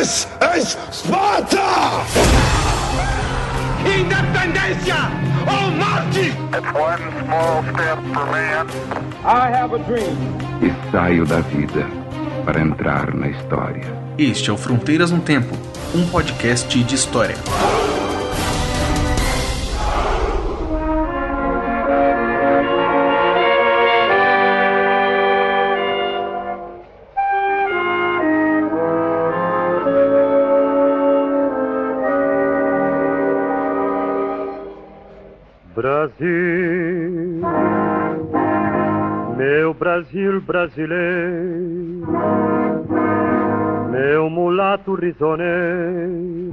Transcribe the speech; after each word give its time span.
Das 0.00 0.26
ist 0.56 0.78
Sparta! 0.90 2.06
Independência 3.84 4.96
ou 5.46 5.70
morte! 5.72 6.32
It's 6.56 6.72
one 6.72 7.02
small 7.22 7.62
step 7.64 7.98
for 8.14 8.24
man. 8.32 8.66
I 9.26 9.50
have 9.54 9.74
a 9.74 9.78
dream. 9.80 10.16
E 10.62 10.90
saio 10.90 11.26
da 11.26 11.40
vida 11.40 11.86
para 12.46 12.62
entrar 12.62 13.14
na 13.14 13.28
história. 13.28 13.84
Este 14.16 14.48
é 14.48 14.52
o 14.54 14.56
Fronteiras 14.56 15.10
no 15.10 15.20
Tempo, 15.20 15.54
um 15.94 16.08
podcast 16.08 16.82
de 16.82 16.94
história. 16.94 17.36
Brasil 40.10 40.40
brasileiro, 40.40 42.04
meu 43.92 44.28
mulato 44.28 44.96
risoneiro, 44.96 46.52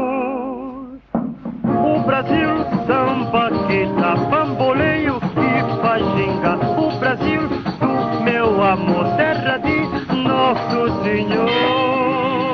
O 1.65 1.99
Brasil 2.05 2.49
samba 2.85 3.49
que 3.65 3.87
dá 3.99 4.15
bamboleio 4.15 5.15
e 5.17 5.81
faz 5.81 6.05
ginga. 6.17 6.57
O 6.79 6.99
Brasil 6.99 7.41
do 7.49 8.21
meu 8.23 8.63
amor, 8.63 9.07
terra 9.17 9.57
de 9.57 9.87
Nosso 10.15 11.03
Senhor. 11.03 11.49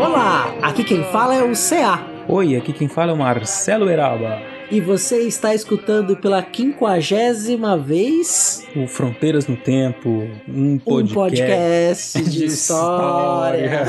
Olá, 0.07 0.45
aqui 0.61 0.85
quem 0.85 1.03
fala 1.03 1.35
é 1.35 1.43
o 1.43 1.51
CA. 1.51 1.99
Oi, 2.29 2.55
aqui 2.55 2.71
quem 2.71 2.87
fala 2.87 3.11
é 3.11 3.13
o 3.13 3.17
Marcelo 3.17 3.89
Eraba. 3.89 4.60
E 4.71 4.79
você 4.79 5.23
está 5.23 5.53
escutando 5.53 6.15
pela 6.15 6.41
quinquagésima 6.41 7.77
vez 7.77 8.65
O 8.73 8.87
Fronteiras 8.87 9.45
no 9.45 9.57
Tempo, 9.57 10.29
um 10.47 10.77
podcast, 10.77 11.11
um 11.11 11.13
podcast 11.13 12.21
de, 12.31 12.45
história. 12.45 13.83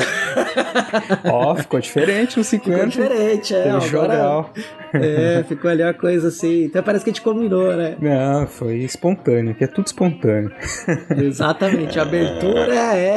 Ó, 1.24 1.54
ficou 1.54 1.78
diferente 1.78 2.36
no 2.36 2.42
50. 2.42 2.90
Ficou 2.90 3.06
diferente, 3.06 3.54
é. 3.54 3.62
Teve 3.62 3.96
agora-. 3.96 4.46
É, 4.94 5.44
ficou 5.44 5.70
ali 5.70 5.84
uma 5.84 5.94
coisa 5.94 6.28
assim. 6.28 6.66
Até 6.66 6.82
parece 6.82 7.04
que 7.04 7.10
a 7.10 7.12
gente 7.12 7.22
combinou, 7.22 7.74
né? 7.76 7.96
Não, 8.00 8.46
foi 8.48 8.78
espontâneo, 8.78 9.54
que 9.54 9.62
é 9.62 9.68
tudo 9.68 9.86
espontâneo. 9.86 10.50
Exatamente, 11.16 11.98
a 11.98 12.02
abertura 12.02 12.74
é. 12.74 13.16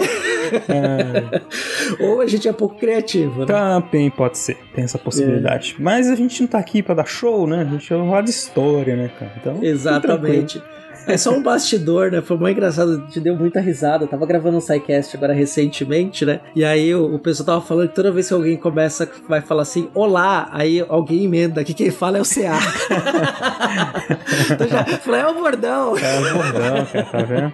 Ou 1.99 2.21
a 2.21 2.27
gente 2.27 2.47
é 2.47 2.53
pouco 2.53 2.77
criativo, 2.77 3.41
né? 3.41 3.47
Também 3.47 4.09
pode 4.11 4.38
ser, 4.38 4.58
tem 4.73 4.83
essa 4.83 4.97
possibilidade. 4.97 5.75
Mas 5.80 6.08
a 6.08 6.16
gente 6.16 6.41
não 6.41 6.47
tá 6.47 6.59
aqui 6.59 6.83
pra 6.83 6.93
dar 6.93 7.05
show, 7.05 7.47
né? 7.47 7.55
A 7.61 7.66
gente 7.66 7.94
vai 7.94 8.06
falar 8.08 8.23
história, 8.23 8.95
né, 8.95 9.09
cara? 9.20 9.31
Então, 9.38 9.64
Exatamente. 9.64 10.61
É 11.08 11.17
só 11.17 11.31
um 11.31 11.42
bastidor, 11.42 12.11
né? 12.11 12.22
Foi 12.22 12.38
muito 12.38 12.58
engraçado, 12.58 12.98
gente 13.06 13.20
deu 13.20 13.36
muita 13.36 13.59
risada. 13.59 14.06
Eu 14.06 14.08
tava 14.08 14.25
gravando 14.25 14.58
um 14.58 14.61
SciCast 14.61 15.16
agora 15.16 15.34
recentemente, 15.34 16.25
né? 16.25 16.39
E 16.56 16.64
aí 16.64 16.94
o, 16.94 17.16
o 17.16 17.20
pessoal 17.20 17.45
tava 17.45 17.61
falando 17.61 17.89
que 17.89 17.95
toda 17.95 18.11
vez 18.11 18.28
que 18.28 18.34
alguém 18.34 18.58
começa, 18.58 19.09
vai 19.28 19.42
falar 19.42 19.61
assim, 19.64 19.89
olá, 19.94 20.50
aí 20.52 20.83
alguém 20.88 21.26
emenda, 21.26 21.64
que 21.64 21.73
quem 21.73 21.92
fala 21.92 22.17
é 22.17 22.22
o 22.22 22.26
CA. 22.26 22.59
então 24.52 24.67
já 24.67 24.86
falei, 24.98 25.22
é 25.22 25.28
o 25.28 25.33
bordão. 25.36 25.98
É 25.98 26.20
um 26.20 26.33
bordão, 26.33 26.86
cara, 26.92 27.06
tá 27.06 27.23
vendo? 27.23 27.53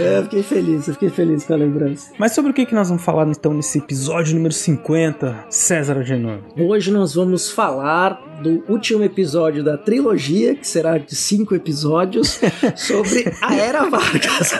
É, 0.00 0.18
eu 0.18 0.22
fiquei 0.24 0.42
feliz, 0.42 0.88
eu 0.88 0.94
fiquei 0.94 1.10
feliz 1.10 1.44
com 1.44 1.52
a 1.52 1.56
lembrança. 1.56 2.12
Mas 2.18 2.32
sobre 2.32 2.50
o 2.50 2.54
que, 2.54 2.66
que 2.66 2.74
nós 2.74 2.88
vamos 2.88 3.04
falar 3.04 3.26
então 3.28 3.54
nesse 3.54 3.78
episódio 3.78 4.34
número 4.34 4.54
50, 4.54 5.46
César 5.48 5.98
Agenor? 5.98 6.38
Hoje 6.56 6.90
nós 6.90 7.14
vamos 7.14 7.50
falar 7.50 8.20
do 8.42 8.62
último 8.68 9.02
episódio 9.02 9.62
da 9.62 9.76
trilogia, 9.76 10.54
que 10.54 10.66
será 10.66 10.98
de 10.98 11.14
cinco 11.44 11.54
episódios, 11.54 12.40
sobre 12.74 13.30
a 13.42 13.54
Era 13.54 13.88
Vargas. 13.90 14.58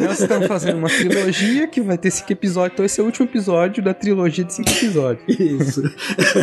Nós 0.00 0.20
estamos 0.20 0.46
fazendo 0.46 0.78
uma 0.78 0.88
trilogia 0.88 1.66
que 1.68 1.82
vai 1.82 1.98
ter 1.98 2.10
cinco 2.10 2.32
episódios, 2.32 2.72
então 2.72 2.84
esse 2.86 2.98
é 2.98 3.02
o 3.02 3.06
último 3.06 3.26
episódio 3.26 3.82
da 3.82 3.92
trilogia 3.92 4.42
de 4.42 4.54
cinco 4.54 4.70
episódios. 4.70 5.22
Isso, 5.28 5.82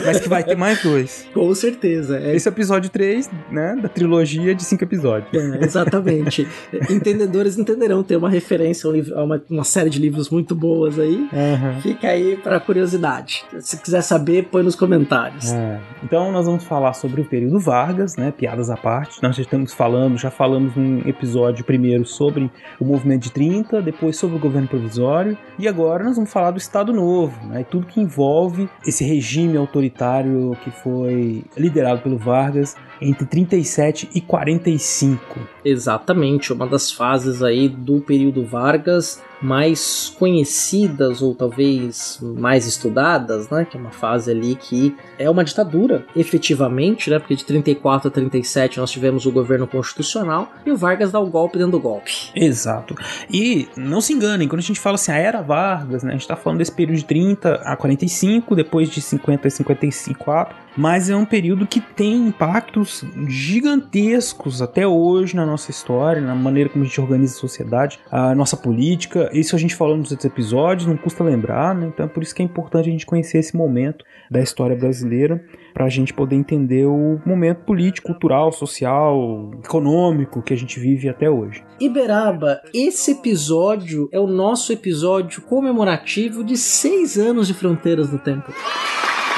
Mas 0.06 0.20
que 0.20 0.30
vai 0.30 0.44
ter 0.44 0.56
mais 0.56 0.82
dois. 0.84 1.26
com 1.34 1.54
certeza. 1.56 2.20
É 2.20 2.36
Esse 2.36 2.48
é 2.48 2.52
o 2.52 2.54
episódio 2.54 2.90
3, 2.92 3.30
né, 3.52 3.76
da 3.82 3.90
trilogia 3.90 4.54
de 4.54 4.64
cinco 4.64 4.84
episódios. 4.84 5.34
É, 5.34 5.64
exatamente. 5.66 6.48
Entendedores 6.90 7.58
entenderão, 7.58 8.04
tem 8.04 8.18
uma 8.18 8.30
referência 8.30 8.88
a 8.88 8.94
um 8.94 9.24
uma, 9.24 9.44
uma 9.50 9.64
série 9.64 9.90
de 9.90 10.00
livros 10.00 10.30
muito 10.30 10.54
boas 10.54 11.00
aí. 11.00 11.28
Aham. 11.34 11.82
Fica 11.82 12.08
aí 12.08 12.38
pra 12.38 12.60
curiosidade. 12.60 13.44
Se 13.60 13.78
quiser 13.78 14.02
saber, 14.02 14.44
põe 14.52 14.62
nos 14.62 14.76
comentários. 14.76 15.52
É. 15.52 15.80
Então 16.04 16.32
nós 16.32 16.46
vamos 16.46 16.64
falar 16.64 16.94
sobre 16.94 17.22
o 17.22 17.26
período 17.26 17.60
Vargas, 17.60 18.16
né? 18.16 18.32
Piadas 18.44 18.70
à 18.70 18.76
parte. 18.76 19.24
Nós 19.24 19.38
já 19.38 19.42
estamos 19.42 19.74
falando, 19.74 20.18
já 20.18 20.30
falamos 20.30 20.76
num 20.76 21.00
episódio 21.08 21.64
primeiro 21.64 22.06
sobre 22.06 22.52
o 22.78 22.84
movimento 22.84 23.24
de 23.24 23.32
30, 23.32 23.82
depois 23.82 24.18
sobre 24.18 24.36
o 24.36 24.40
governo 24.40 24.68
provisório, 24.68 25.38
e 25.58 25.66
agora 25.66 26.04
nós 26.04 26.18
vamos 26.18 26.30
falar 26.30 26.52
do 26.52 26.58
Estado 26.58 26.92
Novo, 26.92 27.48
né? 27.48 27.62
E 27.62 27.64
tudo 27.64 27.88
que 27.88 28.02
envolve 28.02 28.70
esse 28.86 29.06
regime 29.06 29.56
autoritário 29.56 30.58
que 30.62 30.72
foi 30.72 31.46
liderado 31.56 32.02
pelo 32.02 32.18
Vargas 32.18 32.76
entre 33.02 33.26
37 33.26 34.10
e 34.14 34.20
45. 34.20 35.40
Exatamente, 35.64 36.52
uma 36.52 36.68
das 36.68 36.92
fases 36.92 37.42
aí 37.42 37.70
do 37.70 38.02
período 38.02 38.44
Vargas 38.44 39.24
mais 39.44 40.16
conhecidas 40.18 41.22
ou 41.22 41.36
talvez 41.36 42.20
mais 42.22 42.66
estudadas, 42.66 43.50
né? 43.50 43.66
Que 43.70 43.78
é 43.78 43.80
uma 43.80 43.92
fase 43.92 44.32
ali 44.32 44.56
que 44.56 44.96
é 45.20 45.30
uma 45.30 45.44
ditadura, 45.44 46.06
efetivamente, 46.16 47.10
né? 47.10 47.20
Porque 47.20 47.36
de 47.36 47.44
34 47.44 48.08
a 48.08 48.12
37 48.12 48.80
nós 48.80 48.90
tivemos 48.90 49.26
o 49.26 49.32
governo 49.32 49.68
constitucional 49.68 50.52
e 50.66 50.72
o 50.72 50.78
Vargas 50.78 51.12
dá 51.12 51.20
o 51.20 51.28
golpe 51.28 51.58
dentro 51.58 51.74
do 51.74 51.80
golpe. 51.80 52.32
Exato. 52.36 52.96
E 53.30 53.68
não 53.76 54.00
se 54.00 54.14
enganem, 54.14 54.48
quando 54.48 54.60
a 54.60 54.64
gente 54.64 54.80
fala 54.80 54.96
assim, 54.96 55.12
a 55.12 55.18
era 55.18 55.42
Vargas, 55.42 56.04
né, 56.04 56.12
a 56.12 56.14
gente 56.14 56.28
tá 56.28 56.36
falando 56.36 56.60
desse 56.60 56.72
período 56.72 56.98
de 56.98 57.06
30 57.06 57.56
a 57.66 57.76
45, 57.76 58.56
depois 58.56 58.90
de 58.90 59.02
50 59.02 59.48
a 59.48 59.52
54, 59.52 60.56
mas 60.76 61.10
é 61.10 61.16
um 61.16 61.26
período 61.26 61.68
que 61.68 61.80
tem 61.80 62.28
impactos 62.28 63.04
gigantescos 63.28 64.62
até 64.62 64.88
hoje 64.88 65.36
na 65.36 65.46
nossa 65.46 65.70
história, 65.70 66.22
na 66.22 66.36
maneira 66.36 66.70
como 66.70 66.84
a 66.84 66.88
gente 66.88 67.00
organiza 67.00 67.36
a 67.36 67.40
sociedade, 67.40 68.00
a 68.12 68.34
nossa 68.34 68.58
política. 68.58 69.30
Isso 69.34 69.56
a 69.56 69.60
gente 69.60 69.76
falou 69.76 69.98
nos 69.98 70.12
outros 70.12 70.26
episódios, 70.26 70.88
não 70.88 70.98
custa 70.98 71.24
lembrar, 71.24 71.74
né? 71.76 71.88
Então 71.88 72.06
é 72.06 72.10
por 72.10 72.22
isso 72.22 72.34
que 72.34 72.42
é 72.42 72.46
importante 72.46 72.88
a 72.88 72.92
gente 72.92 73.06
conhecer 73.06 73.40
esse 73.40 73.56
momento 73.56 74.06
da 74.30 74.42
história 74.42 74.76
brasileira 74.76 75.44
para 75.74 75.86
a 75.86 75.90
gente 75.90 76.14
poder 76.14 76.36
entender 76.36 76.86
o 76.86 77.20
momento 77.26 77.64
político, 77.66 78.08
cultural, 78.08 78.52
social, 78.52 79.52
econômico 79.64 80.42
que 80.42 80.54
a 80.54 80.58
gente 80.58 80.80
vive 80.80 81.10
até 81.10 81.30
hoje. 81.30 81.64
Iberaba, 81.80 82.62
esse 82.74 83.12
episódio 83.12 84.08
é 84.12 84.20
o 84.20 84.28
nosso 84.28 84.72
episódio 84.72 85.42
comemorativo 85.42 86.44
de 86.44 86.58
seis 86.58 87.18
anos 87.18 87.48
de 87.48 87.54
Fronteiras 87.54 88.12
no 88.12 88.20
Tempo. 88.20 88.52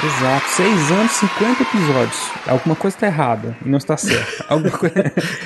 Exato, 0.04 0.46
seis 0.50 0.90
anos, 0.92 1.10
50 1.12 1.62
episódios. 1.62 2.30
Alguma 2.46 2.76
coisa 2.76 2.96
tá 2.98 3.06
errada 3.06 3.56
e 3.64 3.68
não 3.68 3.78
está 3.78 3.96
certa. 3.96 4.44
Alguma 4.48 4.70
coisa 4.76 4.94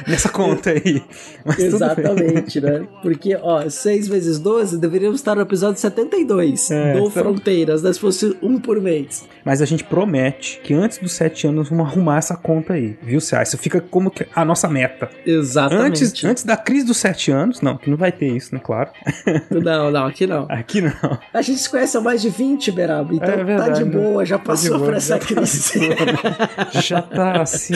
nessa 0.09 0.29
conta 0.29 0.71
aí. 0.71 1.03
Mas. 1.45 1.59
Exatamente, 1.61 2.61
né? 2.61 2.83
Porque, 3.01 3.37
ó, 3.41 3.69
6 3.71 4.09
vezes 4.09 4.39
12, 4.41 4.77
deveríamos 4.79 5.21
estar 5.21 5.37
no 5.37 5.43
episódio 5.43 5.81
72 5.81 6.71
É, 6.71 6.95
do 6.95 6.99
então- 6.99 7.11
Fronteiras, 7.11 7.83
né? 7.83 7.93
Se 7.93 8.01
fosse 8.01 8.37
um 8.43 8.59
por 8.59 8.81
mês. 8.81 9.25
Mas 9.45 9.63
a 9.63 9.65
gente 9.65 9.85
promete 9.85 10.61
que 10.65 10.75
antes 10.75 10.99
dos 10.99 11.13
sete 11.13 11.47
anos 11.47 11.69
vamos 11.71 11.87
arrumar 11.87 12.19
essa 12.19 12.37
conta 12.37 12.73
aí, 12.75 12.99
viu, 13.03 13.21
Cia? 13.21 13.43
Isso 13.43 13.57
fica 13.57 13.81
como 13.81 14.11
que 14.11 14.27
a 14.35 14.45
nossa 14.45 14.69
meta. 14.69 15.09
Exatamente. 15.25 15.87
Antes, 16.05 16.25
antes 16.25 16.45
da 16.45 16.57
crise 16.57 16.85
dos 16.87 16.97
sete 16.97 17.31
anos, 17.31 17.61
não, 17.63 17.77
que 17.79 17.89
não 17.89 17.97
vai 17.97 18.11
ter 18.13 18.27
isso, 18.37 18.53
né? 18.55 18.61
Claro. 18.63 18.91
Não, 19.51 19.91
não, 19.93 20.07
aqui 20.07 20.27
não. 20.27 20.47
Aqui 20.51 20.81
não. 20.83 20.93
A 21.33 21.41
gente 21.41 21.61
se 21.61 21.71
conhece 21.71 21.97
há 21.97 22.01
mais 22.01 22.21
de 22.21 22.29
20, 22.29 22.73
Beraba, 22.73 23.15
então 23.15 23.29
É 23.29 23.37
tá 23.37 23.43
verdade, 23.45 23.79
de 23.79 23.85
né? 23.85 23.91
boa, 23.97 24.25
já 24.27 24.37
Tá 24.40 24.40
de 24.40 24.40
passou 24.45 24.79
por 24.79 24.95
essa 24.95 25.15
já 25.15 25.19
crise. 25.19 25.81
Já 26.83 27.03
tá 27.03 27.43
assim. 27.43 27.75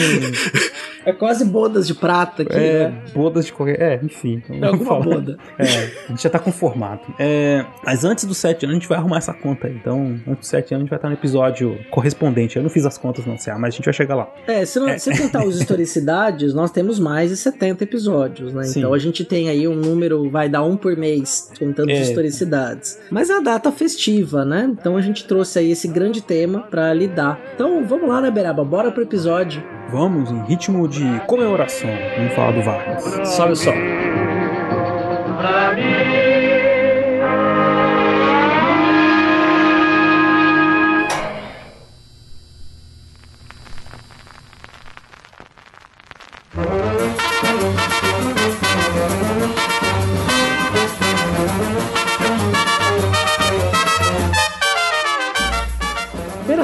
é 1.05 1.13
quase 1.13 1.45
bodas 1.45 1.87
de 1.87 1.93
prata 1.93 2.43
aqui, 2.43 2.53
É, 2.55 2.89
né? 2.89 3.01
bodas 3.13 3.45
de 3.45 3.53
qualquer. 3.53 3.79
É, 3.81 3.99
enfim. 4.03 4.41
É 4.49 4.59
vamos 4.59 4.87
alguma 4.87 4.99
boda. 5.01 5.37
É, 5.57 5.63
a 5.63 6.07
gente 6.09 6.23
já 6.23 6.29
tá 6.29 6.39
conformado. 6.39 7.01
É, 7.19 7.65
mas 7.83 8.03
antes 8.03 8.25
dos 8.25 8.37
sete 8.37 8.65
anos 8.65 8.77
a 8.77 8.79
gente 8.79 8.89
vai 8.89 8.97
arrumar 8.97 9.17
essa 9.17 9.33
conta 9.33 9.67
aí. 9.67 9.75
Então, 9.75 10.19
antes 10.27 10.39
dos 10.41 10.47
sete 10.47 10.73
anos 10.73 10.81
a 10.81 10.85
gente 10.85 10.89
vai 10.89 10.97
estar 10.97 11.07
no 11.09 11.15
episódio 11.15 11.77
correspondente. 11.91 12.57
Eu 12.57 12.63
não 12.63 12.69
fiz 12.69 12.85
as 12.85 12.97
contas 12.97 13.25
não, 13.25 13.37
CA, 13.37 13.57
mas 13.57 13.73
a 13.73 13.77
gente 13.77 13.85
vai 13.85 13.93
chegar 13.93 14.15
lá. 14.15 14.27
É, 14.47 14.65
se, 14.65 14.79
não, 14.79 14.89
É. 14.89 14.97
se 14.97 15.15
contar 15.17 15.45
os 15.45 15.57
historicidades, 15.59 16.53
nós 16.53 16.71
temos 16.71 16.99
mais 16.99 17.29
de 17.29 17.37
70 17.37 17.83
episódios, 17.83 18.53
né? 18.53 18.63
Sim. 18.63 18.79
Então 18.79 18.93
a 18.93 18.99
gente 18.99 19.23
tem 19.25 19.49
aí 19.49 19.67
um 19.67 19.75
número, 19.75 20.29
vai 20.29 20.49
dar 20.49 20.63
um 20.63 20.75
por 20.77 20.95
mês, 20.97 21.49
contando 21.59 21.89
É. 21.89 21.99
as 21.99 22.07
historicidades. 22.09 22.99
Mas 23.09 23.29
é 23.29 23.37
a 23.37 23.39
data 23.39 23.71
festiva, 23.71 24.43
né? 24.45 24.69
Então 24.71 24.97
a 24.97 25.01
gente 25.01 25.25
trouxe 25.25 25.59
aí 25.59 25.71
esse 25.71 25.87
grande 25.87 26.21
tema 26.21 26.54
problema 26.55 26.61
para 26.69 26.93
lidar. 26.93 27.39
Então 27.53 27.85
vamos 27.85 28.07
lá, 28.07 28.21
né, 28.21 28.31
Beraba? 28.31 28.63
Bora 28.63 28.91
pro 28.91 29.03
episódio. 29.03 29.63
Vamos 29.89 30.31
em 30.31 30.43
ritmo 30.43 30.87
de 30.87 31.03
comemoração. 31.27 31.89
Vamos 32.17 32.33
falar 32.33 32.51
do 32.51 32.61
Vargas. 32.61 33.29
Sobe 33.29 33.53
o 33.53 33.55
som. 33.55 33.73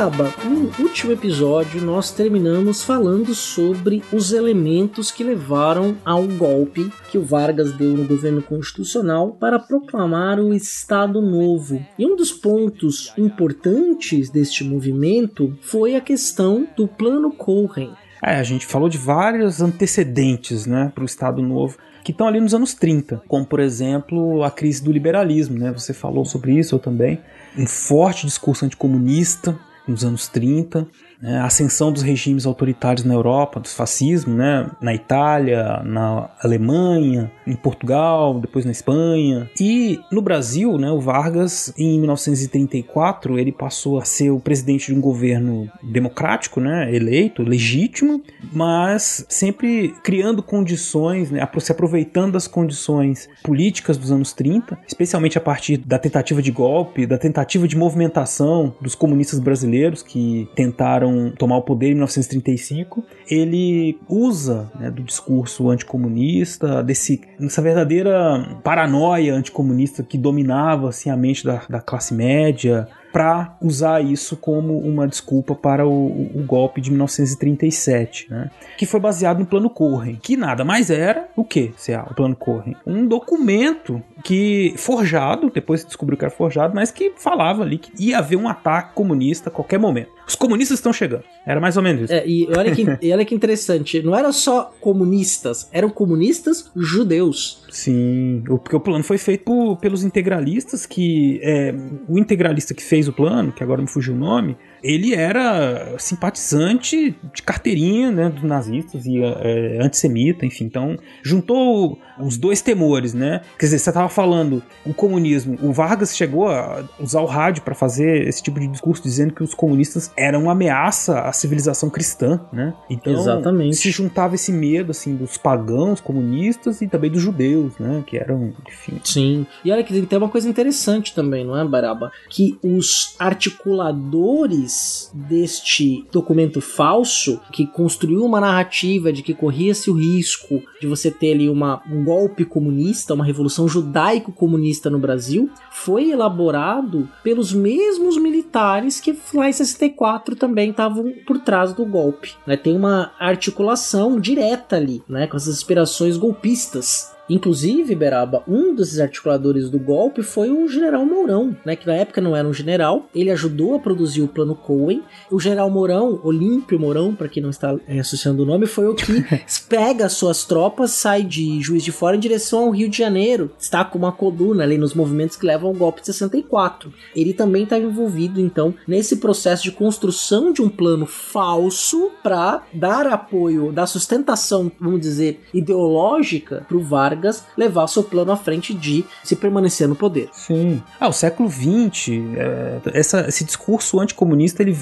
No 0.01 0.83
último 0.83 1.11
episódio 1.11 1.79
nós 1.79 2.09
terminamos 2.09 2.81
falando 2.81 3.35
sobre 3.35 4.01
os 4.11 4.33
elementos 4.33 5.11
que 5.11 5.23
levaram 5.23 5.95
ao 6.03 6.23
golpe 6.23 6.91
que 7.11 7.19
o 7.19 7.23
Vargas 7.23 7.71
deu 7.73 7.91
no 7.91 8.07
governo 8.07 8.41
constitucional 8.41 9.33
para 9.33 9.59
proclamar 9.59 10.39
o 10.39 10.55
Estado 10.55 11.21
Novo. 11.21 11.85
E 11.99 12.05
um 12.07 12.15
dos 12.15 12.31
pontos 12.31 13.13
importantes 13.15 14.31
deste 14.31 14.63
movimento 14.63 15.55
foi 15.61 15.95
a 15.95 16.01
questão 16.01 16.67
do 16.75 16.87
Plano 16.87 17.31
Cohen. 17.31 17.91
É, 18.23 18.37
a 18.37 18.43
gente 18.43 18.65
falou 18.65 18.89
de 18.89 18.97
vários 18.97 19.61
antecedentes, 19.61 20.65
né, 20.65 20.91
para 20.95 21.03
o 21.03 21.05
Estado 21.05 21.43
Novo 21.43 21.77
que 22.03 22.11
estão 22.11 22.27
ali 22.27 22.39
nos 22.39 22.55
anos 22.55 22.73
30, 22.73 23.21
como 23.27 23.45
por 23.45 23.59
exemplo 23.59 24.43
a 24.43 24.49
crise 24.49 24.83
do 24.83 24.91
liberalismo, 24.91 25.59
né? 25.59 25.71
Você 25.71 25.93
falou 25.93 26.25
sobre 26.25 26.57
isso 26.57 26.73
eu 26.73 26.79
também. 26.79 27.21
Um 27.55 27.67
forte 27.67 28.25
discurso 28.25 28.65
anticomunista 28.65 29.55
nos 29.91 30.03
anos 30.03 30.27
30, 30.27 30.81
né, 30.81 30.87
a 31.23 31.45
ascensão 31.45 31.91
dos 31.91 32.01
regimes 32.01 32.45
autoritários 32.45 33.05
na 33.05 33.13
Europa, 33.13 33.59
do 33.59 33.67
fascismo, 33.67 34.35
né, 34.35 34.69
na 34.81 34.93
Itália, 34.93 35.81
na 35.83 36.29
Alemanha, 36.43 37.31
em 37.45 37.55
Portugal, 37.55 38.39
depois 38.39 38.65
na 38.65 38.71
Espanha. 38.71 39.49
E 39.59 39.99
no 40.11 40.21
Brasil, 40.21 40.77
né, 40.77 40.91
o 40.91 40.99
Vargas, 40.99 41.73
em 41.77 41.99
1934, 41.99 43.37
ele 43.37 43.51
passou 43.51 43.99
a 43.99 44.05
ser 44.05 44.31
o 44.31 44.39
presidente 44.39 44.87
de 44.87 44.97
um 44.97 45.01
governo 45.01 45.69
democrático, 45.83 46.59
né, 46.59 46.93
eleito, 46.93 47.43
legítimo, 47.43 48.21
mas 48.51 49.25
sempre 49.29 49.93
criando 50.03 50.41
condições, 50.41 51.29
né, 51.29 51.47
se 51.59 51.71
aproveitando 51.71 52.33
das 52.33 52.47
condições 52.47 53.29
políticas 53.43 53.97
dos 53.97 54.11
anos 54.11 54.33
30, 54.33 54.77
especialmente 54.87 55.37
a 55.37 55.41
partir 55.41 55.77
da 55.77 55.99
tentativa 55.99 56.41
de 56.41 56.51
golpe, 56.51 57.05
da 57.05 57.17
tentativa 57.17 57.67
de 57.67 57.77
movimentação 57.77 58.73
dos 58.81 58.95
comunistas 58.95 59.39
brasileiros 59.39 60.01
que 60.01 60.49
tentaram 60.55 61.10
tomar 61.37 61.57
o 61.57 61.61
poder 61.61 61.87
em 61.87 61.93
1935, 61.93 63.03
ele 63.29 63.99
usa 64.07 64.71
né, 64.79 64.89
do 64.89 65.03
discurso 65.03 65.69
anticomunista, 65.69 66.83
desse, 66.83 67.21
dessa 67.39 67.61
verdadeira 67.61 68.59
paranoia 68.63 69.33
anticomunista 69.33 70.03
que 70.03 70.17
dominava 70.17 70.89
assim, 70.89 71.09
a 71.09 71.17
mente 71.17 71.43
da, 71.45 71.61
da 71.69 71.81
classe 71.81 72.13
média, 72.13 72.87
para 73.11 73.57
usar 73.61 74.03
isso 74.03 74.37
como 74.37 74.77
uma 74.77 75.07
desculpa 75.07 75.53
para 75.53 75.85
o, 75.85 76.29
o, 76.33 76.43
golpe 76.45 76.79
de 76.79 76.89
1937, 76.89 78.27
né? 78.29 78.49
que 78.77 78.85
foi 78.85 78.99
baseado 78.99 79.39
no 79.39 79.45
Plano 79.45 79.69
Corren, 79.69 80.15
que 80.15 80.37
nada 80.37 80.63
mais 80.63 80.89
era 80.89 81.27
o 81.35 81.43
que, 81.43 81.73
CA, 81.77 82.07
o 82.09 82.15
Plano 82.15 82.35
Corren? 82.35 82.75
Um 82.85 83.05
documento 83.05 84.01
que 84.23 84.73
forjado, 84.77 85.49
depois 85.49 85.81
se 85.81 85.87
descobriu 85.87 86.17
que 86.17 86.25
era 86.25 86.33
forjado, 86.33 86.73
mas 86.75 86.91
que 86.91 87.13
falava 87.17 87.63
ali 87.63 87.77
que 87.77 87.91
ia 87.97 88.19
haver 88.19 88.35
um 88.35 88.47
ataque 88.47 88.93
comunista 88.93 89.49
a 89.49 89.51
qualquer 89.51 89.79
momento. 89.79 90.09
Os 90.27 90.35
comunistas 90.35 90.79
estão 90.79 90.93
chegando. 90.93 91.23
Era 91.45 91.59
mais 91.59 91.75
ou 91.75 91.83
menos 91.83 92.03
isso. 92.03 92.13
É, 92.13 92.25
e 92.25 92.47
olha 92.55 92.71
que, 92.73 92.85
e 93.01 93.11
olha 93.11 93.25
que 93.25 93.35
interessante, 93.35 94.01
não 94.01 94.15
era 94.15 94.31
só 94.31 94.73
comunistas, 94.79 95.67
eram 95.71 95.89
comunistas 95.89 96.71
judeus. 96.75 97.65
Sim, 97.69 98.43
porque 98.45 98.75
o 98.75 98.79
plano 98.79 99.03
foi 99.03 99.17
feito 99.17 99.43
por, 99.43 99.77
pelos 99.77 100.03
integralistas 100.03 100.85
que 100.85 101.39
é, 101.43 101.73
o 102.07 102.17
integralista 102.17 102.73
que 102.73 102.83
fez 102.83 103.07
o 103.07 103.13
plano, 103.13 103.51
que 103.51 103.63
agora 103.63 103.81
me 103.81 103.87
fugiu 103.87 104.13
o 104.13 104.17
nome, 104.17 104.57
ele 104.83 105.13
era 105.13 105.95
simpatizante 105.97 107.15
de 107.33 107.43
carteirinha 107.43 108.11
né, 108.11 108.29
dos 108.29 108.43
nazistas 108.43 109.05
e 109.05 109.19
é, 109.21 109.79
antissemita, 109.81 110.45
enfim. 110.45 110.65
Então, 110.65 110.97
juntou 111.23 111.99
os 112.19 112.37
dois 112.37 112.61
temores, 112.61 113.13
né? 113.13 113.41
Quer 113.57 113.65
dizer, 113.65 113.79
você 113.79 113.89
estava 113.89 114.09
falando 114.09 114.61
o 114.85 114.93
comunismo. 114.93 115.57
O 115.61 115.71
Vargas 115.71 116.15
chegou 116.15 116.47
a 116.47 116.83
usar 116.99 117.21
o 117.21 117.25
rádio 117.25 117.63
para 117.63 117.73
fazer 117.73 118.27
esse 118.27 118.41
tipo 118.41 118.59
de 118.59 118.67
discurso 118.67 119.01
dizendo 119.03 119.33
que 119.33 119.43
os 119.43 119.53
comunistas 119.53 120.11
eram 120.15 120.43
uma 120.43 120.51
ameaça 120.51 121.21
à 121.21 121.33
civilização 121.33 121.89
cristã, 121.89 122.39
né? 122.51 122.73
Então, 122.89 123.13
Exatamente. 123.13 123.75
se 123.77 123.89
juntava 123.91 124.35
esse 124.35 124.51
medo 124.51 124.91
assim 124.91 125.15
dos 125.15 125.37
pagãos 125.37 125.99
comunistas 125.99 126.81
e 126.81 126.87
também 126.87 127.09
dos 127.09 127.21
judeus, 127.21 127.77
né? 127.79 128.03
Que 128.05 128.17
eram, 128.17 128.53
enfim. 128.67 128.99
Sim. 129.03 129.47
E 129.63 129.71
olha 129.71 129.83
que 129.83 130.01
tem 130.01 130.17
uma 130.17 130.29
coisa 130.29 130.49
interessante 130.49 131.13
também, 131.13 131.45
não 131.45 131.57
é, 131.57 131.65
Baraba? 131.65 132.11
Que 132.29 132.57
os 132.63 133.15
articuladores 133.19 134.70
deste 135.13 136.05
documento 136.11 136.61
falso, 136.61 137.39
que 137.51 137.65
construiu 137.65 138.23
uma 138.25 138.39
narrativa 138.39 139.11
de 139.11 139.21
que 139.21 139.33
corria-se 139.33 139.89
o 139.89 139.93
risco 139.93 140.61
de 140.79 140.87
você 140.87 141.11
ter 141.11 141.33
ali 141.33 141.49
uma, 141.49 141.81
um 141.89 142.03
golpe 142.03 142.45
comunista, 142.45 143.13
uma 143.13 143.25
revolução 143.25 143.67
judaico-comunista 143.67 144.89
no 144.89 144.99
Brasil, 144.99 145.49
foi 145.71 146.09
elaborado 146.11 147.09
pelos 147.23 147.53
mesmos 147.53 148.17
militares 148.17 148.99
que 148.99 149.17
lá 149.33 149.49
em 149.49 149.53
64 149.53 150.35
também 150.35 150.71
estavam 150.71 151.13
por 151.25 151.39
trás 151.39 151.73
do 151.73 151.85
golpe. 151.85 152.33
Né? 152.45 152.57
Tem 152.57 152.75
uma 152.75 153.11
articulação 153.19 154.19
direta 154.19 154.75
ali, 154.75 155.01
né? 155.07 155.27
com 155.27 155.37
essas 155.37 155.55
inspirações 155.55 156.17
golpistas. 156.17 157.11
Inclusive, 157.29 157.95
Beraba, 157.95 158.43
um 158.47 158.75
desses 158.75 158.99
articuladores 158.99 159.69
do 159.69 159.79
golpe 159.79 160.21
foi 160.21 160.51
o 160.51 160.67
general 160.67 161.05
Mourão, 161.05 161.55
né, 161.65 161.75
que 161.75 161.87
na 161.87 161.95
época 161.95 162.19
não 162.19 162.35
era 162.35 162.47
um 162.47 162.53
general. 162.53 163.05
Ele 163.15 163.31
ajudou 163.31 163.75
a 163.75 163.79
produzir 163.79 164.21
o 164.21 164.27
plano 164.27 164.55
Cohen. 164.55 165.01
O 165.29 165.39
general 165.39 165.69
Mourão, 165.69 166.19
Olímpio 166.23 166.79
Mourão, 166.79 167.15
para 167.15 167.29
quem 167.29 167.41
não 167.41 167.49
está 167.49 167.75
é, 167.87 167.99
associando 167.99 168.43
o 168.43 168.45
nome, 168.45 168.65
foi 168.65 168.87
o 168.87 168.95
que 168.95 169.23
pega 169.69 170.09
suas 170.09 170.43
tropas, 170.43 170.91
sai 170.91 171.23
de 171.23 171.61
Juiz 171.61 171.83
de 171.83 171.91
Fora 171.91 172.17
em 172.17 172.19
direção 172.19 172.65
ao 172.65 172.71
Rio 172.71 172.89
de 172.89 172.97
Janeiro. 172.97 173.51
Está 173.57 173.85
com 173.85 173.97
uma 173.97 174.11
coluna 174.11 174.63
ali 174.63 174.77
nos 174.77 174.93
movimentos 174.93 175.37
que 175.37 175.45
levam 175.45 175.69
ao 175.69 175.75
golpe 175.75 176.01
de 176.01 176.07
64. 176.07 176.91
Ele 177.15 177.33
também 177.33 177.63
está 177.63 177.77
envolvido, 177.79 178.41
então, 178.41 178.73
nesse 178.87 179.17
processo 179.17 179.63
de 179.63 179.71
construção 179.71 180.51
de 180.51 180.61
um 180.61 180.69
plano 180.69 181.05
falso 181.05 182.11
para 182.21 182.63
dar 182.73 183.07
apoio, 183.07 183.71
dar 183.71 183.87
sustentação, 183.87 184.71
vamos 184.79 184.99
dizer, 184.99 185.41
ideológica 185.53 186.65
para 186.67 186.77
o 186.77 186.83
Vargas 186.83 187.10
Vargas 187.11 187.45
levar 187.57 187.87
seu 187.87 188.03
plano 188.03 188.31
à 188.31 188.37
frente 188.37 188.73
de 188.73 189.05
se 189.23 189.35
permanecer 189.35 189.87
no 189.87 189.95
poder. 189.95 190.29
Sim. 190.31 190.81
Ah, 190.99 191.09
o 191.09 191.13
século 191.13 191.49
XX, 191.49 192.09
é, 192.35 192.81
essa, 192.93 193.27
esse 193.27 193.43
discurso 193.43 193.99
anticomunista 193.99 194.61
ele 194.63 194.75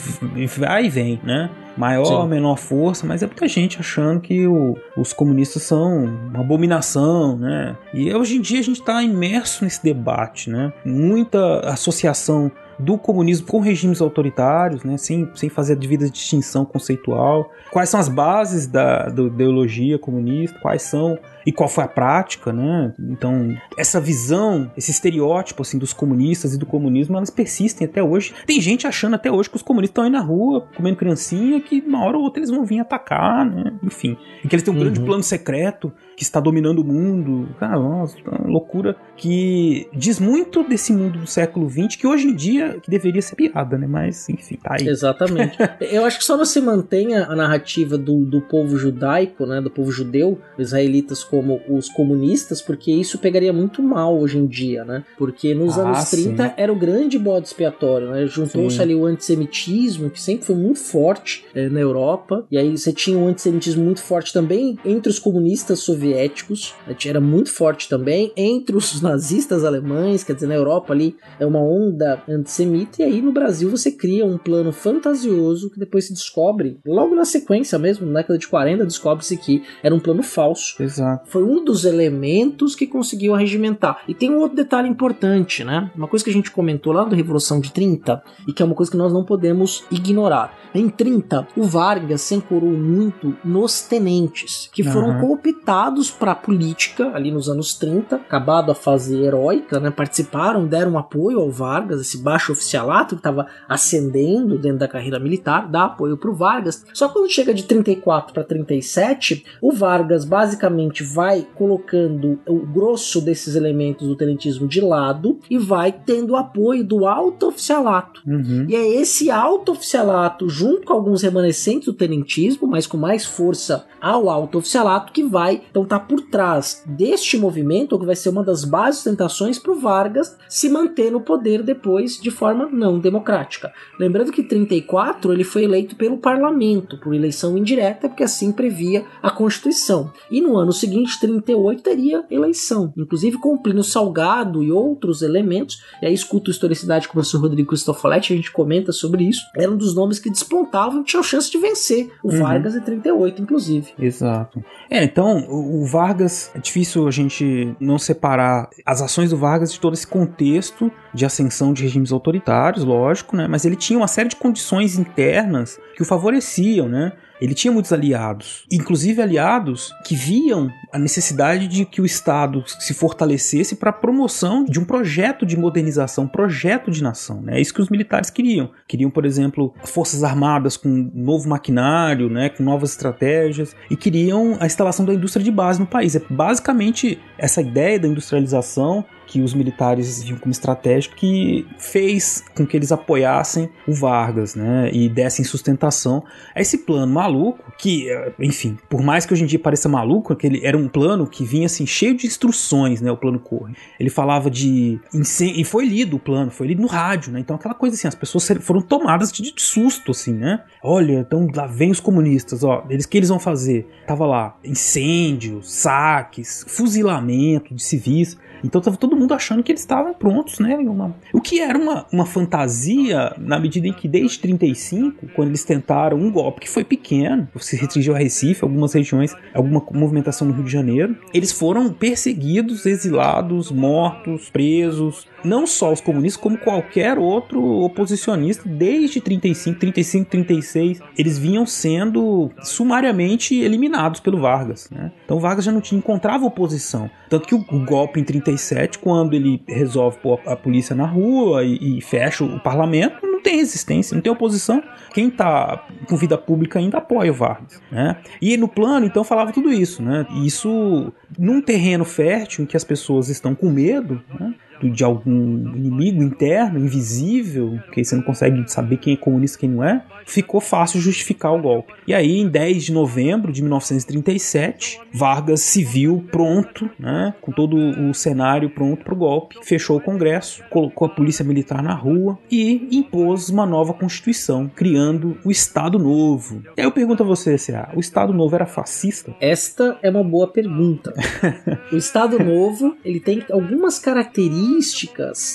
vai 0.48 0.86
e 0.86 0.90
vem, 0.90 1.20
né? 1.24 1.50
Maior 1.78 2.22
ou 2.22 2.28
menor 2.28 2.58
força, 2.58 3.08
mas 3.08 3.24
é 3.24 3.26
muita 3.26 3.48
gente 3.48 3.80
achando 3.80 4.20
que 4.20 4.46
o, 4.46 4.78
os 4.98 5.14
comunistas 5.14 5.64
são 5.64 6.06
uma 6.06 6.42
abominação, 6.42 7.38
né? 7.38 7.76
E 7.94 8.14
hoje 8.14 8.38
em 8.38 8.42
dia 8.42 8.60
a 8.60 8.64
gente 8.64 8.82
está 8.82 9.02
imerso 9.02 9.64
nesse 9.64 9.82
debate, 9.82 10.50
né? 10.50 10.74
Muita 10.86 11.60
associação 11.62 12.52
do 12.80 12.98
comunismo 12.98 13.46
com 13.46 13.60
regimes 13.60 14.02
autoritários, 14.02 14.84
né, 14.84 14.98
sem, 14.98 15.30
sem 15.36 15.50
fazer 15.50 15.74
a 15.74 15.76
devida 15.76 16.10
distinção 16.10 16.64
conceitual. 16.64 17.52
Quais 17.72 17.90
são 17.90 18.00
as 18.00 18.08
bases 18.08 18.66
da, 18.66 19.10
da 19.10 19.24
ideologia 19.24 20.00
comunista, 20.00 20.58
quais 20.60 20.82
são 20.84 21.20
e 21.46 21.52
qual 21.52 21.68
foi 21.68 21.84
a 21.84 21.88
prática, 21.88 22.54
né? 22.54 22.94
Então, 23.00 23.56
essa 23.78 24.00
visão, 24.00 24.72
esse 24.78 24.92
estereótipo 24.92 25.62
assim 25.62 25.78
dos 25.78 25.94
comunistas 25.94 26.54
e 26.54 26.58
do 26.58 26.66
comunismo, 26.66 27.18
elas 27.18 27.30
persistem 27.30 27.88
até 27.88 28.04
hoje. 28.04 28.34
Tem 28.46 28.62
gente 28.62 28.86
achando 28.86 29.16
até 29.16 29.32
hoje 29.32 29.50
que 29.50 29.56
os 29.56 29.62
comunistas 29.62 29.92
estão 29.92 30.04
aí 30.04 30.10
na 30.10 30.22
rua 30.22 30.68
comendo 30.76 30.98
criancinha, 30.98 31.60
que 31.60 31.84
uma 31.86 32.06
hora 32.06 32.18
ou 32.18 32.24
outra 32.24 32.40
eles 32.40 32.50
vão 32.50 32.66
vir 32.66 32.80
atacar, 32.80 33.46
né? 33.46 33.74
Enfim, 33.84 34.18
e 34.44 34.48
que 34.48 34.56
eles 34.56 34.64
têm 34.64 34.74
um 34.74 34.78
uhum. 34.78 34.84
grande 34.84 35.00
plano 35.00 35.24
secreto 35.24 35.92
que 36.16 36.24
está 36.24 36.40
dominando 36.40 36.80
o 36.80 36.84
mundo. 36.84 37.50
Cara, 37.60 37.80
nossa, 37.80 38.16
uma 38.26 38.48
loucura 38.48 38.96
que 39.20 39.88
diz 39.94 40.20
muito 40.20 40.64
desse 40.64 40.92
mundo 40.92 41.20
do 41.20 41.28
século 41.28 41.70
XX, 41.70 41.96
que 41.96 42.08
hoje 42.08 42.28
em 42.28 42.36
dia 42.36 42.80
que 42.82 42.90
deveria 42.90 43.22
ser 43.22 43.36
piada, 43.36 43.78
né? 43.78 43.88
Mas, 43.88 44.28
enfim, 44.30 44.56
tá 44.56 44.78
aí. 44.80 44.88
Exatamente. 44.88 45.58
Eu 45.80 46.06
acho 46.06 46.18
que 46.18 46.26
só 46.26 46.38
você 46.38 46.60
mantenha 46.60 47.26
a 47.26 47.36
narrativa 47.36 47.98
do, 47.98 48.26
do 48.26 48.42
povo 48.42 48.78
judaico, 48.78 49.46
né? 49.46 49.62
Do 49.62 49.70
povo 49.70 49.92
judeu, 49.92 50.40
israelitas 50.58 51.24
como 51.24 51.62
os 51.70 51.90
comunistas, 51.90 52.62
porque 52.62 52.92
isso 52.92 53.20
pegaria 53.20 53.54
muito 53.54 53.82
mal 53.82 54.18
hoje 54.18 54.38
em 54.38 54.48
dia, 54.48 54.84
né? 54.84 55.04
Porque 55.18 55.54
nos 55.54 55.78
ah, 55.78 55.84
anos 55.84 56.10
30 56.10 56.44
sim. 56.48 56.54
era 56.58 56.72
o 56.72 56.76
grande 56.76 57.18
bode 57.18 57.48
expiatório, 57.48 58.12
né? 58.12 58.26
Juntou-se 58.26 58.82
ali 58.82 58.96
o 58.96 59.06
antissemitismo, 59.06 60.10
que 60.10 60.22
sempre 60.22 60.46
foi 60.46 60.56
muito 60.56 60.80
forte 60.80 61.46
é, 61.54 61.70
na 61.70 61.80
Europa, 61.80 62.46
e 62.52 62.58
aí 62.58 62.78
você 62.78 62.92
tinha 62.92 63.18
um 63.18 63.28
antissemitismo 63.28 63.84
muito 63.84 64.02
forte 64.02 64.34
também 64.34 64.78
entre 64.86 65.10
os 65.10 65.20
comunistas 65.20 65.80
soviéticos 65.80 66.10
soviéticos, 66.10 66.76
era 67.06 67.22
muito 67.22 67.52
forte 67.52 67.88
também, 67.88 68.32
entre 68.36 68.76
os 68.76 68.86
nazistas 69.10 69.66
alemães, 69.66 70.24
quer 70.24 70.34
dizer, 70.34 70.48
na 70.48 70.56
Europa 70.56 70.94
ali 70.94 71.16
é 71.40 71.46
uma 71.46 71.60
onda 71.60 72.22
antissemita, 72.28 73.02
e 73.02 73.04
aí 73.04 73.22
no 73.22 73.32
Brasil 73.32 73.70
você 73.70 73.92
cria 73.92 74.26
um 74.26 74.38
plano 74.38 74.72
fantasioso 74.72 75.70
que 75.70 75.80
depois 75.80 76.06
se 76.06 76.14
descobre, 76.14 76.80
logo 76.86 77.16
na 77.16 77.26
sequência 77.26 77.80
mesmo, 77.80 78.06
na 78.06 78.20
década 78.20 78.38
de 78.38 78.48
40, 78.48 78.86
descobre-se 78.86 79.38
que 79.38 79.64
era 79.82 79.94
um 79.94 80.00
plano 80.00 80.22
falso. 80.22 80.82
Exato. 80.82 81.30
Foi 81.30 81.44
um 81.44 81.64
dos 81.64 81.86
elementos 81.86 82.76
que 82.76 82.86
conseguiu 82.86 83.34
arregimentar. 83.34 84.04
E 84.08 84.14
tem 84.14 84.30
um 84.30 84.40
outro 84.40 84.56
detalhe 84.56 84.88
importante, 84.88 85.64
né? 85.64 85.92
Uma 85.96 86.08
coisa 86.08 86.24
que 86.24 86.32
a 86.32 86.34
gente 86.34 86.52
comentou 86.52 86.94
lá 86.94 87.06
da 87.06 87.16
Revolução 87.16 87.60
de 87.60 87.72
30 87.72 88.22
e 88.48 88.54
que 88.54 88.62
é 88.62 88.66
uma 88.66 88.76
coisa 88.76 88.92
que 88.92 88.98
nós 88.98 89.12
não 89.12 89.24
podemos 89.24 89.84
ignorar. 89.92 90.58
Em 90.74 90.88
30, 90.90 91.48
o 91.56 91.64
Vargas 91.64 92.22
se 92.22 92.36
ancorou 92.36 92.72
muito 92.72 93.36
nos 93.44 93.82
tenentes, 93.82 94.70
que 94.72 94.84
foram 94.84 95.12
Aham. 95.12 95.22
cooptados 95.22 96.12
para 96.12 96.34
a 96.34 96.36
política 96.36 97.12
ali 97.14 97.32
nos 97.32 97.50
anos 97.50 97.74
30, 97.76 98.18
acabado 98.18 98.72
a 98.72 98.76
fase 98.76 98.99
heróica, 99.08 99.80
né? 99.80 99.92
Participaram, 99.92 100.66
deram 100.68 100.98
apoio 100.98 101.40
ao 101.40 101.52
Vargas, 101.52 102.02
esse 102.02 102.18
baixo 102.18 102.52
oficialato 102.52 103.16
que 103.16 103.20
estava 103.20 103.48
ascendendo 103.68 104.58
dentro 104.58 104.80
da 104.80 104.88
carreira 104.88 105.20
militar, 105.20 105.70
dá 105.70 105.86
apoio 105.86 106.18
para 106.18 106.30
o 106.30 106.36
Vargas. 106.36 106.86
Só 106.94 107.08
que 107.08 107.14
quando 107.14 107.32
chega 107.32 107.54
de 107.54 107.64
34 107.64 108.34
para 108.34 108.44
37, 108.44 109.46
o 109.62 109.72
Vargas 109.72 110.26
basicamente 110.26 111.04
vai 111.04 111.48
colocando 111.56 112.40
o 112.48 112.60
grosso 112.66 113.22
desses 113.22 113.56
elementos 113.56 114.08
do 114.08 114.16
tenentismo 114.16 114.68
de 114.68 114.82
lado 114.82 115.40
e 115.50 115.58
vai 115.58 115.92
tendo 115.92 116.36
apoio 116.36 116.84
do 116.84 117.06
alto 117.06 117.48
oficialato. 117.48 118.22
Uhum. 118.26 118.66
E 118.68 118.76
é 118.76 118.88
esse 119.00 119.30
alto 119.30 119.72
oficialato, 119.72 120.50
junto 120.50 120.88
com 120.88 120.94
alguns 120.94 121.22
remanescentes 121.22 121.86
do 121.86 121.94
tenentismo, 121.94 122.68
mas 122.68 122.88
com 122.88 122.98
mais 122.98 123.26
força 123.26 123.86
ao 124.02 124.30
alto 124.30 124.58
oficialato, 124.58 125.12
que 125.12 125.24
vai 125.24 125.62
então 125.70 125.84
estar 125.84 126.00
por 126.00 126.22
trás 126.22 126.84
deste 126.86 127.38
movimento, 127.38 128.00
que 128.00 128.06
vai 128.06 128.16
ser 128.16 128.30
uma 128.30 128.44
das 128.44 128.64
bases 128.64 128.89
tentações 129.04 129.58
para 129.58 129.72
o 129.72 129.80
Vargas 129.80 130.38
se 130.48 130.70
manter 130.70 131.12
no 131.12 131.22
poder 131.22 131.64
depois 131.64 132.20
de 132.20 132.30
forma 132.30 132.68
não 132.72 133.00
democrática. 133.00 133.72
Lembrando 134.00 134.32
que 134.32 134.42
em 134.42 134.48
34 134.48 135.34
ele 135.34 135.44
foi 135.44 135.64
eleito 135.64 135.96
pelo 135.96 136.18
parlamento, 136.18 136.98
por 137.00 137.14
eleição 137.14 137.58
indireta, 137.58 138.10
porque 138.10 138.24
assim 138.24 138.52
previa 138.52 139.06
a 139.22 139.32
Constituição. 139.32 140.12
E 140.30 140.42
no 140.42 140.58
ano 140.58 140.72
seguinte, 140.72 141.20
38, 141.20 141.82
teria 141.82 142.24
eleição, 142.30 142.94
inclusive 142.98 143.38
com 143.38 143.54
o 143.54 143.62
Plínio 143.62 143.84
Salgado 143.84 144.64
e 144.64 144.72
outros 144.72 145.22
elementos. 145.22 145.82
E 146.02 146.06
aí 146.06 146.14
escuta 146.14 146.50
a 146.50 146.54
historicidade 146.54 147.08
com 147.08 147.14
o 147.14 147.16
professor 147.16 147.42
Rodrigo 147.42 147.70
Cristofoletti, 147.70 148.34
a 148.34 148.36
gente 148.36 148.52
comenta 148.52 148.92
sobre 148.92 149.24
isso. 149.24 149.42
Era 149.56 149.72
um 149.72 149.78
dos 149.78 149.96
nomes 149.96 150.20
que 150.20 150.30
despontavam 150.30 151.02
e 151.02 151.04
tinham 151.04 151.24
chance 151.24 151.50
de 151.50 151.58
vencer 151.58 152.12
o 152.24 152.30
Uhum. 152.30 152.40
Vargas 152.40 152.76
em 152.76 152.82
38, 152.82 153.42
inclusive. 153.42 153.92
Exato. 153.98 154.64
É, 154.90 155.04
então, 155.04 155.46
o 155.50 155.80
o 155.80 155.86
Vargas, 155.86 156.52
é 156.54 156.60
difícil 156.60 157.08
a 157.08 157.12
gente 157.12 157.76
não 157.80 157.98
separar 157.98 158.69
as 158.86 159.02
ações 159.02 159.30
do 159.30 159.38
Vargas 159.38 159.72
de 159.72 159.80
todo 159.80 159.94
esse 159.94 160.08
contexto 160.08 160.92
de 161.14 161.26
ascensão 161.26 161.74
de 161.74 161.84
regimes 161.84 162.12
autoritários, 162.12 162.84
lógico, 162.84 163.36
né? 163.36 163.48
Mas 163.48 163.66
ele 163.66 163.76
tinha 163.76 163.98
uma 163.98 164.08
série 164.08 164.30
de 164.30 164.36
condições 164.36 164.98
internas 164.98 165.80
que 165.96 166.02
o 166.02 166.06
favoreciam, 166.06 166.88
né? 166.88 167.14
Ele 167.42 167.54
tinha 167.54 167.72
muitos 167.72 167.94
aliados, 167.94 168.66
inclusive 168.72 169.22
aliados 169.22 169.94
que 170.06 170.16
viam 170.16 170.70
a 170.92 171.00
necessidade 171.00 171.68
de 171.68 171.86
que 171.86 172.02
o 172.02 172.06
Estado 172.06 172.64
se 172.68 172.94
fortalecesse 172.94 173.76
para 173.76 173.92
a 173.92 173.94
promoção 173.94 174.66
de 174.66 174.80
um 174.80 174.86
projeto 174.86 175.46
de 175.46 175.58
modernização, 175.58 176.26
um 176.26 176.28
projeto 176.28 176.92
de 176.92 177.02
nação. 177.04 177.42
Né? 177.42 177.58
É 177.58 177.62
isso 177.62 177.74
que 177.74 177.82
os 177.82 177.90
militares 177.90 178.30
queriam. 178.30 178.72
Queriam, 178.88 179.10
por 179.10 179.26
exemplo, 179.26 179.74
forças 179.84 180.24
armadas 180.24 180.76
com 180.76 180.90
novo 181.14 181.48
maquinário, 181.48 182.30
né, 182.30 182.50
com 182.50 182.64
novas 182.64 182.92
estratégias, 182.92 183.76
e 183.90 183.96
queriam 183.96 184.58
a 184.60 184.66
instalação 184.66 185.06
da 185.06 185.14
indústria 185.14 185.44
de 185.44 185.52
base 185.52 185.80
no 185.80 185.86
país. 185.86 186.16
É 186.16 186.22
basicamente 186.30 187.20
essa 187.38 187.62
ideia 187.62 188.00
da 188.00 188.08
industrialização 188.08 189.06
que 189.30 189.42
os 189.42 189.54
militares 189.54 190.24
viam 190.24 190.40
como 190.40 190.52
estratégico 190.52 191.16
que 191.16 191.68
fez 191.78 192.44
com 192.56 192.66
que 192.66 192.76
eles 192.76 192.92
apoiassem 192.92 193.70
o 193.88 193.94
Vargas, 193.94 194.56
né, 194.56 194.90
e 194.92 195.08
dessem 195.08 195.46
sustentação 195.46 196.24
a 196.56 196.60
esse 196.60 196.80
plano 196.80 197.14
maluco 197.14 197.72
que, 197.78 198.10
eh, 198.10 198.34
enfim, 198.40 198.76
por 198.90 199.04
mais 199.04 199.28
que 199.28 199.34
hoje 199.34 199.44
em 199.44 199.46
dia 199.46 199.60
pareça 199.60 199.88
maluco, 199.88 200.34
aquele 200.34 200.66
era 200.66 200.76
um 200.76 200.88
plano 200.88 201.28
que 201.28 201.46
vinha 201.46 201.68
assim 201.68 201.86
cheio 201.86 202.18
de 202.18 202.26
instruções, 202.26 203.02
né, 203.02 203.12
o 203.12 203.18
plano 203.18 203.40
Corre. 203.40 203.76
Ele 204.00 204.10
falava 204.10 204.50
de 204.50 205.00
e 205.40 205.64
foi 205.64 205.86
lido 205.86 206.16
o 206.16 206.20
plano, 206.20 206.50
foi 206.50 206.68
lido 206.68 206.82
no 206.82 206.88
rádio, 206.88 207.32
né? 207.32 207.40
Então 207.40 207.56
aquela 207.56 207.76
coisa 207.76 207.96
assim, 207.96 208.08
as 208.08 208.16
pessoas 208.16 208.48
foram 208.62 208.82
tomadas 208.82 209.32
de 209.32 209.54
de 209.54 209.62
susto 209.62 210.12
assim, 210.12 210.34
né? 210.34 210.64
Olha, 210.84 211.20
então 211.20 211.48
lá 211.54 211.68
vem 211.68 211.92
os 211.92 212.00
comunistas, 212.00 212.64
ó, 212.64 212.86
eles 212.90 213.06
que 213.06 213.18
eles 213.18 213.30
vão 213.30 213.40
fazer? 213.40 213.88
Tava 214.08 214.26
lá 214.26 214.58
incêndios, 214.64 215.72
saques, 215.72 216.66
fuzilamento 216.68 217.74
de 217.74 217.84
civis. 217.84 218.38
Então 218.64 218.82
tava 218.82 218.98
todo 218.98 219.16
mundo 219.16 219.34
achando 219.34 219.64
que 219.64 219.72
eles 219.72 219.82
estavam 219.82 220.14
prontos, 220.14 220.60
né? 220.60 220.76
Uma- 220.78 221.16
O 221.34 221.42
que 221.42 221.60
era 221.60 221.78
uma, 221.78 222.06
uma 222.12 222.26
fantasia 222.26 223.34
na 223.38 223.60
medida 223.60 223.88
em 223.88 223.94
que 223.94 224.08
desde 224.08 224.40
35, 224.40 225.28
quando 225.36 225.50
eles 225.50 225.64
tentaram 225.64 226.18
um 226.18 226.32
golpe 226.32 226.62
que 226.62 226.70
foi 226.70 226.84
pequeno, 226.84 227.48
se 227.60 227.76
restringiu 227.76 228.16
a 228.16 228.18
Recife, 228.20 228.64
algumas 228.64 228.94
regiões, 228.94 229.36
alguma 229.54 229.84
movimentação 229.92 230.48
no 230.48 230.54
Rio 230.54 230.64
de 230.64 230.72
Janeiro, 230.72 231.16
eles 231.34 231.52
foram 231.52 231.92
perseguidos, 231.92 232.86
exilados, 232.86 233.72
mortos, 233.72 234.50
presos, 234.50 235.28
não 235.44 235.66
só 235.66 235.92
os 235.94 236.02
comunistas, 236.02 236.42
como 236.42 236.58
qualquer 236.58 237.18
outro 237.18 237.62
oposicionista, 237.82 238.68
desde 238.68 239.22
35, 239.22 239.80
35, 239.80 240.30
36, 240.30 241.00
eles 241.18 241.38
vinham 241.38 241.66
sendo 241.66 242.52
sumariamente 242.62 243.56
eliminados 243.56 244.20
pelo 244.20 244.40
Vargas. 244.40 244.90
Né? 244.90 245.12
Então 245.26 245.40
Vargas 245.40 245.66
já 245.66 245.72
não 245.72 245.82
tinha, 245.82 246.00
encontrava 246.00 246.46
oposição. 246.46 247.10
Tanto 247.30 247.48
que 247.48 247.56
o, 247.56 247.86
golpe 247.86 248.20
em 248.20 248.24
37, 248.24 249.00
quando 249.00 249.34
ele 249.34 249.62
resolve 249.68 250.18
pôr 250.18 250.40
a, 250.46 250.54
a 250.54 250.56
polícia 250.56 250.96
na 250.96 251.06
rua 251.06 251.64
e, 251.64 251.98
e 251.98 252.02
fecha 252.02 252.44
o 252.44 252.60
parlamento, 252.60 253.26
não 253.26 253.42
tem 253.42 253.58
resistência, 253.58 254.16
não 254.16 254.22
tem 254.22 254.32
oposição. 254.32 254.84
Quem 255.14 255.30
tá 255.30 255.88
com 256.08 256.18
vida 256.18 256.38
pública 256.38 256.80
ainda 256.80 256.98
apoia 256.98 257.32
o 257.32 257.34
Vargas. 257.34 257.82
Né? 257.92 258.18
E 258.42 258.58
no 258.58 258.68
plano, 258.68 259.06
então, 259.06 259.24
falava 259.24 259.52
tudo 259.52 259.72
isso. 259.72 260.02
Né? 260.02 260.26
Isso 260.44 261.14
num 261.38 261.62
terreno 261.62 262.04
fértil 262.04 262.64
em 262.64 262.68
que 262.68 262.76
as 262.76 262.84
pessoas 262.84 263.30
estão 263.30 263.54
com 263.56 263.70
medo, 263.70 264.22
né? 264.40 264.54
De 264.88 265.04
algum 265.04 265.32
inimigo 265.76 266.24
interno, 266.24 266.80
invisível, 266.80 267.80
que 267.92 268.04
você 268.04 268.16
não 268.16 268.24
consegue 268.24 268.64
saber 268.72 268.98
quem 268.98 269.14
é 269.14 269.18
comunista 269.18 269.58
e 269.58 269.60
quem 269.62 269.70
não 269.70 269.84
é, 269.84 270.04
ficou 270.26 270.62
fácil 270.62 271.00
justificar 271.00 271.54
o 271.54 271.62
golpe. 271.62 271.94
E 272.08 272.14
aí, 272.14 272.40
em 272.40 272.48
10 272.48 272.86
de 272.86 272.94
novembro 272.94 273.52
de 273.52 273.62
1937, 273.62 275.02
Vargas 275.12 275.62
se 275.62 275.84
viu 275.84 276.26
pronto, 276.32 276.90
né, 277.00 277.34
com 277.42 277.52
todo 277.52 277.76
o 277.78 278.14
cenário 278.14 278.70
pronto 278.70 279.04
para 279.04 279.14
o 279.14 279.18
golpe, 279.18 279.58
fechou 279.64 279.98
o 279.98 280.02
Congresso, 280.02 280.64
colocou 280.70 281.08
a 281.08 281.10
polícia 281.10 281.44
militar 281.44 281.82
na 281.82 281.94
rua 281.94 282.38
e 282.52 282.88
impôs 282.92 283.50
uma 283.50 283.66
nova 283.66 283.94
Constituição, 283.94 284.70
criando 284.74 285.38
o 285.44 285.52
Estado 285.52 285.98
Novo. 285.98 286.62
E 286.78 286.82
aí 286.82 286.86
eu 286.86 286.92
pergunto 286.92 287.24
a 287.24 287.26
você, 287.26 287.58
C.A., 287.58 287.90
o 287.96 288.00
Estado 288.00 288.34
Novo 288.34 288.56
era 288.56 288.66
fascista? 288.66 289.36
Esta 289.42 289.98
é 290.02 290.10
uma 290.10 290.24
boa 290.24 290.48
pergunta. 290.48 291.14
o 291.92 291.98
Estado 291.98 292.38
Novo 292.40 292.96
ele 293.04 293.20
tem 293.20 293.44
algumas 293.52 294.00
características 294.00 294.69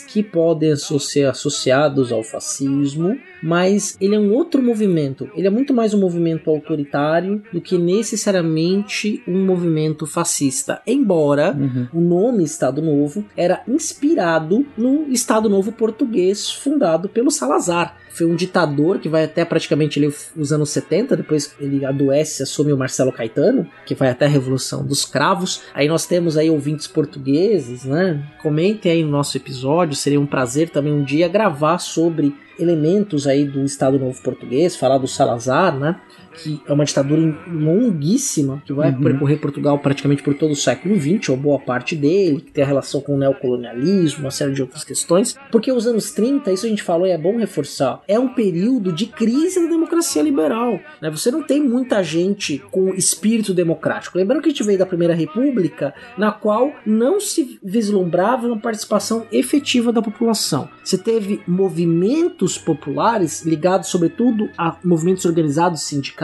que 0.08 0.22
podem 0.22 0.74
ser 0.76 1.26
associados 1.26 2.10
ao 2.12 2.22
fascismo, 2.22 3.18
mas 3.42 3.96
ele 4.00 4.14
é 4.14 4.18
um 4.18 4.32
outro 4.32 4.62
movimento. 4.62 5.28
Ele 5.36 5.46
é 5.46 5.50
muito 5.50 5.74
mais 5.74 5.92
um 5.94 6.00
movimento 6.00 6.48
autoritário 6.50 7.42
do 7.52 7.60
que 7.60 7.76
necessariamente 7.78 9.22
um 9.28 9.44
movimento 9.44 10.06
fascista. 10.06 10.80
Embora 10.86 11.54
Uhum. 11.54 11.88
o 11.92 12.00
nome 12.00 12.44
Estado 12.44 12.80
Novo 12.80 13.24
era 13.36 13.62
inspirado 13.68 14.66
no 14.76 15.06
Estado 15.10 15.48
Novo 15.48 15.72
português 15.72 16.50
fundado 16.50 17.08
pelo 17.08 17.30
Salazar. 17.30 17.96
Foi 18.10 18.26
um 18.26 18.36
ditador 18.36 19.00
que 19.00 19.08
vai 19.08 19.24
até 19.24 19.44
praticamente 19.44 19.98
ali 19.98 20.12
os 20.36 20.52
anos 20.52 20.70
70, 20.70 21.16
depois 21.16 21.52
ele 21.58 21.84
adoece, 21.84 22.44
assume 22.44 22.72
o 22.72 22.76
Marcelo 22.78 23.10
Caetano, 23.12 23.66
que 23.84 23.94
vai 23.94 24.08
até 24.08 24.24
a 24.26 24.28
Revolução 24.28 24.86
dos 24.86 25.04
Cravos. 25.04 25.62
Aí 25.74 25.88
nós 25.88 26.06
temos 26.06 26.36
aí 26.36 26.48
ouvintes 26.48 26.86
portugueses, 26.86 27.84
né? 27.84 28.24
Comentem 28.40 28.92
aí 28.92 29.03
no 29.04 29.10
nosso 29.10 29.36
episódio, 29.36 29.94
seria 29.94 30.20
um 30.20 30.26
prazer 30.26 30.70
também 30.70 30.92
um 30.92 31.04
dia 31.04 31.28
gravar 31.28 31.78
sobre 31.78 32.34
elementos 32.58 33.26
aí 33.26 33.44
do 33.44 33.64
Estado 33.64 33.98
Novo 33.98 34.20
português, 34.22 34.76
falar 34.76 34.98
do 34.98 35.06
Salazar, 35.06 35.76
né? 35.76 36.00
Que 36.34 36.60
é 36.66 36.72
uma 36.72 36.84
ditadura 36.84 37.20
longuíssima, 37.46 38.62
que 38.64 38.72
vai 38.72 38.90
Uhum. 38.90 39.02
percorrer 39.02 39.36
Portugal 39.38 39.78
praticamente 39.78 40.22
por 40.22 40.34
todo 40.34 40.52
o 40.52 40.56
século 40.56 40.98
XX, 40.98 41.30
ou 41.30 41.36
boa 41.36 41.58
parte 41.58 41.96
dele, 41.96 42.40
que 42.40 42.50
tem 42.50 42.62
a 42.64 42.66
relação 42.66 43.00
com 43.00 43.14
o 43.14 43.18
neocolonialismo, 43.18 44.20
uma 44.20 44.30
série 44.30 44.52
de 44.52 44.62
outras 44.62 44.84
questões. 44.84 45.36
Porque 45.50 45.70
os 45.72 45.86
anos 45.86 46.10
30, 46.12 46.52
isso 46.52 46.66
a 46.66 46.68
gente 46.68 46.82
falou 46.82 47.06
e 47.06 47.10
é 47.10 47.18
bom 47.18 47.36
reforçar, 47.38 48.00
é 48.06 48.18
um 48.18 48.28
período 48.28 48.92
de 48.92 49.06
crise 49.06 49.60
da 49.62 49.68
democracia 49.68 50.22
liberal. 50.22 50.78
Né? 51.00 51.10
Você 51.10 51.30
não 51.30 51.42
tem 51.42 51.62
muita 51.62 52.02
gente 52.02 52.58
com 52.70 52.94
espírito 52.94 53.52
democrático. 53.54 54.18
Lembrando 54.18 54.42
que 54.42 54.48
a 54.48 54.50
gente 54.52 54.62
veio 54.62 54.78
da 54.78 54.86
Primeira 54.86 55.14
República, 55.14 55.94
na 56.16 56.32
qual 56.32 56.72
não 56.86 57.20
se 57.20 57.58
vislumbrava 57.62 58.46
uma 58.46 58.58
participação 58.58 59.26
efetiva 59.32 59.92
da 59.92 60.02
população. 60.02 60.68
Você 60.82 60.98
teve 60.98 61.40
movimentos 61.46 62.58
populares 62.58 63.42
ligados, 63.44 63.88
sobretudo, 63.88 64.48
a 64.56 64.76
movimentos 64.84 65.24
organizados 65.24 65.82
sindicais, 65.82 66.23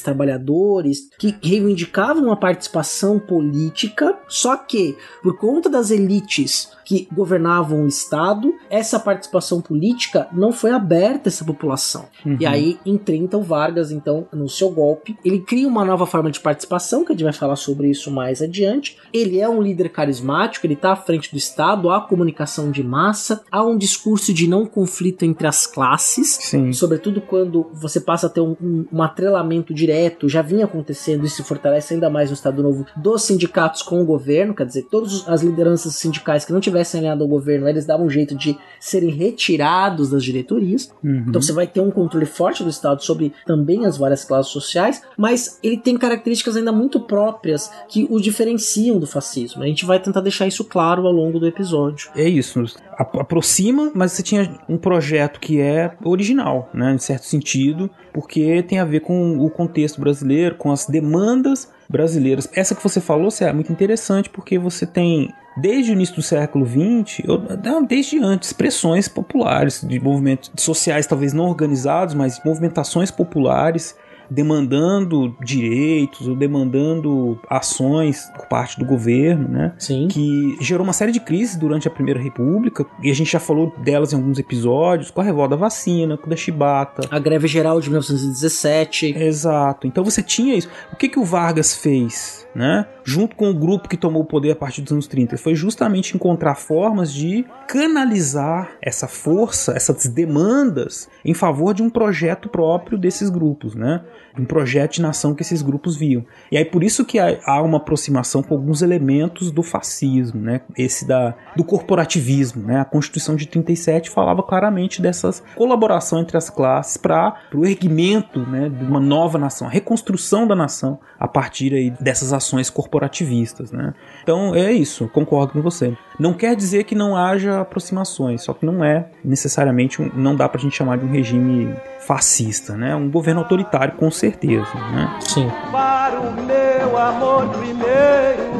trabalhadores, 0.00 1.08
que 1.18 1.34
reivindicavam 1.42 2.24
uma 2.24 2.36
participação 2.36 3.18
política, 3.18 4.18
só 4.28 4.56
que, 4.56 4.96
por 5.22 5.36
conta 5.36 5.68
das 5.68 5.90
elites 5.90 6.70
que 6.90 7.06
governavam 7.14 7.84
o 7.84 7.86
Estado, 7.86 8.52
essa 8.68 8.98
participação 8.98 9.60
política 9.60 10.26
não 10.32 10.50
foi 10.50 10.72
aberta 10.72 11.28
a 11.28 11.30
essa 11.30 11.44
população. 11.44 12.06
Uhum. 12.26 12.36
E 12.40 12.44
aí, 12.44 12.80
em 12.84 12.98
30, 12.98 13.38
o 13.38 13.44
Vargas, 13.44 13.92
então, 13.92 14.26
no 14.32 14.48
seu 14.48 14.70
golpe, 14.70 15.16
ele 15.24 15.38
cria 15.38 15.68
uma 15.68 15.84
nova 15.84 16.04
forma 16.04 16.32
de 16.32 16.40
participação, 16.40 17.04
que 17.04 17.12
a 17.12 17.14
gente 17.14 17.22
vai 17.22 17.32
falar 17.32 17.54
sobre 17.54 17.88
isso 17.88 18.10
mais 18.10 18.42
adiante. 18.42 18.98
Ele 19.12 19.38
é 19.38 19.48
um 19.48 19.62
líder 19.62 19.90
carismático, 19.90 20.66
ele 20.66 20.74
está 20.74 20.90
à 20.90 20.96
frente 20.96 21.30
do 21.30 21.38
Estado, 21.38 21.90
há 21.90 22.00
comunicação 22.00 22.72
de 22.72 22.82
massa, 22.82 23.40
há 23.52 23.62
um 23.62 23.78
discurso 23.78 24.34
de 24.34 24.48
não 24.48 24.66
conflito 24.66 25.24
entre 25.24 25.46
as 25.46 25.68
classes, 25.68 26.40
Sim. 26.42 26.72
sobretudo 26.72 27.20
quando 27.20 27.70
você 27.72 28.00
passa 28.00 28.26
a 28.26 28.30
ter 28.30 28.40
um, 28.40 28.56
um, 28.60 28.84
um 28.92 29.00
atrelamento 29.00 29.72
direto, 29.72 30.28
já 30.28 30.42
vinha 30.42 30.64
acontecendo 30.64 31.24
e 31.24 31.30
se 31.30 31.44
fortalece 31.44 31.94
ainda 31.94 32.10
mais 32.10 32.30
no 32.30 32.34
Estado 32.34 32.64
Novo, 32.64 32.84
dos 32.96 33.22
sindicatos 33.22 33.80
com 33.80 34.02
o 34.02 34.04
governo, 34.04 34.56
quer 34.56 34.66
dizer, 34.66 34.88
todas 34.90 35.28
as 35.28 35.40
lideranças 35.40 35.94
sindicais 35.94 36.44
que 36.44 36.52
não 36.52 36.58
tivessem 36.80 37.00
alinhado 37.00 37.22
ao 37.22 37.28
governo, 37.28 37.68
eles 37.68 37.84
davam 37.84 38.06
um 38.06 38.10
jeito 38.10 38.34
de 38.34 38.58
serem 38.78 39.10
retirados 39.10 40.10
das 40.10 40.24
diretorias. 40.24 40.92
Uhum. 41.04 41.24
Então 41.28 41.40
você 41.40 41.52
vai 41.52 41.66
ter 41.66 41.80
um 41.80 41.90
controle 41.90 42.26
forte 42.26 42.62
do 42.64 42.70
Estado 42.70 43.02
sobre 43.04 43.32
também 43.46 43.86
as 43.86 43.96
várias 43.96 44.24
classes 44.24 44.50
sociais, 44.50 45.02
mas 45.16 45.58
ele 45.62 45.76
tem 45.76 45.96
características 45.96 46.56
ainda 46.56 46.72
muito 46.72 47.00
próprias 47.00 47.70
que 47.88 48.06
o 48.10 48.18
diferenciam 48.20 48.98
do 48.98 49.06
fascismo. 49.06 49.62
A 49.62 49.66
gente 49.66 49.84
vai 49.84 50.00
tentar 50.00 50.20
deixar 50.20 50.46
isso 50.46 50.64
claro 50.64 51.06
ao 51.06 51.12
longo 51.12 51.38
do 51.38 51.46
episódio. 51.46 52.10
É 52.16 52.28
isso. 52.28 52.64
Aproxima, 52.96 53.90
mas 53.94 54.12
você 54.12 54.22
tinha 54.22 54.58
um 54.68 54.76
projeto 54.76 55.40
que 55.40 55.60
é 55.60 55.92
original, 56.04 56.68
né, 56.72 56.94
em 56.94 56.98
certo 56.98 57.24
sentido, 57.24 57.90
porque 58.12 58.62
tem 58.62 58.78
a 58.78 58.84
ver 58.84 59.00
com 59.00 59.38
o 59.38 59.50
contexto 59.50 60.00
brasileiro, 60.00 60.56
com 60.56 60.70
as 60.70 60.86
demandas 60.86 61.70
brasileiras. 61.88 62.48
Essa 62.54 62.74
que 62.74 62.82
você 62.82 63.00
falou, 63.00 63.30
Cé, 63.30 63.48
é 63.48 63.52
muito 63.52 63.72
interessante 63.72 64.30
porque 64.30 64.58
você 64.58 64.86
tem 64.86 65.32
desde 65.60 65.92
o 65.92 65.94
início 65.94 66.16
do 66.16 66.22
século 66.22 66.66
XX, 66.66 67.28
ou 67.28 67.38
desde 67.86 68.18
antes, 68.18 68.52
pressões 68.52 69.08
populares 69.08 69.84
de 69.86 70.00
movimentos 70.00 70.50
sociais 70.58 71.06
talvez 71.06 71.32
não 71.32 71.44
organizados, 71.44 72.14
mas 72.14 72.40
movimentações 72.44 73.10
populares 73.10 73.94
demandando 74.30 75.34
direitos 75.42 76.28
ou 76.28 76.36
demandando 76.36 77.38
ações 77.48 78.30
por 78.36 78.46
parte 78.46 78.78
do 78.78 78.84
governo, 78.84 79.48
né? 79.48 79.74
Sim. 79.78 80.08
que 80.08 80.56
gerou 80.60 80.84
uma 80.84 80.92
série 80.92 81.12
de 81.12 81.20
crises 81.20 81.56
durante 81.56 81.88
a 81.88 81.90
Primeira 81.90 82.20
República, 82.20 82.86
e 83.02 83.10
a 83.10 83.14
gente 83.14 83.32
já 83.32 83.40
falou 83.40 83.72
delas 83.78 84.12
em 84.12 84.16
alguns 84.16 84.38
episódios, 84.38 85.10
com 85.10 85.20
a 85.20 85.24
revolta 85.24 85.50
da 85.50 85.56
vacina, 85.56 86.16
com 86.16 86.26
a 86.26 86.30
da 86.30 86.36
chibata. 86.36 87.08
A 87.10 87.18
greve 87.18 87.48
geral 87.48 87.80
de 87.80 87.88
1917. 87.88 89.14
Exato. 89.18 89.86
Então 89.86 90.04
você 90.04 90.22
tinha 90.22 90.54
isso. 90.54 90.68
O 90.92 90.96
que, 90.96 91.08
que 91.08 91.18
o 91.18 91.24
Vargas 91.24 91.74
fez? 91.74 92.46
Né? 92.54 92.86
Junto 93.04 93.36
com 93.36 93.50
o 93.50 93.54
grupo 93.54 93.88
que 93.88 93.96
tomou 93.96 94.22
o 94.22 94.24
poder 94.24 94.52
a 94.52 94.56
partir 94.56 94.82
dos 94.82 94.92
anos 94.92 95.06
30, 95.06 95.36
foi 95.38 95.54
justamente 95.54 96.16
encontrar 96.16 96.56
formas 96.56 97.12
de 97.12 97.44
canalizar 97.68 98.72
essa 98.82 99.06
força, 99.06 99.72
essas 99.72 100.06
demandas 100.06 101.08
em 101.24 101.32
favor 101.32 101.72
de 101.72 101.82
um 101.82 101.88
projeto 101.88 102.48
próprio 102.48 102.98
desses 102.98 103.30
grupos, 103.30 103.74
né? 103.74 104.02
Um 104.38 104.44
projeto 104.44 104.94
de 104.94 105.02
nação 105.02 105.34
que 105.34 105.42
esses 105.42 105.62
grupos 105.62 105.96
viam. 105.96 106.24
E 106.50 106.56
aí 106.56 106.64
por 106.64 106.82
isso 106.82 107.04
que 107.04 107.18
há 107.18 107.62
uma 107.62 107.78
aproximação 107.78 108.42
com 108.42 108.54
alguns 108.54 108.82
elementos 108.82 109.50
do 109.50 109.62
fascismo, 109.62 110.40
né? 110.40 110.60
Esse 110.76 111.06
da 111.06 111.34
do 111.56 111.64
corporativismo, 111.64 112.66
né? 112.66 112.80
A 112.80 112.84
Constituição 112.84 113.36
de 113.36 113.46
37 113.46 114.10
falava 114.10 114.42
claramente 114.42 115.02
dessas 115.02 115.42
colaboração 115.56 116.20
entre 116.20 116.36
as 116.36 116.50
classes 116.50 116.96
para 116.96 117.36
o 117.54 117.64
erguimento, 117.64 118.40
né, 118.40 118.68
de 118.68 118.84
uma 118.84 119.00
nova 119.00 119.38
nação, 119.38 119.66
a 119.66 119.70
reconstrução 119.70 120.46
da 120.46 120.54
nação 120.54 120.98
a 121.18 121.28
partir 121.28 121.74
aí 121.74 121.90
dessas 121.90 122.32
ações 122.32 122.70
corporativistas, 122.70 123.70
né? 123.70 123.94
Então 124.22 124.54
é 124.54 124.72
isso, 124.72 125.08
concordo 125.08 125.52
com 125.52 125.62
você. 125.62 125.96
Não 126.20 126.34
quer 126.34 126.54
dizer 126.54 126.84
que 126.84 126.94
não 126.94 127.16
haja 127.16 127.62
aproximações, 127.62 128.42
só 128.42 128.52
que 128.52 128.66
não 128.66 128.84
é 128.84 129.06
necessariamente, 129.24 130.02
um- 130.02 130.10
não 130.14 130.36
dá 130.36 130.46
pra 130.46 130.60
gente 130.60 130.76
chamar 130.76 130.98
de 130.98 131.06
um 131.06 131.10
regime 131.10 131.74
fascista, 132.00 132.76
né? 132.76 132.94
Um 132.94 133.10
governo 133.10 133.40
autoritário 133.40 133.94
com 133.94 134.10
certeza, 134.10 134.68
né? 134.92 135.16
Sim. 135.20 135.50
Para 135.72 136.20
o 136.20 136.30
meu 136.32 136.98
amor 136.98 137.48
primeiro, 137.48 138.50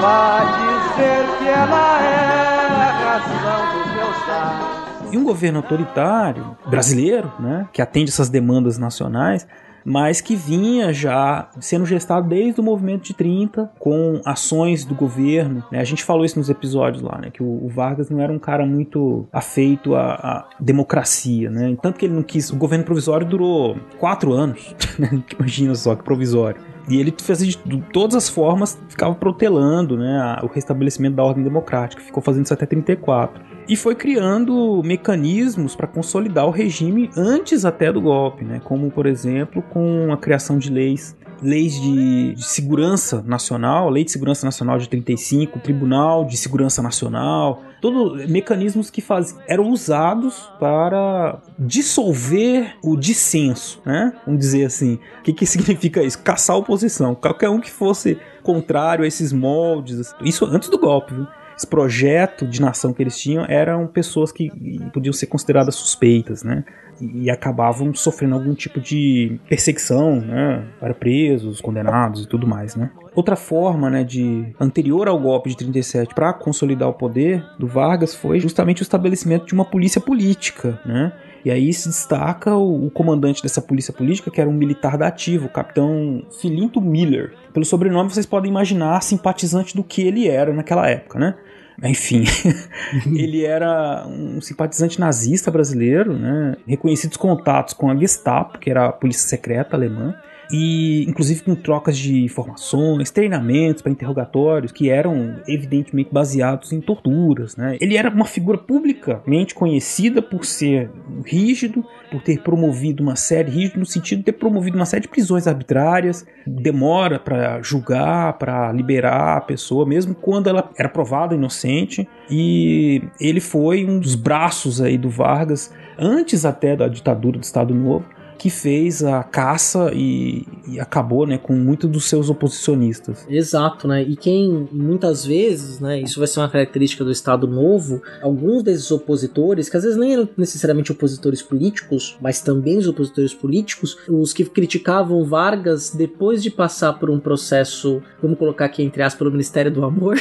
vai 0.00 0.46
dizer 0.46 1.38
que 1.38 1.48
ela 1.48 2.02
é 2.02 2.66
a 2.66 3.18
razão 3.18 3.82
dos 3.84 3.94
meus 3.94 4.26
dar. 4.26 5.08
E 5.12 5.16
um 5.16 5.22
governo 5.22 5.58
autoritário 5.60 6.56
brasileiro, 6.66 7.32
né, 7.38 7.66
que 7.72 7.80
atende 7.80 8.10
essas 8.10 8.28
demandas 8.28 8.78
nacionais, 8.78 9.46
mas 9.88 10.20
que 10.20 10.36
vinha 10.36 10.92
já 10.92 11.48
sendo 11.60 11.86
gestado 11.86 12.28
desde 12.28 12.60
o 12.60 12.62
movimento 12.62 13.04
de 13.04 13.14
30, 13.14 13.70
com 13.78 14.20
ações 14.22 14.84
do 14.84 14.94
governo. 14.94 15.64
né? 15.72 15.80
A 15.80 15.84
gente 15.84 16.04
falou 16.04 16.26
isso 16.26 16.38
nos 16.38 16.50
episódios 16.50 17.02
lá, 17.02 17.18
né, 17.18 17.30
que 17.30 17.42
o, 17.42 17.64
o 17.64 17.68
Vargas 17.68 18.10
não 18.10 18.20
era 18.20 18.30
um 18.30 18.38
cara 18.38 18.66
muito 18.66 19.26
afeito 19.32 19.94
à, 19.94 20.12
à 20.14 20.48
democracia, 20.60 21.50
né? 21.50 21.74
Tanto 21.80 21.98
que 21.98 22.04
ele 22.04 22.14
não 22.14 22.22
quis. 22.22 22.50
O 22.50 22.56
governo 22.56 22.84
provisório 22.84 23.26
durou 23.26 23.78
quatro 23.98 24.32
anos, 24.32 24.74
né? 24.98 25.22
Imagina 25.38 25.74
só 25.74 25.94
que 25.94 26.04
provisório. 26.04 26.60
E 26.88 26.98
ele 26.98 27.14
fez 27.20 27.38
de 27.40 27.56
todas 27.92 28.16
as 28.16 28.28
formas, 28.28 28.80
ficava 28.88 29.14
protelando 29.14 29.96
né, 29.96 30.38
o 30.42 30.46
restabelecimento 30.46 31.16
da 31.16 31.24
ordem 31.24 31.44
democrática, 31.44 32.02
ficou 32.02 32.22
fazendo 32.22 32.44
isso 32.44 32.54
até 32.54 32.64
34. 32.66 33.42
E 33.68 33.76
foi 33.76 33.94
criando 33.94 34.82
mecanismos 34.82 35.76
para 35.76 35.86
consolidar 35.86 36.46
o 36.46 36.50
regime 36.50 37.10
antes 37.14 37.66
até 37.66 37.92
do 37.92 38.00
golpe, 38.00 38.44
né, 38.44 38.60
como 38.64 38.90
por 38.90 39.04
exemplo 39.04 39.62
com 39.62 40.10
a 40.10 40.16
criação 40.16 40.58
de 40.58 40.70
leis 40.70 41.14
leis 41.42 41.80
de, 41.80 42.34
de 42.34 42.44
segurança 42.44 43.22
nacional, 43.26 43.88
lei 43.90 44.04
de 44.04 44.10
segurança 44.10 44.46
nacional 44.46 44.78
de 44.78 44.88
35, 44.88 45.58
tribunal 45.60 46.24
de 46.24 46.36
segurança 46.36 46.82
nacional, 46.82 47.62
todos 47.80 48.28
mecanismos 48.28 48.90
que 48.90 49.00
faz, 49.00 49.36
eram 49.46 49.70
usados 49.70 50.50
para 50.58 51.40
dissolver 51.58 52.76
o 52.82 52.96
dissenso, 52.96 53.80
né? 53.84 54.12
Vamos 54.26 54.40
dizer 54.40 54.64
assim. 54.64 54.98
O 55.20 55.22
que, 55.22 55.32
que 55.32 55.46
significa 55.46 56.02
isso? 56.02 56.18
Caçar 56.22 56.56
a 56.56 56.58
oposição. 56.58 57.14
Qualquer 57.14 57.48
um 57.48 57.60
que 57.60 57.70
fosse 57.70 58.18
contrário 58.42 59.04
a 59.04 59.08
esses 59.08 59.32
moldes. 59.32 60.14
Isso 60.22 60.44
antes 60.44 60.68
do 60.68 60.78
golpe, 60.78 61.14
viu? 61.14 61.26
Esse 61.58 61.66
projeto 61.66 62.46
de 62.46 62.60
nação 62.60 62.92
que 62.92 63.02
eles 63.02 63.18
tinham 63.18 63.44
eram 63.48 63.88
pessoas 63.88 64.30
que 64.30 64.48
podiam 64.94 65.12
ser 65.12 65.26
consideradas 65.26 65.74
suspeitas, 65.74 66.44
né? 66.44 66.64
E, 67.00 67.28
acabavam 67.30 67.92
sofrendo 67.94 68.36
algum 68.36 68.54
tipo 68.54 68.80
de 68.80 69.40
perseguição, 69.48 70.20
né? 70.20 70.64
Para 70.78 70.94
presos, 70.94 71.60
condenados 71.60 72.22
e 72.22 72.28
tudo 72.28 72.46
mais, 72.46 72.76
né? 72.76 72.92
Outra 73.12 73.34
forma, 73.34 73.90
né, 73.90 74.04
de 74.04 74.54
anterior 74.60 75.08
ao 75.08 75.18
golpe 75.18 75.50
de 75.50 75.56
37 75.56 76.14
para 76.14 76.32
consolidar 76.32 76.88
o 76.88 76.94
poder 76.94 77.44
do 77.58 77.66
Vargas 77.66 78.14
foi 78.14 78.38
justamente 78.38 78.82
o 78.82 78.84
estabelecimento 78.84 79.44
de 79.44 79.52
uma 79.52 79.64
polícia 79.64 80.00
política, 80.00 80.80
né? 80.86 81.12
E 81.44 81.50
aí 81.50 81.72
se 81.72 81.88
destaca 81.88 82.54
o, 82.54 82.86
o 82.86 82.90
comandante 82.90 83.42
dessa 83.42 83.60
polícia 83.60 83.92
política, 83.92 84.30
que 84.30 84.40
era 84.40 84.48
um 84.48 84.52
militar 84.52 84.96
da 84.96 85.08
ativa, 85.08 85.46
o 85.46 85.48
capitão 85.48 86.22
Filinto 86.40 86.80
Miller. 86.80 87.34
Pelo 87.52 87.64
sobrenome 87.64 88.10
vocês 88.10 88.26
podem 88.26 88.50
imaginar 88.50 89.02
simpatizante 89.02 89.74
do 89.74 89.82
que 89.82 90.02
ele 90.02 90.28
era 90.28 90.52
naquela 90.52 90.88
época, 90.88 91.18
né? 91.18 91.34
Enfim, 91.82 92.24
ele 93.06 93.44
era 93.44 94.04
um 94.06 94.40
simpatizante 94.40 94.98
nazista 94.98 95.50
brasileiro, 95.50 96.12
né? 96.12 96.56
Reconhecidos 96.66 97.16
contatos 97.16 97.72
com 97.72 97.90
a 97.90 97.96
Gestapo, 97.96 98.58
que 98.58 98.70
era 98.70 98.86
a 98.86 98.92
polícia 98.92 99.28
secreta 99.28 99.76
alemã, 99.76 100.14
e 100.50 101.04
inclusive 101.08 101.42
com 101.42 101.54
trocas 101.54 101.96
de 101.96 102.24
informações, 102.24 103.10
treinamentos 103.10 103.82
para 103.82 103.92
interrogatórios 103.92 104.72
que 104.72 104.88
eram 104.88 105.36
evidentemente 105.46 106.10
baseados 106.12 106.72
em 106.72 106.80
torturas, 106.80 107.56
né? 107.56 107.76
Ele 107.80 107.96
era 107.96 108.10
uma 108.10 108.24
figura 108.24 108.56
publicamente 108.56 109.54
conhecida 109.54 110.22
por 110.22 110.44
ser 110.44 110.90
rígido, 111.24 111.84
por 112.10 112.22
ter 112.22 112.42
promovido 112.42 113.02
uma 113.02 113.16
série 113.16 113.50
rígido 113.50 113.80
no 113.80 113.86
sentido 113.86 114.18
de 114.18 114.24
ter 114.24 114.32
promovido 114.32 114.76
uma 114.76 114.86
série 114.86 115.02
de 115.02 115.08
prisões 115.08 115.46
arbitrárias, 115.46 116.26
demora 116.46 117.18
para 117.18 117.60
julgar, 117.62 118.34
para 118.38 118.72
liberar 118.72 119.36
a 119.36 119.40
pessoa, 119.40 119.86
mesmo 119.86 120.14
quando 120.14 120.48
ela 120.48 120.70
era 120.78 120.88
provada 120.88 121.34
inocente, 121.34 122.08
e 122.30 123.02
ele 123.20 123.40
foi 123.40 123.84
um 123.84 123.98
dos 123.98 124.14
braços 124.14 124.80
aí 124.80 124.96
do 124.96 125.10
Vargas 125.10 125.72
antes 125.98 126.44
até 126.44 126.76
da 126.76 126.88
ditadura 126.88 127.38
do 127.38 127.44
Estado 127.44 127.74
Novo 127.74 128.17
que 128.38 128.50
fez 128.50 129.02
a 129.02 129.22
caça 129.22 129.90
e, 129.92 130.46
e 130.66 130.78
acabou 130.78 131.26
né, 131.26 131.36
com 131.36 131.54
muitos 131.54 131.90
dos 131.90 132.04
seus 132.04 132.30
oposicionistas. 132.30 133.26
Exato, 133.28 133.88
né? 133.88 134.02
E 134.02 134.16
quem 134.16 134.68
muitas 134.72 135.24
vezes, 135.24 135.80
né? 135.80 136.00
Isso 136.00 136.18
vai 136.18 136.28
ser 136.28 136.40
uma 136.40 136.48
característica 136.48 137.04
do 137.04 137.10
Estado 137.10 137.46
Novo. 137.46 138.00
Alguns 138.22 138.62
desses 138.62 138.90
opositores, 138.90 139.68
que 139.68 139.76
às 139.76 139.82
vezes 139.82 139.98
nem 139.98 140.14
eram 140.14 140.28
necessariamente 140.36 140.92
opositores 140.92 141.42
políticos, 141.42 142.16
mas 142.20 142.40
também 142.40 142.78
os 142.78 142.86
opositores 142.86 143.34
políticos, 143.34 143.98
os 144.08 144.32
que 144.32 144.44
criticavam 144.44 145.24
Vargas 145.24 145.90
depois 145.90 146.42
de 146.42 146.50
passar 146.50 146.92
por 146.94 147.10
um 147.10 147.18
processo, 147.18 148.00
vamos 148.22 148.38
colocar 148.38 148.66
aqui 148.66 148.82
entre 148.82 149.02
aspas, 149.02 149.18
pelo 149.18 149.30
Ministério 149.30 149.70
do 149.70 149.84
Amor, 149.84 150.16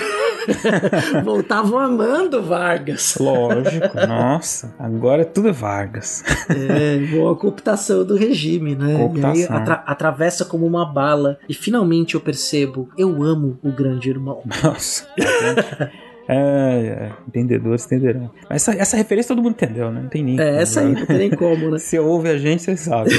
voltavam 1.24 1.78
amando 1.78 2.42
Vargas. 2.42 3.16
Lógico, 3.20 4.08
nossa, 4.08 4.74
agora 4.80 5.24
tudo 5.26 5.50
é 5.50 5.52
Vargas. 5.52 6.24
É, 6.50 6.98
boa 7.12 7.36
cooptação 7.38 8.04
do 8.08 8.16
regime, 8.16 8.76
né? 8.76 9.10
E 9.14 9.26
aí 9.26 9.44
atra- 9.44 9.84
atravessa 9.86 10.46
como 10.46 10.66
uma 10.66 10.86
bala. 10.86 11.38
E 11.48 11.54
finalmente 11.54 12.16
eu 12.16 12.22
percebo, 12.22 12.90
eu 12.98 13.22
amo 13.22 13.60
o 13.62 13.72
grande 13.72 14.10
irmão. 14.10 14.42
Nossa. 14.64 15.08
É, 16.30 16.36
é, 16.36 17.12
entendedores 17.26 17.86
entenderão. 17.86 18.30
Essa, 18.50 18.74
essa 18.74 18.98
referência 18.98 19.30
todo 19.34 19.42
mundo 19.42 19.54
entendeu, 19.54 19.90
né? 19.90 20.02
Não 20.02 20.10
tem 20.10 20.22
nem. 20.22 20.38
É, 20.38 20.46
como, 20.46 20.60
essa 20.60 20.82
aí 20.82 20.90
né? 20.90 21.00
não 21.00 21.06
tem 21.06 21.18
nem 21.20 21.30
como, 21.30 21.72
né? 21.72 21.80
Você 21.80 22.00
ouve 22.00 22.28
a 22.28 22.38
gente, 22.38 22.64
você 22.64 22.76
sabe. 22.76 23.12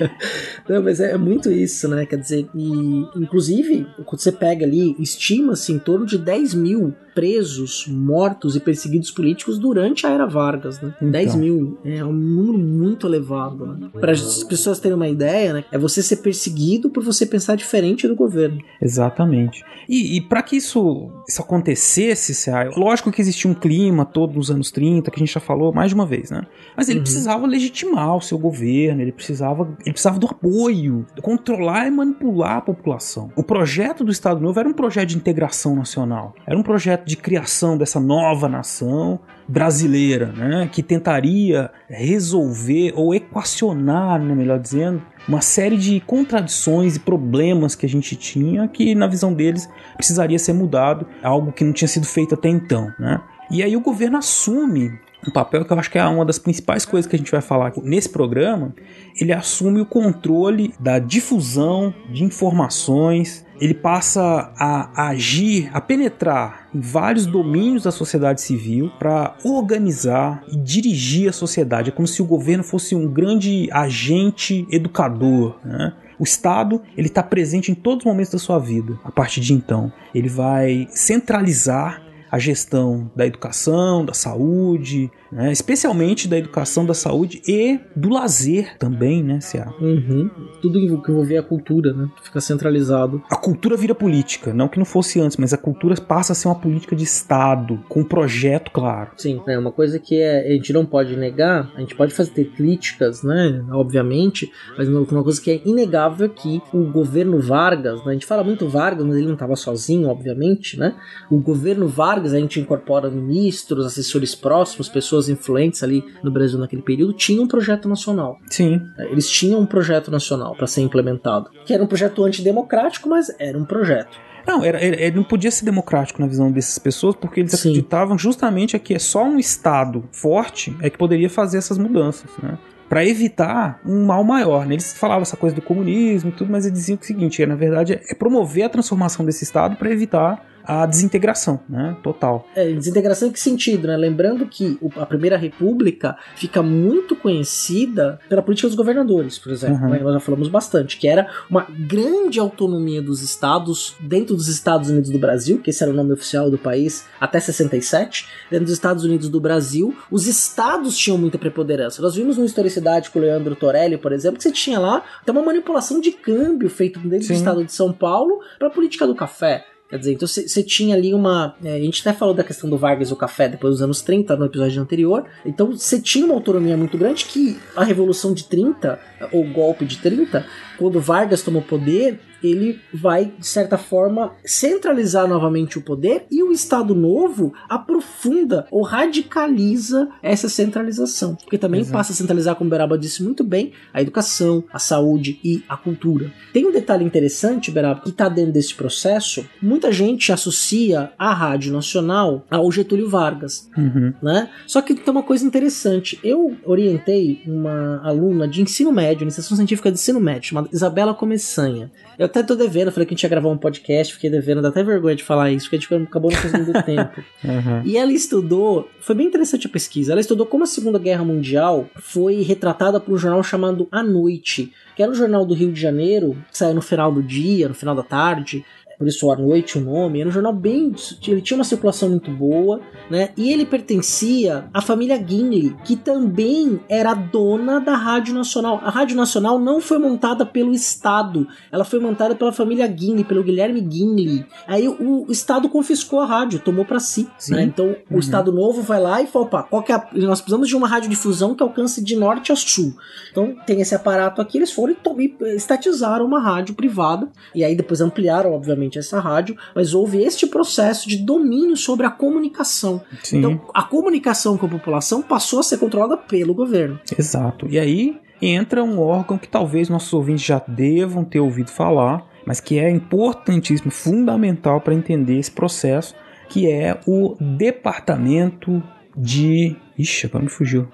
Não, 0.68 0.82
mas 0.82 1.00
é 1.00 1.16
muito 1.16 1.50
isso, 1.50 1.88
né? 1.88 2.04
Quer 2.04 2.18
dizer, 2.18 2.46
e 2.54 3.06
inclusive, 3.16 3.86
quando 4.04 4.20
você 4.20 4.32
pega 4.32 4.66
ali, 4.66 4.94
estima-se 4.98 5.72
em 5.72 5.78
torno 5.78 6.04
de 6.04 6.18
10 6.18 6.54
mil 6.54 6.94
presos, 7.16 7.86
mortos 7.88 8.54
e 8.56 8.60
perseguidos 8.60 9.10
políticos 9.10 9.58
durante 9.58 10.06
a 10.06 10.10
era 10.10 10.26
Vargas, 10.26 10.78
né? 10.82 10.94
Então. 10.98 11.10
10 11.10 11.34
mil 11.36 11.78
é 11.82 12.04
um 12.04 12.12
número 12.12 12.58
muito 12.58 13.06
elevado, 13.06 13.64
né? 13.66 13.88
Para 13.98 14.12
as 14.12 14.44
pessoas 14.44 14.78
terem 14.78 14.94
uma 14.94 15.08
ideia, 15.08 15.54
né? 15.54 15.64
É 15.72 15.78
você 15.78 16.02
ser 16.02 16.16
perseguido 16.16 16.90
por 16.90 17.02
você 17.02 17.24
pensar 17.24 17.56
diferente 17.56 18.06
do 18.06 18.14
governo. 18.14 18.58
Exatamente. 18.82 19.64
E, 19.88 20.16
e 20.18 20.20
para 20.20 20.42
que 20.42 20.56
isso, 20.56 21.10
isso 21.26 21.40
acontecesse, 21.40 22.34
Cé, 22.34 22.68
lógico 22.76 23.10
que 23.10 23.22
existia 23.22 23.50
um 23.50 23.54
clima 23.54 24.04
todo 24.04 24.34
nos 24.34 24.50
anos 24.50 24.70
30, 24.70 25.10
que 25.10 25.16
a 25.16 25.20
gente 25.24 25.32
já 25.32 25.40
falou 25.40 25.72
mais 25.72 25.88
de 25.90 25.94
uma 25.94 26.04
vez, 26.04 26.30
né? 26.30 26.42
Mas 26.76 26.90
ele 26.90 26.98
Uhum. 26.98 27.04
precisava 27.04 27.46
legitimar 27.46 28.16
o 28.16 28.20
seu 28.20 28.36
governo, 28.36 29.00
ele 29.00 29.12
precisava, 29.12 29.62
ele 29.80 29.92
precisava 29.92 30.18
do 30.18 30.26
apoio, 30.26 31.06
controlar 31.22 31.86
e 31.86 31.90
manipular 31.90 32.56
a 32.56 32.60
população. 32.60 33.30
O 33.36 33.42
projeto 33.42 34.04
do 34.04 34.10
Estado 34.12 34.40
Novo 34.40 34.58
era 34.60 34.68
um 34.68 34.72
projeto 34.74 35.08
de 35.10 35.16
integração 35.16 35.74
nacional, 35.76 36.34
era 36.46 36.58
um 36.58 36.62
projeto 36.62 37.05
de 37.06 37.16
criação 37.16 37.78
dessa 37.78 38.00
nova 38.00 38.48
nação 38.48 39.20
brasileira, 39.46 40.32
né? 40.32 40.68
Que 40.70 40.82
tentaria 40.82 41.70
resolver 41.88 42.92
ou 42.96 43.14
equacionar, 43.14 44.20
né, 44.20 44.34
melhor 44.34 44.58
dizendo, 44.58 45.00
uma 45.28 45.40
série 45.40 45.76
de 45.76 46.00
contradições 46.00 46.96
e 46.96 47.00
problemas 47.00 47.76
que 47.76 47.86
a 47.86 47.88
gente 47.88 48.16
tinha 48.16 48.66
que, 48.66 48.92
na 48.94 49.06
visão 49.06 49.32
deles, 49.32 49.68
precisaria 49.94 50.38
ser 50.38 50.52
mudado, 50.52 51.06
algo 51.22 51.52
que 51.52 51.62
não 51.62 51.72
tinha 51.72 51.86
sido 51.86 52.06
feito 52.06 52.34
até 52.34 52.48
então, 52.48 52.92
né? 52.98 53.20
E 53.52 53.62
aí 53.62 53.76
o 53.76 53.80
governo 53.80 54.18
assume 54.18 54.90
um 55.26 55.30
papel 55.30 55.64
que 55.64 55.72
eu 55.72 55.78
acho 55.78 55.90
que 55.90 55.98
é 55.98 56.04
uma 56.04 56.24
das 56.24 56.38
principais 56.38 56.84
coisas 56.84 57.08
que 57.08 57.14
a 57.14 57.18
gente 57.18 57.30
vai 57.30 57.40
falar 57.40 57.72
nesse 57.82 58.08
programa, 58.08 58.74
ele 59.20 59.32
assume 59.32 59.80
o 59.80 59.86
controle 59.86 60.74
da 60.78 60.98
difusão 60.98 61.94
de 62.10 62.24
informações, 62.24 63.45
ele 63.60 63.74
passa 63.74 64.52
a 64.56 65.08
agir, 65.08 65.70
a 65.72 65.80
penetrar 65.80 66.68
em 66.74 66.80
vários 66.80 67.26
domínios 67.26 67.84
da 67.84 67.90
sociedade 67.90 68.40
civil 68.40 68.90
para 68.98 69.36
organizar 69.44 70.44
e 70.48 70.56
dirigir 70.56 71.28
a 71.28 71.32
sociedade. 71.32 71.90
É 71.90 71.92
como 71.92 72.06
se 72.06 72.22
o 72.22 72.26
governo 72.26 72.64
fosse 72.64 72.94
um 72.94 73.06
grande 73.06 73.68
agente 73.72 74.66
educador, 74.70 75.58
né? 75.64 75.92
O 76.18 76.24
Estado 76.24 76.80
ele 76.96 77.08
está 77.08 77.22
presente 77.22 77.70
em 77.70 77.74
todos 77.74 78.04
os 78.04 78.10
momentos 78.10 78.32
da 78.32 78.38
sua 78.38 78.58
vida. 78.58 78.98
A 79.04 79.10
partir 79.10 79.40
de 79.40 79.52
então, 79.52 79.92
ele 80.14 80.28
vai 80.28 80.88
centralizar 80.90 82.02
a 82.30 82.38
gestão 82.38 83.10
da 83.14 83.26
educação, 83.26 84.04
da 84.04 84.14
saúde, 84.14 85.10
né? 85.36 85.52
especialmente 85.52 86.26
da 86.26 86.38
educação, 86.38 86.86
da 86.86 86.94
saúde 86.94 87.42
e 87.46 87.78
do 87.94 88.08
lazer 88.08 88.76
também, 88.78 89.22
né, 89.22 89.40
Cia? 89.40 89.68
Uhum. 89.80 90.30
Tudo 90.62 90.80
que 91.02 91.10
envolver 91.10 91.36
a 91.36 91.42
cultura, 91.42 91.92
né? 91.92 92.08
Fica 92.22 92.40
centralizado. 92.40 93.22
A 93.30 93.36
cultura 93.36 93.76
vira 93.76 93.94
política, 93.94 94.54
não 94.54 94.66
que 94.66 94.78
não 94.78 94.86
fosse 94.86 95.20
antes, 95.20 95.36
mas 95.36 95.52
a 95.52 95.58
cultura 95.58 95.94
passa 96.00 96.32
a 96.32 96.34
ser 96.34 96.48
uma 96.48 96.54
política 96.54 96.96
de 96.96 97.04
Estado, 97.04 97.78
com 97.88 98.00
um 98.00 98.04
projeto 98.04 98.70
claro. 98.70 99.10
Sim, 99.16 99.42
é 99.46 99.58
uma 99.58 99.70
coisa 99.70 99.98
que 99.98 100.16
é- 100.16 100.48
a 100.48 100.52
gente 100.52 100.72
não 100.72 100.86
pode 100.86 101.14
negar, 101.16 101.70
a 101.76 101.80
gente 101.80 101.94
pode 101.94 102.14
fazer 102.14 102.30
ter 102.30 102.46
críticas, 102.52 103.22
né, 103.22 103.64
obviamente, 103.70 104.50
mas 104.76 104.88
uma 104.88 105.06
uma 105.16 105.22
coisa 105.22 105.40
que 105.40 105.50
é 105.50 105.62
inegável 105.64 106.26
é 106.26 106.28
que 106.28 106.60
o 106.72 106.84
governo 106.90 107.40
Vargas, 107.40 108.04
né, 108.04 108.10
a 108.10 108.12
gente 108.12 108.26
fala 108.26 108.42
muito 108.42 108.68
Vargas, 108.68 109.04
mas 109.06 109.16
ele 109.16 109.26
não 109.26 109.34
estava 109.34 109.54
sozinho, 109.56 110.08
obviamente, 110.08 110.78
né, 110.78 110.94
o 111.30 111.38
governo 111.38 111.86
Vargas, 111.86 112.32
a 112.32 112.38
gente 112.38 112.60
incorpora 112.60 113.10
ministros, 113.10 113.84
assessores 113.86 114.34
próximos, 114.34 114.88
pessoas 114.88 115.25
influentes 115.28 115.82
ali 115.82 116.04
no 116.22 116.30
Brasil 116.30 116.58
naquele 116.58 116.82
período, 116.82 117.12
tinha 117.12 117.40
um 117.40 117.48
projeto 117.48 117.88
nacional. 117.88 118.38
Sim, 118.48 118.80
né, 118.96 119.08
Eles 119.10 119.28
tinham 119.28 119.60
um 119.60 119.66
projeto 119.66 120.10
nacional 120.10 120.54
para 120.54 120.66
ser 120.66 120.82
implementado, 120.82 121.50
que 121.64 121.72
era 121.72 121.82
um 121.82 121.86
projeto 121.86 122.24
antidemocrático, 122.24 123.08
mas 123.08 123.34
era 123.38 123.56
um 123.56 123.64
projeto. 123.64 124.18
Não, 124.46 124.64
era, 124.64 124.82
ele, 124.82 125.10
não 125.10 125.24
podia 125.24 125.50
ser 125.50 125.64
democrático 125.64 126.20
na 126.20 126.28
visão 126.28 126.52
dessas 126.52 126.78
pessoas, 126.78 127.16
porque 127.16 127.40
eles 127.40 127.52
Sim. 127.52 127.70
acreditavam 127.70 128.16
justamente 128.16 128.78
que 128.78 128.94
é 128.94 128.98
só 128.98 129.24
um 129.24 129.38
Estado 129.38 130.04
forte 130.12 130.74
é 130.80 130.88
que 130.88 130.96
poderia 130.96 131.28
fazer 131.28 131.58
essas 131.58 131.76
mudanças, 131.76 132.30
né? 132.40 132.56
Para 132.88 133.04
evitar 133.04 133.80
um 133.84 134.06
mal 134.06 134.22
maior. 134.22 134.64
Né? 134.64 134.74
Eles 134.74 134.92
falavam 134.92 135.22
essa 135.22 135.36
coisa 135.36 135.56
do 135.56 135.60
comunismo 135.60 136.30
e 136.30 136.32
tudo, 136.32 136.52
mas 136.52 136.64
eles 136.64 136.78
diziam 136.78 136.96
que 136.96 137.02
é 137.02 137.06
o 137.06 137.06
seguinte: 137.08 137.42
é, 137.42 137.46
na 137.46 137.56
verdade, 137.56 138.00
é 138.08 138.14
promover 138.14 138.62
a 138.62 138.68
transformação 138.68 139.26
desse 139.26 139.42
Estado 139.42 139.74
para 139.74 139.90
evitar 139.90 140.46
a 140.66 140.84
desintegração, 140.84 141.60
né? 141.68 141.96
Total. 142.02 142.46
É, 142.54 142.72
desintegração 142.72 143.28
em 143.28 143.32
que 143.32 143.38
sentido, 143.40 143.86
né? 143.86 143.96
Lembrando 143.96 144.46
que 144.46 144.78
a 144.96 145.06
Primeira 145.06 145.36
República 145.36 146.16
fica 146.34 146.62
muito 146.62 147.14
conhecida 147.14 148.18
pela 148.28 148.42
política 148.42 148.68
dos 148.68 148.76
governadores, 148.76 149.38
por 149.38 149.52
exemplo. 149.52 149.84
Uhum. 149.84 149.90
né? 149.90 149.98
Nós 150.00 150.14
já 150.14 150.20
falamos 150.20 150.48
bastante, 150.48 150.98
que 150.98 151.06
era 151.06 151.28
uma 151.48 151.66
grande 151.70 152.40
autonomia 152.40 153.00
dos 153.00 153.22
estados 153.22 153.94
dentro 154.00 154.34
dos 154.34 154.48
Estados 154.48 154.90
Unidos 154.90 155.10
do 155.10 155.18
Brasil, 155.18 155.58
que 155.58 155.70
esse 155.70 155.82
era 155.82 155.92
o 155.92 155.94
nome 155.94 156.12
oficial 156.12 156.50
do 156.50 156.58
país 156.58 157.06
até 157.20 157.38
67. 157.38 158.26
Dentro 158.50 158.64
dos 158.64 158.74
Estados 158.74 159.04
Unidos 159.04 159.28
do 159.28 159.40
Brasil, 159.40 159.96
os 160.10 160.26
estados 160.26 160.96
tinham 160.96 161.16
muita 161.16 161.38
preponderância. 161.38 162.02
Nós 162.02 162.16
vimos 162.16 162.36
no 162.36 162.44
Historicidade 162.44 163.10
com 163.10 163.18
o 163.18 163.22
Leandro 163.22 163.54
Torelli, 163.54 163.96
por 163.96 164.12
exemplo, 164.12 164.38
que 164.38 164.42
você 164.42 164.50
tinha 164.50 164.78
lá 164.78 165.04
até 165.22 165.30
uma 165.30 165.42
manipulação 165.42 166.00
de 166.00 166.10
câmbio 166.10 166.68
feito 166.68 166.98
dentro 167.00 167.26
Sim. 167.26 167.34
do 167.34 167.36
estado 167.36 167.64
de 167.64 167.72
São 167.72 167.92
Paulo 167.92 168.40
para 168.58 168.68
a 168.68 168.70
política 168.70 169.06
do 169.06 169.14
café. 169.14 169.64
Quer 169.88 169.98
dizer, 169.98 170.12
então 170.14 170.26
você 170.26 170.62
tinha 170.64 170.96
ali 170.96 171.14
uma. 171.14 171.54
é, 171.64 171.74
a 171.74 171.78
gente 171.78 172.00
até 172.00 172.16
falou 172.16 172.34
da 172.34 172.42
questão 172.42 172.68
do 172.68 172.76
Vargas 172.76 173.10
e 173.10 173.12
o 173.12 173.16
café 173.16 173.48
depois 173.48 173.74
dos 173.74 173.82
anos 173.82 174.02
30, 174.02 174.34
no 174.36 174.46
episódio 174.46 174.82
anterior. 174.82 175.24
Então 175.44 175.70
você 175.70 176.00
tinha 176.00 176.24
uma 176.24 176.34
autonomia 176.34 176.76
muito 176.76 176.98
grande 176.98 177.24
que 177.24 177.56
a 177.76 177.84
Revolução 177.84 178.34
de 178.34 178.44
30, 178.44 178.98
ou 179.30 179.44
o 179.44 179.52
golpe 179.52 179.84
de 179.84 179.98
30, 179.98 180.44
quando 180.76 181.00
Vargas 181.00 181.42
tomou 181.42 181.62
poder, 181.62 182.20
ele 182.42 182.80
vai, 182.92 183.32
de 183.38 183.46
certa 183.46 183.78
forma, 183.78 184.32
centralizar 184.44 185.26
novamente 185.26 185.78
o 185.78 185.82
poder 185.82 186.26
e 186.30 186.42
o 186.42 186.52
Estado 186.52 186.94
Novo 186.94 187.52
aprofunda 187.68 188.66
ou 188.70 188.82
radicaliza 188.82 190.08
essa 190.22 190.48
centralização. 190.48 191.34
Porque 191.36 191.58
também 191.58 191.80
Exato. 191.80 191.96
passa 191.96 192.12
a 192.12 192.16
centralizar, 192.16 192.54
como 192.56 192.68
o 192.68 192.70
Beraba 192.70 192.98
disse 192.98 193.22
muito 193.22 193.42
bem, 193.44 193.72
a 193.92 194.00
educação, 194.00 194.64
a 194.72 194.78
saúde 194.78 195.38
e 195.42 195.62
a 195.68 195.76
cultura. 195.76 196.32
Tem 196.52 196.66
um 196.66 196.72
detalhe 196.72 197.04
interessante, 197.04 197.70
Beraba, 197.70 198.00
que 198.00 198.10
está 198.10 198.28
dentro 198.28 198.52
desse 198.52 198.74
processo. 198.74 199.44
Muita 199.60 199.90
gente 199.92 200.32
associa 200.32 201.12
a 201.18 201.32
Rádio 201.32 201.72
Nacional 201.72 202.44
ao 202.50 202.70
Getúlio 202.70 203.08
Vargas 203.08 203.68
Uhum. 203.76 204.12
né? 204.22 204.48
Só 204.66 204.80
que 204.80 204.94
tem 204.94 205.10
uma 205.12 205.22
coisa 205.22 205.44
interessante. 205.44 206.18
Eu 206.22 206.56
orientei 206.64 207.42
uma 207.46 208.00
aluna 208.02 208.48
de 208.48 208.62
ensino 208.62 208.92
médio, 208.92 209.24
iniciação 209.24 209.56
científica 209.56 209.90
de 209.90 209.98
ensino 209.98 210.20
médio, 210.20 210.48
chamada 210.48 210.68
Isabela 210.72 211.14
Começanha. 211.14 211.90
Eu 212.18 212.25
até 212.26 212.42
tô 212.42 212.54
devendo, 212.54 212.92
falei 212.92 213.06
que 213.06 213.14
a 213.14 213.16
gente 213.16 213.22
ia 213.22 213.28
gravar 213.28 213.48
um 213.48 213.56
podcast, 213.56 214.14
fiquei 214.14 214.30
devendo, 214.30 214.62
dá 214.62 214.68
até 214.68 214.82
vergonha 214.82 215.16
de 215.16 215.24
falar 215.24 215.50
isso, 215.50 215.66
porque 215.66 215.76
a 215.76 215.78
gente 215.96 216.08
acabou 216.08 216.30
não 216.30 216.38
fazendo 216.38 216.72
tempo. 216.84 217.24
Uhum. 217.44 217.82
E 217.84 217.96
ela 217.96 218.12
estudou, 218.12 218.88
foi 218.98 219.14
bem 219.14 219.26
interessante 219.26 219.66
a 219.66 219.70
pesquisa, 219.70 220.12
ela 220.12 220.20
estudou 220.20 220.46
como 220.46 220.64
a 220.64 220.66
Segunda 220.66 220.98
Guerra 220.98 221.24
Mundial 221.24 221.88
foi 221.94 222.42
retratada 222.42 222.98
por 222.98 223.14
um 223.14 223.18
jornal 223.18 223.42
chamado 223.42 223.86
A 223.92 224.02
Noite, 224.02 224.72
que 224.96 225.02
era 225.02 225.12
um 225.12 225.14
jornal 225.14 225.44
do 225.44 225.54
Rio 225.54 225.70
de 225.70 225.80
Janeiro, 225.80 226.36
que 226.50 226.58
saía 226.58 226.74
no 226.74 226.82
final 226.82 227.12
do 227.12 227.22
dia, 227.22 227.68
no 227.68 227.74
final 227.74 227.94
da 227.94 228.02
tarde, 228.02 228.64
por 228.98 229.06
isso 229.06 229.30
a 229.30 229.36
noite 229.36 229.78
o 229.78 229.80
nome, 229.80 230.20
era 230.20 230.28
um 230.28 230.32
jornal 230.32 230.52
bem. 230.52 230.94
Ele 231.26 231.40
tinha 231.40 231.56
uma 231.58 231.64
circulação 231.64 232.08
muito 232.10 232.30
boa, 232.30 232.80
né? 233.10 233.30
E 233.36 233.52
ele 233.52 233.64
pertencia 233.66 234.68
à 234.72 234.80
família 234.80 235.16
Gimli, 235.24 235.76
que 235.84 235.96
também 235.96 236.80
era 236.88 237.14
dona 237.14 237.80
da 237.80 237.94
Rádio 237.96 238.34
Nacional. 238.34 238.80
A 238.82 238.90
Rádio 238.90 239.16
Nacional 239.16 239.58
não 239.58 239.80
foi 239.80 239.98
montada 239.98 240.44
pelo 240.46 240.72
Estado, 240.72 241.46
ela 241.70 241.84
foi 241.84 241.98
montada 242.00 242.34
pela 242.34 242.52
família 242.52 242.86
Gimli, 242.94 243.24
pelo 243.24 243.42
Guilherme 243.42 243.80
Gimli. 243.80 244.44
Aí 244.66 244.88
o, 244.88 245.26
o 245.28 245.32
Estado 245.32 245.68
confiscou 245.68 246.20
a 246.20 246.26
rádio, 246.26 246.58
tomou 246.60 246.84
pra 246.84 247.00
si. 247.00 247.28
Né? 247.48 247.62
Então 247.64 247.96
o 248.10 248.14
Uhum. 248.14 248.20
Estado 248.20 248.52
Novo 248.52 248.82
vai 248.82 249.00
lá 249.00 249.20
e 249.22 249.26
fala: 249.26 249.44
opa, 249.46 249.62
qual 249.62 249.82
que 249.82 249.92
é 249.92 249.94
a- 249.94 250.08
nós 250.14 250.40
precisamos 250.40 250.68
de 250.68 250.76
uma 250.76 250.88
radiodifusão 250.88 251.54
que 251.54 251.62
alcance 251.62 252.02
de 252.02 252.16
norte 252.16 252.52
a 252.52 252.56
sul. 252.56 252.94
Então 253.30 253.54
tem 253.66 253.80
esse 253.80 253.94
aparato 253.94 254.40
aqui, 254.40 254.58
eles 254.58 254.72
foram 254.72 254.94
e, 255.18 255.36
e 255.40 255.56
estatizaram 255.56 256.24
uma 256.24 256.40
rádio 256.40 256.74
privada, 256.74 257.28
e 257.54 257.62
aí 257.64 257.74
depois 257.74 258.00
ampliaram, 258.00 258.52
obviamente, 258.52 258.85
essa 258.94 259.20
rádio, 259.20 259.56
mas 259.74 259.94
houve 259.94 260.22
este 260.22 260.46
processo 260.46 261.08
de 261.08 261.16
domínio 261.18 261.76
sobre 261.76 262.06
a 262.06 262.10
comunicação. 262.10 263.02
Sim. 263.22 263.38
Então 263.38 263.60
a 263.74 263.82
comunicação 263.82 264.56
com 264.56 264.66
a 264.66 264.68
população 264.68 265.22
passou 265.22 265.60
a 265.60 265.62
ser 265.62 265.78
controlada 265.78 266.16
pelo 266.16 266.54
governo. 266.54 267.00
Exato. 267.18 267.66
E 267.68 267.78
aí 267.78 268.20
entra 268.40 268.82
um 268.84 269.00
órgão 269.00 269.38
que 269.38 269.48
talvez 269.48 269.88
nossos 269.88 270.12
ouvintes 270.12 270.44
já 270.44 270.62
devam 270.66 271.24
ter 271.24 271.40
ouvido 271.40 271.70
falar, 271.70 272.26
mas 272.46 272.60
que 272.60 272.78
é 272.78 272.90
importantíssimo, 272.90 273.90
fundamental 273.90 274.80
para 274.80 274.94
entender 274.94 275.38
esse 275.38 275.50
processo, 275.50 276.14
que 276.48 276.70
é 276.70 277.00
o 277.06 277.36
Departamento 277.40 278.82
de. 279.16 279.76
Ixi, 279.98 280.26
agora 280.26 280.44
me 280.44 280.50
fugiu. 280.50 280.88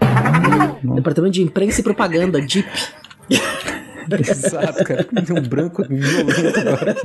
Departamento 0.95 1.35
de 1.35 1.43
Imprensa 1.43 1.81
e 1.81 1.85
Propaganda, 1.85 2.41
DIP. 2.41 2.69
Exato, 4.29 4.85
cara. 4.85 5.07
Um 5.31 5.49
branco 5.49 5.83
violento 5.89 6.61
agora. 6.61 6.97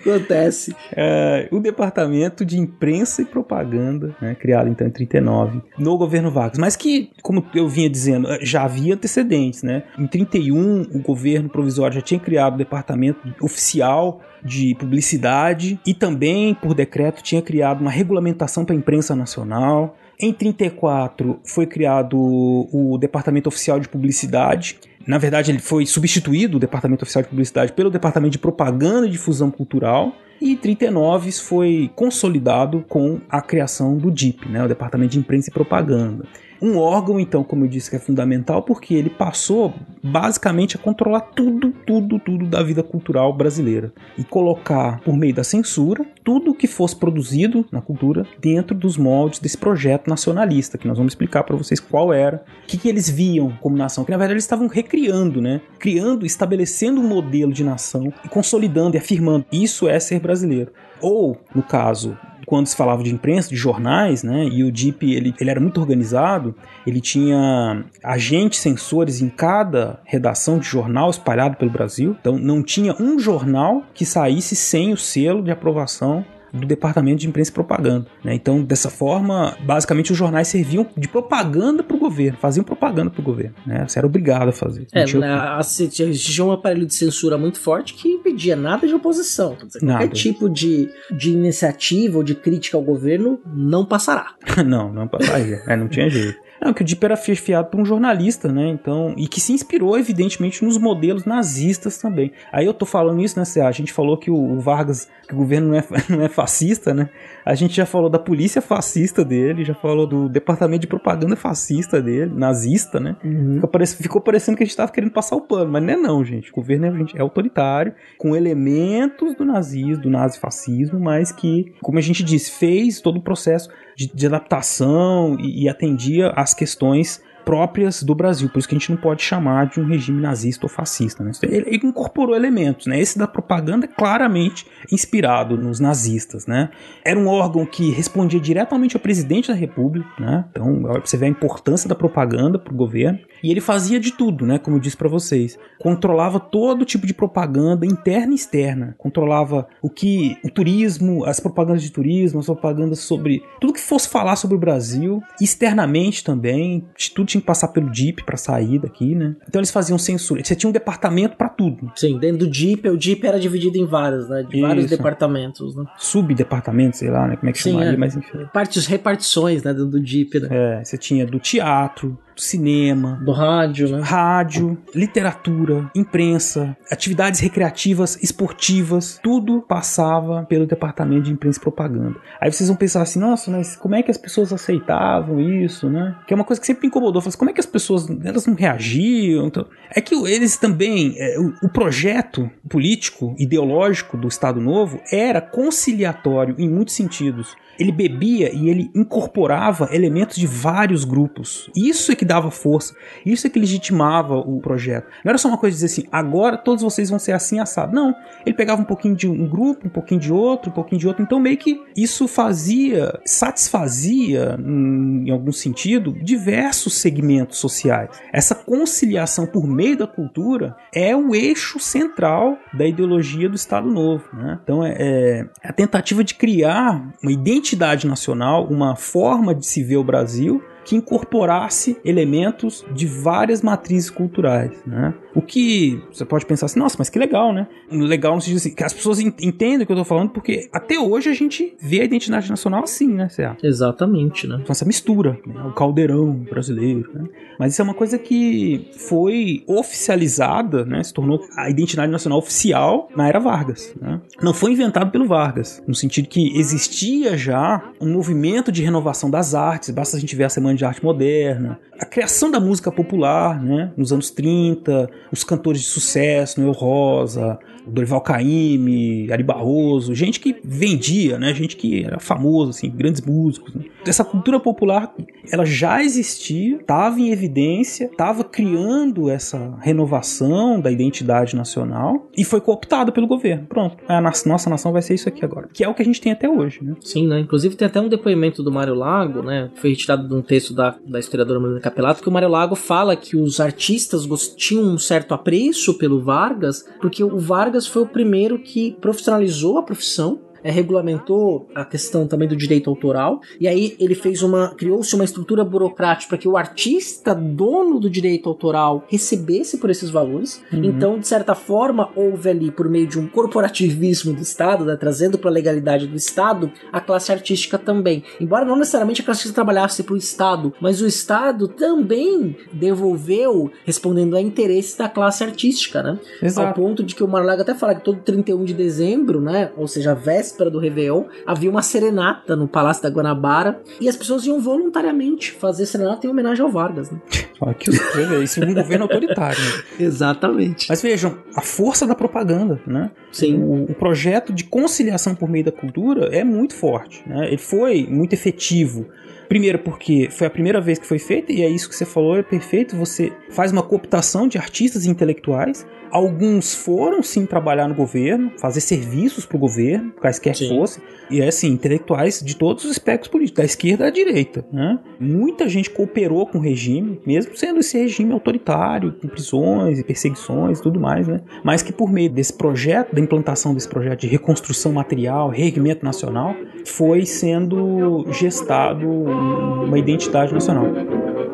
Acontece. 0.00 0.74
É, 0.92 1.48
o 1.50 1.60
Departamento 1.60 2.44
de 2.44 2.58
Imprensa 2.58 3.22
e 3.22 3.24
Propaganda, 3.24 4.14
né, 4.20 4.34
criado 4.34 4.68
então 4.68 4.86
em 4.86 4.90
39, 4.90 5.62
no 5.78 5.96
governo 5.96 6.30
Vargas. 6.30 6.58
Mas 6.58 6.76
que, 6.76 7.10
como 7.22 7.44
eu 7.54 7.68
vinha 7.68 7.88
dizendo, 7.88 8.28
já 8.40 8.64
havia 8.64 8.94
antecedentes, 8.94 9.62
né? 9.62 9.84
Em 9.98 10.06
31, 10.06 10.82
o 10.92 10.98
governo 11.00 11.48
provisório 11.48 11.94
já 11.94 12.00
tinha 12.00 12.20
criado 12.20 12.54
o 12.54 12.58
Departamento 12.58 13.20
Oficial 13.40 14.22
de 14.42 14.74
Publicidade 14.76 15.80
e 15.86 15.92
também, 15.92 16.54
por 16.54 16.74
decreto, 16.74 17.22
tinha 17.22 17.42
criado 17.42 17.80
uma 17.80 17.90
regulamentação 17.90 18.64
para 18.64 18.74
a 18.74 18.78
imprensa 18.78 19.14
nacional. 19.14 19.96
Em 20.18 20.32
34 20.32 21.40
foi 21.44 21.66
criado 21.66 22.16
o 22.16 22.96
Departamento 22.98 23.48
Oficial 23.48 23.78
de 23.78 23.88
Publicidade. 23.88 24.78
Na 25.06 25.18
verdade, 25.18 25.50
ele 25.50 25.60
foi 25.60 25.86
substituído, 25.86 26.56
o 26.56 26.60
Departamento 26.60 27.02
Oficial 27.04 27.22
de 27.22 27.28
Publicidade, 27.28 27.72
pelo 27.72 27.90
Departamento 27.90 28.32
de 28.32 28.38
Propaganda 28.38 29.06
e 29.06 29.10
Difusão 29.10 29.50
Cultural. 29.50 30.12
E 30.40 30.52
em 30.52 30.56
39 30.56 31.28
isso 31.28 31.44
foi 31.44 31.90
consolidado 31.94 32.84
com 32.88 33.20
a 33.28 33.40
criação 33.40 33.96
do 33.96 34.10
DIP, 34.10 34.48
né, 34.48 34.64
o 34.64 34.68
Departamento 34.68 35.12
de 35.12 35.18
Imprensa 35.18 35.48
e 35.48 35.52
Propaganda. 35.52 36.26
Um 36.60 36.78
órgão, 36.78 37.20
então, 37.20 37.44
como 37.44 37.64
eu 37.64 37.68
disse, 37.68 37.90
que 37.90 37.96
é 37.96 37.98
fundamental 37.98 38.62
porque 38.62 38.94
ele 38.94 39.10
passou 39.10 39.74
basicamente 40.02 40.76
a 40.76 40.78
controlar 40.78 41.20
tudo, 41.20 41.72
tudo, 41.86 42.18
tudo 42.18 42.46
da 42.46 42.62
vida 42.62 42.82
cultural 42.82 43.32
brasileira 43.32 43.92
e 44.16 44.24
colocar, 44.24 45.00
por 45.00 45.16
meio 45.16 45.34
da 45.34 45.44
censura, 45.44 46.04
tudo 46.24 46.54
que 46.54 46.66
fosse 46.66 46.96
produzido 46.96 47.66
na 47.70 47.80
cultura 47.80 48.26
dentro 48.40 48.74
dos 48.74 48.96
moldes 48.96 49.38
desse 49.38 49.58
projeto 49.58 50.08
nacionalista, 50.08 50.78
que 50.78 50.88
nós 50.88 50.96
vamos 50.96 51.12
explicar 51.12 51.44
para 51.44 51.56
vocês 51.56 51.80
qual 51.80 52.12
era, 52.12 52.44
o 52.64 52.66
que, 52.66 52.78
que 52.78 52.88
eles 52.88 53.08
viam 53.08 53.52
como 53.60 53.76
nação, 53.76 54.04
que 54.04 54.10
na 54.10 54.16
verdade 54.16 54.34
eles 54.34 54.44
estavam 54.44 54.66
recriando, 54.66 55.40
né? 55.40 55.60
Criando, 55.78 56.24
estabelecendo 56.24 57.00
um 57.00 57.06
modelo 57.06 57.52
de 57.52 57.62
nação 57.62 58.12
e 58.24 58.28
consolidando 58.28 58.96
e 58.96 58.98
afirmando 58.98 59.44
isso 59.52 59.88
é 59.88 59.98
ser 60.00 60.20
brasileiro. 60.20 60.72
Ou, 61.00 61.36
no 61.54 61.62
caso 61.62 62.16
quando 62.46 62.68
se 62.68 62.76
falava 62.76 63.02
de 63.02 63.12
imprensa, 63.12 63.50
de 63.50 63.56
jornais, 63.56 64.22
né, 64.22 64.46
e 64.46 64.62
o 64.62 64.70
DIP 64.70 65.12
ele, 65.12 65.34
ele 65.38 65.50
era 65.50 65.60
muito 65.60 65.80
organizado, 65.80 66.54
ele 66.86 67.00
tinha 67.00 67.84
agentes 68.02 68.60
censores 68.60 69.20
em 69.20 69.28
cada 69.28 70.00
redação 70.04 70.58
de 70.58 70.66
jornal 70.66 71.10
espalhado 71.10 71.56
pelo 71.56 71.70
Brasil, 71.70 72.16
então 72.18 72.38
não 72.38 72.62
tinha 72.62 72.94
um 73.00 73.18
jornal 73.18 73.82
que 73.92 74.06
saísse 74.06 74.54
sem 74.54 74.92
o 74.92 74.96
selo 74.96 75.42
de 75.42 75.50
aprovação 75.50 76.24
do 76.56 76.66
Departamento 76.66 77.20
de 77.20 77.28
Imprensa 77.28 77.50
e 77.50 77.54
Propaganda. 77.54 78.06
Né? 78.24 78.34
Então, 78.34 78.62
dessa 78.62 78.90
forma, 78.90 79.56
basicamente 79.64 80.12
os 80.12 80.18
jornais 80.18 80.48
serviam 80.48 80.86
de 80.96 81.08
propaganda 81.08 81.82
para 81.82 81.96
o 81.96 81.98
governo, 81.98 82.38
faziam 82.38 82.64
propaganda 82.64 83.10
para 83.10 83.20
o 83.20 83.24
governo. 83.24 83.54
Né? 83.66 83.86
Você 83.86 83.98
era 83.98 84.06
obrigado 84.06 84.48
a 84.48 84.52
fazer. 84.52 84.86
É, 84.92 85.04
tinha... 85.04 85.58
existia 85.60 86.44
um 86.44 86.52
aparelho 86.52 86.86
de 86.86 86.94
censura 86.94 87.36
muito 87.38 87.60
forte 87.60 87.94
que 87.94 88.08
impedia 88.08 88.56
nada 88.56 88.86
de 88.86 88.94
oposição. 88.94 89.56
Dizer, 89.64 89.82
nada. 89.82 90.00
Qualquer 90.00 90.14
tipo 90.14 90.48
de, 90.48 90.88
de 91.16 91.30
iniciativa 91.30 92.18
ou 92.18 92.24
de 92.24 92.34
crítica 92.34 92.76
ao 92.76 92.82
governo 92.82 93.40
não 93.46 93.84
passará. 93.84 94.34
não, 94.64 94.92
não 94.92 95.06
passaria. 95.06 95.62
é, 95.66 95.76
não 95.76 95.88
tinha 95.88 96.08
jeito. 96.08 96.45
Não, 96.60 96.72
que 96.72 96.82
o 96.82 96.84
Dip 96.84 97.02
era 97.04 97.16
fiado 97.16 97.68
por 97.68 97.80
um 97.80 97.84
jornalista, 97.84 98.50
né? 98.50 98.68
Então, 98.68 99.14
e 99.16 99.28
que 99.28 99.40
se 99.40 99.52
inspirou, 99.52 99.98
evidentemente, 99.98 100.64
nos 100.64 100.78
modelos 100.78 101.24
nazistas 101.24 101.98
também. 101.98 102.32
Aí 102.52 102.66
eu 102.66 102.74
tô 102.74 102.86
falando 102.86 103.22
isso, 103.22 103.38
né? 103.38 103.44
A 103.66 103.72
gente 103.72 103.92
falou 103.92 104.16
que 104.16 104.30
o 104.30 104.58
Vargas, 104.60 105.08
que 105.26 105.34
o 105.34 105.36
governo 105.36 105.68
não 105.68 105.74
é, 105.76 105.84
não 106.08 106.22
é 106.22 106.28
fascista, 106.28 106.94
né? 106.94 107.08
A 107.44 107.54
gente 107.54 107.74
já 107.74 107.86
falou 107.86 108.10
da 108.10 108.18
polícia 108.18 108.60
fascista 108.60 109.24
dele, 109.24 109.64
já 109.64 109.74
falou 109.74 110.06
do 110.06 110.28
departamento 110.28 110.80
de 110.80 110.86
propaganda 110.86 111.36
fascista 111.36 112.02
dele, 112.02 112.32
nazista, 112.34 112.98
né? 112.98 113.16
Uhum. 113.24 113.60
Ficou, 113.60 113.86
ficou, 113.86 114.20
parecendo 114.20 114.56
que 114.56 114.64
a 114.64 114.66
gente 114.66 114.76
tava 114.76 114.90
querendo 114.90 115.12
passar 115.12 115.36
o 115.36 115.40
pano, 115.40 115.70
mas 115.70 115.82
não 115.82 115.92
é 115.92 115.96
não, 115.96 116.24
gente. 116.24 116.50
O 116.50 116.54
governo 116.54 116.86
é, 116.86 117.18
é 117.18 117.20
autoritário, 117.20 117.94
com 118.18 118.34
elementos 118.34 119.34
do 119.34 119.44
nazismo, 119.44 120.02
do 120.02 120.10
nazifascismo, 120.10 120.98
mas 120.98 121.30
que, 121.30 121.72
como 121.82 121.98
a 121.98 122.02
gente 122.02 122.24
disse, 122.24 122.50
fez 122.50 123.00
todo 123.00 123.18
o 123.18 123.22
processo 123.22 123.68
de, 123.96 124.12
de 124.12 124.26
adaptação 124.26 125.36
e, 125.40 125.64
e 125.64 125.68
atendia 125.68 126.28
às 126.46 126.54
questões 126.54 127.20
próprias 127.46 128.02
do 128.02 128.12
Brasil, 128.12 128.48
por 128.50 128.58
isso 128.58 128.68
que 128.68 128.74
a 128.74 128.78
gente 128.78 128.90
não 128.90 128.98
pode 128.98 129.22
chamar 129.22 129.68
de 129.68 129.80
um 129.80 129.86
regime 129.86 130.20
nazista 130.20 130.66
ou 130.66 130.68
fascista. 130.68 131.22
Né? 131.22 131.30
Ele, 131.44 131.76
incorporou 131.86 132.34
elementos, 132.34 132.88
né? 132.88 132.98
Esse 132.98 133.16
da 133.16 133.28
propaganda 133.28 133.86
é 133.86 133.88
claramente 133.88 134.66
inspirado 134.90 135.56
nos 135.56 135.78
nazistas, 135.78 136.44
né? 136.44 136.70
Era 137.04 137.16
um 137.16 137.28
órgão 137.28 137.64
que 137.64 137.92
respondia 137.92 138.40
diretamente 138.40 138.96
ao 138.96 139.00
presidente 139.00 139.46
da 139.48 139.54
República, 139.54 140.08
né? 140.18 140.44
Então 140.50 140.82
você 141.04 141.16
vê 141.16 141.26
a 141.26 141.28
importância 141.28 141.88
da 141.88 141.94
propaganda 141.94 142.58
para 142.58 142.74
o 142.74 142.76
governo. 142.76 143.20
E 143.44 143.50
ele 143.52 143.60
fazia 143.60 144.00
de 144.00 144.10
tudo, 144.10 144.44
né? 144.44 144.58
Como 144.58 144.76
eu 144.76 144.80
disse 144.80 144.96
para 144.96 145.08
vocês, 145.08 145.56
controlava 145.78 146.40
todo 146.40 146.84
tipo 146.84 147.06
de 147.06 147.14
propaganda 147.14 147.86
interna 147.86 148.32
e 148.32 148.34
externa, 148.34 148.96
controlava 148.98 149.68
o 149.80 149.88
que 149.88 150.36
o 150.42 150.50
turismo, 150.50 151.24
as 151.24 151.38
propagandas 151.38 151.82
de 151.82 151.92
turismo, 151.92 152.40
as 152.40 152.46
propagandas 152.46 152.98
sobre 153.00 153.40
tudo 153.60 153.72
que 153.72 153.80
fosse 153.80 154.08
falar 154.08 154.34
sobre 154.34 154.56
o 154.56 154.60
Brasil, 154.60 155.22
externamente 155.40 156.24
também, 156.24 156.84
tudo 157.14 157.35
tinha 157.36 157.40
que 157.40 157.46
passar 157.46 157.68
pelo 157.68 157.90
DIP 157.90 158.24
para 158.24 158.36
sair 158.36 158.78
daqui, 158.78 159.14
né? 159.14 159.36
Então 159.48 159.60
eles 159.60 159.70
faziam 159.70 159.98
censura. 159.98 160.42
Você 160.42 160.54
tinha 160.54 160.68
um 160.68 160.72
departamento 160.72 161.36
para 161.36 161.48
tudo. 161.48 161.92
Sim, 161.94 162.18
dentro 162.18 162.38
do 162.38 162.46
DIP, 162.50 162.88
o 162.88 162.96
DIP 162.96 163.26
era 163.26 163.38
dividido 163.38 163.76
em 163.78 163.84
vários, 163.84 164.28
né? 164.28 164.42
De 164.42 164.60
vários 164.60 164.86
departamentos, 164.86 165.76
né? 165.76 165.84
Subdepartamentos, 165.98 166.98
sei 166.98 167.10
lá, 167.10 167.26
né? 167.26 167.36
Como 167.36 167.50
é 167.50 167.52
que 167.52 167.62
Sim, 167.62 167.72
chamaria, 167.72 167.92
é. 167.92 167.96
mas 167.96 168.16
enfim. 168.16 168.46
Partes, 168.52 168.86
repartições, 168.86 169.62
né? 169.62 169.72
Dentro 169.72 169.90
do 169.90 170.00
DIP, 170.00 170.40
né? 170.40 170.48
É, 170.50 170.84
você 170.84 170.96
tinha 170.96 171.26
do 171.26 171.38
teatro, 171.38 172.18
cinema, 172.36 173.20
do 173.24 173.32
rádio, 173.32 173.88
né? 173.88 174.00
Rádio, 174.02 174.78
literatura, 174.94 175.90
imprensa, 175.94 176.76
atividades 176.90 177.40
recreativas, 177.40 178.18
esportivas, 178.22 179.18
tudo 179.22 179.62
passava 179.62 180.44
pelo 180.44 180.66
departamento 180.66 181.22
de 181.22 181.32
imprensa 181.32 181.58
e 181.58 181.62
propaganda. 181.62 182.16
Aí 182.40 182.50
vocês 182.50 182.68
vão 182.68 182.76
pensar 182.76 183.02
assim, 183.02 183.18
nossa, 183.18 183.50
mas 183.50 183.76
como 183.76 183.94
é 183.94 184.02
que 184.02 184.10
as 184.10 184.18
pessoas 184.18 184.52
aceitavam 184.52 185.40
isso, 185.40 185.88
né? 185.88 186.16
Que 186.26 186.34
é 186.34 186.36
uma 186.36 186.44
coisa 186.44 186.60
que 186.60 186.66
sempre 186.66 186.82
me 186.82 186.88
incomodou. 186.88 187.22
Assim, 187.24 187.36
como 187.36 187.50
é 187.50 187.54
que 187.54 187.60
as 187.60 187.66
pessoas 187.66 188.06
elas 188.24 188.46
não 188.46 188.54
reagiam? 188.54 189.46
Então, 189.46 189.66
é 189.90 190.00
que 190.00 190.14
eles 190.14 190.56
também, 190.56 191.14
é, 191.18 191.38
o, 191.38 191.66
o 191.66 191.68
projeto 191.68 192.50
político, 192.68 193.34
ideológico 193.38 194.16
do 194.16 194.28
Estado 194.28 194.60
Novo 194.60 195.00
era 195.10 195.40
conciliatório 195.40 196.54
em 196.58 196.68
muitos 196.68 196.94
sentidos 196.94 197.56
ele 197.78 197.92
bebia 197.92 198.54
e 198.54 198.68
ele 198.68 198.90
incorporava 198.94 199.88
elementos 199.92 200.36
de 200.36 200.46
vários 200.46 201.04
grupos. 201.04 201.70
Isso 201.76 202.10
é 202.10 202.14
que 202.14 202.24
dava 202.26 202.50
força, 202.50 202.94
isso 203.24 203.46
é 203.46 203.50
que 203.50 203.58
legitimava 203.58 204.36
o 204.36 204.60
projeto. 204.60 205.06
Não 205.24 205.30
era 205.30 205.38
só 205.38 205.48
uma 205.48 205.58
coisa 205.58 205.76
de 205.76 205.82
dizer 205.82 206.00
assim, 206.00 206.08
agora 206.10 206.56
todos 206.56 206.82
vocês 206.82 207.08
vão 207.08 207.18
ser 207.18 207.32
assim 207.32 207.58
assado. 207.58 207.94
Não, 207.94 208.14
ele 208.44 208.54
pegava 208.54 208.80
um 208.82 208.84
pouquinho 208.84 209.14
de 209.14 209.28
um 209.28 209.48
grupo, 209.48 209.86
um 209.86 209.90
pouquinho 209.90 210.20
de 210.20 210.32
outro, 210.32 210.70
um 210.70 210.74
pouquinho 210.74 211.00
de 211.00 211.08
outro. 211.08 211.22
Então 211.22 211.38
meio 211.40 211.56
que 211.56 211.82
isso 211.96 212.28
fazia, 212.28 213.18
satisfazia, 213.24 214.58
em 214.58 215.30
algum 215.30 215.52
sentido, 215.52 216.12
diversos 216.12 216.94
segmentos 216.94 217.58
sociais. 217.58 218.10
Essa 218.32 218.54
conciliação 218.54 219.46
por 219.46 219.66
meio 219.66 219.96
da 219.96 220.06
cultura 220.06 220.76
é 220.94 221.14
o 221.14 221.34
eixo 221.34 221.78
central 221.78 222.58
da 222.72 222.86
ideologia 222.86 223.48
do 223.48 223.56
Estado 223.56 223.88
Novo. 223.88 224.24
Né? 224.32 224.58
Então 224.62 224.84
é, 224.84 224.96
é 224.98 225.46
a 225.62 225.72
tentativa 225.72 226.24
de 226.24 226.34
criar 226.34 227.12
uma 227.22 227.32
identidade 227.32 228.06
nacional, 228.06 228.66
uma 228.66 228.96
forma 228.96 229.54
de 229.54 229.66
se 229.66 229.82
ver 229.82 229.96
o 229.96 230.04
Brasil 230.04 230.62
que 230.86 230.94
incorporasse 230.94 231.96
elementos 232.04 232.84
de 232.94 233.06
várias 233.06 233.60
matrizes 233.60 234.08
culturais, 234.08 234.70
né? 234.86 235.12
O 235.34 235.42
que 235.42 236.00
você 236.10 236.24
pode 236.24 236.46
pensar 236.46 236.66
assim, 236.66 236.78
nossa, 236.78 236.94
mas 236.98 237.10
que 237.10 237.18
legal, 237.18 237.52
né? 237.52 237.66
Legal 237.90 238.36
no 238.36 238.40
sentido 238.40 238.58
assim, 238.58 238.74
que 238.74 238.84
as 238.84 238.92
pessoas 238.92 239.18
entendem 239.18 239.82
o 239.82 239.86
que 239.86 239.92
eu 239.92 239.96
tô 239.96 240.04
falando, 240.04 240.30
porque 240.30 240.68
até 240.72 240.98
hoje 240.98 241.28
a 241.28 241.34
gente 241.34 241.76
vê 241.80 242.00
a 242.00 242.04
identidade 242.04 242.48
nacional 242.48 242.84
assim, 242.84 243.08
né, 243.08 243.28
Cé? 243.28 243.54
Exatamente, 243.62 244.46
né? 244.46 244.62
Com 244.64 244.72
essa 244.72 244.84
mistura, 244.84 245.38
né? 245.44 245.60
o 245.64 245.72
caldeirão 245.72 246.32
brasileiro, 246.32 247.10
né? 247.12 247.24
Mas 247.58 247.72
isso 247.72 247.82
é 247.82 247.84
uma 247.84 247.94
coisa 247.94 248.16
que 248.16 248.88
foi 248.96 249.64
oficializada, 249.66 250.84
né? 250.84 251.02
Se 251.02 251.12
tornou 251.12 251.40
a 251.56 251.68
identidade 251.68 252.12
nacional 252.12 252.38
oficial 252.38 253.08
na 253.16 253.28
era 253.28 253.40
Vargas, 253.40 253.92
né? 254.00 254.20
Não 254.40 254.54
foi 254.54 254.72
inventado 254.72 255.10
pelo 255.10 255.26
Vargas, 255.26 255.82
no 255.86 255.94
sentido 255.94 256.28
que 256.28 256.56
existia 256.56 257.36
já 257.36 257.82
um 258.00 258.12
movimento 258.12 258.70
de 258.70 258.82
renovação 258.82 259.28
das 259.28 259.54
artes, 259.54 259.90
basta 259.90 260.16
a 260.16 260.20
gente 260.20 260.36
ver 260.36 260.44
a 260.44 260.48
Semana 260.48 260.75
de 260.76 260.84
arte 260.84 261.04
moderna, 261.04 261.78
a 261.98 262.04
criação 262.04 262.50
da 262.50 262.60
música 262.60 262.92
popular, 262.92 263.62
né, 263.62 263.92
nos 263.96 264.12
anos 264.12 264.30
30, 264.30 265.08
os 265.32 265.42
cantores 265.42 265.80
de 265.80 265.86
sucesso, 265.88 266.60
Noel 266.60 266.72
Rosa, 266.72 267.58
Dorival 267.86 268.20
Caymmi, 268.20 269.30
Ari 269.30 269.42
Barroso, 269.42 270.14
gente 270.14 270.40
que 270.40 270.56
vendia, 270.64 271.38
né? 271.38 271.54
Gente 271.54 271.76
que 271.76 272.04
era 272.04 272.18
famoso, 272.18 272.70
assim, 272.70 272.90
grandes 272.90 273.20
músicos. 273.20 273.74
Né? 273.74 273.84
Essa 274.06 274.24
cultura 274.24 274.60
popular, 274.60 275.14
ela 275.50 275.64
já 275.64 276.02
existia, 276.02 276.76
estava 276.76 277.20
em 277.20 277.30
evidência, 277.30 278.06
estava 278.06 278.44
criando 278.44 279.28
essa 279.28 279.76
renovação 279.80 280.80
da 280.80 280.90
identidade 280.90 281.56
nacional 281.56 282.28
e 282.36 282.44
foi 282.44 282.60
cooptada 282.60 283.12
pelo 283.12 283.26
governo. 283.26 283.66
Pronto, 283.66 283.96
a 284.08 284.20
nossa 284.20 284.70
nação 284.70 284.92
vai 284.92 285.02
ser 285.02 285.14
isso 285.14 285.28
aqui 285.28 285.44
agora, 285.44 285.68
que 285.72 285.84
é 285.84 285.88
o 285.88 285.94
que 285.94 286.02
a 286.02 286.04
gente 286.04 286.20
tem 286.20 286.32
até 286.32 286.48
hoje, 286.48 286.82
né? 286.82 286.94
Sim, 287.00 287.26
né? 287.26 287.40
Inclusive 287.40 287.76
tem 287.76 287.86
até 287.86 288.00
um 288.00 288.08
depoimento 288.08 288.62
do 288.62 288.72
Mário 288.72 288.94
Lago, 288.94 289.42
né? 289.42 289.70
Foi 289.74 289.90
retirado 289.90 290.28
de 290.28 290.34
um 290.34 290.42
texto 290.42 290.74
da, 290.74 290.96
da 291.06 291.18
historiadora 291.18 291.60
Marina 291.60 291.80
Capelato, 291.80 292.22
que 292.22 292.28
o 292.28 292.32
Mário 292.32 292.48
Lago 292.48 292.74
fala 292.74 293.16
que 293.16 293.36
os 293.36 293.60
artistas 293.60 294.26
tinham 294.56 294.84
um 294.84 294.98
certo 294.98 295.34
apreço 295.34 295.98
pelo 295.98 296.22
Vargas, 296.22 296.84
porque 297.00 297.22
o 297.22 297.38
Vargas 297.38 297.75
foi 297.84 298.02
o 298.02 298.06
primeiro 298.06 298.58
que 298.60 298.92
profissionalizou 299.00 299.76
a 299.76 299.82
profissão 299.82 300.40
é, 300.66 300.70
regulamentou 300.72 301.68
a 301.72 301.84
questão 301.84 302.26
também 302.26 302.48
do 302.48 302.56
direito 302.56 302.90
autoral, 302.90 303.40
e 303.60 303.68
aí 303.68 303.94
ele 304.00 304.16
fez 304.16 304.42
uma. 304.42 304.74
criou-se 304.74 305.14
uma 305.14 305.22
estrutura 305.22 305.64
burocrática 305.64 306.30
para 306.30 306.38
que 306.38 306.48
o 306.48 306.56
artista, 306.56 307.32
dono 307.32 308.00
do 308.00 308.10
direito 308.10 308.48
autoral, 308.48 309.04
recebesse 309.06 309.78
por 309.78 309.90
esses 309.90 310.10
valores. 310.10 310.60
Uhum. 310.72 310.84
Então, 310.84 311.18
de 311.20 311.28
certa 311.28 311.54
forma, 311.54 312.10
houve 312.16 312.50
ali, 312.50 312.72
por 312.72 312.88
meio 312.88 313.06
de 313.06 313.16
um 313.16 313.28
corporativismo 313.28 314.32
do 314.32 314.42
Estado, 314.42 314.84
né, 314.84 314.96
trazendo 314.96 315.38
para 315.38 315.50
a 315.50 315.52
legalidade 315.52 316.08
do 316.08 316.16
Estado, 316.16 316.72
a 316.92 317.00
classe 317.00 317.30
artística 317.30 317.78
também. 317.78 318.24
Embora 318.40 318.64
não 318.64 318.74
necessariamente 318.74 319.20
a 319.20 319.24
classe 319.24 319.42
artística 319.42 319.54
trabalhasse 319.54 320.02
para 320.02 320.14
o 320.14 320.16
Estado, 320.18 320.74
mas 320.80 321.00
o 321.00 321.06
Estado 321.06 321.68
também 321.68 322.56
devolveu, 322.72 323.70
respondendo 323.84 324.34
a 324.34 324.40
interesses 324.40 324.96
da 324.96 325.08
classe 325.08 325.44
artística, 325.44 326.02
né? 326.02 326.18
Exato. 326.42 326.66
Ao 326.66 326.74
ponto 326.74 327.04
de 327.04 327.14
que 327.14 327.22
o 327.22 327.28
Marlaga 327.28 327.62
até 327.62 327.74
fala 327.74 327.94
que 327.94 328.02
todo 328.02 328.18
31 328.18 328.64
de 328.64 328.74
dezembro, 328.74 329.40
né, 329.40 329.70
ou 329.76 329.86
seja, 329.86 330.10
a 330.10 330.14
véspera 330.14 330.55
véspera 330.56 330.70
do 330.70 330.78
Réveillon, 330.78 331.24
havia 331.46 331.70
uma 331.70 331.82
serenata 331.82 332.56
no 332.56 332.66
Palácio 332.66 333.02
da 333.02 333.10
Guanabara 333.10 333.80
e 334.00 334.08
as 334.08 334.16
pessoas 334.16 334.46
iam 334.46 334.60
voluntariamente 334.60 335.52
fazer 335.52 335.84
serenata 335.84 336.26
em 336.26 336.30
homenagem 336.30 336.64
ao 336.64 336.70
Vargas. 336.70 337.10
Né? 337.10 337.20
Olha 337.60 337.74
que 337.74 337.90
isso 337.90 338.62
é 338.62 338.66
um 338.66 338.74
governo 338.74 339.04
autoritário. 339.04 339.58
Né? 339.60 340.06
Exatamente. 340.06 340.86
Mas 340.88 341.02
vejam, 341.02 341.38
a 341.54 341.60
força 341.60 342.06
da 342.06 342.14
propaganda, 342.14 342.80
né? 342.86 343.10
Sim. 343.30 343.62
O, 343.62 343.84
o, 343.84 343.94
projeto 343.94 344.52
de 344.52 344.64
conciliação 344.64 345.34
por 345.34 345.48
meio 345.48 345.64
da 345.64 345.72
cultura 345.72 346.26
é 346.34 346.44
muito 346.44 346.74
forte, 346.74 347.22
né? 347.26 347.46
Ele 347.48 347.58
foi 347.58 348.06
muito 348.08 348.34
efetivo. 348.34 349.06
Primeiro 349.48 349.78
porque 349.78 350.28
foi 350.30 350.46
a 350.46 350.50
primeira 350.50 350.80
vez 350.80 350.98
que 350.98 351.06
foi 351.06 351.18
feito, 351.18 351.52
e 351.52 351.62
é 351.62 351.68
isso 351.68 351.88
que 351.88 351.94
você 351.94 352.04
falou, 352.04 352.36
é 352.36 352.42
perfeito. 352.42 352.96
Você 352.96 353.32
faz 353.50 353.72
uma 353.72 353.82
cooptação 353.82 354.48
de 354.48 354.58
artistas 354.58 355.06
e 355.06 355.10
intelectuais 355.10 355.86
Alguns 356.16 356.74
foram 356.74 357.22
sim 357.22 357.44
trabalhar 357.44 357.86
no 357.86 357.94
governo, 357.94 358.50
fazer 358.56 358.80
serviços 358.80 359.44
para 359.44 359.58
o 359.58 359.60
governo, 359.60 360.14
quaisquer 360.18 360.54
que 360.54 360.66
fosse, 360.66 360.98
e 361.30 361.42
é 361.42 361.48
assim, 361.48 361.68
intelectuais 361.68 362.40
de 362.42 362.56
todos 362.56 362.86
os 362.86 362.92
espectros 362.92 363.30
políticos, 363.30 363.58
da 363.58 363.64
esquerda 363.66 364.06
à 364.06 364.10
direita. 364.10 364.64
Né? 364.72 364.98
Muita 365.20 365.68
gente 365.68 365.90
cooperou 365.90 366.46
com 366.46 366.56
o 366.56 366.60
regime, 366.62 367.20
mesmo 367.26 367.54
sendo 367.54 367.80
esse 367.80 367.98
regime 367.98 368.32
autoritário, 368.32 369.12
com 369.20 369.28
prisões 369.28 369.98
e 369.98 370.04
perseguições 370.04 370.78
e 370.78 370.82
tudo 370.82 370.98
mais, 370.98 371.28
né? 371.28 371.42
mas 371.62 371.82
que 371.82 371.92
por 371.92 372.10
meio 372.10 372.30
desse 372.30 372.54
projeto, 372.54 373.14
da 373.14 373.20
implantação 373.20 373.74
desse 373.74 373.88
projeto 373.88 374.20
de 374.20 374.26
reconstrução 374.26 374.94
material, 374.94 375.50
reerguimento 375.50 376.02
nacional, 376.02 376.56
foi 376.86 377.26
sendo 377.26 378.24
gestado 378.32 379.06
uma 379.06 379.98
identidade 379.98 380.54
nacional. 380.54 380.86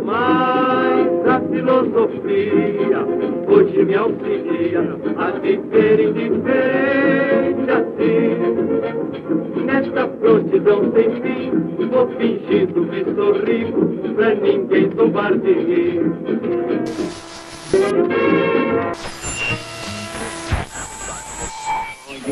Mas 0.04 0.71
filosofia 1.62 3.06
hoje 3.46 3.84
me 3.84 3.94
auxilia 3.94 4.80
a 5.16 5.30
viver 5.38 6.00
indiferente 6.00 7.70
assim. 7.70 8.36
Nesta 9.64 10.08
prontidão 10.08 10.92
sem 10.92 11.22
fim, 11.22 11.50
vou 11.88 12.08
fingindo 12.18 12.84
que 12.86 13.04
sou 13.14 13.32
rico, 13.44 13.86
pra 14.14 14.34
ninguém 14.34 14.90
zombar 14.96 15.38
de 15.38 15.54
mim. 15.54 16.12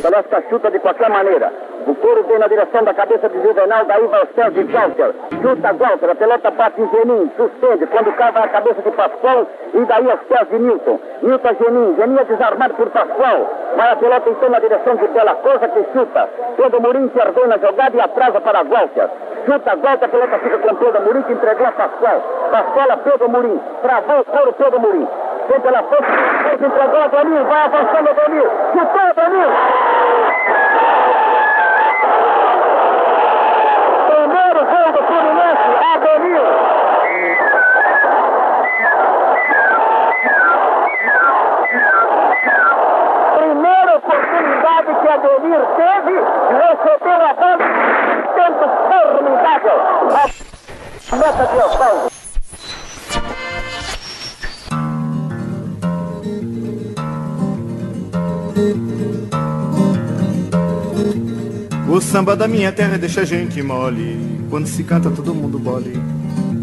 Celeste 0.01 0.49
chuta 0.51 0.71
de 0.71 0.79
qualquer 0.81 1.11
maneira. 1.11 1.53
O 1.87 1.95
couro 1.95 2.23
vem 2.25 2.39
na 2.39 2.47
direção 2.47 2.85
da 2.85 2.93
cabeça 2.93 3.29
de 3.29 3.43
Juvenal, 3.43 3.85
daí 3.87 4.07
vai 4.07 4.23
os 4.23 4.31
pés 4.31 4.53
de 4.53 4.63
Walter. 4.65 5.15
Chuta 5.43 5.73
Walter, 5.73 6.11
a 6.11 6.15
pelota 6.15 6.51
bate 6.51 6.81
em 6.81 6.89
Genin, 6.89 7.31
suspende, 7.37 7.87
quando 7.87 8.13
cava 8.17 8.41
a 8.41 8.49
cabeça 8.49 8.83
de 8.83 8.91
Pascoal 8.91 9.47
e 9.75 9.85
daí 9.85 10.11
aos 10.11 10.21
pés 10.21 10.49
de 10.51 10.59
Newton. 10.59 11.01
Newton 11.23 11.57
Genin, 11.61 11.97
Genin 11.97 12.19
é 12.19 12.25
desarmado 12.25 12.75
por 12.75 12.91
Pascoal. 12.91 13.51
Vai 13.77 13.93
a 13.93 13.97
pelota 13.97 14.31
então 14.31 14.51
na 14.51 14.59
direção 14.59 14.97
de 14.97 15.09
Bela 15.09 15.35
Coisa 15.37 15.69
que 15.69 15.85
chuta. 15.93 16.29
Pedro 16.57 16.83
Murim 16.83 17.11
se 17.11 17.21
ordena 17.21 17.55
a 17.55 17.59
jogada 17.59 17.97
e 17.97 18.01
atrasa 18.01 18.41
para 18.41 18.63
Walter. 18.63 19.09
Chuta 19.47 19.77
Walter, 19.77 20.05
a 20.05 20.09
pelota 20.09 20.39
fica 20.39 20.59
com 20.59 20.75
Pedro 20.77 21.03
Murim 21.03 21.23
que 21.23 21.33
entregou 21.33 21.67
a 21.67 21.73
Pascoal. 21.73 22.21
Pascoal 22.51 22.91
a 22.91 22.97
Pedro 22.99 23.31
Murim, 23.31 23.61
travou 23.83 24.21
o 24.21 24.25
couro 24.25 24.53
Pedro 24.53 24.81
Murim. 24.81 25.09
Vem 25.49 25.61
pela 25.61 25.83
frente, 25.83 26.65
entregou 26.65 27.01
a 27.01 27.07
Danil, 27.09 27.45
vai 27.45 27.65
avançando 27.65 28.11
a 28.11 28.13
Danil. 28.13 28.51
Chutou 28.73 29.01
a 29.01 29.13
Danil. 29.13 29.51
Do 34.81 35.03
Fluminense. 35.07 35.61
Primeira 43.37 43.97
oportunidade 43.97 44.95
que 45.01 45.09
Ademir 45.09 45.61
teve, 45.77 46.15
recebeu 46.51 47.21
a 47.21 47.35
bola, 47.35 47.67
tempo 48.35 48.65
formidável. 48.89 49.79
A 51.13 51.17
meta 51.17 51.47
de 51.47 51.59
Osvaldo. 51.59 52.10
Samba 62.11 62.35
da 62.35 62.49
minha 62.49 62.73
terra 62.73 62.99
deixa 62.99 63.21
a 63.21 63.25
gente 63.25 63.63
mole. 63.63 64.19
Quando 64.51 64.67
se 64.67 64.83
canta, 64.83 65.09
todo 65.13 65.33
mundo 65.33 65.61
bole. 65.61 65.97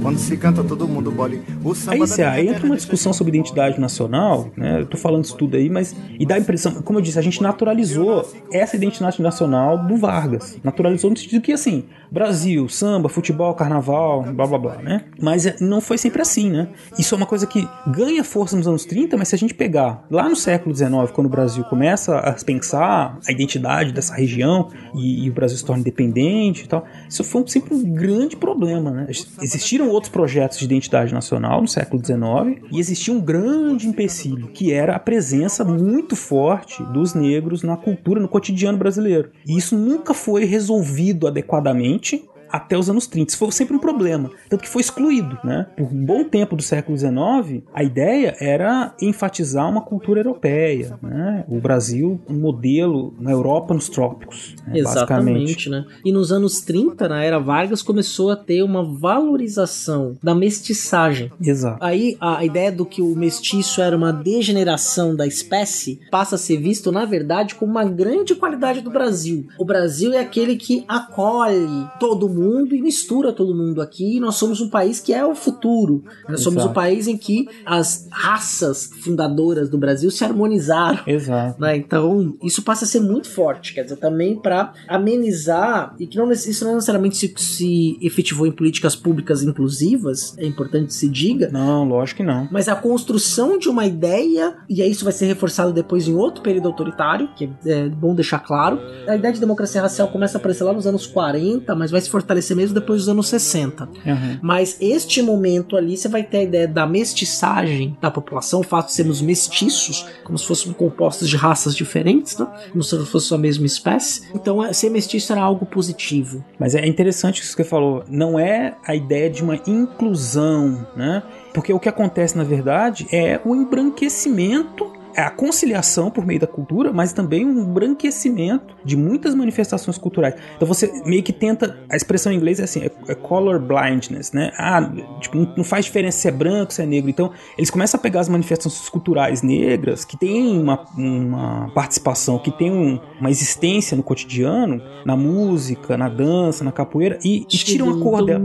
Quando 0.01 0.17
se 0.17 0.38
canta, 0.38 0.63
todo 0.63 0.88
mundo 0.88 1.12
bole. 1.12 1.41
O 1.63 1.73
samba 1.73 2.03
aí, 2.03 2.07
Cê, 2.07 2.23
aí 2.23 2.47
entra 2.47 2.65
uma 2.65 2.75
discussão 2.75 3.13
sobre 3.13 3.36
identidade 3.36 3.79
nacional, 3.79 4.49
né? 4.55 4.81
Eu 4.81 4.86
tô 4.86 4.97
falando 4.97 5.25
isso 5.25 5.36
tudo 5.36 5.57
aí, 5.57 5.69
mas. 5.69 5.95
E 6.19 6.25
dá 6.25 6.36
a 6.36 6.39
impressão, 6.39 6.81
como 6.81 6.99
eu 6.99 7.03
disse, 7.03 7.19
a 7.19 7.21
gente 7.21 7.41
naturalizou 7.41 8.27
essa 8.51 8.75
identidade 8.75 9.21
nacional 9.21 9.77
do 9.77 9.97
Vargas. 9.97 10.57
Naturalizou 10.63 11.10
no 11.10 11.17
sentido 11.17 11.41
que, 11.41 11.51
assim, 11.51 11.86
Brasil, 12.12 12.67
samba, 12.69 13.10
futebol, 13.10 13.53
carnaval, 13.53 14.23
blá 14.23 14.47
blá 14.47 14.57
blá, 14.57 14.75
né? 14.77 15.05
Mas 15.21 15.45
é, 15.45 15.55
não 15.60 15.81
foi 15.81 15.97
sempre 15.97 16.21
assim, 16.21 16.49
né? 16.49 16.69
Isso 16.97 17.13
é 17.13 17.17
uma 17.17 17.25
coisa 17.25 17.45
que 17.45 17.67
ganha 17.88 18.23
força 18.23 18.55
nos 18.55 18.67
anos 18.67 18.86
30, 18.86 19.17
mas 19.17 19.27
se 19.27 19.36
a 19.36 19.38
gente 19.38 19.53
pegar 19.53 20.05
lá 20.10 20.29
no 20.29 20.36
século 20.36 20.75
XIX, 20.75 21.12
quando 21.13 21.27
o 21.27 21.29
Brasil 21.29 21.63
começa 21.65 22.17
a 22.17 22.33
pensar 22.33 23.19
a 23.27 23.31
identidade 23.31 23.91
dessa 23.91 24.13
região 24.13 24.69
e, 24.95 25.25
e 25.25 25.29
o 25.29 25.33
Brasil 25.33 25.57
se 25.57 25.65
torna 25.65 25.81
independente 25.81 26.63
e 26.63 26.67
tal, 26.67 26.86
isso 27.10 27.23
foi 27.23 27.43
sempre 27.47 27.73
um 27.73 27.83
grande 27.83 28.36
problema, 28.36 28.91
né? 28.91 29.07
Existiram 29.41 29.89
outros 29.97 30.12
projetos 30.12 30.60
de 30.60 30.65
identidade 30.65 31.13
nacional 31.13 31.62
no 31.62 31.67
século 31.67 32.03
XIX 32.03 32.63
e 32.71 32.79
existia 32.79 33.13
um 33.13 33.19
grande 33.19 33.88
empecilho, 33.88 34.47
que 34.49 34.71
era 34.71 34.95
a 34.95 34.99
presença 34.99 35.63
muito 35.65 36.15
forte 36.15 36.83
dos 36.86 37.13
negros 37.13 37.63
na 37.63 37.75
cultura, 37.75 38.19
no 38.19 38.27
cotidiano 38.27 38.77
brasileiro. 38.77 39.31
E 39.45 39.57
isso 39.57 39.75
nunca 39.75 40.13
foi 40.13 40.45
resolvido 40.45 41.27
adequadamente 41.27 42.23
até 42.51 42.77
os 42.77 42.89
anos 42.89 43.07
30. 43.07 43.31
Isso 43.31 43.38
foi 43.38 43.51
sempre 43.51 43.75
um 43.75 43.79
problema. 43.79 44.31
Tanto 44.49 44.63
que 44.63 44.69
foi 44.69 44.81
excluído, 44.81 45.38
né? 45.43 45.67
Por 45.75 45.88
um 45.88 46.05
bom 46.05 46.23
tempo 46.23 46.55
do 46.55 46.63
século 46.63 46.97
XIX, 46.97 47.63
a 47.73 47.83
ideia 47.83 48.36
era 48.39 48.93
enfatizar 49.01 49.69
uma 49.69 49.81
cultura 49.81 50.21
europeia, 50.21 50.97
né? 51.01 51.45
O 51.47 51.60
Brasil, 51.60 52.19
um 52.29 52.36
modelo 52.36 53.13
na 53.19 53.31
Europa 53.31 53.73
nos 53.73 53.89
trópicos. 53.89 54.55
Né? 54.65 54.79
Exatamente, 54.79 55.69
né? 55.69 55.86
E 56.03 56.12
nos 56.12 56.31
anos 56.31 56.62
30, 56.62 57.07
na 57.07 57.23
era 57.23 57.39
Vargas, 57.39 57.81
começou 57.81 58.31
a 58.31 58.36
ter 58.36 58.63
uma 58.63 58.83
valorização 58.83 60.17
da 60.21 60.33
mestiçagem. 60.33 61.31
Exato. 61.41 61.83
Aí 61.83 62.17
a 62.19 62.43
ideia 62.45 62.71
do 62.71 62.86
que 62.86 63.01
o 63.01 63.15
mestiço 63.15 63.81
era 63.81 63.95
uma 63.95 64.12
degeneração 64.12 65.15
da 65.15 65.25
espécie 65.25 65.99
passa 66.12 66.36
a 66.36 66.38
ser 66.38 66.57
visto, 66.57 66.91
na 66.91 67.05
verdade, 67.05 67.55
como 67.55 67.71
uma 67.71 67.86
grande 67.86 68.36
qualidade 68.36 68.81
do 68.81 68.89
Brasil. 68.89 69.47
O 69.57 69.65
Brasil 69.65 70.13
é 70.13 70.19
aquele 70.19 70.55
que 70.55 70.83
acolhe 70.88 71.88
todo 71.99 72.29
mundo 72.29 72.37
e 72.76 72.82
mistura 72.82 73.34
todo 73.34 73.56
mundo 73.56 73.82
aqui. 73.82 74.17
E 74.17 74.19
nós 74.19 74.36
somos 74.36 74.62
um 74.62 74.69
país 74.69 75.00
que 75.00 75.13
é 75.13 75.26
o 75.26 75.36
futuro. 75.36 76.04
Nós 76.30 76.41
somos 76.41 76.58
Exato. 76.60 76.71
um 76.71 76.73
país 76.73 77.08
em 77.08 77.17
que 77.17 77.47
as 77.65 78.08
raças 78.12 78.89
fundadoras 79.02 79.69
do 79.69 79.78
Brasil 79.78 80.10
se 80.12 80.23
harmonizaram. 80.23 81.00
Exato. 81.08 81.60
né? 81.62 81.76
Então, 81.78 82.36
isso 82.43 82.62
passa 82.62 82.86
a 82.86 82.88
ser 82.88 83.00
muito 83.00 83.30
forte, 83.30 83.73
quer 83.73 83.84
dizer, 83.84 83.97
também 83.97 84.36
para 84.36 84.73
amenizar, 84.88 85.95
e 86.00 86.06
que 86.08 86.17
não, 86.17 86.32
isso 86.32 86.63
não 86.65 86.76
necessariamente 86.76 87.17
se, 87.17 87.34
se 87.38 87.97
efetivou 88.02 88.45
em 88.45 88.52
políticas 88.52 88.95
públicas 88.95 89.41
inclusivas, 89.43 90.36
é 90.38 90.45
importante 90.45 90.88
que 90.88 90.93
se 90.93 91.10
diga, 91.10 91.50
Não, 91.52 91.84
lógico 91.88 92.17
que 92.17 92.23
não. 92.23 92.47
mas 92.52 92.67
a 92.67 92.76
construção 92.76 93.57
de 93.57 93.70
uma 93.70 93.86
ideia, 93.86 94.55
e 94.70 94.82
aí 94.82 94.89
isso 94.91 95.03
vai 95.03 95.14
ser 95.14 95.26
reforçado 95.26 95.72
depois 95.74 96.07
em 96.07 96.16
outro 96.16 96.41
período 96.41 96.68
autoritário, 96.68 97.30
que 97.36 97.49
é 97.66 97.89
bom 97.89 98.14
deixar 98.16 98.39
claro. 98.39 98.80
A 99.07 99.16
ideia 99.16 99.34
de 99.34 99.39
democracia 99.39 99.82
racial 99.82 100.07
começa 100.09 100.38
a 100.38 100.39
aparecer 100.39 100.64
lá 100.64 100.74
nos 100.74 100.88
anos 100.88 101.05
40, 101.07 101.74
mas 101.76 101.91
vai 101.91 102.01
se 102.01 102.09
fortalecer 102.28 102.55
mesmo 102.57 102.75
depois 102.75 103.01
dos 103.01 103.09
anos 103.09 103.30
60. 103.30 103.86
Uhum. 103.86 104.39
Mas 104.41 104.78
este 104.82 105.21
momento 105.21 105.78
ali, 105.78 105.95
você 105.95 106.09
vai 106.09 106.23
ter 106.23 106.39
a 106.39 106.43
ideia 106.43 106.67
da 106.67 106.86
mestiçagem 106.86 107.97
da 108.01 108.11
população, 108.11 108.59
o 108.59 108.63
fato 108.63 108.88
de 108.88 108.93
sermos 108.93 109.21
mestiços, 109.21 110.05
como 110.23 110.38
se 110.38 110.45
fôssemos 110.45 110.75
compostos 110.78 111.30
de 111.30 111.38
raças 111.38 111.75
diferentes, 111.75 112.38
né? 112.38 112.47
como 112.71 112.84
se 112.84 113.05
fosse 113.05 113.34
a 113.34 113.38
mesma 113.38 113.65
espécie. 113.65 114.23
Então, 114.36 114.63
é- 114.63 114.73
ser 114.73 114.89
mestiço 114.89 115.32
era 115.32 115.41
algo 115.41 115.65
positivo. 115.65 116.43
Mas 116.59 116.75
é 116.75 116.86
interessante 116.86 117.41
isso 117.41 117.55
que 117.55 117.63
você 117.63 117.69
falou. 117.69 118.03
Não 118.09 118.38
é 118.38 118.75
a 118.86 118.93
ideia 118.93 119.30
de 119.30 119.41
uma 119.41 119.59
inclusão, 119.65 120.86
né? 120.95 121.23
Porque 121.53 121.71
o 121.73 121.80
que 121.80 121.89
acontece, 121.89 122.38
na 122.38 122.43
verdade, 122.43 123.07
é 123.11 123.39
o 123.43 123.55
embranquecimento, 123.55 124.91
a 125.24 125.30
conciliação 125.30 126.09
por 126.11 126.26
meio 126.26 126.39
da 126.39 126.47
cultura, 126.47 126.91
mas 126.93 127.13
também 127.13 127.45
um 127.45 127.59
embranquecimento 127.61 128.76
de 128.84 128.95
muitas 128.95 129.34
manifestações 129.36 129.97
culturais. 129.97 130.36
Então 130.55 130.68
você 130.68 130.91
meio 131.05 131.24
que 131.24 131.34
tenta. 131.34 131.78
A 131.89 131.95
expressão 131.95 132.32
em 132.32 132.36
inglês 132.36 132.59
é 132.59 132.63
assim: 132.63 132.82
é, 132.82 132.91
é 133.09 133.15
color 133.15 133.59
blindness, 133.59 134.32
né? 134.32 134.51
Ah, 134.57 134.82
tipo, 135.20 135.38
não- 135.55 135.63
faz 135.63 135.86
diferença 135.86 136.18
se 136.20 136.28
é 136.28 136.32
branco, 136.32 136.74
se 136.74 136.82
é 136.82 136.86
negro. 136.86 137.09
Então 137.09 137.32
eles 137.57 137.70
começam 137.70 137.99
a 137.99 138.01
pegar 138.01 138.20
as 138.22 138.30
manifestações 138.30 138.89
culturais 138.89 139.41
negras, 139.41 140.05
que 140.05 140.18
têm 140.18 140.57
uma, 140.59 140.86
uma 140.97 141.72
participação, 141.74 142.38
que 142.39 142.51
têm 142.51 142.72
um- 142.72 142.99
uma 143.20 143.30
existência 143.30 143.95
no 143.97 144.03
cotidiano, 144.03 144.82
na 145.05 145.15
música, 145.15 145.97
na 145.97 146.09
dança, 146.09 146.63
na 146.63 146.72
capoeira, 146.72 147.18
e, 147.24 147.39
e 147.41 147.45
tiram 147.47 147.89
a 147.89 147.99
cor 147.99 148.26
dela. 148.26 148.43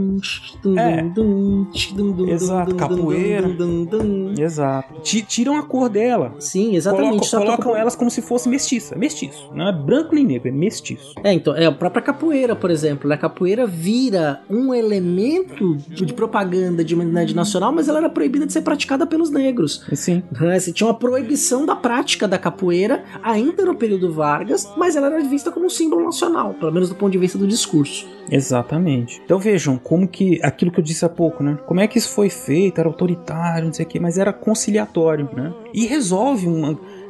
É. 0.77 1.01
Exato, 2.33 2.71
capoeira. 2.75 3.47
Exato. 4.39 5.01
Ti- 5.01 5.21
Tiram 5.23 5.57
a 5.57 5.63
cor 5.63 5.89
dela. 5.89 6.35
Sim, 6.39 6.62
exatamente. 6.75 7.29
Colocam, 7.29 7.57
colocam 7.57 7.75
elas 7.75 7.95
como 7.95 8.09
se 8.09 8.21
fosse 8.21 8.47
mestiça. 8.49 8.95
Mestiço. 8.95 9.49
Não 9.53 9.67
é 9.67 9.71
branco 9.71 10.13
nem 10.15 10.25
negro, 10.25 10.47
é 10.47 10.51
mestiço. 10.51 11.13
É, 11.23 11.33
então, 11.33 11.55
é 11.55 11.65
a 11.65 11.71
própria 11.71 12.01
capoeira, 12.01 12.55
por 12.55 12.71
exemplo. 12.71 13.11
A 13.11 13.17
capoeira 13.17 13.65
vira 13.67 14.41
um 14.49 14.73
elemento 14.73 15.75
de, 15.87 16.13
propaganda 16.13 16.83
de 16.83 16.93
uma 16.95 17.03
unidade 17.03 17.35
nacional, 17.35 17.71
mas 17.71 17.87
ela 17.87 17.99
era 17.99 18.09
proibida 18.09 18.45
de 18.45 18.53
ser 18.53 18.61
praticada 18.61 19.05
pelos 19.05 19.29
negros. 19.29 19.85
Sim. 19.93 20.23
Né? 20.39 20.59
Você 20.59 20.71
tinha 20.71 20.87
uma 20.87 20.93
proibição 20.93 21.65
da 21.65 21.75
prática 21.75 22.27
da 22.27 22.37
capoeira 22.37 23.03
ainda 23.21 23.65
no 23.65 23.75
período 23.75 24.11
Vargas, 24.11 24.71
mas 24.77 24.95
ela 24.95 25.07
era 25.07 25.21
vista 25.21 25.51
como 25.51 25.65
um 25.65 25.69
símbolo 25.69 26.03
nacional, 26.03 26.53
pelo 26.53 26.71
menos 26.71 26.89
do 26.89 26.95
ponto 26.95 27.11
de 27.11 27.17
vista 27.17 27.37
do 27.37 27.47
discurso. 27.47 28.07
Exatamente. 28.29 29.21
Então 29.23 29.37
vejam 29.37 29.77
como 29.77 30.07
que 30.07 30.39
aquilo 30.41 30.71
que 30.71 30.79
eu 30.79 30.83
disse 30.83 31.05
há 31.05 31.09
pouco, 31.09 31.43
né? 31.43 31.57
Como 31.65 31.79
é 31.79 31.87
que 31.87 31.97
isso 31.97 32.09
foi 32.09 32.29
feito? 32.29 32.79
Era 32.79 32.87
autoritário, 32.87 33.65
não 33.65 33.73
sei 33.73 33.85
o 33.85 33.87
quê, 33.87 33.99
mas 33.99 34.17
era 34.17 34.31
conciliatório, 34.31 35.29
né? 35.33 35.53
E 35.73 35.85
resolve 35.85 36.47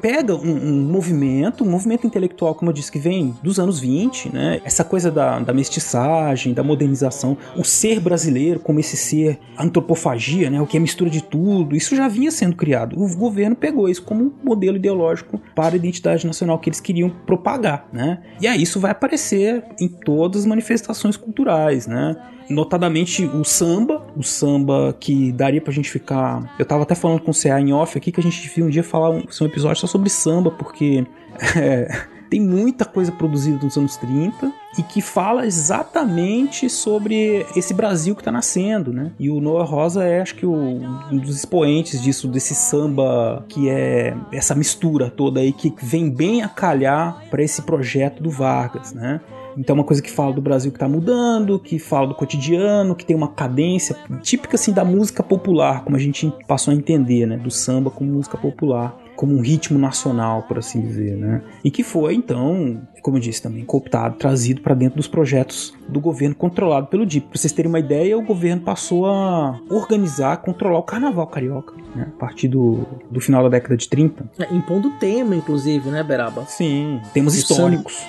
pega 0.01 0.35
um, 0.35 0.51
um 0.51 0.81
movimento, 0.81 1.63
um 1.63 1.69
movimento 1.69 2.05
intelectual, 2.05 2.53
como 2.53 2.69
eu 2.69 2.73
disse, 2.73 2.91
que 2.91 2.99
vem 2.99 3.33
dos 3.41 3.57
anos 3.57 3.79
20, 3.79 4.33
né? 4.33 4.61
Essa 4.65 4.83
coisa 4.83 5.09
da, 5.09 5.39
da 5.39 5.53
mestiçagem, 5.53 6.53
da 6.53 6.61
modernização, 6.61 7.37
o 7.55 7.63
ser 7.63 8.01
brasileiro 8.01 8.59
como 8.59 8.81
esse 8.81 8.97
ser 8.97 9.39
antropofagia, 9.57 10.49
né? 10.49 10.61
O 10.61 10.67
que 10.67 10.75
é 10.75 10.79
mistura 10.79 11.09
de 11.09 11.23
tudo, 11.23 11.73
isso 11.73 11.95
já 11.95 12.09
vinha 12.09 12.31
sendo 12.31 12.55
criado. 12.55 13.01
O 13.01 13.15
governo 13.15 13.55
pegou 13.55 13.87
isso 13.87 14.03
como 14.03 14.25
um 14.25 14.33
modelo 14.43 14.75
ideológico 14.75 15.39
para 15.55 15.75
a 15.75 15.77
identidade 15.77 16.27
nacional 16.27 16.59
que 16.59 16.69
eles 16.69 16.81
queriam 16.81 17.09
propagar, 17.09 17.87
né? 17.93 18.21
E 18.41 18.47
aí 18.47 18.61
isso 18.61 18.81
vai 18.81 18.91
aparecer 18.91 19.63
em 19.79 19.87
todas 19.87 20.41
as 20.41 20.45
manifestações 20.45 21.15
culturais, 21.15 21.87
né? 21.87 22.17
Notadamente 22.49 23.25
o 23.25 23.43
samba, 23.43 24.05
o 24.15 24.23
samba 24.23 24.95
que 24.99 25.31
daria 25.31 25.61
pra 25.61 25.73
gente 25.73 25.89
ficar. 25.89 26.53
Eu 26.57 26.65
tava 26.65 26.83
até 26.83 26.95
falando 26.95 27.21
com 27.21 27.31
o 27.31 27.33
CA 27.33 27.59
em 27.59 27.73
off 27.73 27.97
aqui 27.97 28.11
que 28.11 28.19
a 28.19 28.23
gente 28.23 28.41
devia 28.41 28.65
um 28.65 28.69
dia 28.69 28.83
falar 28.83 29.09
um, 29.09 29.23
um 29.41 29.45
episódio 29.45 29.81
só 29.81 29.87
sobre 29.87 30.09
samba, 30.09 30.51
porque 30.51 31.05
é, 31.55 32.05
tem 32.33 32.41
muita 32.41 32.83
coisa 32.83 33.11
produzida 33.11 33.63
nos 33.63 33.77
anos 33.77 33.95
30 33.97 34.51
e 34.79 34.81
que 34.81 35.01
fala 35.01 35.45
exatamente 35.45 36.67
sobre 36.67 37.45
esse 37.55 37.75
Brasil 37.75 38.15
que 38.15 38.23
tá 38.23 38.31
nascendo, 38.31 38.91
né? 38.91 39.11
E 39.19 39.29
o 39.29 39.39
Noah 39.39 39.63
Rosa 39.63 40.03
é, 40.03 40.19
acho 40.19 40.33
que, 40.33 40.45
o, 40.45 40.51
um 40.51 41.17
dos 41.17 41.37
expoentes 41.37 42.01
disso, 42.01 42.27
desse 42.27 42.55
samba 42.55 43.45
que 43.47 43.69
é 43.69 44.17
essa 44.31 44.55
mistura 44.55 45.11
toda 45.11 45.41
aí 45.41 45.53
que 45.53 45.71
vem 45.79 46.09
bem 46.09 46.41
a 46.41 46.49
calhar 46.49 47.23
para 47.29 47.43
esse 47.43 47.61
projeto 47.61 48.23
do 48.23 48.31
Vargas, 48.31 48.93
né? 48.93 49.21
Então 49.57 49.75
é 49.75 49.79
uma 49.79 49.85
coisa 49.85 50.01
que 50.01 50.11
fala 50.11 50.33
do 50.33 50.41
Brasil 50.41 50.71
que 50.71 50.79
tá 50.79 50.87
mudando, 50.87 51.59
que 51.59 51.79
fala 51.79 52.07
do 52.07 52.15
cotidiano, 52.15 52.95
que 52.95 53.05
tem 53.05 53.15
uma 53.15 53.29
cadência 53.29 53.95
típica 54.21 54.55
assim 54.55 54.71
da 54.71 54.83
música 54.83 55.21
popular, 55.23 55.83
como 55.83 55.95
a 55.95 55.99
gente 55.99 56.31
passou 56.47 56.71
a 56.71 56.75
entender, 56.75 57.25
né, 57.25 57.37
do 57.37 57.51
samba 57.51 57.89
como 57.89 58.11
música 58.11 58.37
popular, 58.37 58.97
como 59.23 59.37
um 59.37 59.41
ritmo 59.41 59.79
nacional, 59.79 60.43
por 60.43 60.59
assim 60.59 60.81
dizer, 60.81 61.15
né? 61.15 61.41
E 61.63 61.71
que 61.71 61.81
foi 61.81 62.13
então, 62.13 62.81
como 63.01 63.15
eu 63.15 63.21
disse 63.21 63.41
também, 63.41 63.63
cooptado, 63.63 64.17
trazido 64.17 64.59
para 64.59 64.75
dentro 64.75 64.97
dos 64.97 65.07
projetos 65.07 65.73
do 65.87 66.01
governo 66.01 66.35
controlado 66.35 66.87
pelo 66.87 67.05
DIP. 67.05 67.27
Para 67.29 67.37
vocês 67.39 67.53
terem 67.53 67.69
uma 67.69 67.79
ideia, 67.79 68.17
o 68.17 68.21
governo 68.21 68.61
passou 68.63 69.05
a 69.05 69.57
organizar, 69.69 70.35
controlar 70.41 70.79
o 70.79 70.83
carnaval 70.83 71.25
carioca, 71.27 71.73
né, 71.95 72.07
a 72.13 72.19
partir 72.19 72.49
do, 72.49 72.85
do 73.09 73.21
final 73.21 73.41
da 73.43 73.47
década 73.49 73.77
de 73.77 73.87
30. 73.87 74.25
É, 74.39 74.53
impondo 74.53 74.91
tema, 74.99 75.33
inclusive, 75.37 75.89
né, 75.89 76.03
Beraba? 76.03 76.43
Sim, 76.45 76.99
temos 77.13 77.33
O 77.33 77.37
históricos. 77.37 78.03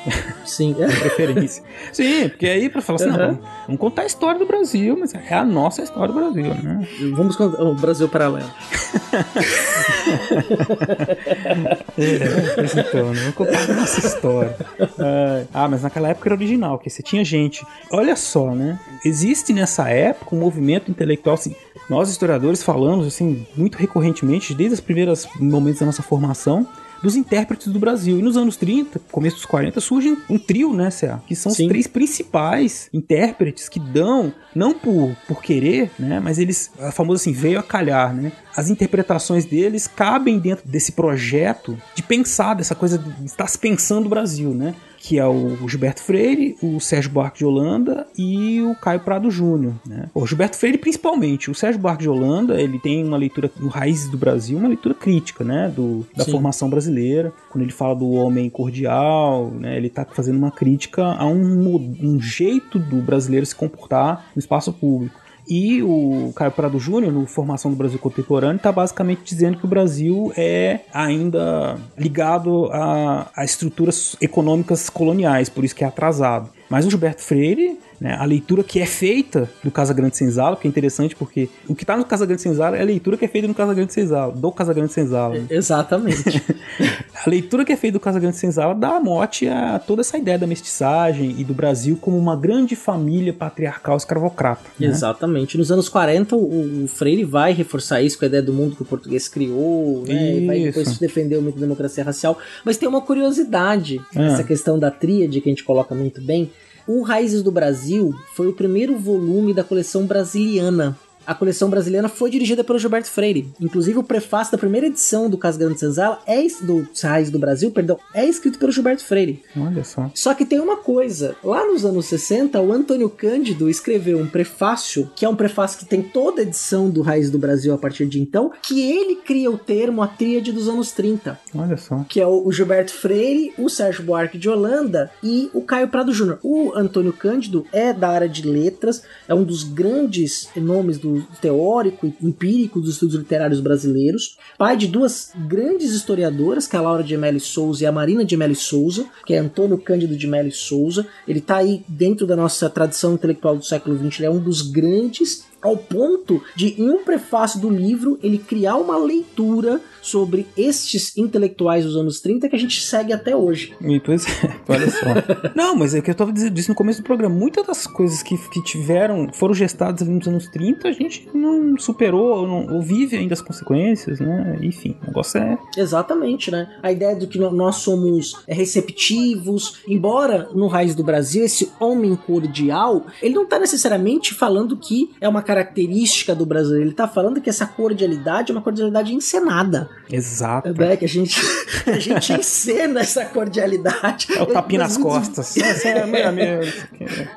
Sim, 0.44 0.72
de 0.74 0.84
preferência. 0.98 1.62
Sim, 1.92 2.28
porque 2.28 2.48
aí 2.48 2.68
para 2.68 2.82
falar 2.82 2.96
assim, 2.96 3.06
não, 3.06 3.14
Uhum. 3.14 3.26
vamos, 3.26 3.40
vamos 3.66 3.80
contar 3.80 4.02
a 4.02 4.06
história 4.06 4.40
do 4.40 4.46
Brasil, 4.46 4.96
mas 4.98 5.14
é 5.14 5.32
a 5.32 5.44
nossa 5.44 5.80
história 5.80 6.12
do 6.12 6.18
Brasil, 6.18 6.52
né? 6.60 6.84
Vamos 7.14 7.36
contar 7.36 7.62
o 7.62 7.72
Brasil 7.76 8.08
Paralelo. 8.08 8.50
É, 11.96 12.80
então, 12.80 13.12
né? 13.12 13.20
Vamos 13.20 13.34
contar 13.34 13.68
nossa 13.74 14.04
história. 14.04 14.56
É, 14.98 15.44
ah, 15.54 15.68
mas 15.68 15.82
naquela 15.82 16.08
época 16.08 16.28
era 16.28 16.34
original, 16.34 16.76
porque 16.76 16.90
você 16.90 17.02
tinha 17.02 17.24
gente. 17.24 17.64
Olha 17.90 18.16
só, 18.16 18.52
né? 18.52 18.78
Existe 19.04 19.52
nessa 19.52 19.88
época 19.88 20.34
um 20.34 20.40
movimento 20.40 20.90
intelectual, 20.90 21.34
assim, 21.34 21.54
nós 21.88 22.10
historiadores 22.10 22.62
falamos, 22.62 23.06
assim, 23.06 23.46
muito 23.56 23.76
recorrentemente, 23.78 24.54
desde 24.54 24.74
os 24.74 24.80
primeiros 24.80 25.28
momentos 25.38 25.80
da 25.80 25.86
nossa 25.86 26.02
formação, 26.02 26.66
dos 27.04 27.16
intérpretes 27.16 27.70
do 27.70 27.78
Brasil. 27.78 28.18
E 28.18 28.22
nos 28.22 28.34
anos 28.34 28.56
30, 28.56 28.98
começo 29.12 29.36
dos 29.36 29.44
40, 29.44 29.78
surge 29.78 30.16
um 30.28 30.38
trio, 30.38 30.72
né, 30.72 30.90
Cé? 30.90 31.18
Que 31.26 31.36
são 31.36 31.52
Sim. 31.52 31.64
os 31.64 31.68
três 31.68 31.86
principais 31.86 32.88
intérpretes 32.94 33.68
que 33.68 33.78
dão, 33.78 34.32
não 34.54 34.72
por, 34.72 35.14
por 35.28 35.42
querer, 35.42 35.90
né? 35.98 36.18
Mas 36.18 36.38
eles, 36.38 36.70
a 36.80 36.90
famosa 36.90 37.20
assim, 37.20 37.32
veio 37.32 37.58
a 37.58 37.62
calhar, 37.62 38.14
né? 38.14 38.32
As 38.56 38.70
interpretações 38.70 39.44
deles 39.44 39.86
cabem 39.86 40.38
dentro 40.38 40.66
desse 40.66 40.92
projeto 40.92 41.78
de 41.94 42.02
pensar, 42.02 42.54
dessa 42.54 42.74
coisa 42.74 42.96
de 42.96 43.26
estar 43.26 43.46
se 43.48 43.58
pensando 43.58 44.06
o 44.06 44.08
Brasil, 44.08 44.54
né? 44.54 44.74
Que 45.06 45.18
é 45.18 45.26
o 45.26 45.68
Gilberto 45.68 46.00
Freire, 46.00 46.56
o 46.62 46.80
Sérgio 46.80 47.10
Buarque 47.10 47.40
de 47.40 47.44
Holanda 47.44 48.06
e 48.16 48.62
o 48.62 48.74
Caio 48.74 49.00
Prado 49.00 49.30
Júnior. 49.30 49.74
Né? 49.86 50.08
O 50.14 50.26
Gilberto 50.26 50.56
Freire 50.56 50.78
principalmente. 50.78 51.50
O 51.50 51.54
Sérgio 51.54 51.78
Buarque 51.78 52.04
de 52.04 52.08
Holanda 52.08 52.58
ele 52.58 52.78
tem 52.78 53.04
uma 53.04 53.18
leitura 53.18 53.50
no 53.60 53.68
Raízes 53.68 54.08
do 54.08 54.16
Brasil, 54.16 54.56
uma 54.56 54.68
leitura 54.68 54.94
crítica, 54.94 55.44
né, 55.44 55.70
do, 55.76 56.06
da 56.16 56.24
Sim. 56.24 56.30
formação 56.30 56.70
brasileira. 56.70 57.34
Quando 57.50 57.64
ele 57.64 57.72
fala 57.72 57.94
do 57.94 58.12
homem 58.12 58.48
cordial, 58.48 59.50
né, 59.50 59.76
ele 59.76 59.88
está 59.88 60.06
fazendo 60.06 60.38
uma 60.38 60.50
crítica 60.50 61.04
a 61.04 61.26
um, 61.26 61.94
um 62.02 62.18
jeito 62.18 62.78
do 62.78 63.02
brasileiro 63.02 63.44
se 63.44 63.54
comportar 63.54 64.30
no 64.34 64.40
espaço 64.40 64.72
público. 64.72 65.20
E 65.48 65.82
o 65.82 66.32
Caio 66.34 66.50
Prado 66.50 66.78
Júnior, 66.78 67.12
no 67.12 67.26
Formação 67.26 67.70
do 67.70 67.76
Brasil 67.76 67.98
Contemporâneo, 67.98 68.56
está 68.56 68.72
basicamente 68.72 69.22
dizendo 69.24 69.58
que 69.58 69.64
o 69.64 69.68
Brasil 69.68 70.32
é 70.36 70.80
ainda 70.92 71.78
ligado 71.98 72.70
a, 72.72 73.30
a 73.36 73.44
estruturas 73.44 74.16
econômicas 74.20 74.88
coloniais, 74.88 75.48
por 75.48 75.64
isso 75.64 75.74
que 75.74 75.84
é 75.84 75.86
atrasado. 75.86 76.48
Mas 76.68 76.86
o 76.86 76.90
Gilberto 76.90 77.22
Freire, 77.22 77.78
né, 78.00 78.16
a 78.18 78.24
leitura 78.24 78.62
que 78.64 78.80
é 78.80 78.86
feita 78.86 79.48
do 79.62 79.70
Casa 79.70 79.94
Grande 79.94 80.16
Senzala, 80.16 80.56
que 80.56 80.66
é 80.66 80.70
interessante 80.70 81.14
porque 81.16 81.48
o 81.68 81.74
que 81.74 81.84
está 81.84 81.96
no 81.96 82.04
Casa 82.04 82.26
Grande 82.26 82.42
Senzala 82.42 82.76
é 82.76 82.82
a 82.82 82.84
leitura 82.84 83.16
que 83.16 83.24
é 83.24 83.28
feita 83.28 83.46
no 83.48 83.54
Casa 83.54 83.72
Grande 83.74 83.92
Senzala, 83.92 84.32
do 84.32 84.52
Casa 84.52 84.72
Grande 84.74 84.92
Senzala. 84.92 85.34
né? 85.38 85.46
Exatamente. 85.50 86.42
A 87.24 87.30
leitura 87.30 87.64
que 87.64 87.72
é 87.72 87.76
feita 87.76 87.94
do 87.96 88.00
Casa 88.00 88.20
Grande 88.20 88.36
Senzala 88.36 88.74
dá 88.74 89.00
mote 89.00 89.48
a 89.48 89.78
toda 89.78 90.02
essa 90.02 90.18
ideia 90.18 90.38
da 90.38 90.46
mestiçagem 90.46 91.36
e 91.38 91.44
do 91.44 91.54
Brasil 91.54 91.96
como 91.98 92.18
uma 92.18 92.36
grande 92.36 92.76
família 92.76 93.32
patriarcal 93.32 93.96
escravocrata. 93.96 94.62
né? 94.78 94.88
Exatamente. 94.88 95.56
Nos 95.56 95.72
anos 95.72 95.88
40, 95.88 96.36
o, 96.36 96.84
o 96.84 96.88
Freire 96.88 97.24
vai 97.24 97.52
reforçar 97.54 98.02
isso 98.02 98.18
com 98.18 98.26
a 98.26 98.28
ideia 98.28 98.42
do 98.42 98.52
mundo 98.52 98.76
que 98.76 98.82
o 98.82 98.84
português 98.84 99.26
criou, 99.26 100.04
né? 100.06 100.36
E 100.36 100.46
vai 100.46 100.60
depois 100.64 100.88
Isso. 100.88 101.00
defender 101.00 101.36
o 101.38 101.42
mito 101.42 101.58
da 101.58 101.62
democracia 101.64 102.04
racial. 102.04 102.36
Mas 102.62 102.76
tem 102.76 102.86
uma 102.88 103.00
curiosidade 103.00 104.00
Ah. 104.14 104.24
essa 104.24 104.44
questão 104.44 104.78
da 104.78 104.90
tríade 104.90 105.40
que 105.40 105.48
a 105.48 105.52
gente 105.52 105.64
coloca 105.64 105.94
muito 105.94 106.20
bem. 106.20 106.50
O 106.86 107.02
Raízes 107.02 107.42
do 107.42 107.50
Brasil 107.50 108.14
foi 108.34 108.46
o 108.46 108.52
primeiro 108.52 108.98
volume 108.98 109.54
da 109.54 109.64
coleção 109.64 110.06
brasiliana 110.06 110.98
a 111.26 111.34
coleção 111.34 111.70
brasileira 111.70 112.08
foi 112.08 112.30
dirigida 112.30 112.62
pelo 112.62 112.78
Gilberto 112.78 113.08
Freire. 113.08 113.48
Inclusive, 113.60 113.98
o 113.98 114.02
prefácio 114.02 114.52
da 114.52 114.58
primeira 114.58 114.86
edição 114.86 115.28
do 115.28 115.38
Casa 115.38 115.58
Grande 115.58 115.80
Senzala 115.80 116.20
é 116.26 116.44
do 116.62 116.86
Raiz 117.02 117.30
do 117.30 117.38
Brasil, 117.38 117.70
perdão, 117.70 117.98
é 118.12 118.24
escrito 118.26 118.58
pelo 118.58 118.70
Gilberto 118.70 119.02
Freire. 119.04 119.42
Olha 119.56 119.82
só. 119.82 120.10
Só 120.14 120.34
que 120.34 120.44
tem 120.44 120.60
uma 120.60 120.76
coisa. 120.76 121.36
Lá 121.42 121.66
nos 121.66 121.84
anos 121.84 122.06
60, 122.06 122.60
o 122.60 122.72
Antônio 122.72 123.08
Cândido 123.08 123.70
escreveu 123.70 124.18
um 124.18 124.26
prefácio, 124.26 125.10
que 125.16 125.24
é 125.24 125.28
um 125.28 125.36
prefácio 125.36 125.78
que 125.78 125.86
tem 125.86 126.02
toda 126.02 126.40
a 126.40 126.44
edição 126.44 126.90
do 126.90 127.02
Raiz 127.02 127.30
do 127.30 127.38
Brasil 127.38 127.72
a 127.72 127.78
partir 127.78 128.06
de 128.06 128.20
então, 128.20 128.52
que 128.62 128.80
ele 128.80 129.16
cria 129.16 129.50
o 129.50 129.58
termo 129.58 130.02
a 130.02 130.06
tríade 130.06 130.52
dos 130.52 130.68
anos 130.68 130.92
30. 130.92 131.38
Olha 131.54 131.76
só. 131.76 132.04
Que 132.08 132.20
é 132.20 132.26
o 132.26 132.50
Gilberto 132.52 132.92
Freire, 132.92 133.52
o 133.58 133.68
Sérgio 133.68 134.04
Buarque 134.04 134.38
de 134.38 134.48
Holanda 134.48 135.10
e 135.22 135.50
o 135.54 135.62
Caio 135.62 135.88
Prado 135.88 136.12
Júnior. 136.12 136.38
O 136.42 136.72
Antônio 136.74 137.12
Cândido 137.12 137.66
é 137.72 137.92
da 137.92 138.08
área 138.10 138.28
de 138.28 138.46
letras, 138.46 139.02
é 139.26 139.34
um 139.34 139.44
dos 139.44 139.64
grandes 139.64 140.48
nomes 140.56 140.98
do 140.98 141.13
teórico 141.40 142.06
e 142.06 142.14
empírico 142.26 142.80
dos 142.80 142.94
estudos 142.94 143.16
literários 143.16 143.60
brasileiros, 143.60 144.38
pai 144.58 144.76
de 144.76 144.86
duas 144.86 145.32
grandes 145.46 145.92
historiadoras, 145.92 146.66
que 146.66 146.76
é 146.76 146.78
a 146.78 146.82
Laura 146.82 147.02
de 147.02 147.16
Mello 147.16 147.40
Souza 147.40 147.84
e 147.84 147.86
a 147.86 147.92
Marina 147.92 148.24
de 148.24 148.36
Mello 148.36 148.54
Souza, 148.54 149.06
que 149.26 149.34
é 149.34 149.38
Antônio 149.38 149.78
Cândido 149.78 150.16
de 150.16 150.26
Mello 150.26 150.52
Souza. 150.52 151.06
Ele 151.26 151.38
está 151.38 151.56
aí 151.56 151.84
dentro 151.88 152.26
da 152.26 152.36
nossa 152.36 152.68
tradição 152.70 153.14
intelectual 153.14 153.56
do 153.56 153.64
século 153.64 153.96
XX, 153.96 154.20
ele 154.20 154.26
é 154.26 154.30
um 154.30 154.40
dos 154.40 154.62
grandes 154.62 155.44
ao 155.64 155.78
ponto 155.78 156.42
de, 156.54 156.78
em 156.78 156.90
um 156.90 157.02
prefácio 157.02 157.58
do 157.58 157.70
livro, 157.70 158.18
ele 158.22 158.36
criar 158.36 158.76
uma 158.76 158.98
leitura 158.98 159.80
sobre 160.04 160.46
estes 160.56 161.16
intelectuais 161.16 161.84
dos 161.84 161.96
anos 161.96 162.20
30 162.20 162.48
que 162.48 162.56
a 162.56 162.58
gente 162.58 162.80
segue 162.82 163.12
até 163.12 163.34
hoje. 163.34 163.74
E, 163.80 163.98
pois 164.00 164.26
é, 164.26 164.54
olha 164.68 164.90
só. 164.90 165.06
não, 165.54 165.74
mas 165.74 165.94
é 165.94 166.00
que 166.00 166.10
eu 166.10 166.12
estava 166.12 166.32
dizendo 166.32 166.54
no 166.68 166.74
começo 166.74 167.00
do 167.00 167.04
programa. 167.04 167.34
Muitas 167.34 167.66
das 167.66 167.86
coisas 167.86 168.22
que, 168.22 168.36
que 168.50 168.62
tiveram, 168.62 169.32
foram 169.32 169.54
gestadas 169.54 170.02
ali 170.02 170.12
nos 170.12 170.26
anos 170.26 170.48
30, 170.48 170.88
a 170.88 170.92
gente 170.92 171.28
não 171.34 171.78
superou 171.78 172.38
ou, 172.38 172.46
não, 172.46 172.74
ou 172.74 172.82
vive 172.82 173.16
ainda 173.16 173.34
as 173.34 173.40
consequências, 173.40 174.20
né? 174.20 174.58
Enfim, 174.62 174.96
o 175.02 175.06
negócio 175.06 175.38
é. 175.38 175.58
Exatamente, 175.76 176.50
né? 176.50 176.68
A 176.82 176.92
ideia 176.92 177.16
de 177.16 177.26
que 177.26 177.38
nós 177.38 177.76
somos 177.76 178.34
receptivos, 178.46 179.80
embora 179.88 180.48
no 180.54 180.66
Raiz 180.66 180.94
do 180.94 181.02
Brasil, 181.02 181.44
esse 181.44 181.70
homem 181.80 182.14
cordial, 182.16 183.06
ele 183.22 183.34
não 183.34 183.44
está 183.44 183.58
necessariamente 183.58 184.34
falando 184.34 184.76
que 184.76 185.10
é 185.20 185.28
uma 185.28 185.42
característica 185.42 186.34
do 186.34 186.44
brasileiro. 186.44 186.88
Ele 186.88 186.94
tá 186.94 187.08
falando 187.08 187.40
que 187.40 187.50
essa 187.50 187.66
cordialidade 187.66 188.50
é 188.50 188.54
uma 188.54 188.62
cordialidade 188.62 189.14
encenada. 189.14 189.88
Exato. 190.10 190.82
É, 190.82 190.96
que 190.96 191.04
a 191.04 191.08
gente, 191.08 191.40
a 191.86 191.98
gente 191.98 192.32
encena 192.32 193.00
essa 193.00 193.24
cordialidade. 193.24 194.28
É 194.36 194.42
o 194.42 194.46
tapinha 194.46 194.80
nas 194.80 194.96
costas. 194.96 195.56
Essa 195.58 195.88
é 195.88 196.02
a 196.02 196.06
minha, 196.06 196.32
minha... 196.32 196.60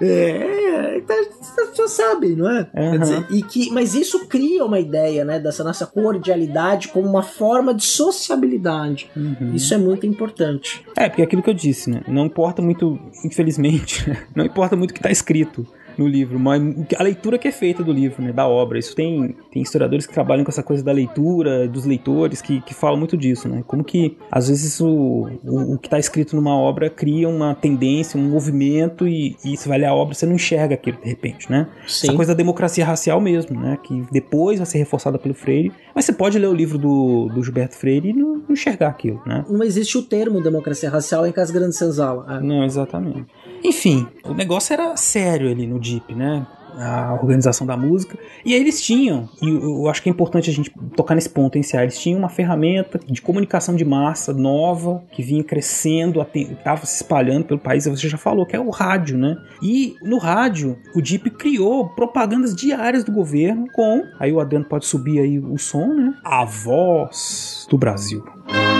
É, 0.01 0.97
então, 0.97 1.15
as 1.17 1.69
pessoas 1.69 1.91
sabem, 1.91 2.35
não 2.35 2.49
é? 2.49 2.67
Uhum. 2.75 2.99
Dizer, 2.99 3.25
e 3.29 3.41
que, 3.41 3.71
mas 3.71 3.95
isso 3.95 4.27
cria 4.27 4.65
uma 4.65 4.79
ideia, 4.79 5.23
né, 5.23 5.39
dessa 5.39 5.63
nossa 5.63 5.85
cordialidade 5.85 6.89
como 6.89 7.07
uma 7.07 7.23
forma 7.23 7.73
de 7.73 7.83
sociabilidade. 7.83 9.09
Uhum. 9.15 9.53
Isso 9.53 9.73
é 9.73 9.77
muito 9.77 10.05
importante. 10.05 10.85
É, 10.95 11.07
porque 11.07 11.21
é 11.21 11.25
aquilo 11.25 11.41
que 11.41 11.49
eu 11.49 11.53
disse, 11.53 11.89
né? 11.89 12.01
Não 12.07 12.25
importa 12.25 12.61
muito, 12.61 12.99
infelizmente, 13.23 14.05
não 14.35 14.45
importa 14.45 14.75
muito 14.75 14.91
o 14.91 14.93
que 14.93 14.99
está 14.99 15.11
escrito 15.11 15.65
no 15.97 16.07
livro, 16.07 16.39
mas 16.39 16.61
a 16.97 17.03
leitura 17.03 17.37
que 17.37 17.47
é 17.47 17.51
feita 17.51 17.83
do 17.83 17.91
livro, 17.91 18.21
né, 18.21 18.31
da 18.31 18.47
obra. 18.47 18.77
Isso 18.77 18.95
tem, 18.95 19.35
tem 19.51 19.61
historiadores 19.61 20.05
que 20.05 20.13
trabalham 20.13 20.43
com 20.43 20.51
essa 20.51 20.63
coisa 20.63 20.83
da 20.83 20.91
leitura, 20.91 21.67
dos 21.67 21.85
leitores, 21.85 22.41
que, 22.41 22.61
que 22.61 22.73
falam 22.73 22.97
muito 22.97 23.17
disso, 23.17 23.47
né? 23.47 23.63
Como 23.65 23.83
que, 23.83 24.17
às 24.31 24.47
vezes, 24.47 24.79
o, 24.79 25.29
o, 25.43 25.73
o 25.73 25.77
que 25.77 25.87
está 25.87 25.99
escrito 25.99 26.35
numa 26.35 26.55
obra 26.55 26.89
cria 26.89 27.27
uma 27.27 27.55
tendência, 27.55 28.19
um 28.19 28.29
movimento, 28.29 29.07
e, 29.07 29.35
e 29.43 29.55
você 29.55 29.67
vai 29.67 29.79
ler 29.79 29.85
a 29.85 29.93
obra 29.93 30.13
você 30.13 30.25
não 30.25 30.35
enxerga 30.35 30.75
aquilo 30.75 30.97
de 31.01 31.07
repente, 31.07 31.49
né? 31.51 31.67
Sim. 31.87 32.07
Essa 32.07 32.15
coisa 32.15 32.33
da 32.33 32.37
democracia 32.37 32.85
racial 32.85 33.19
mesmo, 33.21 33.59
né? 33.59 33.77
Que 33.83 34.03
depois 34.11 34.59
vai 34.59 34.65
ser 34.65 34.77
reforçada 34.77 35.17
pelo 35.17 35.33
Freire, 35.33 35.71
mas 35.93 36.05
você 36.05 36.13
pode 36.13 36.37
ler 36.37 36.47
o 36.47 36.53
livro 36.53 36.77
do, 36.77 37.29
do 37.29 37.43
Gilberto 37.43 37.75
Freire 37.75 38.09
e 38.09 38.13
não, 38.13 38.37
não 38.37 38.51
enxergar 38.51 38.89
aquilo, 38.89 39.21
né? 39.25 39.45
Não 39.49 39.63
existe 39.63 39.97
o 39.97 40.01
termo 40.01 40.41
democracia 40.41 40.89
racial 40.89 41.25
em 41.25 41.31
Casa 41.31 41.53
Grande 41.53 41.75
Senzala. 41.75 42.39
Não, 42.41 42.63
exatamente. 42.63 43.25
Enfim, 43.63 44.07
o 44.23 44.33
negócio 44.33 44.73
era 44.73 44.95
sério 44.95 45.49
ali 45.49 45.65
no 45.67 45.79
Deep, 45.79 46.13
né? 46.13 46.45
A 46.79 47.17
organização 47.19 47.65
da 47.65 47.75
música. 47.75 48.19
E 48.45 48.53
aí 48.53 48.59
eles 48.59 48.79
tinham, 48.83 49.27
e 49.41 49.49
eu 49.49 49.89
acho 49.89 50.03
que 50.03 50.09
é 50.09 50.11
importante 50.11 50.47
a 50.47 50.53
gente 50.53 50.71
tocar 50.95 51.15
nesse 51.15 51.29
ponto 51.29 51.55
inicial, 51.55 51.81
eles 51.81 51.99
tinham 51.99 52.19
uma 52.19 52.29
ferramenta 52.29 52.99
de 52.99 53.19
comunicação 53.19 53.75
de 53.75 53.83
massa 53.83 54.31
nova, 54.31 55.03
que 55.11 55.23
vinha 55.23 55.43
crescendo, 55.43 56.23
estava 56.35 56.85
se 56.85 56.97
espalhando 56.97 57.45
pelo 57.45 57.59
país, 57.59 57.85
você 57.85 58.07
já 58.07 58.17
falou, 58.17 58.45
que 58.45 58.55
é 58.55 58.59
o 58.59 58.69
rádio, 58.69 59.17
né? 59.17 59.35
E 59.59 59.95
no 60.03 60.19
rádio, 60.19 60.77
o 60.93 61.01
Deep 61.01 61.31
criou 61.31 61.89
propagandas 61.89 62.55
diárias 62.55 63.03
do 63.03 63.11
governo 63.11 63.65
com, 63.73 64.03
aí 64.19 64.31
o 64.31 64.39
Adriano 64.39 64.65
pode 64.65 64.85
subir 64.85 65.19
aí 65.19 65.39
o 65.39 65.57
som, 65.57 65.87
né? 65.87 66.13
A 66.23 66.45
voz 66.45 67.65
do 67.71 67.77
Brasil. 67.77 68.23
Isso 68.47 68.76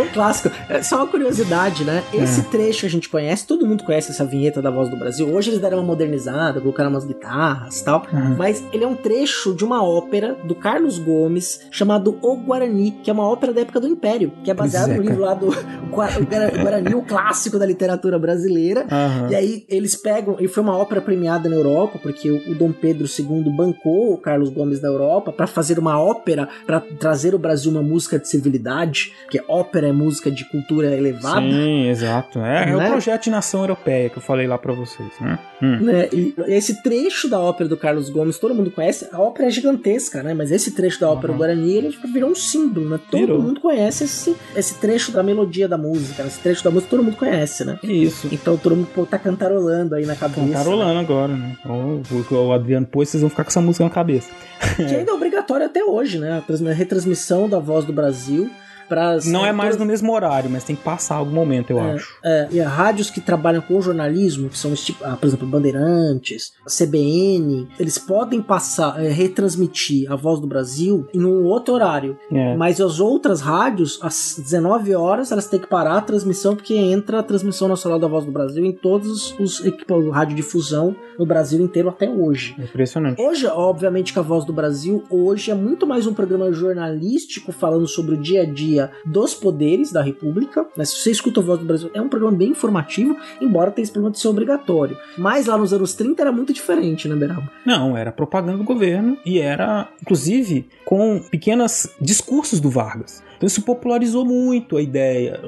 é 0.00 0.02
um 0.02 0.09
clássico. 0.20 0.50
É 0.68 0.82
só 0.82 0.96
uma 0.96 1.06
curiosidade, 1.06 1.82
né? 1.82 2.04
Esse 2.12 2.40
é. 2.40 2.44
trecho 2.44 2.84
a 2.84 2.88
gente 2.90 3.08
conhece, 3.08 3.46
todo 3.46 3.66
mundo 3.66 3.84
conhece 3.84 4.10
essa 4.10 4.22
vinheta 4.22 4.60
da 4.60 4.70
voz 4.70 4.90
do 4.90 4.96
Brasil. 4.96 5.26
Hoje 5.26 5.48
eles 5.48 5.60
deram 5.60 5.78
uma 5.78 5.86
modernizada, 5.86 6.60
colocaram 6.60 6.90
umas 6.90 7.06
guitarras 7.06 7.80
e 7.80 7.84
tal. 7.84 8.06
Uhum. 8.12 8.36
Mas 8.36 8.62
ele 8.70 8.84
é 8.84 8.86
um 8.86 8.94
trecho 8.94 9.54
de 9.54 9.64
uma 9.64 9.82
ópera 9.82 10.36
do 10.44 10.54
Carlos 10.54 10.98
Gomes 10.98 11.62
chamado 11.70 12.18
O 12.20 12.36
Guarani, 12.36 12.90
que 13.02 13.08
é 13.08 13.12
uma 13.14 13.26
ópera 13.26 13.54
da 13.54 13.62
época 13.62 13.80
do 13.80 13.88
Império, 13.88 14.30
que 14.44 14.50
é 14.50 14.54
baseado 14.54 14.90
é, 14.90 14.96
no 14.96 15.02
livro 15.02 15.22
lá 15.22 15.32
do 15.32 15.48
Guarani, 15.90 16.94
o 16.94 17.02
clássico 17.02 17.58
da 17.58 17.64
literatura 17.64 18.18
brasileira. 18.18 18.82
Uhum. 18.82 19.30
E 19.30 19.34
aí 19.34 19.64
eles 19.70 19.96
pegam, 19.96 20.36
e 20.38 20.46
foi 20.48 20.62
uma 20.62 20.76
ópera 20.76 21.00
premiada 21.00 21.48
na 21.48 21.56
Europa, 21.56 21.98
porque 22.02 22.30
o, 22.30 22.50
o 22.50 22.54
Dom 22.54 22.72
Pedro 22.72 23.06
II 23.06 23.50
bancou 23.56 24.12
o 24.12 24.18
Carlos 24.18 24.50
Gomes 24.50 24.80
da 24.80 24.88
Europa 24.88 25.32
para 25.32 25.46
fazer 25.46 25.78
uma 25.78 25.98
ópera 25.98 26.46
para 26.66 26.78
trazer 26.78 27.34
o 27.34 27.38
Brasil 27.38 27.70
uma 27.70 27.82
música 27.82 28.18
de 28.18 28.28
civilidade, 28.28 29.14
porque 29.22 29.42
ópera 29.48 29.88
é 29.88 29.92
música 29.92 30.09
de 30.10 30.44
cultura 30.44 30.94
elevada. 30.94 31.40
Sim, 31.40 31.88
exato. 31.88 32.38
É, 32.38 32.66
né? 32.66 32.72
é 32.72 32.76
o 32.76 32.78
né? 32.78 32.88
projeto 32.88 33.24
de 33.24 33.30
nação 33.30 33.60
europeia 33.60 34.08
que 34.08 34.18
eu 34.18 34.22
falei 34.22 34.46
lá 34.46 34.58
para 34.58 34.72
vocês, 34.72 35.08
né? 35.20 35.38
Hum. 35.62 35.76
né? 35.80 36.08
E 36.12 36.34
esse 36.48 36.82
trecho 36.82 37.28
da 37.28 37.38
ópera 37.38 37.68
do 37.68 37.76
Carlos 37.76 38.10
Gomes, 38.10 38.38
todo 38.38 38.54
mundo 38.54 38.70
conhece. 38.70 39.08
A 39.12 39.20
ópera 39.20 39.48
é 39.48 39.50
gigantesca, 39.50 40.22
né? 40.22 40.34
Mas 40.34 40.50
esse 40.50 40.72
trecho 40.72 41.00
da 41.00 41.10
ópera 41.10 41.32
uhum. 41.32 41.38
Guarani, 41.38 41.72
ele 41.72 41.98
virou 42.12 42.30
um 42.30 42.34
símbolo, 42.34 42.88
né? 42.88 42.98
Todo 43.10 43.20
virou. 43.20 43.42
mundo 43.42 43.60
conhece 43.60 44.04
esse, 44.04 44.34
esse 44.56 44.74
trecho 44.78 45.12
da 45.12 45.22
melodia 45.22 45.68
da 45.68 45.78
música, 45.78 46.22
né? 46.22 46.28
esse 46.28 46.40
trecho 46.40 46.64
da 46.64 46.70
música 46.70 46.90
todo 46.90 47.04
mundo 47.04 47.16
conhece, 47.16 47.64
né? 47.64 47.78
Isso. 47.82 48.28
Então 48.32 48.56
todo 48.56 48.76
mundo 48.76 48.88
pô, 48.94 49.04
tá 49.04 49.18
cantarolando 49.18 49.94
aí 49.94 50.06
na 50.06 50.16
cabeça. 50.16 50.40
Cantarolando 50.40 50.94
né? 50.94 51.00
agora, 51.00 51.32
né? 51.36 51.56
O, 51.64 52.34
o 52.34 52.52
Adriano 52.52 52.86
pôs, 52.86 53.08
vocês 53.08 53.20
vão 53.20 53.30
ficar 53.30 53.44
com 53.44 53.50
essa 53.50 53.60
música 53.60 53.84
na 53.84 53.90
cabeça. 53.90 54.30
Que 54.76 54.82
ainda 54.82 55.12
é 55.12 55.14
obrigatório 55.14 55.66
até 55.66 55.84
hoje, 55.84 56.18
né? 56.18 56.42
A 56.48 56.72
retransmissão 56.72 57.48
da 57.48 57.58
voz 57.58 57.84
do 57.84 57.92
Brasil 57.92 58.50
pras. 58.90 59.24
Não 59.24 59.46
é 59.46 59.52
mais 59.52 59.76
no 59.76 59.86
mesmo 59.86 60.12
horário, 60.12 60.50
mas 60.50 60.64
tem 60.64 60.74
que 60.74 60.82
passar 60.82 61.14
algum 61.14 61.30
momento, 61.30 61.70
eu 61.70 61.78
é, 61.78 61.92
acho. 61.92 62.18
É, 62.24 62.48
e 62.50 62.60
rádios 62.60 63.08
que 63.08 63.20
trabalham 63.20 63.62
com 63.62 63.80
jornalismo, 63.80 64.48
que 64.48 64.58
são, 64.58 64.74
tipo, 64.74 65.04
ah, 65.04 65.16
por 65.16 65.26
exemplo, 65.26 65.46
Bandeirantes, 65.46 66.52
CBN, 66.66 67.68
eles 67.78 67.96
podem 67.96 68.42
passar, 68.42 69.02
é, 69.02 69.08
retransmitir 69.08 70.10
a 70.10 70.16
voz 70.16 70.40
do 70.40 70.46
Brasil 70.46 71.06
em 71.14 71.24
um 71.24 71.44
outro 71.44 71.74
horário. 71.74 72.18
É. 72.32 72.56
Mas 72.56 72.80
as 72.80 72.98
outras 72.98 73.40
rádios, 73.40 74.00
às 74.02 74.36
19 74.36 74.94
horas, 74.96 75.30
elas 75.30 75.46
têm 75.46 75.60
que 75.60 75.68
parar 75.68 75.96
a 75.96 76.00
transmissão, 76.00 76.56
porque 76.56 76.74
entra 76.74 77.20
a 77.20 77.22
transmissão 77.22 77.68
nacional 77.68 77.98
da 77.98 78.08
voz 78.08 78.24
do 78.24 78.32
Brasil 78.32 78.64
em 78.64 78.72
todos 78.72 79.38
os 79.38 79.64
equipamentos 79.64 80.10
de 80.10 80.10
radiodifusão 80.10 80.96
no 81.18 81.24
Brasil 81.24 81.62
inteiro 81.62 81.88
até 81.88 82.08
hoje. 82.10 82.56
Impressionante. 82.58 83.20
Hoje, 83.20 83.46
obviamente, 83.46 84.12
que 84.12 84.18
a 84.18 84.22
voz 84.22 84.44
do 84.44 84.52
Brasil 84.52 85.04
hoje 85.08 85.50
é 85.50 85.54
muito 85.54 85.86
mais 85.86 86.06
um 86.06 86.14
programa 86.14 86.50
jornalístico 86.52 87.52
falando 87.52 87.86
sobre 87.86 88.14
o 88.14 88.16
dia 88.16 88.42
a 88.42 88.44
dia 88.44 88.79
dos 89.04 89.34
poderes 89.34 89.90
da 89.90 90.02
República. 90.02 90.66
Né? 90.76 90.84
Se 90.84 90.96
você 90.96 91.10
escuta 91.10 91.40
a 91.40 91.42
Voz 91.42 91.58
do 91.58 91.64
Brasil, 91.64 91.90
é 91.92 92.00
um 92.00 92.08
programa 92.08 92.36
bem 92.36 92.50
informativo, 92.50 93.16
embora 93.40 93.70
tenha 93.70 93.82
esse 93.82 93.92
problema 93.92 94.12
de 94.12 94.20
ser 94.20 94.28
obrigatório. 94.28 94.96
Mas 95.18 95.46
lá 95.46 95.58
nos 95.58 95.72
anos 95.72 95.94
30 95.94 96.22
era 96.22 96.32
muito 96.32 96.52
diferente, 96.52 97.08
né, 97.08 97.16
Beraba? 97.16 97.50
Não, 97.64 97.96
era 97.96 98.12
propaganda 98.12 98.58
do 98.58 98.64
governo 98.64 99.16
e 99.24 99.38
era, 99.38 99.88
inclusive, 100.00 100.68
com 100.84 101.20
pequenos 101.30 101.88
discursos 102.00 102.60
do 102.60 102.70
Vargas. 102.70 103.22
Então 103.40 103.46
isso 103.46 103.62
popularizou 103.62 104.22
muito 104.22 104.76
a 104.76 104.82
ideia, 104.82 105.40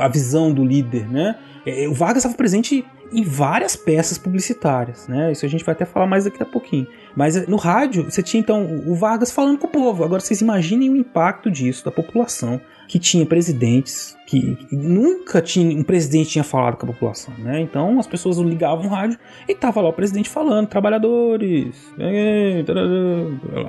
a 0.00 0.08
visão 0.08 0.52
do 0.52 0.64
líder, 0.64 1.08
né? 1.08 1.38
É, 1.64 1.86
o 1.86 1.94
Vargas 1.94 2.24
estava 2.24 2.36
presente 2.36 2.84
em 3.12 3.22
várias 3.22 3.76
peças 3.76 4.18
publicitárias, 4.18 5.06
né? 5.06 5.30
Isso 5.30 5.46
a 5.46 5.48
gente 5.48 5.64
vai 5.64 5.72
até 5.72 5.84
falar 5.84 6.08
mais 6.08 6.24
daqui 6.24 6.42
a 6.42 6.46
pouquinho. 6.46 6.88
Mas 7.14 7.36
eh, 7.36 7.44
no 7.46 7.56
rádio, 7.56 8.10
você 8.10 8.24
tinha 8.24 8.40
então 8.40 8.82
o 8.84 8.92
Vargas 8.96 9.30
falando 9.30 9.56
com 9.56 9.68
o 9.68 9.70
povo. 9.70 10.02
Agora 10.02 10.20
vocês 10.20 10.40
imaginem 10.40 10.90
o 10.90 10.96
impacto 10.96 11.48
disso, 11.48 11.84
da 11.84 11.92
população, 11.92 12.60
que 12.88 12.98
tinha 12.98 13.26
presidentes, 13.26 14.16
que 14.26 14.56
nunca 14.72 15.42
tinha, 15.42 15.78
um 15.78 15.82
presidente 15.82 16.30
tinha 16.30 16.42
falado 16.42 16.76
com 16.76 16.86
a 16.86 16.92
população, 16.92 17.34
né? 17.38 17.60
Então 17.60 18.00
as 18.00 18.06
pessoas 18.06 18.38
ligavam 18.38 18.86
o 18.86 18.88
rádio 18.88 19.18
e 19.46 19.54
tava 19.54 19.80
lá 19.82 19.90
o 19.90 19.92
presidente 19.92 20.28
falando, 20.28 20.66
trabalhadores, 20.66 21.76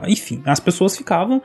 enfim, 0.07 0.41
as 0.45 0.59
pessoas 0.59 0.97
ficavam, 0.97 1.41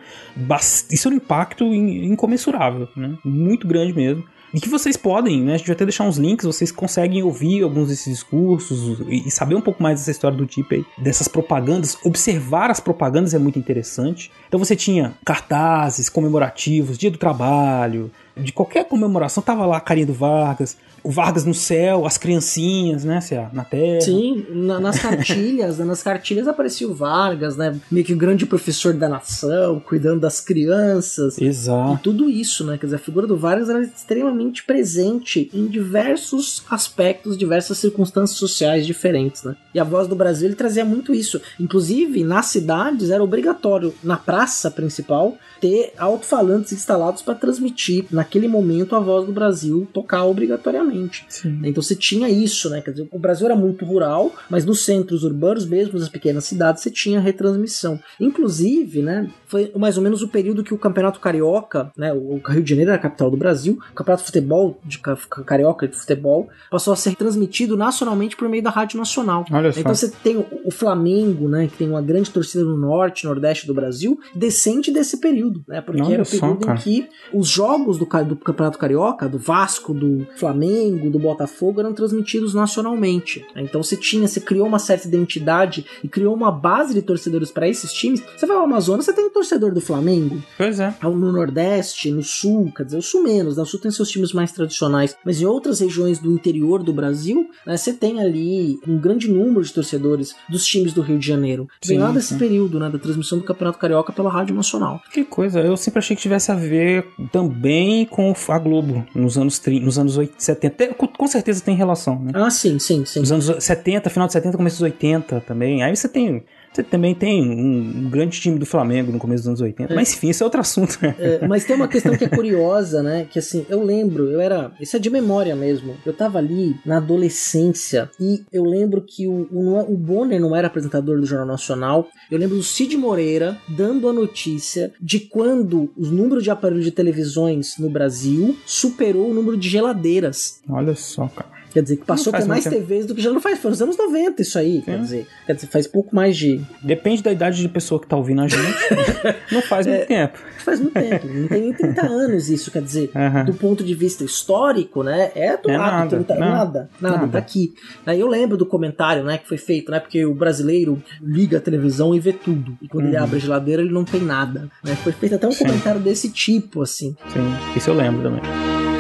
isso 0.91 1.09
é 1.09 1.11
um 1.11 1.15
impacto 1.15 1.65
incomensurável, 1.65 2.89
né? 2.97 3.19
Muito 3.25 3.67
grande 3.67 3.93
mesmo. 3.93 4.25
E 4.53 4.61
que 4.61 4.69
vocês 4.69 4.97
podem, 4.97 5.43
né? 5.43 5.55
A 5.55 5.57
gente 5.57 5.67
vai 5.67 5.75
até 5.75 5.85
deixar 5.85 6.05
uns 6.05 6.17
links, 6.17 6.47
vocês 6.47 6.71
conseguem 6.71 7.25
ouvir 7.25 7.65
alguns 7.65 7.89
desses 7.89 8.07
discursos 8.07 9.01
e 9.09 9.29
saber 9.29 9.57
um 9.57 9.61
pouco 9.61 9.83
mais 9.83 9.99
dessa 9.99 10.13
história 10.13 10.39
do 10.39 10.47
tipo 10.47 10.75
aí, 10.75 10.85
dessas 10.97 11.27
propagandas. 11.27 11.99
Observar 12.05 12.71
as 12.71 12.79
propagandas 12.79 13.35
é 13.35 13.39
muito 13.41 13.59
interessante. 13.59 14.31
Então 14.55 14.65
você 14.65 14.77
tinha 14.77 15.15
cartazes 15.25 16.09
comemorativos, 16.09 16.97
dia 16.97 17.11
do 17.11 17.19
trabalho, 17.19 18.09
de 18.37 18.53
qualquer 18.53 18.85
comemoração, 18.85 19.43
tava 19.43 19.67
lá 19.67 19.79
a 19.79 19.81
carinha 19.81 20.07
do 20.07 20.15
Vargas, 20.15 20.77
o 21.03 21.11
Vargas 21.11 21.45
no 21.45 21.53
céu, 21.53 22.07
as 22.07 22.17
criancinhas, 22.17 23.05
né, 23.05 23.21
na 23.53 23.63
terra. 23.63 24.01
Sim, 24.01 24.47
na, 24.51 24.81
nas 24.81 24.99
cartilhas, 24.99 25.77
né, 25.79 25.85
nas 25.85 26.03
cartilhas 26.03 26.49
aparecia 26.49 26.89
o 26.89 26.95
Vargas, 26.95 27.57
né, 27.57 27.79
meio 27.91 28.07
que 28.07 28.15
o 28.15 28.17
grande 28.17 28.47
professor 28.47 28.95
da 28.95 29.09
nação, 29.09 29.79
cuidando 29.81 30.21
das 30.21 30.41
crianças. 30.41 31.39
Exato. 31.39 31.95
E 31.95 31.99
tudo 31.99 32.31
isso, 32.31 32.65
né, 32.65 32.79
quer 32.79 32.87
dizer, 32.87 32.97
a 32.97 33.01
figura 33.01 33.27
do 33.27 33.37
Vargas 33.37 33.69
era 33.69 33.83
extremamente 33.83 34.65
presente 34.65 35.51
em 35.53 35.67
diversos 35.67 36.65
aspectos, 36.71 37.37
diversas 37.37 37.77
circunstâncias 37.79 38.39
sociais 38.39 38.87
diferentes, 38.87 39.43
né. 39.43 39.57
E 39.75 39.81
a 39.81 39.85
Voz 39.85 40.09
do 40.09 40.17
Brasil, 40.17 40.47
ele 40.47 40.57
trazia 40.57 40.85
muito 40.85 41.13
isso. 41.13 41.41
Inclusive, 41.61 42.25
nas 42.25 42.47
cidades 42.47 43.11
era 43.11 43.23
obrigatório, 43.23 43.93
na 44.03 44.17
praça 44.17 44.44
principal, 44.71 45.37
ter 45.61 45.93
alto-falantes 45.97 46.73
instalados 46.73 47.23
para 47.23 47.35
transmitir, 47.35 48.07
naquele 48.11 48.49
momento, 48.49 48.95
a 48.95 49.01
Voz 49.01 49.27
do 49.27 49.33
Brasil 49.33 49.87
tocar 49.93 50.25
obrigatoriamente. 50.25 51.25
Sim. 51.29 51.61
Então 51.65 51.83
você 51.83 51.95
tinha 51.95 52.29
isso, 52.29 52.69
né? 52.71 52.81
Quer 52.81 52.91
dizer, 52.91 53.09
o 53.11 53.19
Brasil 53.19 53.47
era 53.47 53.57
muito 53.57 53.85
rural, 53.85 54.33
mas 54.51 54.65
nos 54.65 54.85
centros 54.85 55.25
urbanos, 55.25 55.67
mesmo 55.67 55.99
nas 55.99 56.09
pequenas 56.09 56.45
cidades, 56.45 56.83
você 56.83 56.91
tinha 56.91 57.21
retransmissão. 57.21 57.99
Inclusive, 58.21 59.03
né? 59.03 59.31
Foi 59.47 59.73
mais 59.77 59.97
ou 59.97 60.03
menos 60.03 60.23
o 60.23 60.29
período 60.29 60.65
que 60.65 60.75
o 60.75 60.79
Campeonato 60.79 61.21
Carioca, 61.21 61.91
né? 61.97 62.13
O 62.13 62.41
Rio 62.47 62.63
de 62.63 62.71
Janeiro 62.71 62.91
era 62.91 62.99
a 62.99 63.03
capital 63.03 63.31
do 63.31 63.37
Brasil, 63.37 63.79
o 63.93 63.95
Campeonato 63.95 64.23
de 64.23 64.27
Futebol 64.27 64.79
de 64.85 64.99
Carioca 64.99 65.89
de 65.89 65.97
futebol 65.97 66.49
passou 66.71 66.93
a 66.93 66.97
ser 66.97 67.15
transmitido 67.15 67.77
nacionalmente 67.77 68.37
por 68.37 68.49
meio 68.49 68.63
da 68.63 68.71
Rádio 68.71 68.99
Nacional. 68.99 69.45
Olha 69.51 69.73
só. 69.73 69.81
Então 69.81 69.95
você 69.95 70.11
tem 70.11 70.45
o 70.65 70.71
Flamengo, 70.71 71.49
né? 71.49 71.69
Que 71.69 71.79
tem 71.79 71.89
uma 71.89 72.03
grande 72.03 72.31
torcida 72.31 72.65
no 72.65 72.77
norte, 72.77 73.27
nordeste 73.27 73.67
do 73.67 73.75
Brasil, 73.75 74.19
descente 74.35 74.91
desse 74.93 75.19
período, 75.19 75.65
né? 75.67 75.81
Porque 75.81 76.03
Olha 76.03 76.15
era 76.15 76.23
o 76.23 76.27
só, 76.27 76.41
período 76.41 76.67
cara. 76.67 76.79
em 76.79 76.83
que 76.83 77.09
os 77.33 77.49
jogos 77.49 77.99
do, 77.99 78.05
do 78.05 78.37
Campeonato 78.37 78.79
Carioca, 78.79 79.29
do 79.29 79.39
Vasco, 79.39 79.93
do 79.93 80.27
Flamengo, 80.37 81.11
do 81.11 81.19
Botafogo 81.19 81.81
eram 81.81 81.93
transmitidos 81.93 82.55
nacionalmente. 82.55 83.45
Então 83.57 83.83
você 83.83 83.97
tinha, 83.97 84.29
você 84.29 84.41
criou 84.41 84.67
uma 84.67 84.79
certa 84.79 85.09
identidade 85.09 85.85
e 86.03 86.09
criou 86.09 86.35
uma 86.35 86.51
base 86.51 86.95
de 86.95 87.03
torcedores 87.03 87.51
para 87.51 87.69
esses 87.69 87.93
times. 87.93 88.23
Você 88.37 88.47
vai 88.47 88.57
ao 88.57 88.65
Amazonas, 88.65 89.05
você 89.05 89.13
tem 89.13 89.27
um 89.27 89.31
torcedor 89.31 89.73
do 89.73 89.81
Flamengo. 89.81 90.43
Pois 90.57 90.81
é. 90.81 90.95
No 91.03 91.33
Nordeste, 91.33 92.11
no 92.11 92.23
Sul, 92.23 92.73
quer 92.77 92.85
dizer, 92.85 92.99
o 92.99 93.03
Sul 93.03 93.23
menos, 93.23 93.57
né? 93.57 93.63
o 93.63 93.67
Sul 93.67 93.81
tem 93.81 93.91
seus 93.91 94.09
times 94.09 94.33
mais 94.33 94.53
tradicionais, 94.53 95.17
mas 95.25 95.41
em 95.41 95.47
outras 95.47 95.81
regiões 95.81 96.19
do 96.19 96.33
interior 96.33 96.83
do 96.83 96.93
Brasil, 96.93 97.49
né, 97.67 97.77
você 97.77 97.93
tem 97.93 98.21
ali 98.21 98.79
um 98.87 98.99
grande 98.99 99.31
número 99.31 99.63
de 99.63 99.73
torcedores 99.73 100.35
dos 100.49 100.65
times 100.65 100.93
do 100.93 101.03
Rio 101.03 101.19
de 101.19 101.27
Janeiro. 101.27 101.69
Vem 101.85 101.99
lá 101.99 102.11
desse 102.11 102.37
período, 102.37 102.79
né, 102.79 102.89
da 102.91 102.99
transmissão 102.99 103.39
do 103.39 103.45
Campeonato 103.45 103.79
Carioca 103.79 104.13
pela 104.15 104.31
Rádio 104.31 104.55
Nacional. 104.55 105.01
Que 105.13 105.25
coisa, 105.25 105.61
eu 105.61 105.77
sempre 105.77 105.99
achei 105.99 106.15
que 106.17 106.23
tivesse 106.23 106.51
a 106.51 106.55
ver 106.55 107.07
também 107.33 108.05
com 108.07 108.33
a 108.49 108.59
Globo 108.59 109.05
nos 109.15 109.37
anos 109.39 109.59
30, 109.59 109.85
nos 109.85 109.99
anos 109.99 110.17
80, 110.17 110.41
70. 110.41 110.95
Com- 110.95 111.07
Com 111.09 111.27
certeza 111.27 111.63
tem 111.63 111.75
relação, 111.77 112.19
né? 112.21 112.33
Ah, 112.35 112.51
sim, 112.51 112.79
sim, 112.79 113.05
sim. 113.05 113.21
Nos 113.21 113.33
anos 113.33 113.47
70, 113.65 114.11
final 114.11 114.27
de 114.27 114.33
70, 114.33 114.57
começo 114.57 114.77
dos 114.77 114.83
80 114.83 115.41
também. 115.41 115.83
Aí 115.83 115.95
você 115.95 116.09
tem. 116.09 116.45
Você 116.75 116.83
também 116.83 117.15
tem 117.15 117.41
um, 117.41 118.05
um 118.07 118.11
grande 118.11 118.41
time 118.41 118.59
do 118.59 118.67
Flamengo 118.67 119.13
no 119.13 119.19
começo 119.19 119.43
dos 119.45 119.49
anos 119.49 119.61
80. 119.61 119.95
Mas 119.95 120.13
enfim, 120.13 120.31
esse 120.31 120.43
é 120.43 120.45
outro 120.45 120.61
assunto. 120.61 120.99
né? 121.01 121.15
É, 121.25 121.47
mas 121.47 121.65
tem 121.65 121.77
uma 121.77 121.87
questão 121.89 122.17
que 122.17 122.25
é 122.25 122.29
curiosa, 122.29 123.03
né? 123.03 123.27
Que 123.31 123.39
assim, 123.39 123.65
eu 123.69 123.83
lembro, 123.83 124.31
eu 124.31 124.41
era. 124.41 124.73
Isso 124.81 124.97
é 124.97 124.99
de 124.99 125.09
memória 125.09 125.55
mesmo. 125.55 125.95
Eu 126.05 126.13
tava 126.13 126.39
ali 126.39 126.75
na 126.85 126.97
adolescência 126.99 128.11
e 128.21 128.43
eu 128.53 128.65
lembro 128.65 129.01
que 129.03 129.27
o, 129.27 129.49
o, 129.53 129.79
é- 129.79 129.83
o 129.85 129.97
Bonner 129.97 130.41
não 130.41 130.55
era 130.55 130.67
apresentador 130.67 131.19
do 131.21 131.27
Jornal 131.27 131.47
Nacional. 131.47 132.09
Eu 132.31 132.39
lembro 132.39 132.57
do 132.57 132.63
Cid 132.63 132.97
Moreira 132.97 133.57
dando 133.69 134.09
a 134.09 134.13
notícia 134.13 134.93
de 135.01 135.21
quando 135.21 135.91
o 135.97 136.07
número 136.07 136.43
de 136.43 136.51
aparelhos 136.51 136.85
de 136.85 136.91
televisões 136.91 137.77
no 137.79 137.89
Brasil 137.89 138.57
superou 138.67 139.31
o 139.31 139.35
número 139.35 139.57
de 139.57 139.69
geladeiras. 139.69 140.61
Olha 140.69 140.95
só, 140.95 141.29
cara. 141.29 141.55
Quer 141.75 141.83
dizer, 141.83 141.97
que 141.97 142.05
passou 142.05 142.33
ter 142.33 142.45
mais 142.47 142.65
tempo. 142.65 142.77
TVs 142.77 143.05
do 143.05 143.15
que 143.15 143.21
já 143.21 143.31
não 143.33 143.41
faz. 143.41 143.59
Foi 143.59 143.71
nos 143.71 143.83
anos 143.83 143.97
90 143.99 144.41
isso 144.43 144.59
aí. 144.59 144.81
Quer 144.81 144.95
Sim. 144.97 145.03
dizer, 145.03 145.27
quer 145.45 145.55
dizer, 145.57 145.67
faz 145.67 145.87
pouco 145.87 146.15
mais 146.15 146.37
de. 146.37 146.61
Depende 146.81 147.23
da 147.23 147.33
idade 147.33 147.61
de 147.61 147.69
pessoa 147.69 148.01
que 148.01 148.07
tá 148.07 148.17
ouvindo 148.17 148.41
a 148.43 148.49
gente. 148.49 148.63
não 149.53 149.61
faz 149.61 149.87
É. 149.87 149.91
muito 149.97 150.07
tempo. 150.07 150.39
Faz 150.65 150.81
muito 150.81 150.95
tempo. 150.95 151.27
Não 151.27 151.49
tem 151.49 151.61
nem 151.63 151.73
30 151.75 152.07
anos 152.07 152.49
isso. 152.49 152.71
Quer 152.71 152.81
dizer, 152.81 153.11
Aham. 153.15 153.45
do 153.45 153.53
ponto 153.55 153.83
de 153.85 153.93
vista 153.95 154.23
histórico, 154.25 155.03
né? 155.03 155.33
É 155.35 155.57
do 155.57 155.69
É 155.71 155.77
lado, 155.77 155.91
nada, 155.93 156.09
30, 156.17 156.35
não. 156.35 156.41
nada, 156.49 156.91
nada, 157.01 157.17
Nada. 157.19 157.29
tá 157.33 157.39
aqui. 157.39 157.75
Aí 158.07 158.21
eu 158.21 158.29
lembro 158.29 158.57
do 158.57 158.65
comentário, 158.65 159.25
né, 159.25 159.37
que 159.37 159.49
foi 159.49 159.59
feito, 159.59 159.91
né? 159.91 159.99
Porque 159.99 160.25
o 160.25 160.33
brasileiro 160.35 161.03
liga 161.21 161.59
a 161.59 161.61
televisão 161.61 162.15
e 162.15 162.21
vê 162.21 162.33
tudo. 162.33 162.79
E 162.81 162.87
quando 162.89 163.07
ele 163.07 163.17
Uhum. 163.17 163.25
abre 163.25 163.37
a 163.37 163.41
geladeira, 163.41 163.83
ele 163.83 163.93
não 163.93 164.05
tem 164.05 164.21
nada. 164.23 164.71
Né? 164.85 164.95
Foi 165.03 165.11
feito 165.13 165.35
até 165.35 165.47
um 165.49 165.53
Sim. 165.53 165.65
comentário 165.65 166.01
desse 166.01 166.31
tipo, 166.31 166.83
assim. 166.83 167.17
Sim, 167.33 167.41
isso 167.77 167.91
eu 167.91 167.95
lembro 167.95 168.23
também. 168.23 168.94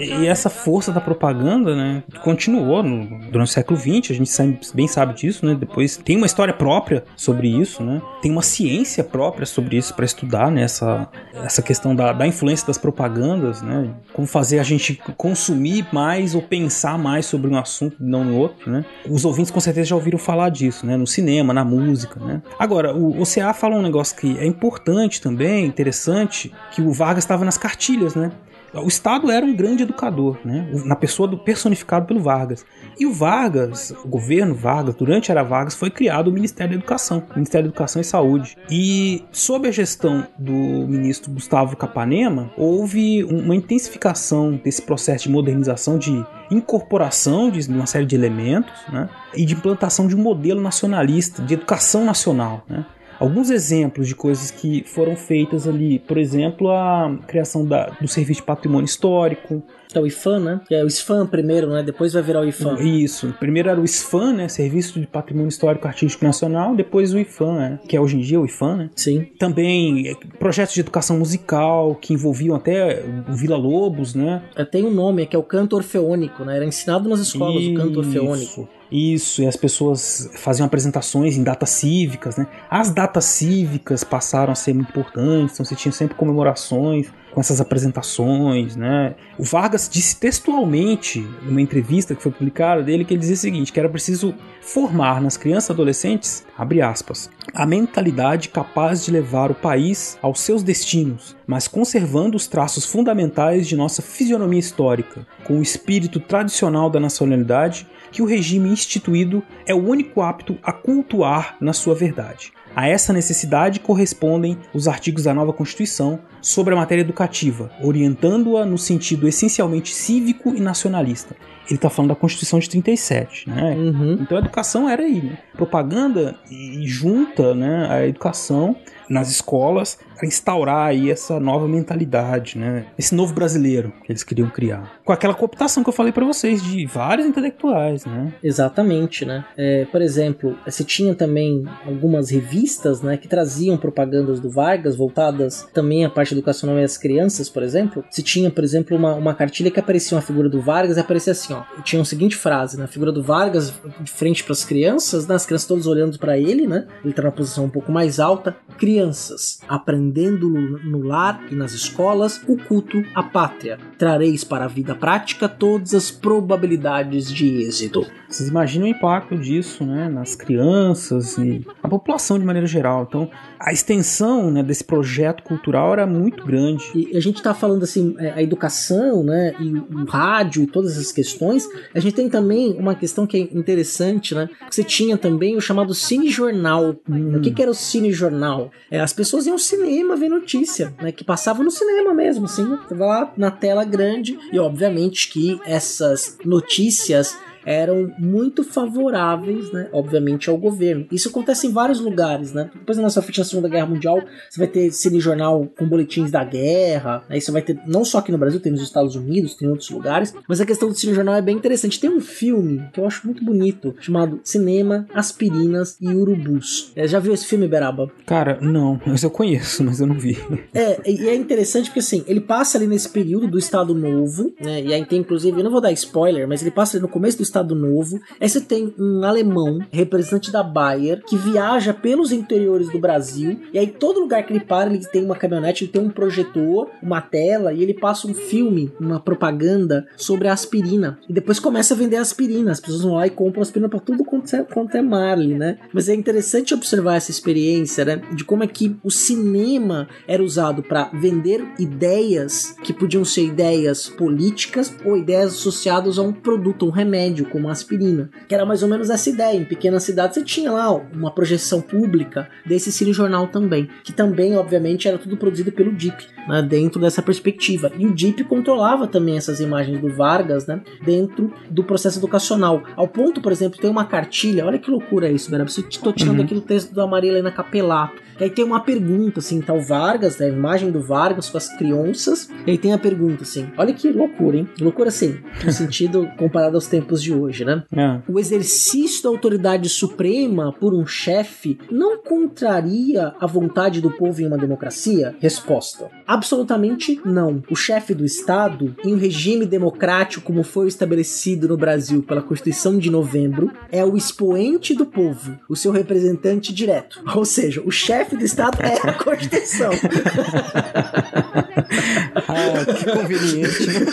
E 0.00 0.26
essa 0.26 0.48
força 0.50 0.92
da 0.92 1.00
propaganda, 1.00 1.74
né, 1.76 2.02
continuou 2.22 2.82
no- 2.82 3.20
durante 3.30 3.48
o 3.48 3.52
século 3.52 3.78
XX, 3.78 4.10
a 4.10 4.14
gente 4.14 4.30
bem 4.74 4.88
sabe 4.88 5.14
disso, 5.14 5.44
né, 5.46 5.54
depois 5.54 5.96
tem 5.96 6.16
uma 6.16 6.26
história 6.26 6.54
própria 6.54 7.04
sobre 7.16 7.48
isso, 7.48 7.82
né, 7.82 8.00
tem 8.22 8.30
uma 8.30 8.42
ciência 8.42 9.04
própria 9.04 9.46
sobre 9.46 9.76
isso 9.76 9.94
para 9.94 10.04
estudar, 10.04 10.50
né, 10.50 10.62
essa, 10.62 11.08
essa 11.44 11.62
questão 11.62 11.94
da, 11.94 12.12
da 12.12 12.26
influência 12.26 12.66
das 12.66 12.78
propagandas, 12.78 13.62
né, 13.62 13.90
como 14.12 14.26
fazer 14.26 14.58
a 14.58 14.62
gente 14.62 14.94
consumir 15.16 15.86
mais 15.92 16.34
ou 16.34 16.42
pensar 16.42 16.98
mais 16.98 17.26
sobre 17.26 17.50
um 17.50 17.56
assunto 17.56 17.96
e 18.00 18.04
não 18.04 18.24
no 18.24 18.36
outro, 18.36 18.70
né. 18.70 18.84
Os 19.08 19.24
ouvintes 19.24 19.50
com 19.50 19.60
certeza 19.60 19.88
já 19.88 19.94
ouviram 19.96 20.18
falar 20.18 20.48
disso, 20.50 20.86
né, 20.86 20.96
no 20.96 21.06
cinema, 21.06 21.52
na 21.52 21.64
música, 21.64 22.18
né. 22.20 22.42
Agora, 22.58 22.94
o 22.94 23.20
OCA 23.20 23.52
fala 23.52 23.76
um 23.76 23.82
negócio 23.82 24.16
que 24.16 24.38
é 24.38 24.46
importante 24.46 25.20
também, 25.20 25.64
interessante, 25.66 26.52
que 26.72 26.80
o 26.82 26.92
Vargas 26.92 27.24
estava 27.24 27.44
nas 27.44 27.58
cartilhas, 27.58 28.14
né, 28.14 28.30
o 28.74 28.86
Estado 28.86 29.30
era 29.30 29.44
um 29.44 29.54
grande 29.54 29.82
educador, 29.82 30.38
né? 30.44 30.68
na 30.84 30.94
pessoa 30.94 31.28
do 31.28 31.36
personificado 31.38 32.06
pelo 32.06 32.20
Vargas. 32.20 32.64
E 32.98 33.06
o 33.06 33.12
Vargas, 33.12 33.92
o 34.04 34.08
governo 34.08 34.54
Vargas, 34.54 34.94
durante 34.94 35.30
a 35.30 35.34
era 35.34 35.42
Vargas, 35.42 35.74
foi 35.74 35.90
criado 35.90 36.28
o 36.28 36.32
Ministério 36.32 36.72
da 36.72 36.76
Educação, 36.78 37.22
Ministério 37.34 37.66
da 37.66 37.70
Educação 37.72 38.00
e 38.00 38.04
Saúde. 38.04 38.56
E 38.70 39.24
sob 39.32 39.68
a 39.68 39.72
gestão 39.72 40.26
do 40.38 40.52
ministro 40.52 41.32
Gustavo 41.32 41.76
Capanema, 41.76 42.52
houve 42.56 43.24
um- 43.24 43.40
uma 43.40 43.56
intensificação 43.56 44.60
desse 44.62 44.82
processo 44.82 45.24
de 45.24 45.30
modernização, 45.30 45.98
de 45.98 46.24
incorporação 46.50 47.50
de 47.50 47.68
uma 47.68 47.86
série 47.86 48.06
de 48.06 48.14
elementos, 48.14 48.72
né? 48.92 49.08
e 49.34 49.44
de 49.44 49.54
implantação 49.54 50.06
de 50.06 50.14
um 50.14 50.22
modelo 50.22 50.60
nacionalista, 50.60 51.42
de 51.42 51.54
educação 51.54 52.04
nacional. 52.04 52.64
Né? 52.68 52.84
Alguns 53.20 53.50
exemplos 53.50 54.08
de 54.08 54.14
coisas 54.14 54.50
que 54.50 54.82
foram 54.86 55.14
feitas 55.14 55.68
ali, 55.68 55.98
por 55.98 56.16
exemplo, 56.16 56.70
a 56.70 57.16
criação 57.28 57.64
da- 57.66 57.90
do 58.00 58.08
Serviço 58.08 58.40
de 58.40 58.46
Patrimônio 58.46 58.86
Histórico. 58.86 59.62
É 59.92 59.98
o 60.00 60.06
IFAM, 60.06 60.38
né? 60.38 60.60
Que 60.68 60.74
é 60.74 60.84
o 60.84 60.86
SFAM 60.88 61.26
primeiro, 61.26 61.68
né? 61.68 61.82
Depois 61.82 62.12
vai 62.12 62.22
virar 62.22 62.40
o 62.42 62.48
IFAM. 62.48 62.80
Isso. 62.80 63.34
Primeiro 63.40 63.68
era 63.68 63.80
o 63.80 63.84
SFAM, 63.84 64.32
né? 64.34 64.48
Serviço 64.48 65.00
de 65.00 65.06
Patrimônio 65.06 65.48
Histórico 65.48 65.86
Artístico 65.88 66.24
Nacional. 66.24 66.76
Depois 66.76 67.12
o 67.12 67.18
IFAM, 67.18 67.56
né? 67.58 67.80
que 67.88 67.96
é 67.96 68.00
hoje 68.00 68.16
em 68.16 68.20
dia 68.20 68.40
o 68.40 68.44
IFAM, 68.46 68.76
né? 68.76 68.90
Sim. 68.94 69.26
Também 69.38 70.06
eh, 70.08 70.14
projetos 70.38 70.74
de 70.74 70.80
educação 70.80 71.18
musical 71.18 71.96
que 71.96 72.14
envolviam 72.14 72.54
até 72.54 73.04
o 73.28 73.32
Vila 73.32 73.56
Lobos, 73.56 74.14
né? 74.14 74.42
É, 74.56 74.64
Tem 74.64 74.84
um 74.84 74.90
nome, 74.92 75.26
que 75.26 75.34
é 75.34 75.38
o 75.38 75.42
canto 75.42 75.74
orfeônico, 75.74 76.44
né? 76.44 76.54
Era 76.56 76.64
ensinado 76.64 77.08
nas 77.08 77.18
escolas 77.18 77.64
o 77.64 77.74
canto 77.74 77.98
orfeônico. 77.98 78.68
Isso, 78.90 79.42
e 79.42 79.46
as 79.46 79.56
pessoas 79.56 80.30
faziam 80.34 80.66
apresentações 80.66 81.36
em 81.36 81.42
datas 81.42 81.70
cívicas, 81.70 82.36
né? 82.36 82.46
As 82.68 82.90
datas 82.90 83.24
cívicas 83.24 84.02
passaram 84.02 84.52
a 84.52 84.56
ser 84.56 84.74
muito 84.74 84.88
importantes, 84.88 85.54
então 85.54 85.64
você 85.64 85.76
tinha 85.76 85.92
sempre 85.92 86.16
comemorações. 86.16 87.08
com 87.30 87.40
essas 87.40 87.60
apresentações, 87.60 88.76
né? 88.76 89.14
O 89.38 89.44
Vargas 89.44 89.88
disse 89.88 90.16
textualmente, 90.16 91.20
numa 91.42 91.60
entrevista 91.60 92.14
que 92.14 92.22
foi 92.22 92.32
publicada 92.32 92.82
dele, 92.82 93.04
que 93.04 93.14
ele 93.14 93.20
dizia 93.20 93.34
o 93.34 93.38
seguinte, 93.38 93.72
que 93.72 93.78
era 93.78 93.88
preciso 93.88 94.34
formar 94.60 95.20
nas 95.20 95.36
crianças 95.36 95.70
e 95.70 95.72
adolescentes, 95.72 96.44
abre 96.58 96.82
aspas, 96.82 97.30
a 97.54 97.64
mentalidade 97.64 98.48
capaz 98.48 99.04
de 99.04 99.10
levar 99.10 99.50
o 99.50 99.54
país 99.54 100.18
aos 100.20 100.40
seus 100.40 100.62
destinos, 100.62 101.36
mas 101.46 101.68
conservando 101.68 102.36
os 102.36 102.46
traços 102.46 102.84
fundamentais 102.84 103.66
de 103.66 103.76
nossa 103.76 104.02
fisionomia 104.02 104.60
histórica, 104.60 105.26
com 105.44 105.58
o 105.58 105.62
espírito 105.62 106.20
tradicional 106.20 106.90
da 106.90 107.00
nacionalidade 107.00 107.86
que 108.10 108.22
o 108.22 108.26
regime 108.26 108.68
instituído 108.68 109.42
é 109.66 109.74
o 109.74 109.84
único 109.84 110.20
apto 110.20 110.58
a 110.62 110.72
cultuar 110.72 111.56
na 111.60 111.72
sua 111.72 111.94
verdade. 111.94 112.52
A 112.74 112.88
essa 112.88 113.12
necessidade 113.12 113.80
correspondem 113.80 114.56
os 114.72 114.86
artigos 114.86 115.24
da 115.24 115.34
nova 115.34 115.52
Constituição 115.52 116.20
sobre 116.40 116.72
a 116.72 116.76
matéria 116.76 117.02
educativa, 117.02 117.70
orientando-a 117.82 118.64
no 118.64 118.78
sentido 118.78 119.26
essencialmente 119.26 119.92
cívico 119.92 120.54
e 120.54 120.60
nacionalista. 120.60 121.34
Ele 121.66 121.76
está 121.76 121.90
falando 121.90 122.10
da 122.10 122.16
Constituição 122.16 122.58
de 122.58 122.68
37, 122.68 123.48
né? 123.48 123.74
Uhum. 123.74 124.18
Então 124.20 124.38
a 124.38 124.40
educação 124.40 124.88
era 124.88 125.02
aí, 125.02 125.22
né? 125.22 125.38
Propaganda 125.52 126.36
e 126.50 126.86
junta, 126.86 127.54
né, 127.54 127.86
a 127.90 128.06
educação 128.06 128.76
nas 129.10 129.30
escolas 129.30 129.98
para 130.16 130.26
instaurar 130.26 130.88
aí 130.88 131.10
essa 131.10 131.40
nova 131.40 131.66
mentalidade, 131.66 132.56
né? 132.56 132.86
Esse 132.98 133.14
novo 133.14 133.34
brasileiro 133.34 133.92
que 134.04 134.12
eles 134.12 134.22
queriam 134.22 134.48
criar. 134.48 135.00
Com 135.04 135.12
aquela 135.12 135.34
cooptação 135.34 135.82
que 135.82 135.88
eu 135.88 135.94
falei 135.94 136.12
para 136.12 136.24
vocês 136.24 136.62
de 136.62 136.86
vários 136.86 137.26
intelectuais, 137.26 138.04
né? 138.04 138.32
Exatamente, 138.42 139.24
né? 139.24 139.44
É, 139.56 139.86
por 139.86 140.02
exemplo, 140.02 140.56
você 140.64 140.84
tinha 140.84 141.14
também 141.14 141.64
algumas 141.86 142.30
revistas, 142.30 143.00
né, 143.02 143.16
que 143.16 143.26
traziam 143.26 143.76
propagandas 143.76 144.40
do 144.40 144.50
Vargas 144.50 144.94
voltadas 144.94 145.66
também 145.72 146.04
à 146.04 146.10
parte 146.10 146.34
educacional 146.34 146.78
e 146.78 146.84
às 146.84 146.98
crianças, 146.98 147.48
por 147.48 147.62
exemplo. 147.62 148.04
Você 148.10 148.22
tinha, 148.22 148.50
por 148.50 148.62
exemplo, 148.62 148.96
uma, 148.96 149.14
uma 149.14 149.34
cartilha 149.34 149.70
que 149.70 149.80
aparecia 149.80 150.16
uma 150.16 150.22
figura 150.22 150.48
do 150.48 150.60
Vargas 150.60 150.96
e 150.96 151.00
aparecia 151.00 151.32
assim, 151.32 151.52
ó. 151.54 151.62
Tinha 151.82 152.02
a 152.02 152.04
seguinte 152.04 152.36
frase, 152.36 152.76
né? 152.76 152.84
A 152.84 152.88
figura 152.88 153.10
do 153.10 153.22
Vargas 153.22 153.72
de 154.00 154.10
frente 154.10 154.44
para 154.44 154.52
as 154.52 154.64
crianças, 154.64 155.26
né? 155.26 155.34
As 155.34 155.46
crianças 155.46 155.66
todas 155.66 155.86
olhando 155.86 156.18
para 156.18 156.38
ele, 156.38 156.66
né? 156.66 156.86
Ele 157.04 157.14
tá 157.14 157.22
na 157.22 157.30
posição 157.30 157.64
um 157.64 157.70
pouco 157.70 157.90
mais 157.90 158.20
alta. 158.20 158.54
Crianças, 159.00 159.60
aprendendo 159.66 160.50
no 160.50 161.02
lar 161.02 161.46
e 161.50 161.54
nas 161.54 161.72
escolas 161.72 162.42
o 162.46 162.54
culto 162.54 163.02
à 163.14 163.22
pátria. 163.22 163.78
Trareis 163.96 164.44
para 164.44 164.66
a 164.66 164.68
vida 164.68 164.94
prática 164.94 165.48
todas 165.48 165.94
as 165.94 166.10
probabilidades 166.10 167.32
de 167.32 167.62
êxito. 167.62 168.06
Vocês 168.30 168.48
imaginam 168.48 168.86
o 168.86 168.88
impacto 168.88 169.36
disso, 169.36 169.84
né, 169.84 170.08
nas 170.08 170.36
crianças 170.36 171.36
e 171.36 171.66
na 171.82 171.88
população 171.88 172.38
de 172.38 172.44
maneira 172.44 172.66
geral. 172.66 173.04
Então, 173.08 173.28
a 173.58 173.72
extensão 173.72 174.52
né, 174.52 174.62
desse 174.62 174.84
projeto 174.84 175.42
cultural 175.42 175.92
era 175.92 176.06
muito 176.06 176.46
grande. 176.46 176.84
E 176.94 177.16
a 177.16 177.20
gente 177.20 177.38
está 177.38 177.52
falando 177.52 177.82
assim, 177.82 178.14
é, 178.18 178.30
a 178.30 178.42
educação, 178.42 179.24
né, 179.24 179.52
e 179.58 179.74
o 179.74 180.04
rádio 180.04 180.62
e 180.62 180.66
todas 180.68 180.92
essas 180.92 181.10
questões. 181.10 181.68
A 181.92 181.98
gente 181.98 182.14
tem 182.14 182.28
também 182.28 182.78
uma 182.78 182.94
questão 182.94 183.26
que 183.26 183.36
é 183.36 183.40
interessante, 183.40 184.32
né? 184.32 184.48
Você 184.70 184.84
tinha 184.84 185.18
também 185.18 185.56
o 185.56 185.60
chamado 185.60 185.92
cinejornal. 185.92 186.94
Hum. 187.08 187.36
O 187.36 187.40
que, 187.40 187.50
que 187.50 187.60
era 187.60 187.70
o 187.70 187.74
cinejornal? 187.74 188.70
É, 188.90 188.98
as 189.00 189.12
pessoas 189.12 189.46
iam 189.46 189.54
ao 189.54 189.58
cinema 189.58 190.16
ver 190.16 190.28
notícia, 190.28 190.92
né? 191.00 191.12
Que 191.12 191.22
passava 191.22 191.62
no 191.62 191.70
cinema 191.70 192.12
mesmo, 192.12 192.46
assim, 192.46 192.66
lá 192.90 193.32
na 193.36 193.50
tela 193.50 193.84
grande 193.84 194.38
e 194.52 194.58
obviamente 194.58 195.30
que 195.30 195.60
essas 195.64 196.36
notícias 196.44 197.36
eram 197.64 198.12
muito 198.18 198.64
favoráveis, 198.64 199.70
né, 199.72 199.88
obviamente, 199.92 200.48
ao 200.48 200.56
governo. 200.56 201.06
Isso 201.10 201.28
acontece 201.28 201.66
em 201.66 201.72
vários 201.72 202.00
lugares, 202.00 202.52
né? 202.52 202.70
Depois 202.74 202.96
da 202.96 203.02
nossa 203.02 203.22
frente 203.22 203.38
na 203.38 203.44
Segunda 203.44 203.68
Guerra 203.68 203.86
Mundial, 203.86 204.22
você 204.48 204.58
vai 204.58 204.68
ter 204.68 204.90
cinejornal 204.92 205.66
com 205.76 205.86
boletins 205.86 206.30
da 206.30 206.44
guerra, 206.44 207.24
aí 207.28 207.40
você 207.40 207.50
vai 207.50 207.62
ter, 207.62 207.78
não 207.86 208.04
só 208.04 208.18
aqui 208.18 208.32
no 208.32 208.38
Brasil, 208.38 208.60
tem 208.60 208.72
nos 208.72 208.82
Estados 208.82 209.14
Unidos, 209.16 209.54
tem 209.54 209.68
em 209.68 209.70
outros 209.70 209.90
lugares, 209.90 210.34
mas 210.48 210.60
a 210.60 210.66
questão 210.66 210.88
do 210.88 210.94
cinejornal 210.94 211.34
é 211.34 211.42
bem 211.42 211.56
interessante. 211.56 212.00
Tem 212.00 212.10
um 212.10 212.20
filme 212.20 212.82
que 212.92 213.00
eu 213.00 213.06
acho 213.06 213.26
muito 213.26 213.44
bonito, 213.44 213.94
chamado 214.00 214.40
Cinema, 214.44 215.06
Aspirinas 215.14 215.96
e 216.00 216.08
Urubus. 216.08 216.92
É, 216.96 217.06
já 217.06 217.18
viu 217.18 217.32
esse 217.32 217.46
filme, 217.46 217.68
Beraba? 217.68 218.10
Cara, 218.26 218.58
não, 218.60 219.00
mas 219.06 219.22
eu 219.22 219.30
conheço, 219.30 219.84
mas 219.84 220.00
eu 220.00 220.06
não 220.06 220.18
vi. 220.18 220.38
É, 220.74 221.10
e 221.10 221.28
é 221.28 221.34
interessante 221.34 221.86
porque 221.86 222.00
assim, 222.00 222.24
ele 222.26 222.40
passa 222.40 222.78
ali 222.78 222.86
nesse 222.86 223.08
período 223.08 223.46
do 223.46 223.58
Estado 223.58 223.94
Novo, 223.94 224.52
né? 224.60 224.82
E 224.82 224.94
aí 224.94 225.04
tem, 225.04 225.20
inclusive, 225.20 225.58
eu 225.58 225.64
não 225.64 225.70
vou 225.70 225.80
dar 225.80 225.92
spoiler, 225.92 226.46
mas 226.46 226.62
ele 226.62 226.70
passa 226.70 226.96
ali 226.96 227.02
no 227.02 227.08
começo 227.08 227.36
do 227.36 227.42
Estado 227.50 227.74
Novo. 227.74 228.20
Aí 228.40 228.48
você 228.48 228.60
tem 228.60 228.94
um 228.98 229.24
alemão, 229.24 229.80
representante 229.90 230.50
da 230.50 230.62
Bayer, 230.62 231.22
que 231.24 231.36
viaja 231.36 231.92
pelos 231.92 232.32
interiores 232.32 232.88
do 232.90 232.98
Brasil. 232.98 233.60
E 233.72 233.78
aí, 233.78 233.86
todo 233.86 234.20
lugar 234.20 234.44
que 234.44 234.52
ele 234.52 234.60
para, 234.60 234.90
ele 234.90 235.04
tem 235.06 235.24
uma 235.24 235.36
caminhonete, 235.36 235.84
ele 235.84 235.92
tem 235.92 236.02
um 236.02 236.10
projetor, 236.10 236.88
uma 237.02 237.20
tela, 237.20 237.72
e 237.72 237.82
ele 237.82 237.94
passa 237.94 238.26
um 238.26 238.34
filme, 238.34 238.92
uma 238.98 239.20
propaganda 239.20 240.06
sobre 240.16 240.48
a 240.48 240.52
aspirina. 240.52 241.18
E 241.28 241.32
depois 241.32 241.58
começa 241.58 241.94
a 241.94 241.96
vender 241.96 242.16
aspirina. 242.16 242.72
As 242.72 242.80
pessoas 242.80 243.02
vão 243.02 243.14
lá 243.14 243.26
e 243.26 243.30
compram 243.30 243.62
aspirina 243.62 243.88
pra 243.88 244.00
tudo 244.00 244.24
quanto 244.24 244.54
é, 244.54 244.62
quanto 244.62 244.96
é 244.96 245.02
Marley, 245.02 245.54
né? 245.54 245.78
Mas 245.92 246.08
é 246.08 246.14
interessante 246.14 246.74
observar 246.74 247.16
essa 247.16 247.30
experiência, 247.30 248.04
né? 248.04 248.22
De 248.32 248.44
como 248.44 248.64
é 248.64 248.66
que 248.66 248.96
o 249.02 249.10
cinema 249.10 250.08
era 250.26 250.42
usado 250.42 250.82
para 250.82 251.10
vender 251.12 251.64
ideias 251.78 252.74
que 252.82 252.92
podiam 252.92 253.24
ser 253.24 253.44
ideias 253.44 254.08
políticas 254.08 254.94
ou 255.04 255.16
ideias 255.16 255.54
associadas 255.54 256.18
a 256.18 256.22
um 256.22 256.32
produto, 256.32 256.86
um 256.86 256.90
remédio, 256.90 257.39
como 257.44 257.68
a 257.68 257.72
aspirina. 257.72 258.30
Que 258.48 258.54
era 258.54 258.64
mais 258.66 258.82
ou 258.82 258.88
menos 258.88 259.10
essa 259.10 259.28
ideia. 259.30 259.56
Em 259.56 259.64
pequenas 259.64 260.02
cidades 260.02 260.34
você 260.36 260.42
tinha 260.44 260.70
lá 260.72 260.90
uma 260.92 261.30
projeção 261.30 261.80
pública 261.80 262.48
desse 262.66 262.90
cinejornal 262.92 263.46
também. 263.48 263.88
Que 264.04 264.12
também, 264.12 264.56
obviamente, 264.56 265.08
era 265.08 265.18
tudo 265.18 265.36
produzido 265.36 265.72
pelo 265.72 265.92
DIP, 265.92 266.26
né, 266.48 266.62
dentro 266.62 267.00
dessa 267.00 267.22
perspectiva. 267.22 267.90
E 267.98 268.06
o 268.06 268.14
DIP 268.14 268.44
controlava 268.44 269.06
também 269.06 269.36
essas 269.36 269.60
imagens 269.60 270.00
do 270.00 270.08
Vargas, 270.08 270.66
né, 270.66 270.80
dentro 271.04 271.52
do 271.70 271.84
processo 271.84 272.18
educacional. 272.18 272.82
Ao 272.96 273.06
ponto, 273.08 273.40
por 273.40 273.52
exemplo, 273.52 273.78
tem 273.80 273.90
uma 273.90 274.04
cartilha, 274.04 274.64
olha 274.66 274.78
que 274.78 274.90
loucura 274.90 275.30
isso, 275.30 275.50
Vera. 275.50 275.64
Estou 275.64 276.12
tirando 276.12 276.38
Uhum. 276.38 276.44
aqui 276.44 276.54
do 276.54 276.60
texto 276.60 276.94
da 276.94 277.06
Maria 277.06 277.30
Helena 277.30 277.50
Capelato. 277.50 278.20
E 278.38 278.44
aí 278.44 278.50
tem 278.50 278.64
uma 278.64 278.80
pergunta, 278.80 279.40
assim, 279.40 279.60
tá 279.60 279.74
o 279.74 279.82
Vargas, 279.82 280.38
né, 280.38 280.46
a 280.46 280.48
imagem 280.48 280.90
do 280.90 281.00
Vargas 281.00 281.50
com 281.50 281.58
as 281.58 281.68
crianças. 281.76 282.48
E 282.66 282.70
aí 282.70 282.78
tem 282.78 282.92
a 282.92 282.98
pergunta, 282.98 283.42
assim, 283.42 283.68
olha 283.76 283.92
que 283.92 284.10
loucura, 284.10 284.56
hein? 284.56 284.68
Loucura, 284.80 285.08
assim, 285.08 285.38
no 285.64 285.70
sentido 285.72 286.26
comparado 286.38 286.76
aos 286.76 286.86
tempos 286.86 287.22
de 287.22 287.29
hoje, 287.32 287.64
né? 287.64 287.84
É. 287.94 288.20
O 288.28 288.38
exercício 288.38 289.22
da 289.22 289.28
autoridade 289.28 289.88
suprema 289.88 290.72
por 290.72 290.94
um 290.94 291.06
chefe 291.06 291.78
não 291.90 292.18
contraria 292.18 293.34
a 293.40 293.46
vontade 293.46 294.00
do 294.00 294.10
povo 294.10 294.40
em 294.40 294.46
uma 294.46 294.58
democracia? 294.58 295.34
Resposta: 295.40 296.10
absolutamente 296.26 297.20
não. 297.24 297.62
O 297.70 297.76
chefe 297.76 298.14
do 298.14 298.24
Estado, 298.24 298.94
em 299.04 299.14
um 299.14 299.18
regime 299.18 299.66
democrático 299.66 300.44
como 300.44 300.62
foi 300.62 300.88
estabelecido 300.88 301.68
no 301.68 301.76
Brasil 301.76 302.22
pela 302.22 302.42
Constituição 302.42 302.98
de 302.98 303.10
novembro, 303.10 303.70
é 303.90 304.04
o 304.04 304.16
expoente 304.16 304.94
do 304.94 305.06
povo, 305.06 305.58
o 305.68 305.76
seu 305.76 305.92
representante 305.92 306.72
direto. 306.72 307.22
Ou 307.34 307.44
seja, 307.44 307.82
o 307.84 307.90
chefe 307.90 308.36
do 308.36 308.44
Estado 308.44 308.78
é 308.82 308.96
a 309.08 309.12
Constituição. 309.12 309.90
Ah, 312.48 312.84
que 312.84 313.04
conveniente. 313.10 313.86
né? 313.86 314.06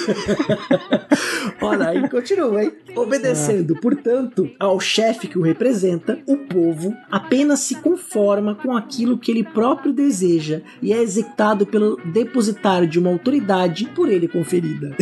Olha, 1.61 1.89
aí 1.89 2.09
continua, 2.09 2.63
hein? 2.63 2.71
Obedecendo, 2.95 3.75
portanto, 3.75 4.49
ao 4.59 4.79
chefe 4.79 5.27
que 5.27 5.37
o 5.37 5.41
representa, 5.41 6.19
o 6.27 6.37
povo 6.37 6.95
apenas 7.11 7.59
se 7.61 7.75
conforma 7.75 8.55
com 8.55 8.75
aquilo 8.75 9.17
que 9.17 9.31
ele 9.31 9.43
próprio 9.43 9.93
deseja 9.93 10.61
e 10.81 10.93
é 10.93 11.01
executado 11.01 11.65
pelo 11.65 11.97
depositário 12.05 12.87
de 12.87 12.99
uma 12.99 13.09
autoridade 13.09 13.85
por 13.95 14.09
ele 14.09 14.27
conferida. 14.27 14.95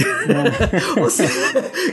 Ou 0.99 1.09
seja, 1.09 1.33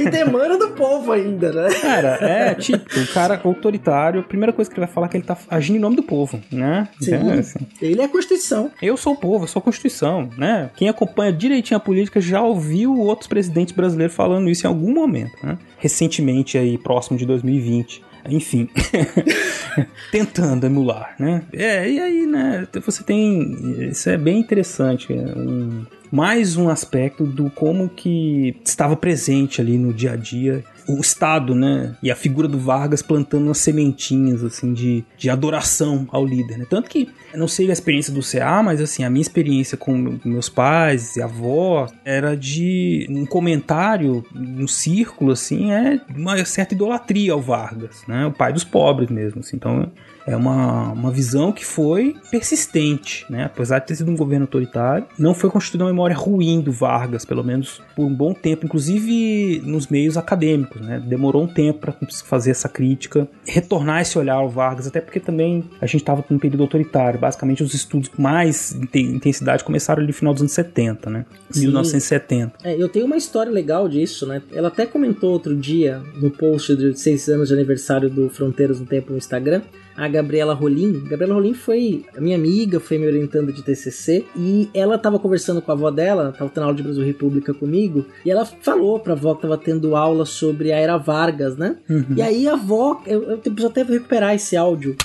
e 0.01 0.09
demanda 0.11 0.59
do 0.59 0.71
povo 0.71 1.13
ainda, 1.13 1.53
né? 1.53 1.75
Cara, 1.81 2.19
é 2.21 2.55
tipo, 2.55 2.85
o 3.01 3.07
cara 3.09 3.41
autoritário, 3.45 4.21
a 4.21 4.25
primeira 4.25 4.53
coisa 4.53 4.71
que 4.71 4.79
ele 4.79 4.87
vai 4.87 4.95
falar 4.95 5.07
é 5.07 5.11
que 5.11 5.17
ele 5.17 5.25
tá 5.25 5.37
agindo 5.51 5.77
em 5.77 5.81
nome 5.81 5.97
do 5.97 6.03
povo, 6.03 6.41
né? 6.51 6.89
Sim. 7.01 7.15
É, 7.15 7.39
assim. 7.39 7.59
Ele 7.81 8.01
é 8.01 8.05
a 8.05 8.09
Constituição. 8.09 8.71
Eu 8.81 8.97
sou 8.97 9.15
o 9.15 9.17
povo, 9.17 9.45
eu 9.45 9.49
sou 9.49 9.61
a 9.61 9.63
Constituição, 9.63 10.29
né? 10.37 10.71
Quem 10.77 10.89
acompanha 10.89 11.33
direitinho 11.33 11.77
a 11.77 11.81
política 11.81 12.21
já 12.21 12.41
ouviu 12.43 12.99
outros 12.99 13.29
presidentes 13.29 13.75
brasileiros 13.75 14.15
falando 14.15 14.49
isso 14.51 14.67
em 14.67 14.69
algum 14.69 14.93
momento, 14.93 15.33
né? 15.43 15.59
Recentemente 15.79 16.57
aí, 16.59 16.79
próximo 16.79 17.17
de 17.19 17.27
2020. 17.27 18.03
Enfim, 18.29 18.69
tentando 20.11 20.65
emular, 20.65 21.15
né? 21.19 21.43
É, 21.53 21.89
e 21.91 21.99
aí, 22.01 22.27
né? 22.27 22.67
Você 22.85 23.03
tem. 23.03 23.89
Isso 23.91 24.09
é 24.09 24.17
bem 24.17 24.39
interessante. 24.39 25.13
é 25.13 25.17
um- 25.17 25.85
mais 26.11 26.57
um 26.59 26.69
aspecto 26.69 27.25
do 27.25 27.49
como 27.49 27.89
que 27.89 28.55
estava 28.63 28.95
presente 28.95 29.63
ali 29.63 29.79
no 29.79 29.95
dia 29.95 30.13
a 30.13 30.17
dia 30.17 30.63
o 30.89 31.01
Estado, 31.01 31.55
né? 31.55 31.95
E 32.03 32.11
a 32.11 32.17
figura 32.17 32.49
do 32.49 32.59
Vargas 32.59 33.03
plantando 33.03 33.45
umas 33.47 33.59
sementinhas, 33.59 34.43
assim, 34.43 34.73
de, 34.73 35.05
de 35.17 35.31
adoração 35.31 36.07
ao 36.11 36.25
líder, 36.25 36.59
né? 36.59 36.67
Tanto 36.69 36.89
que, 36.89 37.09
não 37.35 37.49
sei 37.49 37.69
a 37.71 37.73
experiência 37.73 38.13
do 38.13 38.21
CA, 38.21 38.63
mas, 38.63 38.81
assim, 38.81 39.05
a 39.05 39.11
minha 39.11 39.23
experiência 39.23 39.77
com 39.77 40.19
meus 40.25 40.49
pais 40.49 41.17
e 41.17 41.23
avó 41.23 41.89
era 42.05 42.37
de 42.37 43.07
um 43.11 43.27
comentário 43.27 44.25
no 44.35 44.69
círculo, 44.69 45.33
assim, 45.33 45.73
é 45.73 46.01
uma 46.15 46.45
certa 46.45 46.75
idolatria 46.75 47.33
ao 47.33 47.41
Vargas, 47.41 48.03
né? 48.07 48.27
O 48.27 48.33
pai 48.33 48.53
dos 48.53 48.65
pobres 48.65 49.11
mesmo, 49.11 49.41
assim. 49.41 49.57
Então, 49.57 49.91
é 50.27 50.37
uma, 50.37 50.93
uma 50.93 51.11
visão 51.11 51.53
que 51.53 51.65
foi 51.65 52.17
persistente, 52.31 53.27
né? 53.29 53.45
Apesar 53.45 53.79
de 53.81 53.87
ter 53.87 53.97
sido 53.97 54.11
um 54.11 54.17
governo 54.17 54.45
autoritário, 54.45 55.07
não 55.19 55.35
foi 55.35 55.51
constituída 55.51 55.85
uma 55.85 55.91
memória 55.91 56.17
ruim 56.17 56.61
do 56.61 56.73
Vargas, 56.73 57.25
pelo 57.25 57.43
menos 57.43 57.81
por 57.95 58.05
um 58.05 58.15
bom 58.15 58.33
tempo, 58.33 58.67
inclusive 58.67 59.63
nos 59.65 59.89
meios 59.89 60.17
acadêmicos, 60.17 60.81
né? 60.81 61.03
Demorou 61.05 61.45
um 61.45 61.47
tempo 61.47 61.81
para 61.81 61.95
fazer 62.25 62.51
essa 62.51 62.69
crítica, 62.69 63.29
retornar 63.45 64.03
esse 64.03 64.19
olhar 64.19 64.35
ao 64.35 64.49
Vargas, 64.49 64.87
até 64.87 65.01
porque 65.01 65.21
também 65.21 65.65
a 65.81 65.87
gente 65.87 66.03
estava 66.03 66.25
num 66.29 66.39
período 66.39 66.63
autoritário. 66.63 67.19
Basicamente, 67.19 67.63
os 67.63 67.75
estudos 67.75 68.09
com 68.09 68.23
mais 68.23 68.73
intensidade 68.95 69.65
começaram 69.65 70.01
ali 70.01 70.09
no 70.09 70.15
final 70.15 70.33
dos 70.33 70.43
anos 70.43 70.53
70, 70.53 71.11
né? 71.11 71.27
Sim. 71.51 71.63
1970. 71.63 72.53
É, 72.65 72.81
eu 72.81 72.89
tenho 72.89 73.07
uma 73.07 73.17
história 73.17 73.51
legal 73.51 73.89
disso, 73.89 74.27
né? 74.27 74.43
Ela 74.53 74.69
até 74.69 74.87
comentou 74.87 75.31
outro 75.31 75.55
dia 75.57 76.01
no 76.17 76.31
post 76.31 76.77
de 76.77 76.99
seis 76.99 77.29
anos 77.29 77.49
de 77.49 77.55
aniversário 77.55 78.09
do 78.09 78.29
Fronteiras 78.29 78.81
no 78.81 78.87
Tempo 78.87 79.13
no 79.13 79.19
Instagram 79.19 79.63
a 79.97 80.09
Gabriela 80.09 80.55
Rolim. 80.55 81.05
Gabriela 81.05 81.35
Rolim 81.35 81.55
foi 81.55 82.05
minha 82.19 82.37
amiga, 82.37 82.81
foi 82.81 82.99
me 82.99 83.07
orientando 83.07 83.53
de 83.53 83.63
TCC 83.63 84.25
e 84.37 84.71
ela 84.75 84.97
estava 84.97 85.19
conversando 85.19 85.61
com 85.61 85.71
a 85.71 85.75
avó 85.75 85.91
dela, 85.91 86.31
estava 86.31 86.51
tendo 86.51 86.65
aula 86.65 86.77
de 86.77 86.83
Brasil 86.83 87.05
República 87.05 87.55
comigo, 87.55 88.07
e 88.25 88.31
ela 88.31 88.45
falou 88.45 88.99
pra 88.99 89.13
avó 89.13 89.33
que 89.35 89.39
estava 89.39 89.59
tendo 89.59 89.97
aula 89.97 90.25
sobre 90.25 90.73
a 90.73 90.79
Era 90.79 90.97
Vargas, 90.97 91.57
né? 91.57 91.77
Uhum. 91.89 92.15
E 92.17 92.23
aí 92.23 92.49
a 92.49 92.55
avó, 92.55 93.03
eu, 93.07 93.23
eu 93.23 93.39
preciso 93.39 93.67
até 93.67 93.83
recuperar 93.83 94.35
esse 94.35 94.57
áudio. 94.57 94.97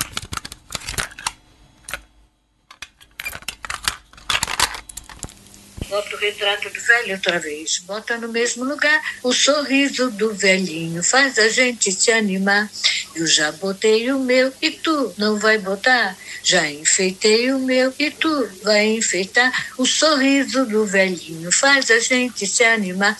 O 6.18 6.20
retrato 6.20 6.70
do 6.70 6.82
velho 6.82 7.13
outra 7.13 7.39
vez. 7.39 7.80
Bota 7.86 8.18
no 8.18 8.28
mesmo 8.28 8.65
lugar 8.65 8.99
o 9.24 9.32
sorriso 9.32 10.09
do 10.11 10.34
velhinho. 10.34 11.03
Faz 11.03 11.38
a 11.38 11.47
gente 11.47 11.91
se 11.91 12.11
animar. 12.11 12.70
Eu 13.15 13.28
já 13.28 13.51
botei 13.51 14.11
o 14.11 14.20
meu 14.20 14.51
e 14.61 14.72
tu 14.72 15.13
não 15.18 15.38
vai 15.38 15.57
botar? 15.59 16.18
Já 16.43 16.70
enfeitei 16.70 17.51
o 17.51 17.59
meu 17.59 17.93
e 17.99 18.09
tu 18.09 18.49
vai 18.63 18.88
enfeitar? 18.88 19.51
O 19.78 19.86
sorriso 19.86 20.65
do 20.65 20.86
velhinho 20.86 21.51
faz 21.51 21.91
a 21.91 21.99
gente 21.99 22.47
se 22.47 22.63
animar. 22.63 23.15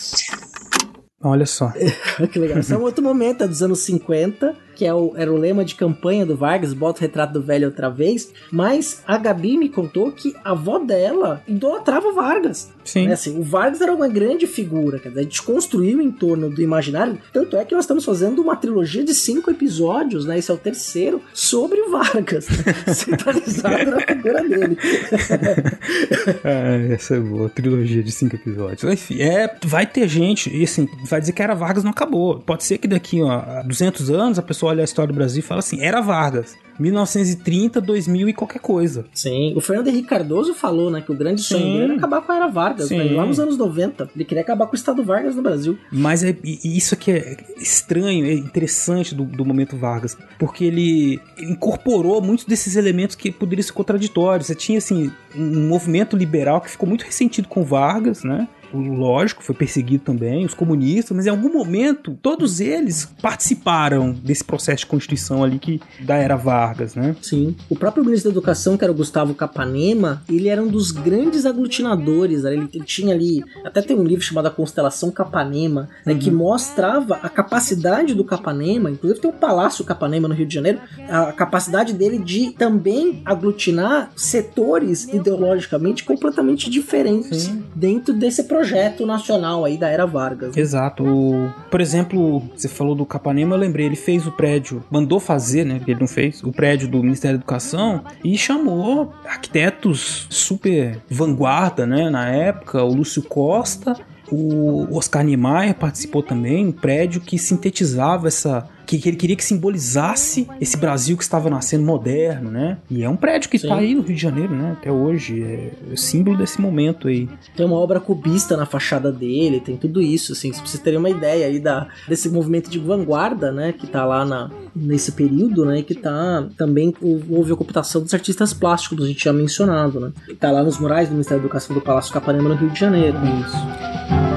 Olha 1.22 1.46
só. 1.46 1.72
que 2.32 2.38
legal. 2.38 2.58
Esse 2.58 2.72
é 2.72 2.76
um 2.76 2.82
outro 2.82 3.02
momento, 3.02 3.44
é 3.44 3.48
dos 3.48 3.62
anos 3.62 3.80
50 3.80 4.68
que 4.78 4.86
é 4.86 4.94
o, 4.94 5.12
era 5.16 5.30
o 5.30 5.36
lema 5.36 5.64
de 5.64 5.74
campanha 5.74 6.24
do 6.24 6.36
Vargas, 6.36 6.72
bota 6.72 7.00
o 7.00 7.02
retrato 7.02 7.32
do 7.32 7.42
velho 7.42 7.66
outra 7.66 7.90
vez, 7.90 8.32
mas 8.52 9.02
a 9.04 9.18
Gabi 9.18 9.58
me 9.58 9.68
contou 9.68 10.12
que 10.12 10.36
a 10.44 10.52
avó 10.52 10.78
dela 10.78 11.42
idolatrava 11.48 12.06
o 12.06 12.14
Vargas. 12.14 12.72
Sim. 12.88 13.08
Né? 13.08 13.12
Assim, 13.12 13.38
o 13.38 13.42
Vargas 13.42 13.82
era 13.82 13.94
uma 13.94 14.08
grande 14.08 14.46
figura, 14.46 14.98
quer 14.98 15.10
dizer, 15.10 15.20
a 15.20 15.22
gente 15.24 15.42
construiu 15.42 16.00
em 16.00 16.10
torno 16.10 16.48
do 16.48 16.62
imaginário, 16.62 17.18
tanto 17.30 17.54
é 17.54 17.64
que 17.64 17.74
nós 17.74 17.84
estamos 17.84 18.02
fazendo 18.02 18.40
uma 18.40 18.56
trilogia 18.56 19.04
de 19.04 19.12
cinco 19.12 19.50
episódios, 19.50 20.24
né? 20.24 20.38
Esse 20.38 20.50
é 20.50 20.54
o 20.54 20.56
terceiro, 20.56 21.20
sobre 21.34 21.78
o 21.82 21.90
Vargas, 21.90 22.48
né? 22.48 22.74
centralizado 22.94 23.90
na 23.90 24.00
figura 24.00 24.48
dele. 24.48 24.78
ah, 26.42 26.94
essa 26.94 27.16
é 27.16 27.20
boa, 27.20 27.50
trilogia 27.50 28.02
de 28.02 28.10
cinco 28.10 28.36
episódios. 28.36 28.90
Enfim, 28.90 29.20
é, 29.20 29.54
vai 29.66 29.86
ter 29.86 30.08
gente, 30.08 30.48
e 30.48 30.64
assim, 30.64 30.88
vai 31.04 31.20
dizer 31.20 31.32
que 31.32 31.42
era 31.42 31.54
Vargas 31.54 31.84
não 31.84 31.90
acabou. 31.90 32.40
Pode 32.40 32.64
ser 32.64 32.78
que 32.78 32.88
daqui 32.88 33.20
ó, 33.20 33.30
a 33.30 33.62
200 33.62 34.10
anos 34.10 34.38
a 34.38 34.42
pessoa 34.42 34.72
olha 34.72 34.80
a 34.80 34.84
história 34.84 35.12
do 35.12 35.16
Brasil 35.16 35.40
e 35.40 35.42
fala 35.42 35.58
assim: 35.58 35.82
era 35.82 36.00
Vargas. 36.00 36.56
1930, 36.78 37.80
2000 37.80 38.28
e 38.28 38.32
qualquer 38.32 38.60
coisa. 38.60 39.04
Sim, 39.12 39.54
o 39.56 39.60
Fernando 39.60 39.88
Henrique 39.88 40.08
Cardoso 40.08 40.54
falou, 40.54 40.90
né, 40.90 41.00
que 41.00 41.10
o 41.12 41.14
grande 41.14 41.42
sonho 41.42 41.62
Sim. 41.62 41.72
dele 41.72 41.84
era 41.84 41.94
acabar 41.96 42.22
com 42.22 42.32
a 42.32 42.36
Era 42.36 42.48
Vargas, 42.48 42.90
né, 42.90 43.04
lá 43.04 43.26
nos 43.26 43.40
anos 43.40 43.56
90. 43.56 44.10
Ele 44.14 44.24
queria 44.24 44.42
acabar 44.42 44.66
com 44.66 44.72
o 44.72 44.76
Estado 44.76 45.02
Vargas 45.02 45.34
no 45.34 45.42
Brasil. 45.42 45.78
Mas 45.90 46.22
é, 46.22 46.36
isso 46.42 46.94
aqui 46.94 47.10
é 47.12 47.36
estranho, 47.56 48.24
é 48.24 48.32
interessante 48.32 49.14
do, 49.14 49.24
do 49.24 49.44
momento 49.44 49.76
Vargas, 49.76 50.16
porque 50.38 50.64
ele 50.64 51.20
incorporou 51.38 52.20
muitos 52.20 52.44
desses 52.44 52.76
elementos 52.76 53.16
que 53.16 53.30
poderiam 53.30 53.64
ser 53.64 53.72
contraditórios. 53.72 54.46
Você 54.46 54.54
tinha, 54.54 54.78
assim, 54.78 55.10
um 55.34 55.68
movimento 55.68 56.16
liberal 56.16 56.60
que 56.60 56.70
ficou 56.70 56.88
muito 56.88 57.04
ressentido 57.04 57.48
com 57.48 57.62
Vargas, 57.62 58.24
né? 58.24 58.48
Lógico, 58.72 59.42
foi 59.42 59.54
perseguido 59.54 60.04
também, 60.04 60.44
os 60.44 60.54
comunistas, 60.54 61.16
mas 61.16 61.26
em 61.26 61.30
algum 61.30 61.52
momento 61.52 62.16
todos 62.22 62.60
eles 62.60 63.10
participaram 63.20 64.12
desse 64.12 64.44
processo 64.44 64.80
de 64.80 64.86
constituição 64.86 65.42
ali 65.42 65.58
que 65.58 65.80
da 66.00 66.16
era 66.16 66.36
Vargas, 66.36 66.94
né? 66.94 67.16
Sim. 67.22 67.56
O 67.68 67.76
próprio 67.76 68.04
ministro 68.04 68.30
da 68.30 68.34
Educação, 68.34 68.76
que 68.76 68.84
era 68.84 68.92
o 68.92 68.96
Gustavo 68.96 69.34
Capanema, 69.34 70.22
ele 70.28 70.48
era 70.48 70.62
um 70.62 70.68
dos 70.68 70.90
grandes 70.90 71.46
aglutinadores, 71.46 72.42
né? 72.42 72.52
ele, 72.52 72.68
ele 72.74 72.84
tinha 72.84 73.14
ali, 73.14 73.42
até 73.64 73.80
tem 73.80 73.96
um 73.96 74.04
livro 74.04 74.24
chamado 74.24 74.46
A 74.46 74.50
Constelação 74.50 75.10
Capanema, 75.10 75.88
né, 76.04 76.12
uhum. 76.12 76.18
que 76.18 76.30
mostrava 76.30 77.18
a 77.22 77.28
capacidade 77.28 78.14
do 78.14 78.24
Capanema, 78.24 78.90
inclusive 78.90 79.20
tem 79.20 79.30
o 79.30 79.34
Palácio 79.34 79.84
Capanema 79.84 80.28
no 80.28 80.34
Rio 80.34 80.46
de 80.46 80.54
Janeiro, 80.54 80.80
a 81.08 81.32
capacidade 81.32 81.92
dele 81.92 82.18
de 82.18 82.52
também 82.52 83.22
aglutinar 83.24 84.10
setores 84.16 85.04
ideologicamente 85.08 86.04
completamente 86.04 86.68
diferentes 86.68 87.44
Sim. 87.44 87.64
dentro 87.74 88.12
desse 88.12 88.44
processo 88.44 88.57
projeto 88.58 89.06
nacional 89.06 89.64
aí 89.64 89.78
da 89.78 89.88
era 89.88 90.04
Vargas. 90.04 90.54
Né? 90.54 90.60
Exato. 90.60 91.04
O, 91.04 91.52
por 91.70 91.80
exemplo, 91.80 92.42
você 92.56 92.68
falou 92.68 92.94
do 92.94 93.06
Capanema, 93.06 93.54
eu 93.54 93.60
lembrei, 93.60 93.86
ele 93.86 93.96
fez 93.96 94.26
o 94.26 94.32
prédio, 94.32 94.82
mandou 94.90 95.20
fazer, 95.20 95.64
né? 95.64 95.80
Ele 95.86 96.00
não 96.00 96.08
fez, 96.08 96.42
o 96.42 96.50
prédio 96.50 96.88
do 96.88 97.02
Ministério 97.02 97.38
da 97.38 97.42
Educação 97.42 98.02
e 98.24 98.36
chamou 98.36 99.12
arquitetos 99.24 100.26
super 100.28 101.00
vanguarda, 101.08 101.86
né? 101.86 102.10
Na 102.10 102.28
época, 102.28 102.82
o 102.82 102.92
Lúcio 102.92 103.22
Costa. 103.22 103.96
O 104.30 104.86
Oscar 104.94 105.24
Niemeyer 105.24 105.74
participou 105.74 106.22
também, 106.22 106.66
um 106.66 106.72
prédio 106.72 107.18
que 107.18 107.38
sintetizava 107.38 108.28
essa 108.28 108.68
que, 108.88 108.98
que 108.98 109.06
ele 109.06 109.18
queria 109.18 109.36
que 109.36 109.44
simbolizasse 109.44 110.48
esse 110.58 110.74
Brasil 110.74 111.14
que 111.14 111.22
estava 111.22 111.50
nascendo 111.50 111.84
moderno, 111.84 112.50
né? 112.50 112.78
E 112.90 113.04
é 113.04 113.08
um 113.08 113.16
prédio 113.16 113.50
que 113.50 113.58
está 113.58 113.76
aí 113.76 113.94
no 113.94 114.00
Rio 114.00 114.16
de 114.16 114.22
Janeiro, 114.22 114.54
né? 114.54 114.72
Até 114.72 114.90
hoje. 114.90 115.42
É 115.42 115.92
o 115.92 115.96
símbolo 115.96 116.38
desse 116.38 116.58
momento 116.58 117.06
aí. 117.06 117.28
Tem 117.54 117.66
uma 117.66 117.76
obra 117.76 118.00
cubista 118.00 118.56
na 118.56 118.64
fachada 118.64 119.12
dele, 119.12 119.60
tem 119.60 119.76
tudo 119.76 120.00
isso, 120.00 120.32
assim. 120.32 120.54
Se 120.54 120.60
vocês 120.62 120.82
terem 120.82 120.98
uma 120.98 121.10
ideia 121.10 121.46
aí 121.46 121.60
da, 121.60 121.86
desse 122.08 122.30
movimento 122.30 122.70
de 122.70 122.78
vanguarda, 122.78 123.52
né? 123.52 123.72
Que 123.72 123.86
tá 123.86 124.06
lá 124.06 124.24
na, 124.24 124.50
nesse 124.74 125.12
período, 125.12 125.66
né? 125.66 125.82
Que 125.82 125.94
tá 125.94 126.48
também 126.56 126.94
houve 127.02 127.52
ocupação 127.52 128.00
dos 128.00 128.14
artistas 128.14 128.54
plásticos, 128.54 128.96
que 128.96 129.04
a 129.04 129.06
gente 129.06 129.18
tinha 129.18 129.34
mencionado, 129.34 130.00
né? 130.00 130.12
Que 130.24 130.34
tá 130.34 130.50
lá 130.50 130.62
nos 130.62 130.78
murais 130.78 131.08
do 131.08 131.12
Ministério 131.12 131.42
da 131.42 131.46
Educação 131.46 131.74
do 131.74 131.82
Palácio 131.82 132.10
Capanema 132.10 132.48
no 132.48 132.54
Rio 132.54 132.70
de 132.70 132.80
Janeiro. 132.80 133.18
Isso. 133.18 134.27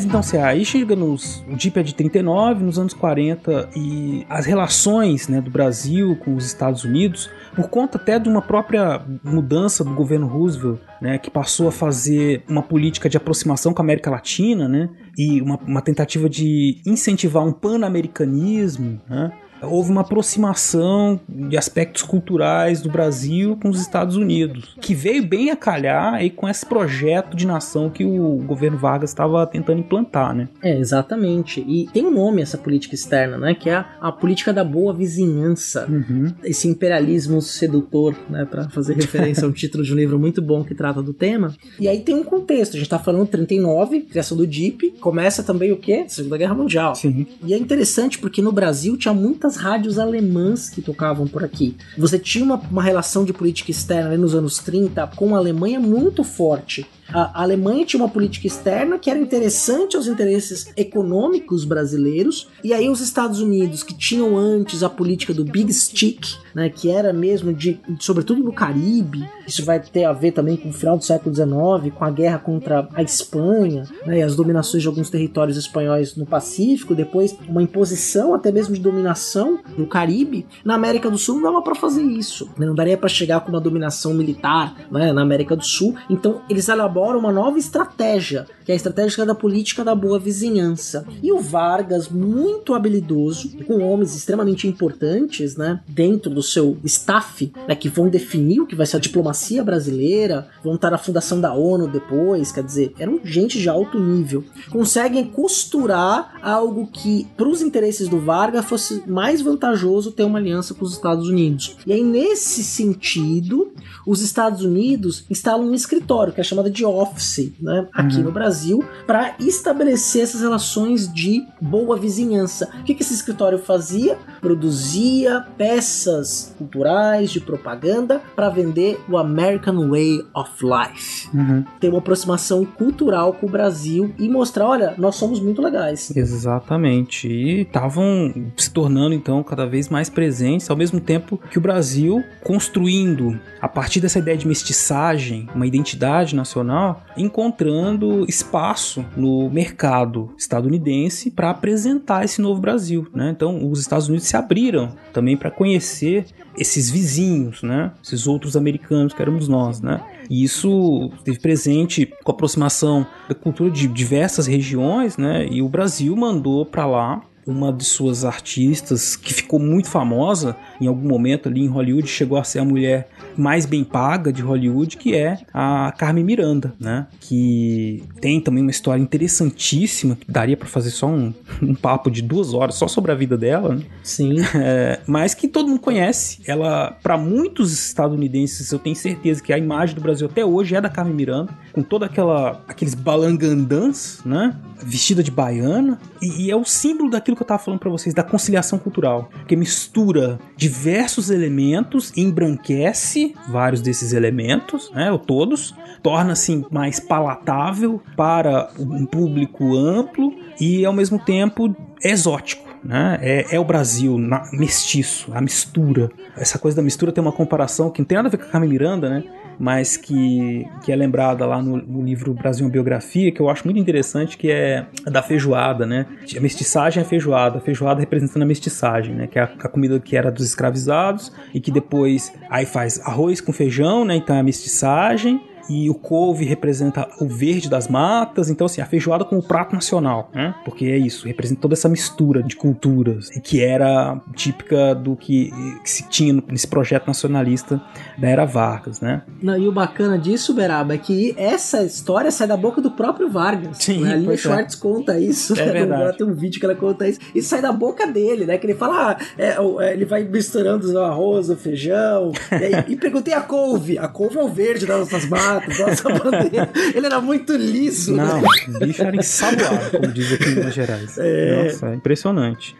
Mas 0.00 0.06
então, 0.06 0.22
você 0.22 0.38
aí 0.38 0.64
chega 0.64 0.96
nos. 0.96 1.44
O 1.46 1.54
DIP 1.54 1.78
é 1.78 1.82
de 1.82 1.94
39, 1.94 2.64
nos 2.64 2.78
anos 2.78 2.94
40, 2.94 3.68
e 3.76 4.24
as 4.30 4.46
relações 4.46 5.28
né, 5.28 5.42
do 5.42 5.50
Brasil 5.50 6.16
com 6.24 6.34
os 6.34 6.46
Estados 6.46 6.84
Unidos, 6.84 7.28
por 7.54 7.68
conta 7.68 7.98
até 7.98 8.18
de 8.18 8.26
uma 8.26 8.40
própria 8.40 9.02
mudança 9.22 9.84
do 9.84 9.94
governo 9.94 10.26
Roosevelt, 10.26 10.78
né, 11.02 11.18
que 11.18 11.30
passou 11.30 11.68
a 11.68 11.72
fazer 11.72 12.42
uma 12.48 12.62
política 12.62 13.10
de 13.10 13.18
aproximação 13.18 13.74
com 13.74 13.82
a 13.82 13.84
América 13.84 14.10
Latina, 14.10 14.66
né, 14.66 14.88
e 15.18 15.42
uma, 15.42 15.58
uma 15.66 15.82
tentativa 15.82 16.30
de 16.30 16.80
incentivar 16.86 17.44
um 17.44 17.52
pan-americanismo, 17.52 18.98
né, 19.06 19.30
houve 19.62 19.90
uma 19.90 20.00
aproximação 20.00 21.20
de 21.28 21.56
aspectos 21.56 22.02
culturais 22.02 22.80
do 22.80 22.90
Brasil 22.90 23.58
com 23.60 23.68
os 23.68 23.80
Estados 23.80 24.16
Unidos, 24.16 24.76
que 24.80 24.94
veio 24.94 25.26
bem 25.26 25.50
a 25.50 25.56
calhar 25.56 26.14
aí 26.14 26.30
com 26.30 26.48
esse 26.48 26.64
projeto 26.64 27.36
de 27.36 27.46
nação 27.46 27.90
que 27.90 28.04
o 28.04 28.36
governo 28.46 28.78
Vargas 28.78 29.10
estava 29.10 29.46
tentando 29.46 29.80
implantar, 29.80 30.34
né? 30.34 30.48
É, 30.62 30.78
exatamente. 30.78 31.60
E 31.66 31.88
tem 31.92 32.06
um 32.06 32.10
nome 32.10 32.42
essa 32.42 32.58
política 32.58 32.94
externa, 32.94 33.38
né? 33.38 33.54
Que 33.54 33.70
é 33.70 33.74
a, 33.74 33.86
a 34.00 34.12
política 34.12 34.52
da 34.52 34.64
boa 34.64 34.92
vizinhança. 34.92 35.86
Uhum. 35.88 36.32
Esse 36.42 36.68
imperialismo 36.68 37.40
sedutor, 37.40 38.14
né? 38.28 38.44
Para 38.44 38.68
fazer 38.70 38.94
referência 38.94 39.44
ao 39.44 39.52
título 39.52 39.84
de 39.84 39.92
um 39.92 39.96
livro 39.96 40.18
muito 40.18 40.40
bom 40.40 40.64
que 40.64 40.74
trata 40.74 41.02
do 41.02 41.12
tema. 41.12 41.54
E 41.78 41.88
aí 41.88 42.00
tem 42.00 42.14
um 42.14 42.24
contexto. 42.24 42.76
A 42.76 42.78
gente 42.78 42.88
tá 42.88 42.98
falando 42.98 43.26
39, 43.26 44.02
criação 44.02 44.36
do 44.36 44.46
DIP. 44.46 44.92
Começa 45.00 45.42
também 45.42 45.72
o 45.72 45.76
quê? 45.76 46.04
Segunda 46.08 46.36
Guerra 46.36 46.54
Mundial. 46.54 46.94
Sim. 46.94 47.26
E 47.44 47.52
é 47.52 47.58
interessante 47.58 48.18
porque 48.18 48.42
no 48.42 48.52
Brasil 48.52 48.96
tinha 48.96 49.14
muitas 49.14 49.49
muitas 49.50 49.56
rádios 49.56 49.98
alemãs 49.98 50.70
que 50.70 50.80
tocavam 50.80 51.26
por 51.26 51.42
aqui. 51.42 51.76
Você 51.98 52.18
tinha 52.18 52.44
uma, 52.44 52.56
uma 52.56 52.82
relação 52.82 53.24
de 53.24 53.32
política 53.32 53.70
externa 53.70 54.16
nos 54.16 54.34
anos 54.34 54.58
30 54.58 55.06
com 55.16 55.34
a 55.34 55.38
Alemanha 55.38 55.80
muito 55.80 56.22
forte. 56.22 56.86
A 57.12 57.42
Alemanha 57.42 57.84
tinha 57.84 58.02
uma 58.02 58.08
política 58.08 58.46
externa 58.46 58.98
que 58.98 59.10
era 59.10 59.18
interessante 59.18 59.96
aos 59.96 60.06
interesses 60.06 60.72
econômicos 60.76 61.64
brasileiros, 61.64 62.48
e 62.62 62.72
aí 62.72 62.88
os 62.88 63.00
Estados 63.00 63.40
Unidos, 63.40 63.82
que 63.82 63.94
tinham 63.94 64.36
antes 64.36 64.82
a 64.82 64.88
política 64.88 65.34
do 65.34 65.44
Big 65.44 65.72
Stick, 65.72 66.26
né, 66.54 66.68
que 66.68 66.90
era 66.90 67.12
mesmo 67.12 67.52
de, 67.52 67.80
sobretudo 67.98 68.42
no 68.42 68.52
Caribe, 68.52 69.28
isso 69.46 69.64
vai 69.64 69.80
ter 69.80 70.04
a 70.04 70.12
ver 70.12 70.32
também 70.32 70.56
com 70.56 70.68
o 70.68 70.72
final 70.72 70.96
do 70.96 71.04
século 71.04 71.34
XIX, 71.34 71.94
com 71.96 72.04
a 72.04 72.10
guerra 72.10 72.38
contra 72.38 72.88
a 72.94 73.02
Espanha, 73.02 73.84
né, 74.06 74.18
e 74.18 74.22
as 74.22 74.36
dominações 74.36 74.82
de 74.82 74.88
alguns 74.88 75.10
territórios 75.10 75.56
espanhóis 75.56 76.14
no 76.16 76.26
Pacífico, 76.26 76.94
depois 76.94 77.36
uma 77.48 77.62
imposição 77.62 78.34
até 78.34 78.52
mesmo 78.52 78.74
de 78.74 78.80
dominação 78.80 79.58
no 79.76 79.86
Caribe. 79.86 80.46
Na 80.64 80.74
América 80.74 81.10
do 81.10 81.18
Sul 81.18 81.36
não 81.36 81.42
dava 81.42 81.62
para 81.62 81.74
fazer 81.74 82.02
isso, 82.02 82.48
né, 82.56 82.66
não 82.66 82.74
daria 82.74 82.96
para 82.96 83.08
chegar 83.08 83.40
com 83.40 83.50
uma 83.50 83.60
dominação 83.60 84.14
militar 84.14 84.76
né, 84.90 85.12
na 85.12 85.22
América 85.22 85.56
do 85.56 85.64
Sul. 85.64 85.94
Então 86.08 86.42
eles 86.48 86.68
elaboram 86.68 86.99
uma 87.16 87.32
nova 87.32 87.58
estratégia, 87.58 88.46
que 88.70 88.72
é 88.72 88.74
a 88.74 88.76
estratégia 88.76 89.26
da 89.26 89.34
política 89.34 89.82
da 89.84 89.96
boa 89.96 90.16
vizinhança. 90.16 91.04
E 91.20 91.32
o 91.32 91.40
Vargas, 91.40 92.08
muito 92.08 92.72
habilidoso, 92.72 93.50
com 93.66 93.82
homens 93.82 94.14
extremamente 94.14 94.68
importantes, 94.68 95.56
né, 95.56 95.80
dentro 95.88 96.30
do 96.30 96.40
seu 96.40 96.78
staff, 96.84 97.52
né, 97.66 97.74
que 97.74 97.88
vão 97.88 98.08
definir 98.08 98.60
o 98.60 98.66
que 98.66 98.76
vai 98.76 98.86
ser 98.86 98.98
a 98.98 99.00
diplomacia 99.00 99.64
brasileira, 99.64 100.46
vão 100.62 100.76
estar 100.76 100.88
na 100.90 100.98
fundação 100.98 101.40
da 101.40 101.52
ONU 101.52 101.88
depois, 101.88 102.52
quer 102.52 102.62
dizer, 102.62 102.92
eram 102.96 103.18
gente 103.24 103.58
de 103.58 103.68
alto 103.68 103.98
nível. 103.98 104.44
Conseguem 104.70 105.24
costurar 105.24 106.34
algo 106.40 106.86
que, 106.86 107.26
para 107.36 107.48
os 107.48 107.62
interesses 107.62 108.06
do 108.08 108.20
Vargas, 108.20 108.64
fosse 108.66 109.02
mais 109.04 109.42
vantajoso 109.42 110.12
ter 110.12 110.22
uma 110.22 110.38
aliança 110.38 110.74
com 110.74 110.84
os 110.84 110.92
Estados 110.92 111.28
Unidos. 111.28 111.76
E 111.84 111.92
aí, 111.92 112.04
nesse 112.04 112.62
sentido, 112.62 113.72
os 114.06 114.22
Estados 114.22 114.62
Unidos 114.64 115.24
instalam 115.28 115.66
um 115.66 115.74
escritório 115.74 116.32
que 116.32 116.40
é 116.40 116.44
chamado 116.44 116.70
de 116.70 116.84
office, 116.84 117.52
né, 117.60 117.88
aqui 117.92 118.18
Uhum. 118.20 118.24
no 118.24 118.32
Brasil, 118.32 118.59
para 119.06 119.34
estabelecer 119.38 120.22
essas 120.22 120.40
relações 120.40 121.12
de 121.12 121.46
boa 121.60 121.96
vizinhança. 121.96 122.70
O 122.80 122.84
que, 122.84 122.94
que 122.94 123.02
esse 123.02 123.14
escritório 123.14 123.58
fazia? 123.58 124.18
Produzia 124.40 125.44
peças 125.56 126.54
culturais 126.58 127.30
de 127.30 127.40
propaganda 127.40 128.20
para 128.34 128.48
vender 128.48 129.00
o 129.08 129.16
American 129.16 129.88
Way 129.88 130.24
of 130.34 130.50
Life. 130.62 131.28
Uhum. 131.34 131.64
Ter 131.78 131.88
uma 131.88 131.98
aproximação 131.98 132.64
cultural 132.64 133.32
com 133.32 133.46
o 133.46 133.50
Brasil 133.50 134.14
e 134.18 134.28
mostrar, 134.28 134.66
olha, 134.66 134.94
nós 134.96 135.16
somos 135.16 135.40
muito 135.40 135.62
legais. 135.62 136.14
Exatamente. 136.14 137.28
E 137.28 137.62
estavam 137.62 138.32
se 138.56 138.70
tornando 138.70 139.14
então 139.14 139.42
cada 139.42 139.66
vez 139.66 139.88
mais 139.88 140.08
presentes, 140.08 140.68
ao 140.70 140.76
mesmo 140.76 141.00
tempo 141.00 141.40
que 141.50 141.58
o 141.58 141.60
Brasil 141.60 142.22
construindo 142.42 143.38
a 143.60 143.68
partir 143.68 144.00
dessa 144.00 144.18
ideia 144.18 144.36
de 144.36 144.46
mestiçagem, 144.46 145.48
uma 145.54 145.66
identidade 145.66 146.34
nacional, 146.34 147.02
encontrando 147.16 148.24
espaço 148.50 149.06
no 149.16 149.48
mercado 149.48 150.34
estadunidense 150.36 151.30
para 151.30 151.50
apresentar 151.50 152.24
esse 152.24 152.42
novo 152.42 152.60
Brasil, 152.60 153.06
né? 153.14 153.30
Então, 153.30 153.70
os 153.70 153.78
Estados 153.78 154.08
Unidos 154.08 154.26
se 154.26 154.36
abriram 154.36 154.92
também 155.12 155.36
para 155.36 155.52
conhecer 155.52 156.26
esses 156.58 156.90
vizinhos, 156.90 157.62
né? 157.62 157.92
Esses 158.02 158.26
outros 158.26 158.56
americanos 158.56 159.14
que 159.14 159.22
éramos 159.22 159.46
nós, 159.46 159.80
né? 159.80 160.02
E 160.28 160.42
isso 160.42 161.10
esteve 161.16 161.38
presente 161.38 162.06
com 162.24 162.32
a 162.32 162.34
aproximação 162.34 163.06
da 163.28 163.34
cultura 163.36 163.70
de 163.70 163.86
diversas 163.86 164.48
regiões, 164.48 165.16
né? 165.16 165.46
E 165.48 165.62
o 165.62 165.68
Brasil 165.68 166.14
mandou 166.16 166.66
para 166.66 166.86
lá 166.86 167.22
uma 167.46 167.72
de 167.72 167.84
suas 167.84 168.24
artistas 168.24 169.16
que 169.16 169.32
ficou 169.32 169.58
muito 169.58 169.88
famosa 169.88 170.56
em 170.80 170.86
algum 170.86 171.08
momento 171.08 171.48
ali 171.48 171.62
em 171.62 171.66
Hollywood, 171.66 172.08
chegou 172.08 172.38
a 172.38 172.44
ser 172.44 172.60
a 172.60 172.64
mulher 172.64 173.08
mais 173.36 173.66
bem 173.66 173.84
paga 173.84 174.32
de 174.32 174.42
Hollywood, 174.42 174.96
que 174.96 175.14
é 175.14 175.38
a 175.52 175.92
Carmen 175.96 176.24
Miranda, 176.24 176.74
né? 176.78 177.06
Que 177.20 178.02
tem 178.20 178.40
também 178.40 178.62
uma 178.62 178.70
história 178.70 179.00
interessantíssima, 179.00 180.16
que 180.16 180.30
daria 180.30 180.56
para 180.56 180.68
fazer 180.68 180.90
só 180.90 181.06
um, 181.06 181.32
um 181.62 181.74
papo 181.74 182.10
de 182.10 182.22
duas 182.22 182.54
horas 182.54 182.74
só 182.74 182.86
sobre 182.86 183.12
a 183.12 183.14
vida 183.14 183.36
dela, 183.36 183.74
né? 183.74 183.82
Sim. 184.02 184.36
É, 184.62 185.00
mas 185.06 185.32
que 185.32 185.48
todo 185.48 185.68
mundo 185.68 185.80
conhece. 185.80 186.40
Ela, 186.46 186.96
para 187.02 187.16
muitos 187.16 187.72
estadunidenses, 187.72 188.70
eu 188.70 188.78
tenho 188.78 188.94
certeza 188.94 189.42
que 189.42 189.52
a 189.52 189.58
imagem 189.58 189.94
do 189.94 190.00
Brasil 190.00 190.26
até 190.26 190.44
hoje 190.44 190.74
é 190.74 190.80
da 190.80 190.88
Carmen 190.88 191.14
Miranda, 191.14 191.52
com 191.72 191.82
toda 191.82 192.06
aquela 192.06 192.62
aqueles 192.68 192.94
balangandãs, 192.94 194.20
né? 194.24 194.54
Vestida 194.82 195.22
de 195.22 195.30
baiana, 195.30 195.98
e, 196.20 196.46
e 196.46 196.50
é 196.50 196.56
o 196.56 196.64
símbolo 196.64 197.10
daquilo 197.10 197.36
que 197.40 197.44
eu 197.44 197.46
tava 197.48 197.62
falando 197.62 197.80
para 197.80 197.90
vocês, 197.90 198.14
da 198.14 198.22
conciliação 198.22 198.78
cultural, 198.78 199.30
que 199.48 199.56
mistura 199.56 200.38
diversos 200.56 201.30
elementos, 201.30 202.12
embranquece 202.16 203.34
vários 203.48 203.80
desses 203.80 204.12
elementos, 204.12 204.90
né? 204.92 205.10
Ou 205.10 205.18
todos, 205.18 205.74
torna 206.02 206.32
assim 206.32 206.64
mais 206.70 207.00
palatável 207.00 208.00
para 208.16 208.68
um 208.78 209.06
público 209.06 209.74
amplo 209.76 210.32
e 210.60 210.84
ao 210.84 210.92
mesmo 210.92 211.18
tempo 211.18 211.74
exótico. 212.02 212.68
Né? 212.82 213.18
É, 213.20 213.56
é 213.56 213.60
o 213.60 213.64
Brasil 213.64 214.16
na- 214.18 214.48
mestiço, 214.52 215.30
a 215.34 215.40
mistura. 215.40 216.10
Essa 216.36 216.58
coisa 216.58 216.76
da 216.78 216.82
mistura 216.82 217.12
tem 217.12 217.20
uma 217.22 217.32
comparação 217.32 217.90
que 217.90 218.00
não 218.00 218.06
tem 218.06 218.16
nada 218.16 218.28
a 218.28 218.30
ver 218.30 218.38
com 218.38 218.44
a 218.44 218.48
Carmen 218.48 218.70
Miranda, 218.70 219.10
né? 219.10 219.24
Mas 219.60 219.98
que, 219.98 220.66
que 220.82 220.90
é 220.90 220.96
lembrada 220.96 221.44
lá 221.44 221.60
no, 221.60 221.76
no 221.76 222.02
livro 222.02 222.32
Brasil 222.32 222.64
uma 222.64 222.72
Biografia, 222.72 223.30
que 223.30 223.40
eu 223.40 223.50
acho 223.50 223.62
muito 223.66 223.78
interessante, 223.78 224.38
que 224.38 224.50
é 224.50 224.86
da 225.04 225.22
feijoada, 225.22 225.84
né? 225.84 226.06
A 226.34 226.40
mestiçagem 226.40 227.02
é 227.02 227.04
feijoada, 227.04 227.58
a 227.58 227.60
feijoada 227.60 228.00
representando 228.00 228.42
a 228.42 228.46
mestiçagem, 228.46 229.14
né? 229.14 229.26
Que 229.26 229.38
é 229.38 229.42
a, 229.42 229.44
a 229.44 229.68
comida 229.68 230.00
que 230.00 230.16
era 230.16 230.32
dos 230.32 230.46
escravizados 230.46 231.30
e 231.52 231.60
que 231.60 231.70
depois 231.70 232.32
aí 232.48 232.64
faz 232.64 232.98
arroz 233.06 233.42
com 233.42 233.52
feijão, 233.52 234.02
né? 234.02 234.16
Então 234.16 234.34
é 234.34 234.40
a 234.40 234.42
mestiçagem. 234.42 235.42
E 235.70 235.88
o 235.88 235.94
couve 235.94 236.44
representa 236.44 237.08
o 237.20 237.28
verde 237.28 237.70
das 237.70 237.86
matas, 237.88 238.50
então 238.50 238.64
assim, 238.66 238.80
a 238.80 238.86
feijoada 238.86 239.24
como 239.24 239.42
prato 239.42 239.72
nacional, 239.74 240.28
né? 240.34 240.54
Porque 240.64 240.84
é 240.86 240.98
isso, 240.98 241.26
representa 241.28 241.60
toda 241.60 241.74
essa 241.74 241.88
mistura 241.88 242.42
de 242.42 242.56
culturas, 242.56 243.30
e 243.36 243.40
que 243.40 243.62
era 243.62 244.20
típica 244.34 244.94
do 244.94 245.14
que, 245.16 245.50
que 245.82 245.90
se 245.90 246.08
tinha 246.08 246.42
nesse 246.48 246.66
projeto 246.66 247.06
nacionalista 247.06 247.80
da 248.18 248.28
era 248.28 248.44
Vargas, 248.44 249.00
né? 249.00 249.22
Não, 249.42 249.56
e 249.56 249.68
o 249.68 249.72
bacana 249.72 250.18
disso, 250.18 250.52
Beraba, 250.54 250.94
é 250.94 250.98
que 250.98 251.34
essa 251.38 251.82
história 251.84 252.30
sai 252.30 252.46
da 252.48 252.56
boca 252.56 252.80
do 252.80 252.90
próprio 252.90 253.30
Vargas. 253.30 253.78
Sim, 253.78 254.00
né? 254.00 254.12
A 254.12 254.16
Lina 254.16 254.32
é. 254.32 254.36
Schwartz 254.36 254.74
conta 254.74 255.18
isso. 255.20 255.52
É 255.58 255.66
né? 255.66 255.72
verdade. 255.72 256.02
Ela 256.02 256.12
tem 256.12 256.26
um 256.26 256.34
vídeo 256.34 256.58
que 256.58 256.66
ela 256.66 256.74
conta 256.74 257.06
isso. 257.08 257.20
E 257.34 257.40
sai 257.42 257.62
da 257.62 257.70
boca 257.72 258.06
dele, 258.06 258.44
né? 258.44 258.58
Que 258.58 258.66
ele 258.66 258.74
fala, 258.74 259.12
ah, 259.12 259.16
é, 259.38 259.60
o- 259.60 259.80
é, 259.80 259.92
ele 259.92 260.04
vai 260.04 260.24
misturando 260.24 260.90
o 260.92 260.98
arroz, 260.98 261.48
o 261.48 261.56
feijão. 261.56 262.32
e, 262.50 262.54
aí- 262.74 262.84
e 262.88 262.96
perguntei 262.96 263.34
a 263.34 263.40
couve. 263.40 263.98
A 263.98 264.08
couve 264.08 264.36
é 264.38 264.42
o 264.42 264.48
verde 264.48 264.86
das 264.86 264.98
nossas 265.00 265.28
matas, 265.28 265.59
da 265.66 265.86
nossa 265.86 266.08
bandeira. 266.08 266.70
Ele 266.94 267.06
era 267.06 267.20
muito 267.20 267.54
liso, 267.56 268.14
Não, 268.16 268.40
né? 268.40 268.48
o 268.68 268.78
bicho 268.86 269.02
era 269.02 269.16
ensaboado, 269.16 269.90
como 269.90 270.08
diz 270.08 270.32
aqui 270.32 270.44
em 270.50 270.54
Minas 270.56 270.74
Gerais. 270.74 271.18
É. 271.18 271.64
Nossa, 271.64 271.88
é 271.88 271.94
impressionante. 271.94 272.76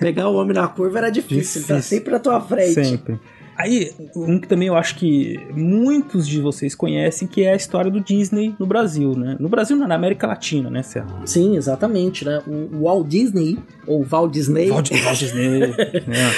Pegar 0.00 0.28
o 0.28 0.34
homem 0.36 0.54
na 0.54 0.68
curva 0.68 0.98
era 0.98 1.10
difícil. 1.10 1.60
Ele 1.62 1.68
tá 1.68 1.74
Difícil. 1.76 1.96
sempre 1.98 2.12
na 2.12 2.18
tua 2.18 2.40
frente. 2.40 2.74
Sempre. 2.74 3.20
Aí, 3.56 3.92
um 4.14 4.38
que 4.38 4.46
também 4.46 4.68
eu 4.68 4.76
acho 4.76 4.96
que 4.96 5.40
muitos 5.54 6.28
de 6.28 6.40
vocês 6.40 6.74
conhecem, 6.74 7.26
que 7.26 7.42
é 7.42 7.52
a 7.52 7.56
história 7.56 7.90
do 7.90 8.00
Disney 8.00 8.54
no 8.58 8.66
Brasil, 8.66 9.16
né? 9.16 9.36
No 9.40 9.48
Brasil, 9.48 9.76
não, 9.76 9.88
na 9.88 9.94
América 9.94 10.26
Latina, 10.26 10.68
né, 10.68 10.82
Céu? 10.82 11.06
Sim, 11.24 11.56
exatamente, 11.56 12.24
né? 12.24 12.42
O, 12.46 12.82
Walt 12.82 13.06
Disney, 13.08 13.58
ou 13.86 14.04
Walt 14.04 14.32
Disney. 14.32 14.68
Walt, 14.68 14.90
Walt 14.90 15.18
Disney, 15.18 15.60
né? 16.06 16.32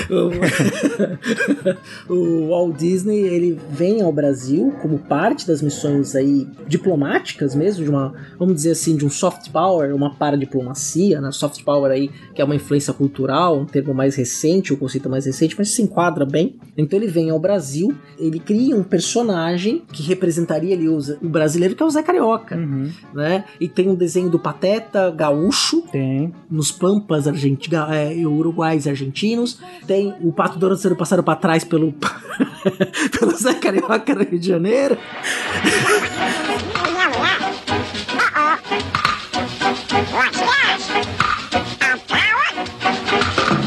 o, 2.09 2.13
o 2.15 2.49
Walt 2.49 2.77
Disney 2.77 3.19
ele 3.21 3.59
vem 3.71 4.01
ao 4.03 4.13
Brasil 4.13 4.73
como 4.81 4.99
parte 4.99 5.47
das 5.47 5.61
missões 5.61 6.15
aí 6.15 6.47
diplomáticas 6.67 7.55
mesmo 7.55 7.85
de 7.85 7.91
uma 7.91 8.13
vamos 8.39 8.55
dizer 8.55 8.73
assim 8.73 8.97
de 8.97 9.05
um 9.05 9.11
soft 9.11 9.51
power 9.51 9.95
uma 9.95 10.15
paradiplomacia 10.15 11.21
né 11.21 11.33
soft 11.33 11.63
power 11.65 11.91
aí 11.91 12.11
que 12.35 12.41
é 12.41 12.45
uma 12.45 12.55
influência 12.55 12.93
cultural 12.93 13.59
um 13.59 13.67
termo 13.67 13.95
mais 13.95 14.15
recente 14.15 14.73
o 14.73 14.77
um 14.77 14.79
conceito 14.79 15.09
mais 15.09 15.27
recente 15.27 15.55
mas 15.57 15.71
se 15.71 15.83
enquadra 15.83 16.25
bem 16.25 16.57
então 16.77 16.99
ele 16.99 17.08
vem 17.09 17.31
ao 17.31 17.39
Brasil 17.39 17.95
ele 18.19 18.39
cria 18.39 18.77
um 18.77 18.83
personagem 18.83 19.83
que 19.93 20.03
representaria 20.03 20.75
ali 20.75 20.89
o, 20.89 20.99
o 21.23 21.29
brasileiro 21.29 21.75
que 21.75 21.83
é 21.83 21.87
o 21.87 21.91
Zé 21.91 22.03
Carioca 22.03 22.57
Uhum. 22.57 22.91
né 23.15 23.45
e 23.61 23.69
tem 23.69 23.89
um 23.89 23.95
desenho 23.95 24.29
do 24.29 24.39
Pateta 24.39 25.11
gaúcho 25.11 25.83
tem 25.91 26.33
nos 26.51 26.71
pampas 26.71 27.27
argenti 27.27 27.71
é, 27.75 28.27
uruguais 28.27 28.87
e 28.87 28.91
argentinos. 28.91 29.59
Tem 29.87 30.15
o 30.21 30.33
Pato 30.33 30.59
Dono 30.59 30.77
sendo 30.77 30.97
passado 30.97 31.23
pra 31.23 31.37
trás 31.37 31.65
pelo, 31.65 31.93
pelo 33.19 33.31
Zé 33.37 33.55
Carioca 33.55 34.15
no 34.15 34.25
Rio 34.25 34.39
de 34.39 34.47
Janeiro. 34.49 34.99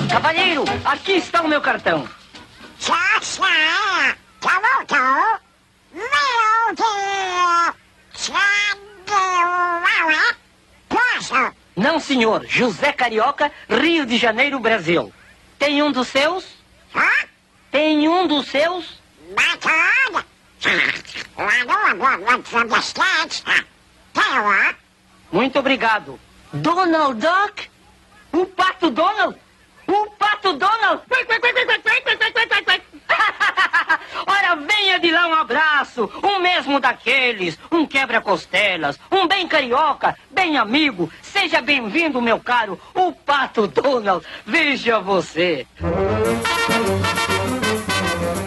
Cavalheiro, 0.09 0.63
aqui 0.85 1.13
está 1.13 1.41
o 1.41 1.47
meu 1.47 1.61
cartão. 1.61 2.20
Não, 11.75 11.99
senhor. 11.99 12.45
José 12.47 12.91
Carioca, 12.91 13.51
Rio 13.69 14.05
de 14.05 14.17
Janeiro, 14.17 14.59
Brasil. 14.59 15.13
Tem 15.59 15.81
um 15.83 15.91
dos 15.91 16.07
seus? 16.07 16.45
Tem 17.71 18.07
um 18.09 18.27
dos 18.27 18.47
seus? 18.47 18.99
Muito 25.31 25.57
obrigado. 25.59 26.19
Donald 26.51 27.19
Duck? 27.19 27.69
O 28.33 28.45
pato 28.45 28.89
Donald? 28.89 29.37
O 29.91 30.09
pato 30.11 30.53
Donald? 30.53 31.01
Ora, 34.25 34.55
venha 34.55 34.97
de 34.99 35.11
lá 35.11 35.27
um 35.27 35.33
abraço, 35.33 36.09
um 36.23 36.39
mesmo 36.39 36.79
daqueles, 36.79 37.59
um 37.69 37.85
quebra-costelas, 37.85 38.97
um 39.11 39.27
bem 39.27 39.45
carioca, 39.45 40.17
bem 40.29 40.57
amigo. 40.57 41.11
Seja 41.21 41.61
bem-vindo, 41.61 42.21
meu 42.21 42.39
caro, 42.39 42.79
o 42.95 43.11
pato 43.11 43.67
Donald. 43.67 44.25
Veja 44.45 44.97
você. 44.99 45.67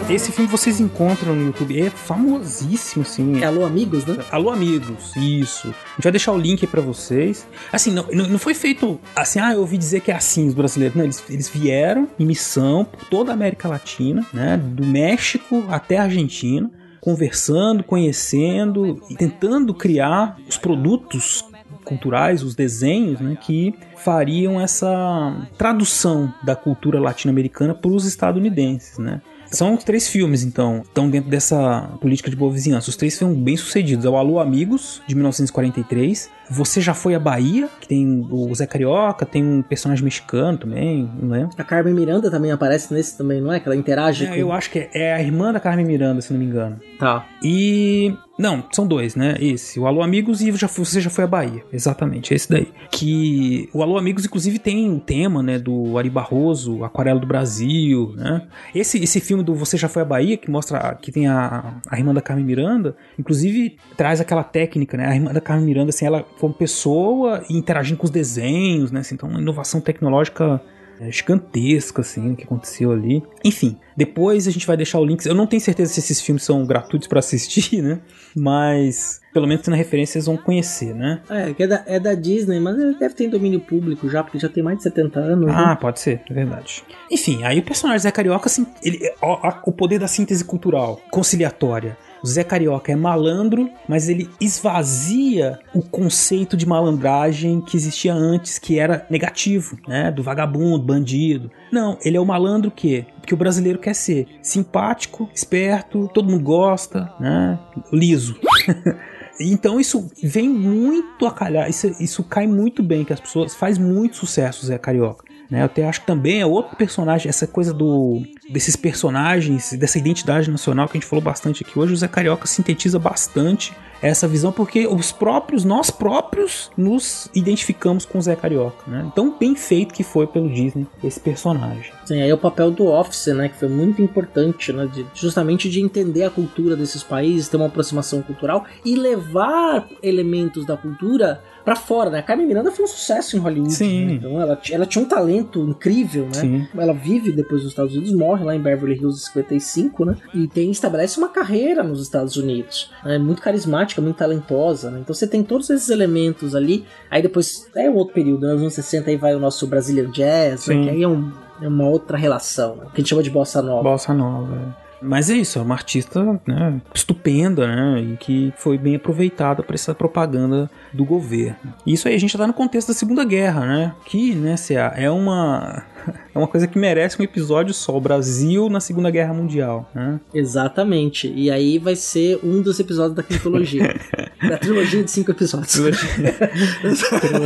Esse 0.07 0.31
filme 0.31 0.49
vocês 0.49 0.79
encontram 0.79 1.35
no 1.35 1.47
YouTube, 1.47 1.81
é 1.81 1.89
famosíssimo, 1.89 3.01
assim. 3.01 3.41
É 3.41 3.45
Alô 3.45 3.65
Amigos, 3.65 4.05
né? 4.05 4.23
Alô 4.31 4.51
Amigos, 4.51 5.15
isso. 5.15 5.69
A 5.69 5.95
gente 5.95 6.03
vai 6.03 6.11
deixar 6.11 6.31
o 6.31 6.37
link 6.37 6.63
aí 6.63 6.69
pra 6.69 6.79
vocês. 6.79 7.47
Assim, 7.73 7.91
não, 7.91 8.05
não, 8.11 8.37
foi 8.37 8.53
feito 8.53 8.99
assim, 9.15 9.39
ah, 9.39 9.53
eu 9.53 9.61
ouvi 9.61 9.79
dizer 9.79 10.01
que 10.01 10.11
é 10.11 10.15
assim 10.15 10.47
os 10.47 10.53
brasileiros. 10.53 10.95
Não, 10.95 11.03
eles, 11.03 11.23
eles 11.27 11.49
vieram 11.49 12.07
em 12.19 12.25
missão 12.25 12.85
por 12.85 13.03
toda 13.05 13.31
a 13.31 13.33
América 13.33 13.67
Latina, 13.67 14.23
né? 14.31 14.57
Do 14.57 14.85
México 14.85 15.65
até 15.69 15.97
a 15.97 16.03
Argentina, 16.03 16.69
conversando, 17.01 17.83
conhecendo 17.83 19.01
e 19.09 19.15
tentando 19.15 19.73
criar 19.73 20.37
os 20.47 20.55
produtos 20.57 21.43
culturais, 21.83 22.43
os 22.43 22.53
desenhos, 22.53 23.19
né, 23.19 23.37
que 23.39 23.75
fariam 23.97 24.59
essa 24.59 25.47
tradução 25.57 26.33
da 26.43 26.55
cultura 26.55 26.99
latino-americana 26.99 27.73
para 27.73 27.91
os 27.91 28.05
estadunidenses, 28.05 28.97
né? 28.97 29.21
São 29.55 29.77
três 29.77 30.09
filmes, 30.09 30.43
então, 30.43 30.81
estão 30.81 31.09
dentro 31.09 31.29
dessa 31.29 31.89
política 32.01 32.29
de 32.29 32.35
boa 32.35 32.51
vizinhança. 32.51 32.89
Os 32.89 32.97
três 32.97 33.17
foram 33.17 33.33
bem 33.33 33.55
sucedidos. 33.55 34.03
É 34.03 34.09
o 34.09 34.17
Alô 34.17 34.37
Amigos, 34.37 35.01
de 35.07 35.15
1943. 35.15 36.29
Você 36.49 36.81
Já 36.81 36.93
Foi 36.93 37.15
à 37.15 37.19
Bahia, 37.19 37.67
que 37.79 37.87
tem 37.87 38.27
o 38.29 38.53
Zé 38.53 38.65
Carioca, 38.65 39.25
tem 39.25 39.43
um 39.43 39.61
personagem 39.61 40.03
mexicano 40.03 40.57
também, 40.57 41.09
não 41.21 41.29
lembro. 41.29 41.49
A 41.57 41.63
Carmen 41.63 41.93
Miranda 41.93 42.29
também 42.29 42.51
aparece 42.51 42.93
nesse 42.93 43.17
também, 43.17 43.41
não 43.41 43.51
é? 43.51 43.59
Que 43.59 43.67
ela 43.67 43.75
interage 43.75 44.25
É, 44.25 44.29
com... 44.29 44.35
Eu 44.35 44.51
acho 44.51 44.69
que 44.69 44.79
é, 44.79 44.89
é 44.93 45.13
a 45.13 45.21
irmã 45.21 45.51
da 45.51 45.59
Carmen 45.59 45.85
Miranda, 45.85 46.21
se 46.21 46.31
não 46.31 46.39
me 46.39 46.45
engano. 46.45 46.79
Tá. 46.99 47.25
E. 47.43 48.13
Não, 48.37 48.65
são 48.69 48.85
dois, 48.85 49.15
né? 49.15 49.35
Esse, 49.39 49.79
o 49.79 49.87
Alô 49.87 50.01
Amigos 50.01 50.41
e 50.41 50.51
já, 50.51 50.67
Você 50.67 50.99
Já 50.99 51.09
Foi 51.09 51.23
à 51.23 51.27
Bahia. 51.27 51.63
Exatamente, 51.71 52.33
esse 52.33 52.49
daí. 52.49 52.67
Que 52.91 53.69
o 53.73 53.81
Alô 53.81 53.97
Amigos, 53.97 54.25
inclusive, 54.25 54.59
tem 54.59 54.91
o 54.91 54.99
tema, 54.99 55.41
né? 55.41 55.57
Do 55.57 55.97
Ari 55.97 56.09
Barroso, 56.09 56.83
Aquarela 56.83 57.17
do 57.19 57.25
Brasil, 57.25 58.13
né? 58.17 58.41
Esse, 58.73 59.01
esse 59.01 59.21
filme 59.21 59.41
do 59.41 59.55
Você 59.55 59.77
Já 59.77 59.87
Foi 59.87 60.01
à 60.01 60.05
Bahia, 60.05 60.35
que 60.35 60.51
mostra 60.51 60.97
que 61.01 61.13
tem 61.13 61.27
a, 61.27 61.75
a 61.89 61.97
irmã 61.97 62.13
da 62.13 62.21
Carmen 62.21 62.43
Miranda, 62.43 62.97
inclusive 63.17 63.77
traz 63.95 64.19
aquela 64.19 64.43
técnica, 64.43 64.97
né? 64.97 65.07
A 65.07 65.15
irmã 65.15 65.31
da 65.31 65.39
Carmen 65.39 65.65
Miranda, 65.65 65.91
assim, 65.91 66.05
ela 66.05 66.25
como 66.39 66.53
pessoa 66.53 67.43
e 67.49 67.57
interagindo 67.57 67.97
com 67.97 68.05
os 68.05 68.11
desenhos, 68.11 68.91
né? 68.91 69.01
Assim, 69.01 69.15
então, 69.15 69.29
uma 69.29 69.39
inovação 69.39 69.81
tecnológica 69.81 70.61
é, 70.99 71.11
gigantesca, 71.11 72.01
assim, 72.01 72.33
o 72.33 72.35
que 72.35 72.43
aconteceu 72.43 72.91
ali. 72.91 73.23
Enfim, 73.43 73.77
depois 73.97 74.47
a 74.47 74.51
gente 74.51 74.65
vai 74.65 74.77
deixar 74.77 74.99
o 74.99 75.05
link. 75.05 75.25
Eu 75.25 75.35
não 75.35 75.47
tenho 75.47 75.61
certeza 75.61 75.93
se 75.93 75.99
esses 75.99 76.21
filmes 76.21 76.43
são 76.43 76.65
gratuitos 76.65 77.07
para 77.07 77.19
assistir, 77.19 77.81
né? 77.83 77.99
Mas 78.35 79.21
pelo 79.33 79.47
menos 79.47 79.67
na 79.67 79.75
referência 79.75 80.13
vocês 80.13 80.25
vão 80.27 80.37
conhecer, 80.37 80.95
né? 80.95 81.21
É, 81.29 81.53
que 81.53 81.63
é 81.63 81.67
da, 81.67 81.83
é 81.85 81.99
da 81.99 82.13
Disney, 82.13 82.59
mas 82.59 82.77
ele 82.79 82.97
deve 82.97 83.13
ter 83.13 83.27
domínio 83.27 83.59
público 83.59 84.07
já, 84.07 84.23
porque 84.23 84.39
já 84.39 84.47
tem 84.47 84.63
mais 84.63 84.77
de 84.77 84.83
70 84.83 85.19
anos. 85.19 85.51
Ah, 85.51 85.69
né? 85.69 85.77
pode 85.79 85.99
ser, 85.99 86.21
é 86.29 86.33
verdade. 86.33 86.83
Enfim, 87.11 87.43
aí 87.43 87.59
o 87.59 87.63
personagem 87.63 87.99
Zé 87.99 88.11
Carioca, 88.11 88.47
assim, 88.47 88.65
ele, 88.81 88.99
ó, 89.21 89.39
ó, 89.43 89.53
o 89.65 89.73
poder 89.73 89.99
da 89.99 90.07
síntese 90.07 90.45
cultural, 90.45 91.01
conciliatória. 91.11 91.97
O 92.25 92.27
Zé 92.27 92.43
Carioca 92.43 92.91
é 92.91 92.95
malandro, 92.95 93.69
mas 93.87 94.09
ele 94.09 94.27
esvazia 94.41 95.59
o 95.75 95.81
conceito 95.83 96.57
de 96.57 96.65
malandragem 96.65 97.61
que 97.61 97.77
existia 97.77 98.15
antes, 98.15 98.57
que 98.57 98.79
era 98.79 99.05
negativo, 99.11 99.77
né? 99.87 100.11
Do 100.11 100.23
vagabundo, 100.23 100.83
bandido. 100.83 101.51
Não, 101.71 101.99
ele 102.03 102.17
é 102.17 102.19
o 102.19 102.25
malandro 102.25 102.71
que 102.71 103.05
que 103.27 103.33
o 103.35 103.37
brasileiro 103.37 103.77
quer 103.77 103.93
ser 103.93 104.27
simpático, 104.41 105.29
esperto, 105.35 106.09
todo 106.15 106.29
mundo 106.29 106.43
gosta, 106.43 107.13
né? 107.19 107.59
Liso. 107.93 108.35
Então 109.37 109.81
isso 109.81 110.09
vem 110.23 110.47
muito 110.47 111.25
a 111.25 111.31
calhar, 111.31 111.69
isso, 111.69 111.87
isso 111.99 112.23
cai 112.23 112.47
muito 112.47 112.81
bem, 112.81 113.03
que 113.03 113.11
as 113.11 113.19
pessoas 113.19 113.53
faz 113.53 113.77
muito 113.77 114.15
sucesso 114.15 114.65
Zé 114.65 114.77
Carioca. 114.77 115.24
Né? 115.49 115.61
Eu 115.61 115.65
até 115.65 115.87
acho 115.87 116.01
que 116.01 116.07
também 116.07 116.41
é 116.41 116.45
outro 116.45 116.75
personagem, 116.75 117.29
essa 117.29 117.47
coisa 117.47 117.73
do 117.73 118.23
desses 118.49 118.75
personagens, 118.75 119.73
dessa 119.73 119.97
identidade 119.97 120.49
nacional 120.49 120.87
que 120.87 120.97
a 120.97 120.99
gente 120.99 121.09
falou 121.09 121.23
bastante 121.23 121.63
aqui 121.63 121.77
hoje, 121.77 121.93
o 121.93 121.97
Zé 121.97 122.07
Carioca 122.07 122.47
sintetiza 122.47 122.99
bastante 122.99 123.73
essa 124.01 124.27
visão 124.27 124.51
porque 124.51 124.87
os 124.87 125.11
próprios, 125.11 125.63
nós 125.63 125.89
próprios, 125.89 126.71
nos 126.77 127.29
identificamos 127.33 128.05
com 128.05 128.17
o 128.17 128.21
Zé 128.21 128.35
Carioca, 128.35 128.83
né? 128.87 129.11
Tão 129.15 129.37
bem 129.37 129.55
feito 129.55 129.93
que 129.93 130.03
foi 130.03 130.27
pelo 130.27 130.49
Disney 130.49 130.85
esse 131.03 131.19
personagem. 131.19 131.91
Sim, 132.05 132.21
aí 132.21 132.29
é 132.29 132.33
o 132.33 132.37
papel 132.37 132.71
do 132.71 132.85
Office, 132.85 133.27
né, 133.27 133.49
que 133.49 133.57
foi 133.57 133.67
muito 133.67 134.01
importante, 134.01 134.71
né, 134.71 134.87
de, 134.91 135.05
justamente 135.13 135.69
de 135.69 135.81
entender 135.81 136.23
a 136.23 136.29
cultura 136.29 136.75
desses 136.75 137.01
países, 137.01 137.49
ter 137.49 137.57
uma 137.57 137.65
aproximação 137.65 138.21
cultural 138.21 138.65
e 138.83 138.95
levar 138.95 139.87
elementos 140.03 140.65
da 140.65 140.77
cultura 140.77 141.41
para 141.65 141.75
fora, 141.75 142.11
né? 142.11 142.19
A 142.19 142.21
Carmen 142.21 142.45
Miranda 142.45 142.71
foi 142.71 142.85
um 142.85 142.87
sucesso 142.87 143.35
em 143.35 143.39
Hollywood. 143.39 143.73
Sim. 143.73 144.05
Né? 144.05 144.13
Então 144.13 144.39
ela, 144.39 144.61
ela 144.69 144.85
tinha 144.85 145.03
um 145.03 145.07
talento 145.07 145.59
incrível, 145.61 146.25
né? 146.25 146.33
Sim. 146.33 146.67
Ela 146.77 146.93
vive 146.93 147.31
depois 147.31 147.63
dos 147.63 147.71
Estados 147.71 147.95
Unidos, 147.95 148.13
morre 148.13 148.45
lá 148.45 148.55
em 148.55 148.61
Beverly 148.61 148.93
Hills 148.93 149.19
em 149.19 149.25
55, 149.25 150.05
né? 150.05 150.15
E 150.31 150.47
tem 150.47 150.69
estabelece 150.69 151.17
uma 151.17 151.29
carreira 151.29 151.81
nos 151.81 151.99
Estados 152.03 152.37
Unidos. 152.37 152.91
É 153.03 153.17
muito 153.17 153.41
carismática, 153.41 153.94
muito 154.01 154.17
talentosa, 154.17 154.89
né? 154.91 154.99
Então 155.01 155.13
você 155.13 155.27
tem 155.27 155.43
todos 155.43 155.69
esses 155.69 155.89
elementos 155.89 156.55
ali. 156.55 156.85
Aí 157.09 157.21
depois 157.21 157.69
é 157.75 157.89
um 157.89 157.95
outro 157.95 158.13
período, 158.13 158.45
né? 158.47 158.53
nos 158.53 158.61
anos 158.61 158.73
60 158.73 159.09
aí 159.09 159.17
vai 159.17 159.35
o 159.35 159.39
nosso 159.39 159.65
Brazilian 159.67 160.09
Jazz, 160.11 160.67
né? 160.67 160.83
Que 160.83 160.89
aí 160.89 161.03
é, 161.03 161.07
um- 161.07 161.31
é 161.61 161.67
uma 161.67 161.87
outra 161.87 162.17
relação, 162.17 162.75
né? 162.75 162.83
que 162.93 162.95
a 162.95 162.97
gente 163.01 163.09
chama 163.09 163.23
de 163.23 163.29
bossa 163.29 163.61
nova. 163.61 163.83
Bossa 163.83 164.13
Nova. 164.13 164.53
é. 164.81 164.85
Mas 165.01 165.29
é 165.29 165.35
isso, 165.35 165.59
é 165.59 165.61
uma 165.61 165.75
artista 165.75 166.23
né, 166.47 166.81
estupenda, 166.93 167.67
né? 167.67 168.01
E 168.01 168.17
que 168.17 168.53
foi 168.57 168.75
bem 168.77 168.95
aproveitada 168.95 169.61
para 169.61 169.75
essa 169.75 169.93
propaganda 169.93 170.69
do 170.91 171.05
governo. 171.05 171.57
E 171.85 171.93
isso 171.93 172.07
aí 172.07 172.15
a 172.15 172.17
gente 172.17 172.31
já 172.31 172.39
tá 172.39 172.47
no 172.47 172.53
contexto 172.53 172.87
da 172.87 172.93
Segunda 172.93 173.23
Guerra, 173.23 173.65
né? 173.65 173.93
Que, 174.05 174.33
né, 174.33 174.55
é 174.95 175.11
uma. 175.11 175.83
É 176.35 176.37
uma 176.37 176.47
coisa 176.47 176.67
que 176.67 176.77
merece 176.77 177.19
um 177.21 177.23
episódio 177.23 177.73
só, 177.73 177.95
o 177.95 178.01
Brasil 178.01 178.67
na 178.69 178.81
Segunda 178.81 179.09
Guerra 179.09 179.33
Mundial, 179.33 179.89
né? 179.95 180.19
Exatamente. 180.33 181.31
E 181.33 181.49
aí 181.49 181.79
vai 181.79 181.95
ser 181.95 182.39
um 182.43 182.61
dos 182.61 182.77
episódios 182.77 183.15
da 183.15 183.23
trilogia. 183.23 183.95
da 184.49 184.57
trilogia 184.57 185.01
de 185.01 185.09
cinco 185.09 185.31
episódios. 185.31 185.71
Trilogia 185.71 185.95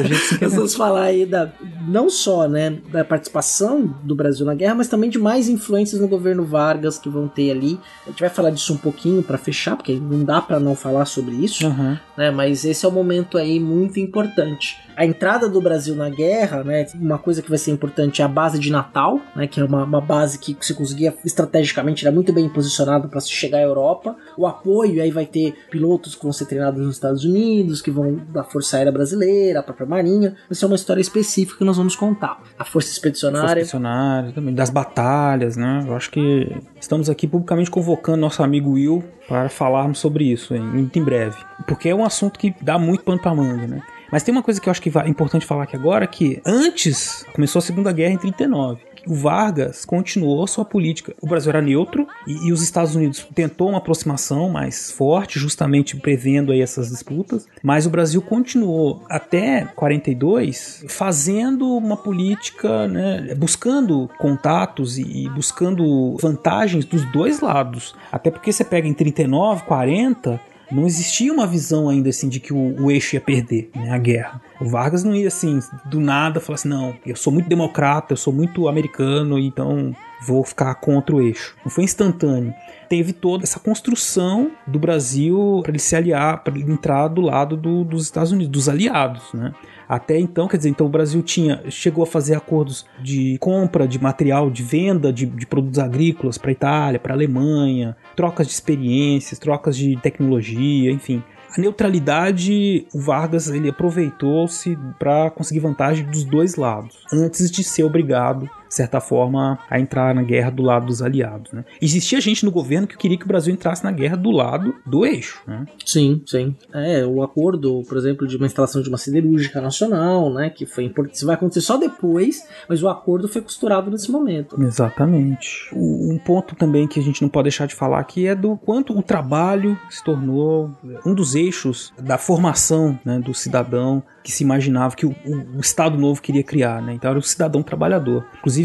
de 0.09 0.15
cinco 0.15 0.43
Nós 0.43 0.53
vamos 0.55 0.73
falar 0.73 1.03
aí 1.03 1.25
da, 1.25 1.51
não 1.87 2.09
só 2.09 2.47
né, 2.47 2.77
da 2.91 3.05
participação 3.05 3.95
do 4.03 4.15
Brasil 4.15 4.43
na 4.43 4.55
guerra, 4.55 4.73
mas 4.73 4.87
também 4.87 5.09
de 5.09 5.19
mais 5.19 5.47
influências 5.47 6.01
no 6.01 6.07
governo 6.07 6.43
Vargas 6.43 6.97
que 6.97 7.09
vão 7.09 7.27
ter 7.27 7.51
ali. 7.51 7.79
A 8.07 8.09
gente 8.09 8.21
vai 8.21 8.29
falar 8.29 8.49
disso 8.49 8.73
um 8.73 8.77
pouquinho 8.77 9.21
para 9.21 9.37
fechar, 9.37 9.75
porque 9.75 9.93
não 9.93 10.23
dá 10.23 10.41
para 10.41 10.59
não 10.59 10.73
falar 10.75 11.05
sobre 11.05 11.35
isso, 11.35 11.67
Uhum. 11.67 11.95
né? 12.17 12.31
Mas 12.31 12.65
esse 12.65 12.85
é 12.85 12.89
um 12.89 12.91
momento 12.91 13.37
aí 13.37 13.59
muito 13.59 13.99
importante. 13.99 14.77
A 14.95 15.05
entrada 15.05 15.47
do 15.47 15.61
Brasil 15.61 15.95
na 15.95 16.09
guerra, 16.09 16.63
né? 16.63 16.87
Uma 16.95 17.19
coisa 17.19 17.41
que 17.43 17.49
vai 17.49 17.57
ser 17.59 17.69
importante 17.71 18.21
é 18.21 18.25
a 18.25 18.27
base 18.27 18.48
de 18.57 18.71
Natal, 18.71 19.19
né? 19.35 19.45
Que 19.45 19.59
é 19.59 19.63
uma, 19.63 19.83
uma 19.83 20.01
base 20.01 20.39
que 20.39 20.57
se 20.61 20.73
conseguia 20.73 21.13
estrategicamente 21.23 22.05
era 22.05 22.13
muito 22.13 22.33
bem 22.33 22.49
posicionada 22.49 23.07
para 23.07 23.19
se 23.19 23.29
chegar 23.29 23.59
à 23.59 23.61
Europa. 23.61 24.15
O 24.35 24.47
apoio 24.47 25.01
aí 25.01 25.11
vai 25.11 25.25
ter 25.25 25.53
pilotos 25.69 26.15
que 26.15 26.23
vão 26.23 26.33
ser 26.33 26.45
treinados 26.45 26.83
nos 26.83 26.95
Estados 26.95 27.23
Unidos, 27.23 27.81
que 27.81 27.91
vão 27.91 28.19
da 28.29 28.43
Força 28.43 28.77
Aérea 28.77 28.91
Brasileira, 28.91 29.59
a 29.59 29.63
própria 29.63 29.85
Marinha. 29.85 30.35
Vai 30.49 30.55
ser 30.55 30.65
uma 30.65 30.75
história 30.75 31.01
específica 31.01 31.59
que 31.59 31.63
nós 31.63 31.77
vamos 31.77 31.95
contar. 31.95 32.41
A 32.57 32.65
Força 32.65 32.79
Força 32.79 32.93
Expedicionária. 32.93 33.61
Expedicionária 33.61 34.31
também, 34.31 34.53
das 34.53 34.69
batalhas, 34.69 35.57
né? 35.57 35.83
Eu 35.85 35.95
acho 35.95 36.09
que 36.09 36.49
estamos 36.79 37.09
aqui 37.09 37.27
publicamente 37.27 37.69
convocando 37.69 38.17
nosso 38.17 38.41
amigo 38.41 38.71
Will 38.71 39.03
para 39.27 39.49
falarmos 39.49 39.99
sobre 39.99 40.23
isso 40.23 40.53
muito 40.55 40.97
em 40.97 41.03
breve. 41.03 41.37
Porque 41.67 41.89
é 41.89 41.95
um 41.95 42.05
assunto 42.05 42.39
que 42.39 42.55
dá 42.61 42.79
muito 42.79 43.03
pano 43.03 43.19
pra 43.19 43.35
manga, 43.35 43.67
né? 43.67 43.81
Mas 44.11 44.23
tem 44.23 44.31
uma 44.31 44.43
coisa 44.43 44.59
que 44.59 44.67
eu 44.67 44.71
acho 44.71 44.81
que 44.81 44.91
é 44.97 45.07
importante 45.07 45.45
falar 45.45 45.63
aqui 45.63 45.75
agora, 45.75 46.07
que 46.07 46.41
antes 46.45 47.25
começou 47.33 47.59
a 47.59 47.61
Segunda 47.61 47.91
Guerra 47.91 48.13
em 48.13 48.17
39. 48.17 48.89
O 49.07 49.13
Vargas 49.15 49.85
continuou 49.85 50.45
sua 50.45 50.65
política. 50.65 51.15
O 51.21 51.27
Brasil 51.27 51.49
era 51.49 51.61
neutro 51.61 52.07
e, 52.27 52.47
e 52.47 52.51
os 52.51 52.61
Estados 52.61 52.95
Unidos 52.95 53.25
tentou 53.33 53.69
uma 53.69 53.77
aproximação 53.77 54.49
mais 54.49 54.91
forte, 54.91 55.39
justamente 55.39 55.95
prevendo 55.95 56.51
aí 56.51 56.61
essas 56.61 56.89
disputas. 56.89 57.47
Mas 57.63 57.85
o 57.85 57.89
Brasil 57.89 58.21
continuou 58.21 59.03
até 59.09 59.65
42 59.75 60.85
fazendo 60.87 61.75
uma 61.77 61.97
política, 61.97 62.87
né, 62.87 63.33
buscando 63.35 64.09
contatos 64.17 64.97
e, 64.97 65.25
e 65.25 65.29
buscando 65.29 66.17
vantagens 66.21 66.85
dos 66.85 67.03
dois 67.11 67.39
lados. 67.39 67.95
Até 68.11 68.29
porque 68.29 68.51
você 68.51 68.63
pega 68.63 68.87
em 68.87 68.93
39, 68.93 69.63
40, 69.63 70.39
não 70.71 70.85
existia 70.85 71.31
uma 71.33 71.47
visão 71.47 71.89
ainda 71.89 72.09
assim 72.09 72.29
de 72.29 72.39
que 72.39 72.53
o, 72.53 72.81
o 72.81 72.91
eixo 72.91 73.15
ia 73.15 73.21
perder 73.21 73.69
né, 73.75 73.91
a 73.91 73.97
guerra. 73.97 74.41
O 74.59 74.65
Vargas 74.65 75.03
não 75.03 75.15
ia 75.15 75.27
assim, 75.27 75.59
do 75.85 75.99
nada, 75.99 76.39
falar 76.39 76.55
assim: 76.55 76.69
não, 76.69 76.95
eu 77.05 77.15
sou 77.15 77.31
muito 77.33 77.49
democrata, 77.49 78.13
eu 78.13 78.17
sou 78.17 78.33
muito 78.33 78.67
americano, 78.67 79.39
então 79.39 79.95
vou 80.21 80.43
ficar 80.43 80.75
contra 80.75 81.15
o 81.15 81.21
eixo. 81.21 81.55
Não 81.63 81.71
foi 81.71 81.83
instantâneo. 81.83 82.53
Teve 82.87 83.13
toda 83.13 83.43
essa 83.43 83.59
construção 83.59 84.51
do 84.65 84.79
Brasil 84.79 85.59
para 85.61 85.71
ele 85.71 85.79
se 85.79 85.95
aliar, 85.95 86.43
para 86.43 86.57
ele 86.57 86.71
entrar 86.71 87.07
do 87.07 87.21
lado 87.21 87.55
do, 87.55 87.83
dos 87.83 88.03
Estados 88.03 88.31
Unidos, 88.31 88.51
dos 88.51 88.69
aliados, 88.69 89.33
né? 89.33 89.53
Até 89.87 90.19
então, 90.19 90.47
quer 90.47 90.57
dizer, 90.57 90.69
então 90.69 90.85
o 90.85 90.89
Brasil 90.89 91.21
tinha 91.23 91.63
chegou 91.69 92.03
a 92.03 92.07
fazer 92.07 92.35
acordos 92.35 92.85
de 93.01 93.37
compra 93.39 93.87
de 93.87 93.99
material, 93.99 94.49
de 94.51 94.61
venda 94.61 95.11
de, 95.11 95.25
de 95.25 95.47
produtos 95.47 95.79
agrícolas 95.79 96.37
para 96.37 96.51
Itália, 96.51 96.99
para 96.99 97.13
Alemanha, 97.13 97.97
trocas 98.15 98.45
de 98.45 98.53
experiências, 98.53 99.39
trocas 99.39 99.75
de 99.75 99.95
tecnologia, 99.97 100.91
enfim. 100.91 101.23
A 101.57 101.59
neutralidade, 101.59 102.85
o 102.93 102.99
Vargas 102.99 103.49
ele 103.49 103.69
aproveitou-se 103.69 104.77
para 104.99 105.31
conseguir 105.31 105.59
vantagem 105.59 106.05
dos 106.05 106.23
dois 106.23 106.55
lados, 106.55 107.03
antes 107.11 107.49
de 107.49 107.63
ser 107.63 107.83
obrigado 107.83 108.47
de 108.69 108.75
certa 108.75 109.01
forma, 109.01 109.57
a 109.69 109.79
entrar 109.79 110.13
na 110.13 110.21
guerra 110.21 110.51
do 110.51 110.61
lado 110.61 110.85
dos 110.85 111.01
aliados. 111.01 111.51
Né? 111.51 111.65
Existia 111.81 112.21
gente 112.21 112.45
no 112.45 112.51
governo 112.51 112.87
que 112.87 112.95
queria 112.95 113.17
que 113.17 113.25
o 113.25 113.27
Brasil 113.27 113.51
entrasse 113.51 113.83
na 113.83 113.91
guerra 113.91 114.15
do 114.15 114.29
lado 114.29 114.75
do 114.85 115.05
eixo. 115.05 115.41
Né? 115.47 115.65
Sim, 115.83 116.21
sim. 116.25 116.55
É, 116.71 117.03
o 117.05 117.23
acordo, 117.23 117.81
por 117.89 117.97
exemplo, 117.97 118.27
de 118.27 118.37
uma 118.37 118.45
instalação 118.45 118.81
de 118.81 118.87
uma 118.87 118.97
siderúrgica 118.97 119.59
nacional, 119.59 120.31
né, 120.31 120.51
que 120.51 120.67
foi 120.67 120.83
importante, 120.83 121.15
isso 121.15 121.25
vai 121.25 121.35
acontecer 121.35 121.61
só 121.61 121.77
depois, 121.77 122.47
mas 122.67 122.83
o 122.83 122.87
acordo 122.87 123.27
foi 123.27 123.41
costurado 123.41 123.89
nesse 123.89 124.11
momento. 124.11 124.61
Exatamente. 124.61 125.69
Um 125.73 126.19
ponto 126.23 126.55
também 126.55 126.87
que 126.87 126.99
a 126.99 127.03
gente 127.03 127.21
não 127.23 127.29
pode 127.29 127.45
deixar 127.45 127.65
de 127.65 127.73
falar 127.73 127.99
aqui 127.99 128.27
é 128.27 128.35
do 128.35 128.55
quanto 128.55 128.97
o 128.97 129.01
trabalho 129.01 129.77
se 129.89 130.03
tornou 130.03 130.71
um 131.03 131.15
dos 131.15 131.33
eixos 131.33 131.91
da 131.99 132.17
formação 132.17 132.99
né, 133.03 133.19
do 133.19 133.33
cidadão 133.33 134.03
que 134.23 134.31
se 134.31 134.43
imaginava 134.43 134.95
que 134.95 135.05
o, 135.05 135.15
o, 135.25 135.57
o, 135.57 135.59
Estado 135.59 135.97
Novo 135.97 136.21
queria 136.21 136.43
criar, 136.43 136.81
né? 136.81 136.93
Então 136.93 137.09
era 137.09 137.19
o 137.19 137.21
cidadão 137.21 137.63
trabalhador. 137.63 138.25
Inclusive 138.37 138.58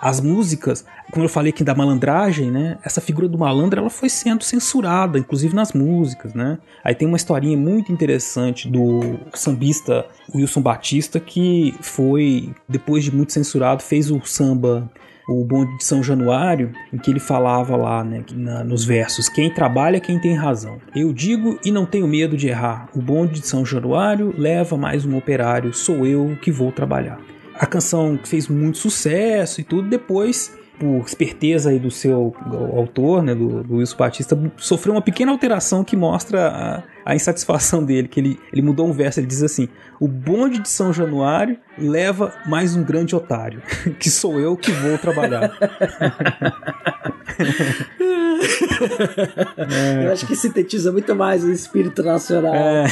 as 0.00 0.20
músicas, 0.20 0.84
como 1.10 1.24
eu 1.24 1.28
falei 1.28 1.50
aqui 1.50 1.64
da 1.64 1.74
malandragem, 1.74 2.50
né? 2.50 2.78
Essa 2.84 3.00
figura 3.00 3.28
do 3.28 3.38
malandro 3.38 3.80
ela 3.80 3.90
foi 3.90 4.08
sendo 4.08 4.44
censurada, 4.44 5.18
inclusive 5.18 5.54
nas 5.54 5.72
músicas, 5.72 6.34
né? 6.34 6.58
Aí 6.84 6.94
tem 6.94 7.06
uma 7.06 7.16
historinha 7.16 7.56
muito 7.56 7.92
interessante 7.92 8.68
do 8.68 9.18
sambista 9.34 10.06
Wilson 10.34 10.62
Batista 10.62 11.20
que 11.20 11.74
foi 11.80 12.54
depois 12.68 13.04
de 13.04 13.14
muito 13.14 13.32
censurado 13.32 13.82
fez 13.82 14.10
o 14.10 14.20
samba 14.24 14.90
o 15.28 15.44
bonde 15.44 15.76
de 15.76 15.84
São 15.84 16.02
Januário, 16.02 16.72
em 16.92 16.98
que 16.98 17.10
ele 17.10 17.18
falava 17.18 17.76
lá, 17.76 18.04
né, 18.04 18.24
na, 18.32 18.62
nos 18.62 18.84
versos: 18.84 19.28
Quem 19.28 19.52
trabalha, 19.52 20.00
quem 20.00 20.20
tem 20.20 20.34
razão. 20.34 20.78
Eu 20.94 21.12
digo 21.12 21.58
e 21.64 21.70
não 21.70 21.84
tenho 21.84 22.06
medo 22.06 22.36
de 22.36 22.48
errar. 22.48 22.88
O 22.94 23.02
bonde 23.02 23.40
de 23.40 23.46
São 23.46 23.64
Januário 23.64 24.32
leva 24.36 24.76
mais 24.76 25.04
um 25.04 25.16
operário, 25.16 25.74
sou 25.74 26.06
eu 26.06 26.36
que 26.40 26.50
vou 26.50 26.70
trabalhar. 26.70 27.18
A 27.58 27.66
canção 27.66 28.18
fez 28.24 28.48
muito 28.48 28.78
sucesso 28.78 29.60
e 29.60 29.64
tudo, 29.64 29.88
depois 29.88 30.56
por 30.78 31.04
esperteza 31.06 31.70
aí 31.70 31.78
do 31.78 31.90
seu 31.90 32.34
autor, 32.76 33.22
né, 33.22 33.34
do, 33.34 33.62
do 33.62 33.76
Wilson 33.76 33.96
Batista, 33.96 34.52
sofreu 34.56 34.94
uma 34.94 35.00
pequena 35.00 35.32
alteração 35.32 35.82
que 35.82 35.96
mostra 35.96 36.48
a, 36.48 36.82
a, 37.12 37.14
insatisfação 37.14 37.82
dele, 37.84 38.08
que 38.08 38.20
ele, 38.20 38.38
ele 38.52 38.62
mudou 38.62 38.86
um 38.86 38.92
verso, 38.92 39.20
ele 39.20 39.26
diz 39.26 39.42
assim, 39.42 39.68
o 39.98 40.06
bonde 40.06 40.60
de 40.60 40.68
São 40.68 40.92
Januário 40.92 41.56
leva 41.78 42.34
mais 42.46 42.76
um 42.76 42.82
grande 42.82 43.14
otário, 43.14 43.62
que 43.98 44.10
sou 44.10 44.38
eu 44.40 44.56
que 44.56 44.70
vou 44.70 44.98
trabalhar. 44.98 45.56
é. 48.00 48.16
Eu 50.06 50.12
acho 50.12 50.26
que 50.26 50.36
sintetiza 50.36 50.92
muito 50.92 51.14
mais 51.14 51.44
o 51.44 51.50
espírito 51.50 52.02
nacional. 52.02 52.54
É. 52.54 52.86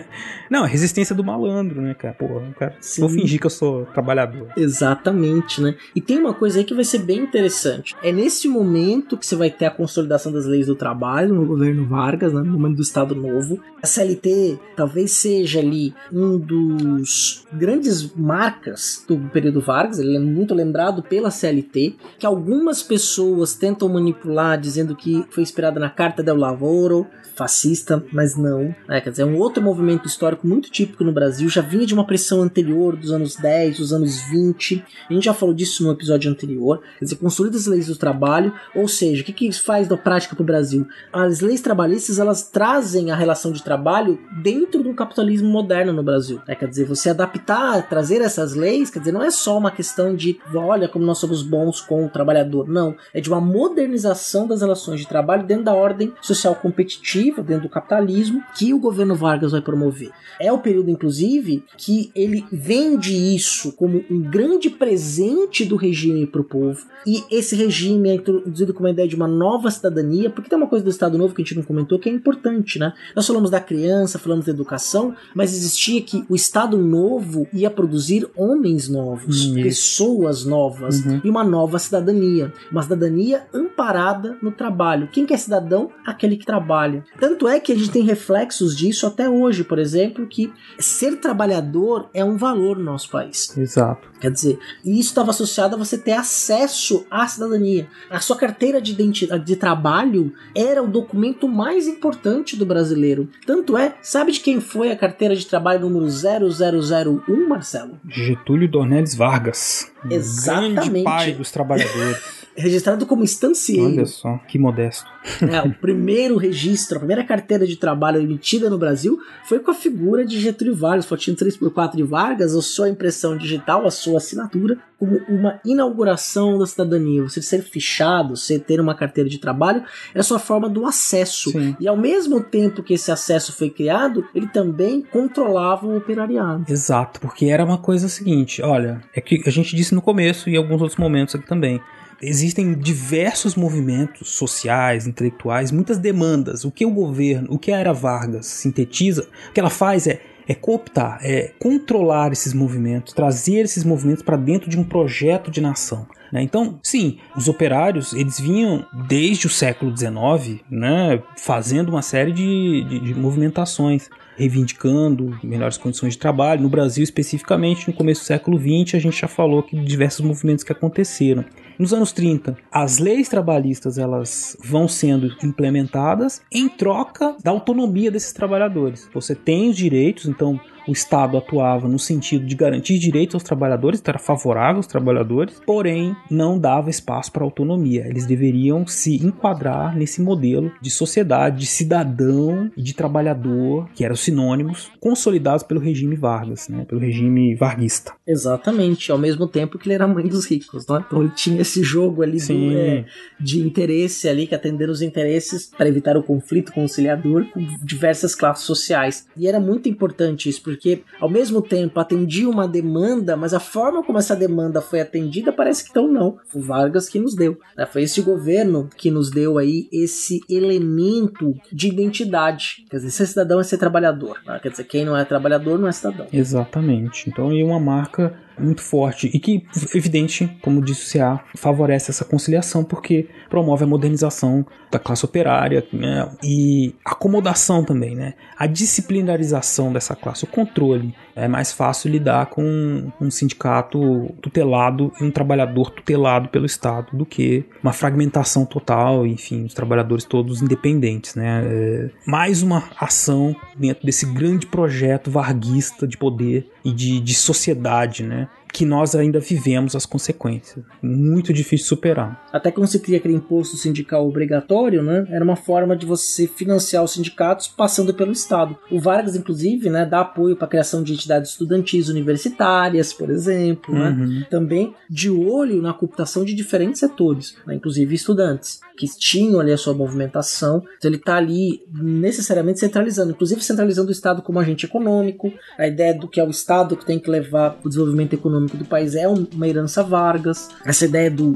Não, 0.50 0.64
a 0.64 0.66
resistência 0.66 1.14
do 1.14 1.24
malandro, 1.24 1.80
né, 1.80 1.94
cara? 1.94 2.14
Pô, 2.14 2.26
cara, 2.58 2.74
vou 2.98 3.08
fingir 3.08 3.40
que 3.40 3.46
eu 3.46 3.50
sou 3.50 3.86
trabalhador. 3.86 4.48
Exatamente, 4.56 5.60
né? 5.60 5.74
E 5.94 6.00
tem 6.00 6.18
uma 6.18 6.32
coisa 6.32 6.58
aí 6.58 6.64
que 6.64 6.74
vai 6.74 6.84
ser 6.84 6.98
bem 6.98 7.18
interessante. 7.18 7.96
É 8.02 8.12
nesse 8.12 8.48
momento 8.48 9.16
que 9.16 9.26
você 9.26 9.36
vai 9.36 9.50
ter 9.50 9.66
a 9.66 9.70
consolidação 9.70 10.32
das 10.32 10.46
leis 10.46 10.66
do 10.66 10.74
trabalho 10.74 11.34
no 11.34 11.44
governo 11.44 11.84
Vargas, 11.86 12.32
né, 12.32 12.40
no 12.40 12.52
momento 12.52 12.76
do 12.76 12.82
Estado 12.82 13.14
Novo. 13.14 13.60
A 13.82 13.86
CLT 13.86 14.58
talvez 14.76 15.12
seja 15.12 15.58
ali 15.60 15.92
um 16.12 16.38
dos 16.38 17.44
grandes 17.52 18.02
marcas 18.26 19.04
do 19.06 19.16
período 19.30 19.60
Vargas, 19.60 20.00
ele 20.00 20.16
é 20.16 20.18
muito 20.18 20.52
lembrado 20.52 21.00
pela 21.00 21.30
CLT, 21.30 21.94
que 22.18 22.26
algumas 22.26 22.82
pessoas 22.82 23.54
tentam 23.54 23.88
manipular 23.88 24.60
dizendo 24.60 24.96
que 24.96 25.24
foi 25.30 25.44
inspirada 25.44 25.78
na 25.78 25.88
Carta 25.88 26.24
del 26.24 26.36
Lavoro, 26.36 27.06
fascista, 27.36 28.02
mas 28.10 28.34
não. 28.34 28.74
Né? 28.88 29.00
Quer 29.00 29.10
dizer, 29.10 29.22
é 29.22 29.26
um 29.26 29.36
outro 29.36 29.62
movimento 29.62 30.08
histórico 30.08 30.46
muito 30.46 30.70
típico 30.70 31.04
no 31.04 31.12
Brasil, 31.12 31.48
já 31.48 31.60
vinha 31.60 31.86
de 31.86 31.94
uma 31.94 32.06
pressão 32.06 32.42
anterior, 32.42 32.96
dos 32.96 33.12
anos 33.12 33.36
10, 33.36 33.76
dos 33.76 33.92
anos 33.92 34.22
20. 34.22 34.82
A 35.08 35.12
gente 35.12 35.24
já 35.26 35.34
falou 35.34 35.54
disso 35.54 35.84
no 35.84 35.92
episódio 35.92 36.30
anterior. 36.30 36.80
Quer 36.98 37.04
dizer, 37.04 37.16
consolida 37.16 37.56
as 37.56 37.66
leis 37.66 37.86
do 37.86 37.96
trabalho, 37.96 38.52
ou 38.74 38.88
seja, 38.88 39.22
o 39.22 39.24
que, 39.24 39.32
que 39.32 39.52
faz 39.52 39.86
da 39.86 39.96
prática 39.96 40.34
para 40.34 40.42
o 40.42 40.46
Brasil? 40.46 40.86
As 41.12 41.40
leis 41.40 41.60
trabalhistas 41.60 42.18
elas 42.18 42.42
trazem 42.48 43.10
a 43.10 43.16
relação 43.16 43.52
de 43.52 43.62
trabalho 43.62 44.18
dentro 44.42 44.82
do 44.82 44.94
capitalismo 44.94 45.48
moderno 45.48 45.92
no 45.92 46.02
Brasil. 46.02 46.40
Né? 46.48 46.54
Quer 46.54 46.68
dizer, 46.68 46.86
você 46.86 47.10
adaptar, 47.10 47.86
trazer 47.88 48.15
essas 48.22 48.54
leis, 48.54 48.90
quer 48.90 49.00
dizer, 49.00 49.12
não 49.12 49.22
é 49.22 49.30
só 49.30 49.58
uma 49.58 49.70
questão 49.70 50.14
de 50.14 50.38
olha 50.54 50.88
como 50.88 51.04
nós 51.04 51.18
somos 51.18 51.42
bons 51.42 51.80
com 51.80 52.06
o 52.06 52.08
trabalhador, 52.08 52.68
não. 52.68 52.96
É 53.12 53.20
de 53.20 53.28
uma 53.28 53.40
modernização 53.40 54.46
das 54.46 54.60
relações 54.60 55.00
de 55.00 55.06
trabalho 55.06 55.46
dentro 55.46 55.64
da 55.64 55.74
ordem 55.74 56.12
social 56.20 56.54
competitiva 56.54 57.42
dentro 57.42 57.64
do 57.64 57.68
capitalismo 57.68 58.42
que 58.56 58.72
o 58.74 58.78
governo 58.78 59.14
Vargas 59.14 59.52
vai 59.52 59.60
promover. 59.60 60.10
É 60.40 60.52
o 60.52 60.58
período, 60.58 60.90
inclusive, 60.90 61.64
que 61.76 62.10
ele 62.14 62.44
vende 62.52 63.14
isso 63.14 63.72
como 63.72 64.04
um 64.10 64.20
grande 64.20 64.70
presente 64.70 65.64
do 65.64 65.76
regime 65.76 66.26
para 66.26 66.40
o 66.40 66.44
povo. 66.44 66.86
E 67.06 67.24
esse 67.30 67.54
regime 67.54 68.10
é 68.10 68.14
introduzido 68.14 68.74
com 68.74 68.80
uma 68.80 68.90
ideia 68.90 69.08
de 69.08 69.16
uma 69.16 69.28
nova 69.28 69.70
cidadania, 69.70 70.30
porque 70.30 70.50
tem 70.50 70.58
uma 70.58 70.68
coisa 70.68 70.84
do 70.84 70.90
Estado 70.90 71.16
Novo 71.16 71.34
que 71.34 71.42
a 71.42 71.44
gente 71.44 71.56
não 71.56 71.62
comentou 71.62 71.98
que 71.98 72.08
é 72.08 72.12
importante, 72.12 72.78
né? 72.78 72.92
Nós 73.14 73.26
falamos 73.26 73.50
da 73.50 73.60
criança, 73.60 74.18
falamos 74.18 74.46
da 74.46 74.52
educação, 74.52 75.14
mas 75.34 75.52
existia 75.52 76.00
que 76.02 76.24
o 76.28 76.34
Estado 76.34 76.76
Novo 76.78 77.46
ia 77.52 77.70
produzir 77.70 78.05
homens 78.36 78.88
novos, 78.88 79.44
isso. 79.44 79.54
pessoas 79.54 80.44
novas 80.44 81.04
uhum. 81.04 81.20
e 81.24 81.30
uma 81.30 81.44
nova 81.44 81.78
cidadania. 81.78 82.52
Uma 82.70 82.82
cidadania 82.82 83.46
amparada 83.52 84.36
no 84.42 84.50
trabalho. 84.50 85.08
Quem 85.12 85.26
que 85.26 85.34
é 85.34 85.36
cidadão? 85.36 85.90
Aquele 86.04 86.36
que 86.36 86.46
trabalha. 86.46 87.04
Tanto 87.18 87.48
é 87.48 87.60
que 87.60 87.72
a 87.72 87.76
gente 87.76 87.90
tem 87.90 88.02
reflexos 88.02 88.76
disso 88.76 89.06
até 89.06 89.28
hoje, 89.28 89.64
por 89.64 89.78
exemplo, 89.78 90.26
que 90.26 90.52
ser 90.78 91.16
trabalhador 91.16 92.08
é 92.12 92.24
um 92.24 92.36
valor 92.36 92.78
no 92.78 92.84
nosso 92.84 93.10
país. 93.10 93.56
Exato. 93.56 94.08
Quer 94.20 94.30
dizer, 94.30 94.58
isso 94.84 95.10
estava 95.10 95.30
associado 95.30 95.74
a 95.74 95.78
você 95.78 95.98
ter 95.98 96.12
acesso 96.12 97.06
à 97.10 97.26
cidadania. 97.26 97.88
A 98.10 98.20
sua 98.20 98.36
carteira 98.36 98.80
de 98.80 98.92
identidade 98.92 99.44
de 99.44 99.56
trabalho 99.56 100.32
era 100.54 100.82
o 100.82 100.88
documento 100.88 101.48
mais 101.48 101.86
importante 101.86 102.56
do 102.56 102.64
brasileiro. 102.64 103.28
Tanto 103.46 103.76
é, 103.76 103.96
sabe 104.02 104.32
de 104.32 104.40
quem 104.40 104.60
foi 104.60 104.90
a 104.90 104.96
carteira 104.96 105.36
de 105.36 105.46
trabalho 105.46 105.80
número 105.80 106.06
0001, 106.08 107.48
Marcelo? 107.48 107.95
Getúlio 108.08 108.68
Dornelles 108.68 109.14
Vargas. 109.14 109.90
Exatamente. 110.10 110.74
Grande 110.74 111.02
pai 111.02 111.32
dos 111.32 111.50
trabalhadores. 111.50 112.45
Registrado 112.56 113.06
como 113.06 113.22
estancieiro. 113.22 113.86
Olha 113.86 114.06
só, 114.06 114.38
que 114.48 114.58
modesto. 114.58 115.06
É, 115.46 115.60
o 115.60 115.72
primeiro 115.72 116.36
registro, 116.36 116.96
a 116.96 117.00
primeira 117.00 117.24
carteira 117.24 117.66
de 117.66 117.76
trabalho 117.76 118.20
emitida 118.20 118.70
no 118.70 118.78
Brasil 118.78 119.18
foi 119.44 119.58
com 119.58 119.70
a 119.70 119.74
figura 119.74 120.24
de 120.24 120.40
Getúlio 120.40 120.74
Vargas, 120.74 121.06
fotinho 121.06 121.36
3x4 121.36 121.96
de 121.96 122.02
Vargas, 122.02 122.54
a 122.54 122.62
sua 122.62 122.88
impressão 122.88 123.36
digital, 123.36 123.86
a 123.86 123.90
sua 123.90 124.18
assinatura, 124.18 124.78
como 124.98 125.20
uma 125.28 125.60
inauguração 125.64 126.58
da 126.58 126.66
cidadania. 126.66 127.22
Você 127.22 127.42
ser 127.42 127.62
fichado, 127.62 128.36
você 128.36 128.58
ter 128.58 128.80
uma 128.80 128.94
carteira 128.94 129.28
de 129.28 129.38
trabalho, 129.38 129.82
é 130.14 130.20
a 130.20 130.22
sua 130.22 130.38
forma 130.38 130.68
do 130.68 130.86
acesso. 130.86 131.50
Sim. 131.50 131.76
E 131.78 131.86
ao 131.86 131.96
mesmo 131.96 132.42
tempo 132.42 132.82
que 132.82 132.94
esse 132.94 133.10
acesso 133.10 133.52
foi 133.52 133.68
criado, 133.68 134.24
ele 134.34 134.46
também 134.46 135.02
controlava 135.02 135.86
o 135.86 135.96
operariado. 135.96 136.64
Exato, 136.68 137.20
porque 137.20 137.46
era 137.46 137.64
uma 137.64 137.78
coisa 137.78 138.08
seguinte, 138.08 138.62
olha, 138.62 139.02
é 139.14 139.20
que 139.20 139.42
a 139.46 139.50
gente 139.50 139.74
disse 139.76 139.94
no 139.94 140.00
começo 140.00 140.48
e 140.48 140.54
em 140.54 140.56
alguns 140.56 140.80
outros 140.80 140.98
momentos 140.98 141.34
aqui 141.34 141.46
também 141.46 141.80
existem 142.20 142.74
diversos 142.74 143.54
movimentos 143.54 144.30
sociais, 144.30 145.06
intelectuais, 145.06 145.70
muitas 145.70 145.98
demandas. 145.98 146.64
O 146.64 146.70
que 146.70 146.86
o 146.86 146.90
governo, 146.90 147.48
o 147.50 147.58
que 147.58 147.72
a 147.72 147.78
Era 147.78 147.92
Vargas 147.92 148.46
sintetiza, 148.46 149.28
o 149.48 149.52
que 149.52 149.60
ela 149.60 149.70
faz 149.70 150.06
é, 150.06 150.20
é 150.48 150.54
cooptar, 150.54 151.18
é 151.22 151.52
controlar 151.58 152.32
esses 152.32 152.52
movimentos, 152.52 153.12
trazer 153.12 153.64
esses 153.64 153.84
movimentos 153.84 154.22
para 154.22 154.36
dentro 154.36 154.70
de 154.70 154.78
um 154.78 154.84
projeto 154.84 155.50
de 155.50 155.60
nação. 155.60 156.06
Né? 156.32 156.42
Então, 156.42 156.78
sim, 156.82 157.18
os 157.36 157.48
operários 157.48 158.12
eles 158.12 158.38
vinham 158.38 158.84
desde 159.08 159.46
o 159.46 159.50
século 159.50 159.96
XIX, 159.96 160.60
né, 160.70 161.22
fazendo 161.36 161.90
uma 161.90 162.02
série 162.02 162.32
de, 162.32 162.84
de, 162.84 163.00
de 163.00 163.14
movimentações 163.14 164.08
reivindicando 164.36 165.38
melhores 165.42 165.78
condições 165.78 166.12
de 166.12 166.18
trabalho. 166.18 166.62
No 166.62 166.68
Brasil, 166.68 167.02
especificamente, 167.02 167.88
no 167.88 167.94
começo 167.94 168.20
do 168.20 168.26
século 168.26 168.58
XX, 168.58 168.94
a 168.94 168.98
gente 168.98 169.18
já 169.18 169.28
falou 169.28 169.62
que 169.62 169.74
diversos 169.80 170.24
movimentos 170.24 170.62
que 170.62 170.72
aconteceram. 170.72 171.44
Nos 171.78 171.92
anos 171.92 172.10
30, 172.12 172.56
as 172.72 172.98
leis 172.98 173.28
trabalhistas 173.28 173.98
elas 173.98 174.56
vão 174.64 174.88
sendo 174.88 175.34
implementadas 175.42 176.40
em 176.50 176.68
troca 176.68 177.36
da 177.42 177.50
autonomia 177.50 178.10
desses 178.10 178.32
trabalhadores. 178.32 179.08
Você 179.12 179.34
tem 179.34 179.68
os 179.68 179.76
direitos, 179.76 180.26
então 180.26 180.58
o 180.88 180.92
Estado 180.92 181.36
atuava 181.36 181.88
no 181.88 181.98
sentido 181.98 182.46
de 182.46 182.54
garantir 182.54 182.98
direitos 182.98 183.34
aos 183.34 183.42
trabalhadores, 183.42 184.00
então 184.00 184.12
era 184.12 184.18
favorável 184.18 184.76
aos 184.76 184.86
trabalhadores, 184.86 185.60
porém 185.66 186.16
não 186.30 186.58
dava 186.58 186.90
espaço 186.90 187.32
para 187.32 187.44
autonomia. 187.44 188.06
Eles 188.06 188.24
deveriam 188.24 188.86
se 188.86 189.16
enquadrar 189.16 189.96
nesse 189.96 190.22
modelo 190.22 190.70
de 190.80 190.90
sociedade, 190.90 191.58
de 191.58 191.66
cidadão 191.66 192.70
e 192.76 192.82
de 192.82 192.94
trabalhador, 192.94 193.88
que 193.94 194.04
eram 194.04 194.16
sinônimos, 194.16 194.90
consolidados 195.00 195.64
pelo 195.64 195.80
regime 195.80 196.14
Vargas, 196.14 196.68
né, 196.68 196.84
pelo 196.84 197.00
regime 197.00 197.54
varguista. 197.54 198.12
Exatamente, 198.26 199.10
ao 199.10 199.18
mesmo 199.18 199.46
tempo 199.46 199.78
que 199.78 199.88
ele 199.88 199.94
era 199.94 200.06
mãe 200.06 200.26
dos 200.26 200.46
ricos, 200.46 200.86
né? 200.86 201.04
então 201.06 201.20
ele 201.20 201.32
tinha 201.34 201.60
esse 201.66 201.82
jogo 201.82 202.22
ali 202.22 202.38
do, 202.38 202.76
é, 202.76 203.04
de 203.38 203.60
interesse 203.60 204.28
ali, 204.28 204.46
que 204.46 204.54
atendendo 204.54 204.92
os 204.92 205.02
interesses 205.02 205.66
para 205.76 205.88
evitar 205.88 206.16
o 206.16 206.22
conflito 206.22 206.72
conciliador 206.72 207.44
com 207.52 207.60
diversas 207.82 208.34
classes 208.34 208.64
sociais. 208.64 209.26
E 209.36 209.46
era 209.46 209.60
muito 209.60 209.88
importante 209.88 210.48
isso, 210.48 210.62
porque 210.62 211.02
ao 211.20 211.28
mesmo 211.28 211.60
tempo 211.60 211.98
atendia 212.00 212.48
uma 212.48 212.66
demanda, 212.66 213.36
mas 213.36 213.52
a 213.52 213.60
forma 213.60 214.02
como 214.02 214.18
essa 214.18 214.36
demanda 214.36 214.80
foi 214.80 215.00
atendida 215.00 215.52
parece 215.52 215.84
que 215.84 215.90
então 215.90 216.08
não. 216.08 216.38
Foi 216.46 216.62
Vargas 216.62 217.08
que 217.08 217.18
nos 217.18 217.34
deu. 217.34 217.58
Né? 217.76 217.86
Foi 217.86 218.02
esse 218.02 218.22
governo 218.22 218.88
que 218.96 219.10
nos 219.10 219.30
deu 219.30 219.58
aí 219.58 219.88
esse 219.92 220.40
elemento 220.48 221.54
de 221.72 221.88
identidade. 221.88 222.84
Quer 222.90 222.96
dizer, 222.96 223.10
ser 223.10 223.26
cidadão 223.26 223.60
é 223.60 223.64
ser 223.64 223.78
trabalhador. 223.78 224.40
Né? 224.46 224.58
Quer 224.62 224.70
dizer, 224.70 224.84
quem 224.84 225.04
não 225.04 225.16
é 225.16 225.24
trabalhador 225.24 225.78
não 225.78 225.88
é 225.88 225.92
cidadão. 225.92 226.26
Exatamente. 226.32 227.28
Então, 227.28 227.50
aí 227.50 227.62
uma 227.62 227.80
marca 227.80 228.34
muito 228.58 228.82
forte 228.82 229.30
e 229.32 229.38
que, 229.38 229.64
evidente, 229.94 230.48
como 230.62 230.82
disse 230.82 231.16
o 231.16 231.20
CA, 231.20 231.44
favorece 231.54 232.10
essa 232.10 232.24
conciliação 232.24 232.84
porque 232.84 233.28
promove 233.48 233.84
a 233.84 233.86
modernização 233.86 234.66
da 234.90 234.98
classe 234.98 235.24
operária 235.24 235.86
né, 235.92 236.28
e 236.42 236.94
acomodação 237.04 237.84
também, 237.84 238.14
né? 238.14 238.34
A 238.56 238.66
disciplinarização 238.66 239.92
dessa 239.92 240.14
classe, 240.14 240.44
o 240.44 240.46
controle. 240.46 241.14
É 241.34 241.46
mais 241.46 241.70
fácil 241.70 242.10
lidar 242.10 242.46
com 242.46 243.12
um 243.20 243.30
sindicato 243.30 244.34
tutelado 244.40 245.12
e 245.20 245.24
um 245.24 245.30
trabalhador 245.30 245.90
tutelado 245.90 246.48
pelo 246.48 246.64
Estado 246.64 247.14
do 247.14 247.26
que 247.26 247.64
uma 247.82 247.92
fragmentação 247.92 248.64
total, 248.64 249.26
enfim, 249.26 249.64
os 249.64 249.74
trabalhadores 249.74 250.24
todos 250.24 250.62
independentes, 250.62 251.34
né? 251.34 251.62
É 251.66 252.10
mais 252.26 252.62
uma 252.62 252.84
ação 252.98 253.54
dentro 253.76 254.06
desse 254.06 254.24
grande 254.32 254.66
projeto 254.66 255.30
varguista 255.30 256.06
de 256.06 256.16
poder 256.16 256.70
e 256.86 256.92
de, 256.92 257.20
de 257.20 257.34
sociedade, 257.34 258.22
né? 258.22 258.48
Que 258.76 258.84
nós 258.84 259.14
ainda 259.14 259.40
vivemos 259.40 259.96
as 259.96 260.04
consequências. 260.04 260.84
Muito 261.02 261.50
difícil 261.50 261.86
superar. 261.86 262.46
Até 262.52 262.70
quando 262.70 262.88
se 262.88 263.00
cria 263.00 263.16
aquele 263.16 263.32
imposto 263.32 263.74
sindical 263.74 264.28
obrigatório, 264.28 265.02
né, 265.02 265.26
era 265.30 265.42
uma 265.42 265.56
forma 265.56 265.96
de 265.96 266.04
você 266.04 266.46
financiar 266.46 267.02
os 267.02 267.12
sindicatos 267.12 267.68
passando 267.68 268.12
pelo 268.12 268.32
Estado. 268.32 268.76
O 268.90 269.00
Vargas, 269.00 269.34
inclusive, 269.34 269.88
né, 269.88 270.04
dá 270.04 270.20
apoio 270.20 270.56
para 270.56 270.66
a 270.66 270.68
criação 270.68 271.02
de 271.02 271.14
entidades 271.14 271.52
estudantis 271.52 272.10
universitárias, 272.10 273.14
por 273.14 273.30
exemplo, 273.30 273.94
né? 273.94 274.10
uhum. 274.10 274.26
né, 274.26 274.46
também 274.50 274.92
de 275.08 275.30
olho 275.30 275.80
na 275.80 275.94
cooptação 275.94 276.44
de 276.44 276.52
diferentes 276.52 277.00
setores, 277.00 277.56
né, 277.66 277.76
inclusive 277.76 278.14
estudantes, 278.14 278.80
que 278.98 279.06
tinham 279.06 279.58
ali 279.58 279.72
a 279.72 279.78
sua 279.78 279.94
movimentação. 279.94 280.84
Então 280.98 281.08
ele 281.08 281.16
está 281.16 281.36
ali 281.36 281.82
necessariamente 281.90 282.78
centralizando, 282.78 283.30
inclusive 283.30 283.64
centralizando 283.64 284.10
o 284.10 284.12
Estado 284.12 284.42
como 284.42 284.58
agente 284.58 284.84
econômico, 284.84 285.50
a 285.78 285.86
ideia 285.86 286.12
do 286.12 286.28
que 286.28 286.38
é 286.38 286.44
o 286.44 286.50
Estado 286.50 286.94
que 286.94 287.06
tem 287.06 287.18
que 287.18 287.30
levar 287.30 287.78
o 287.82 287.88
desenvolvimento 287.88 288.34
econômico 288.34 288.65
econômico 288.66 288.76
do 288.76 288.84
país 288.84 289.14
é 289.14 289.26
uma 289.26 289.66
herança 289.66 290.02
Vargas. 290.02 290.68
Essa 290.84 291.06
ideia 291.06 291.30
do, 291.30 291.52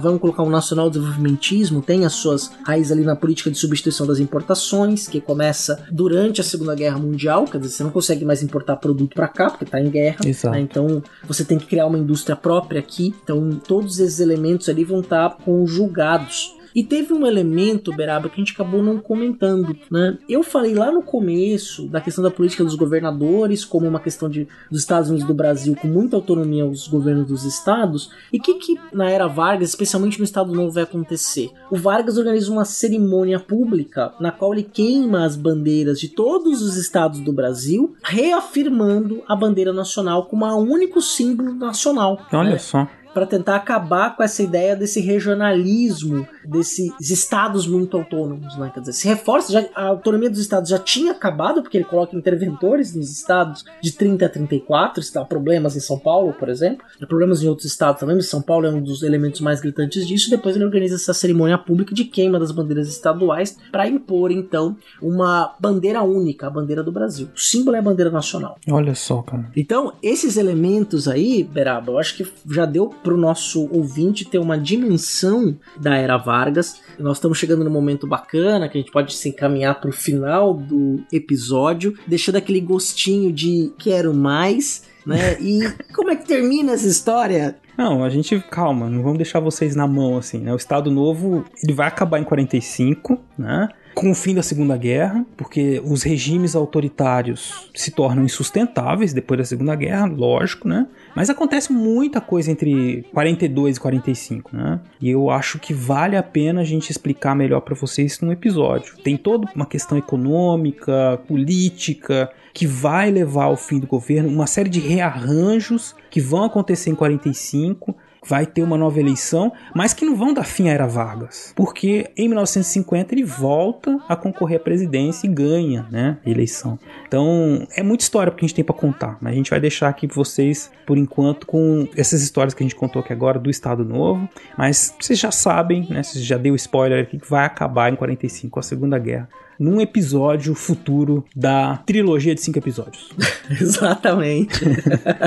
vamos 0.00 0.20
colocar 0.20 0.42
um 0.42 0.50
nacional 0.50 0.90
desenvolvimentismo, 0.90 1.80
tem 1.80 2.04
as 2.04 2.12
suas 2.14 2.50
raízes 2.64 2.92
ali 2.92 3.04
na 3.04 3.16
política 3.16 3.50
de 3.50 3.56
substituição 3.56 4.06
das 4.06 4.18
importações, 4.18 5.08
que 5.08 5.20
começa 5.20 5.84
durante 5.90 6.40
a 6.40 6.44
Segunda 6.44 6.74
Guerra 6.74 6.98
Mundial, 6.98 7.44
quer 7.44 7.58
dizer, 7.58 7.74
você 7.76 7.84
não 7.84 7.90
consegue 7.90 8.24
mais 8.24 8.42
importar 8.42 8.76
produto 8.76 9.14
para 9.14 9.28
cá, 9.28 9.50
porque 9.50 9.64
está 9.64 9.80
em 9.80 9.88
guerra. 9.88 10.18
Né? 10.50 10.60
Então 10.60 11.02
você 11.26 11.44
tem 11.44 11.58
que 11.58 11.66
criar 11.66 11.86
uma 11.86 11.98
indústria 11.98 12.36
própria 12.36 12.80
aqui. 12.80 13.14
Então 13.22 13.50
todos 13.66 13.98
esses 13.98 14.20
elementos 14.20 14.68
ali 14.68 14.84
vão 14.84 15.00
estar 15.00 15.30
tá 15.30 15.36
conjugados 15.44 16.59
e 16.74 16.84
teve 16.84 17.12
um 17.12 17.26
elemento, 17.26 17.94
Beraba, 17.94 18.28
que 18.28 18.34
a 18.34 18.38
gente 18.38 18.52
acabou 18.52 18.82
não 18.82 18.98
comentando, 18.98 19.76
né? 19.90 20.18
Eu 20.28 20.42
falei 20.42 20.74
lá 20.74 20.90
no 20.90 21.02
começo 21.02 21.86
da 21.88 22.00
questão 22.00 22.22
da 22.22 22.30
política 22.30 22.64
dos 22.64 22.74
governadores, 22.74 23.64
como 23.64 23.86
uma 23.86 24.00
questão 24.00 24.28
de, 24.28 24.46
dos 24.70 24.80
Estados 24.80 25.08
Unidos 25.08 25.26
do 25.26 25.34
Brasil 25.34 25.76
com 25.76 25.88
muita 25.88 26.16
autonomia 26.16 26.64
aos 26.64 26.86
governos 26.86 27.26
dos 27.26 27.44
estados. 27.44 28.10
E 28.32 28.38
o 28.38 28.42
que, 28.42 28.54
que 28.54 28.78
na 28.92 29.10
era 29.10 29.26
Vargas, 29.26 29.70
especialmente 29.70 30.18
no 30.18 30.24
Estado 30.24 30.52
Novo, 30.52 30.72
vai 30.72 30.82
acontecer? 30.82 31.50
O 31.70 31.76
Vargas 31.76 32.18
organiza 32.18 32.50
uma 32.50 32.64
cerimônia 32.64 33.40
pública 33.40 34.12
na 34.20 34.30
qual 34.30 34.52
ele 34.52 34.62
queima 34.62 35.24
as 35.24 35.36
bandeiras 35.36 35.98
de 36.00 36.08
todos 36.08 36.62
os 36.62 36.76
estados 36.76 37.20
do 37.20 37.32
Brasil, 37.32 37.94
reafirmando 38.02 39.22
a 39.28 39.34
bandeira 39.34 39.72
nacional 39.72 40.26
como 40.26 40.44
a 40.44 40.54
único 40.54 41.00
símbolo 41.00 41.54
nacional. 41.54 42.20
Olha 42.32 42.50
né? 42.50 42.58
só 42.58 42.88
para 43.12 43.26
tentar 43.26 43.56
acabar 43.56 44.16
com 44.16 44.22
essa 44.22 44.42
ideia 44.42 44.76
desse 44.76 45.00
regionalismo, 45.00 46.26
desses 46.44 46.92
estados 47.10 47.66
muito 47.66 47.96
autônomos, 47.96 48.56
né? 48.56 48.70
Quer 48.72 48.80
dizer, 48.80 48.92
se 48.92 49.08
reforça, 49.08 49.52
já, 49.52 49.66
a 49.74 49.86
autonomia 49.86 50.30
dos 50.30 50.38
estados 50.38 50.70
já 50.70 50.78
tinha 50.78 51.12
acabado, 51.12 51.62
porque 51.62 51.76
ele 51.76 51.84
coloca 51.84 52.16
interventores 52.16 52.94
nos 52.94 53.10
estados 53.10 53.64
de 53.82 53.92
30 53.92 54.26
a 54.26 54.28
34, 54.28 55.00
está 55.00 55.24
problemas 55.24 55.76
em 55.76 55.80
São 55.80 55.98
Paulo, 55.98 56.32
por 56.32 56.48
exemplo, 56.48 56.84
problemas 57.08 57.42
em 57.42 57.48
outros 57.48 57.66
estados 57.66 58.00
também, 58.00 58.16
mas 58.16 58.28
São 58.28 58.42
Paulo 58.42 58.66
é 58.66 58.70
um 58.70 58.80
dos 58.80 59.02
elementos 59.02 59.40
mais 59.40 59.60
gritantes 59.60 60.06
disso, 60.06 60.30
depois 60.30 60.56
ele 60.56 60.64
organiza 60.64 60.94
essa 60.94 61.12
cerimônia 61.12 61.58
pública 61.58 61.94
de 61.94 62.04
queima 62.04 62.38
das 62.38 62.52
bandeiras 62.52 62.88
estaduais 62.88 63.56
para 63.70 63.88
impor, 63.88 64.30
então, 64.30 64.76
uma 65.00 65.54
bandeira 65.58 66.02
única, 66.02 66.46
a 66.46 66.50
bandeira 66.50 66.82
do 66.82 66.92
Brasil. 66.92 67.28
O 67.34 67.40
símbolo 67.40 67.76
é 67.76 67.80
a 67.80 67.82
bandeira 67.82 68.10
nacional. 68.10 68.58
Olha 68.70 68.94
só, 68.94 69.22
cara. 69.22 69.50
Então, 69.56 69.92
esses 70.02 70.36
elementos 70.36 71.08
aí, 71.08 71.42
Beraba, 71.42 71.92
eu 71.92 71.98
acho 71.98 72.16
que 72.16 72.26
já 72.50 72.64
deu 72.64 72.88
para 72.88 73.14
o 73.14 73.16
nosso 73.16 73.68
ouvinte 73.72 74.24
ter 74.24 74.38
uma 74.38 74.58
dimensão 74.58 75.56
da 75.78 75.96
era 75.96 76.16
Vargas. 76.30 76.80
Nós 76.96 77.16
estamos 77.16 77.38
chegando 77.38 77.64
num 77.64 77.70
momento 77.70 78.06
bacana 78.06 78.68
que 78.68 78.78
a 78.78 78.80
gente 78.80 78.92
pode 78.92 79.14
se 79.14 79.30
encaminhar 79.30 79.80
para 79.80 79.90
o 79.90 79.92
final 79.92 80.54
do 80.54 81.02
episódio, 81.12 81.98
deixando 82.06 82.36
aquele 82.36 82.60
gostinho 82.60 83.32
de 83.32 83.72
quero 83.76 84.14
mais. 84.14 84.84
Né? 85.04 85.36
E 85.42 85.60
como 85.92 86.10
é 86.10 86.16
que 86.16 86.26
termina 86.26 86.72
essa 86.72 86.86
história? 86.86 87.56
Não, 87.76 88.04
a 88.04 88.10
gente, 88.10 88.38
calma, 88.50 88.88
não 88.88 89.02
vamos 89.02 89.18
deixar 89.18 89.40
vocês 89.40 89.74
na 89.74 89.88
mão 89.88 90.18
assim, 90.18 90.38
né? 90.38 90.52
O 90.52 90.56
Estado 90.56 90.90
Novo, 90.90 91.44
ele 91.62 91.72
vai 91.72 91.88
acabar 91.88 92.20
em 92.20 92.24
45, 92.24 93.18
né? 93.38 93.68
Com 93.94 94.10
o 94.10 94.14
fim 94.14 94.34
da 94.34 94.42
Segunda 94.42 94.76
Guerra, 94.76 95.24
porque 95.36 95.80
os 95.84 96.02
regimes 96.02 96.54
autoritários 96.54 97.70
se 97.74 97.90
tornam 97.90 98.24
insustentáveis 98.24 99.12
depois 99.12 99.38
da 99.38 99.44
Segunda 99.44 99.74
Guerra, 99.74 100.06
lógico, 100.06 100.68
né? 100.68 100.86
Mas 101.14 101.28
acontece 101.28 101.72
muita 101.72 102.20
coisa 102.20 102.50
entre 102.50 103.04
42 103.12 103.76
e 103.76 103.80
45, 103.80 104.56
né? 104.56 104.80
E 105.00 105.10
eu 105.10 105.30
acho 105.30 105.58
que 105.58 105.74
vale 105.74 106.16
a 106.16 106.22
pena 106.22 106.60
a 106.60 106.64
gente 106.64 106.90
explicar 106.90 107.34
melhor 107.34 107.60
para 107.60 107.74
vocês 107.74 108.20
num 108.20 108.32
episódio. 108.32 108.96
Tem 109.02 109.16
toda 109.16 109.48
uma 109.54 109.66
questão 109.66 109.98
econômica, 109.98 111.20
política, 111.26 112.30
que 112.52 112.66
vai 112.66 113.10
levar 113.10 113.44
ao 113.44 113.56
fim 113.56 113.78
do 113.78 113.86
governo, 113.86 114.28
uma 114.28 114.46
série 114.46 114.68
de 114.68 114.80
rearranjos 114.80 115.94
que 116.10 116.20
vão 116.20 116.44
acontecer 116.44 116.90
em 116.90 116.94
45 116.94 117.94
vai 118.26 118.46
ter 118.46 118.62
uma 118.62 118.76
nova 118.76 118.98
eleição, 119.00 119.52
mas 119.74 119.92
que 119.92 120.04
não 120.04 120.14
vão 120.16 120.32
dar 120.32 120.44
fim 120.44 120.68
à 120.68 120.72
era 120.72 120.86
Vargas, 120.86 121.52
porque 121.56 122.10
em 122.16 122.28
1950 122.28 123.14
ele 123.14 123.24
volta 123.24 123.98
a 124.08 124.16
concorrer 124.16 124.58
à 124.58 124.62
presidência 124.62 125.26
e 125.26 125.30
ganha, 125.30 125.86
né, 125.90 126.18
a 126.24 126.30
eleição. 126.30 126.78
Então 127.06 127.66
é 127.76 127.82
muita 127.82 128.02
história 128.02 128.32
que 128.32 128.44
a 128.44 128.46
gente 128.46 128.54
tem 128.54 128.64
para 128.64 128.74
contar, 128.74 129.18
mas 129.20 129.32
a 129.32 129.36
gente 129.36 129.50
vai 129.50 129.60
deixar 129.60 129.88
aqui 129.88 130.06
vocês 130.06 130.70
por 130.86 130.98
enquanto 130.98 131.46
com 131.46 131.88
essas 131.96 132.22
histórias 132.22 132.54
que 132.54 132.62
a 132.62 132.66
gente 132.66 132.76
contou 132.76 133.00
aqui 133.00 133.12
agora 133.12 133.38
do 133.38 133.50
Estado 133.50 133.84
Novo, 133.84 134.28
mas 134.56 134.94
vocês 134.98 135.18
já 135.18 135.30
sabem, 135.30 135.86
né, 135.90 136.02
vocês 136.02 136.24
já 136.24 136.36
deu 136.36 136.54
spoiler 136.54 137.02
aqui 137.02 137.18
que 137.18 137.28
vai 137.28 137.44
acabar 137.44 137.92
em 137.92 137.96
45 137.96 138.58
a 138.58 138.62
Segunda 138.62 138.98
Guerra 138.98 139.28
num 139.60 139.78
episódio 139.78 140.54
futuro 140.54 141.22
da 141.36 141.76
trilogia 141.84 142.34
de 142.34 142.40
cinco 142.40 142.56
episódios. 142.56 143.10
Exatamente. 143.60 144.64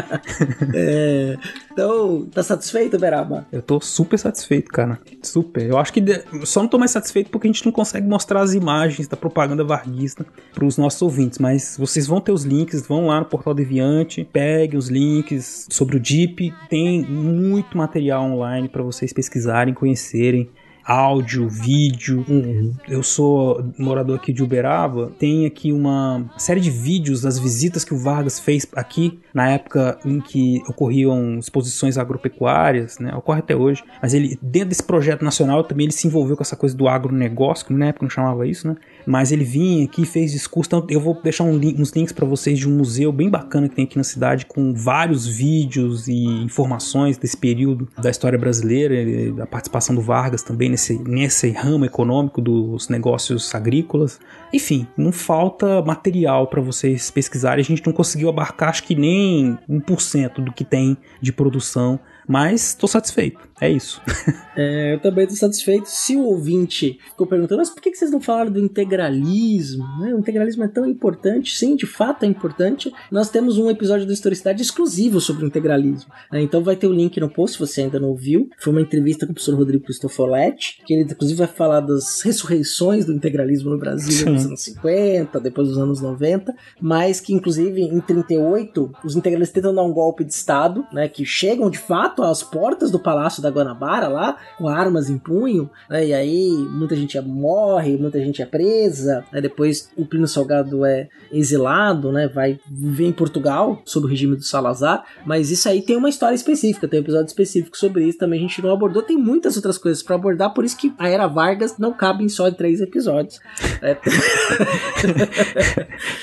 é, 0.74 1.38
então, 1.72 2.26
tá 2.34 2.42
satisfeito, 2.42 2.98
Beraba? 2.98 3.46
Eu 3.52 3.62
tô 3.62 3.80
super 3.80 4.18
satisfeito, 4.18 4.72
cara. 4.72 5.00
Super. 5.22 5.70
Eu 5.70 5.78
acho 5.78 5.94
que 5.94 6.02
de... 6.02 6.24
só 6.46 6.62
não 6.62 6.68
tô 6.68 6.80
mais 6.80 6.90
satisfeito 6.90 7.30
porque 7.30 7.48
a 7.48 7.52
gente 7.52 7.64
não 7.64 7.72
consegue 7.72 8.08
mostrar 8.08 8.42
as 8.42 8.56
imagens 8.56 9.08
da 9.08 9.16
propaganda 9.16 9.64
varguista 9.64 10.26
pros 10.52 10.80
nossos 10.80 11.02
ouvintes, 11.04 11.38
mas 11.38 11.76
vocês 11.78 12.08
vão 12.08 12.20
ter 12.20 12.32
os 12.32 12.44
links, 12.44 12.88
vão 12.88 13.06
lá 13.06 13.20
no 13.20 13.26
Portal 13.26 13.54
Deviante, 13.54 14.28
peguem 14.34 14.80
os 14.80 14.90
links 14.90 15.68
sobre 15.70 15.98
o 15.98 16.04
Jeep, 16.04 16.52
tem 16.70 17.04
muito 17.04 17.78
material 17.78 18.24
online 18.24 18.68
para 18.68 18.82
vocês 18.82 19.14
pesquisarem, 19.14 19.76
conhecerem 19.76 20.50
áudio, 20.86 21.48
vídeo. 21.48 22.26
Uhum. 22.28 22.74
Eu 22.88 23.04
sou 23.04 23.64
morador 23.78 24.18
aqui 24.18 24.34
de 24.34 24.44
Uberaba, 24.44 25.12
tem 25.18 25.46
aqui 25.46 25.72
uma 25.72 26.26
série 26.38 26.60
de 26.60 26.70
vídeos 26.70 27.22
das 27.22 27.40
visitas 27.40 27.84
que 27.84 27.94
o 27.94 27.98
Vargas 27.98 28.40
fez 28.40 28.66
aqui 28.74 29.20
na 29.34 29.50
época 29.50 29.98
em 30.06 30.22
que 30.22 30.62
ocorriam 30.68 31.40
exposições 31.40 31.98
agropecuárias, 31.98 33.00
né? 33.00 33.14
Ocorre 33.16 33.40
até 33.40 33.56
hoje. 33.56 33.84
Mas 34.02 34.14
ele, 34.14 34.38
dentro 34.42 34.70
desse 34.70 34.84
projeto 34.84 35.24
nacional, 35.24 35.64
também 35.64 35.86
ele 35.86 35.94
se 35.94 36.06
envolveu 36.08 36.38
com 36.38 36.44
essa 36.44 36.56
coisa 36.56 36.76
do 36.76 36.88
agronegócio, 36.88 37.66
que 37.66 37.74
na 37.74 37.88
época 37.88 38.06
não 38.06 38.10
chamava 38.10 38.48
isso, 38.48 38.68
né? 38.68 38.76
Mas 39.06 39.32
ele 39.32 39.44
vinha 39.44 39.86
aqui, 39.86 40.06
fez 40.06 40.32
discurso. 40.32 40.68
Então 40.68 40.86
eu 40.90 41.00
vou 41.00 41.20
deixar 41.22 41.44
um 41.44 41.58
link, 41.58 41.82
uns 41.82 41.92
links 41.92 42.14
para 42.14 42.26
vocês 42.26 42.60
de 42.60 42.70
um 42.70 42.78
museu 42.78 43.12
bem 43.12 43.30
bacana 43.30 43.68
que 43.68 43.76
tem 43.76 43.86
aqui 43.86 43.98
na 43.98 44.04
cidade, 44.04 44.46
com 44.46 44.74
vários 44.74 45.26
vídeos 45.26 46.08
e 46.08 46.24
informações 46.44 47.18
desse 47.18 47.36
período 47.36 47.88
da 47.98 48.10
história 48.10 48.38
brasileira, 48.38 49.34
da 49.34 49.48
participação 49.48 49.96
do 49.96 50.02
Vargas 50.02 50.44
também 50.44 50.70
nesse, 50.70 50.98
nesse 51.00 51.50
ramo 51.50 51.86
econômico 51.86 52.40
dos 52.40 52.88
negócios 52.90 53.54
agrícolas. 53.56 54.20
Enfim, 54.54 54.88
não 54.96 55.12
falta 55.12 55.82
material 55.82 56.48
para 56.48 56.62
vocês 56.62 57.10
pesquisarem. 57.10 57.62
A 57.62 57.66
gente 57.66 57.86
não 57.86 57.94
conseguiu 57.94 58.30
abarcar, 58.30 58.70
acho 58.70 58.84
que 58.84 58.96
nem 58.96 59.23
1% 59.70 60.44
do 60.44 60.52
que 60.52 60.64
tem 60.64 60.98
de 61.22 61.32
produção 61.32 62.00
mas 62.28 62.70
estou 62.70 62.88
satisfeito. 62.88 63.40
É 63.62 63.70
isso. 63.70 64.02
é, 64.58 64.96
eu 64.96 65.00
também 65.00 65.24
estou 65.24 65.38
satisfeito. 65.38 65.86
Se 65.86 66.16
o 66.16 66.24
ouvinte 66.24 67.00
ficou 67.12 67.26
perguntando, 67.26 67.60
mas 67.60 67.70
por 67.70 67.82
que 67.82 67.96
vocês 67.96 68.12
não 68.12 68.20
falaram 68.20 68.52
do 68.52 68.60
integralismo? 68.60 69.86
Né? 70.00 70.14
O 70.14 70.20
integralismo 70.20 70.64
é 70.64 70.68
tão 70.68 70.86
importante. 70.86 71.58
Sim, 71.58 71.76
de 71.76 71.86
fato 71.86 72.24
é 72.24 72.28
importante. 72.28 72.92
Nós 73.10 73.30
temos 73.30 73.58
um 73.58 73.70
episódio 73.70 74.06
do 74.06 74.12
Historicidade 74.12 74.62
exclusivo 74.62 75.22
sobre 75.22 75.46
o 75.46 75.48
integralismo. 75.48 76.12
Né? 76.32 76.42
Então 76.42 76.64
vai 76.64 76.76
ter 76.76 76.88
o 76.88 76.94
link 76.94 77.20
no 77.20 77.30
post 77.30 77.54
se 77.54 77.60
você 77.60 77.82
ainda 77.82 78.00
não 78.00 78.10
ouviu. 78.10 78.50
Foi 78.60 78.74
uma 78.74 78.82
entrevista 78.82 79.26
com 79.26 79.32
o 79.32 79.36
professor 79.36 79.56
Rodrigo 79.56 79.86
Cristofoletti, 79.86 80.82
que 80.86 80.94
ele 80.94 81.04
inclusive 81.04 81.38
vai 81.38 81.48
falar 81.48 81.80
das 81.80 82.22
ressurreições 82.22 83.06
do 83.06 83.14
integralismo 83.14 83.70
no 83.70 83.78
Brasil 83.78 84.30
nos 84.30 84.46
anos 84.46 84.62
50, 84.62 85.40
depois 85.40 85.68
dos 85.68 85.78
anos 85.78 86.02
90, 86.02 86.54
mas 86.82 87.20
que 87.20 87.34
inclusive 87.34 87.82
em 87.82 88.00
38 88.00 88.92
os 89.04 89.16
integralistas 89.16 89.54
tentam 89.54 89.74
dar 89.74 89.84
um 89.84 89.94
golpe 89.94 90.24
de 90.24 90.34
Estado, 90.34 90.86
né, 90.92 91.08
que 91.08 91.26
chegam 91.26 91.70
de 91.70 91.78
fato 91.78 92.13
fato 92.14 92.24
às 92.24 92.44
portas 92.44 92.92
do 92.92 93.00
Palácio 93.00 93.42
da 93.42 93.50
Guanabara 93.50 94.08
lá, 94.08 94.38
com 94.58 94.68
armas 94.68 95.10
em 95.10 95.18
punho, 95.18 95.70
né? 95.90 96.06
e 96.08 96.14
aí 96.14 96.52
muita 96.72 96.96
gente 96.96 97.20
morre, 97.22 97.98
muita 97.98 98.20
gente 98.20 98.42
é 98.42 98.46
presa, 98.46 99.26
né? 99.32 99.42
depois 99.42 99.90
o 99.98 100.06
Plínio 100.06 100.28
Salgado 100.28 100.86
é 100.86 101.10
exilado, 101.32 102.12
né? 102.12 102.28
vai 102.28 102.60
viver 102.70 103.08
em 103.08 103.12
Portugal, 103.12 103.82
sob 103.86 104.06
o 104.06 104.10
regime 104.10 104.36
do 104.36 104.44
Salazar, 104.44 105.04
mas 105.26 105.50
isso 105.50 105.68
aí 105.68 105.82
tem 105.82 105.98
uma 105.98 106.10
história 106.10 106.36
específica, 106.36 106.88
tem 106.88 107.00
um 107.00 107.04
episódio 107.04 107.28
específico 107.28 107.78
sobre 107.78 108.06
isso, 108.08 108.20
também 108.20 108.40
a 108.40 108.44
gente 108.44 108.62
não 108.62 108.72
abordou, 108.72 109.02
tem 109.02 109.18
muitas 109.18 109.56
outras 109.56 109.78
coisas 109.78 110.04
para 110.04 110.16
abordar, 110.16 110.54
por 110.54 110.64
isso 110.64 110.78
que 110.78 110.94
a 110.98 111.10
Era 111.10 111.28
Vargas 111.28 111.78
não 111.78 111.94
cabe 111.94 112.24
em 112.24 112.30
só 112.30 112.48
em 112.48 112.54
três 112.54 112.80
episódios. 112.82 113.40
É. 113.82 113.96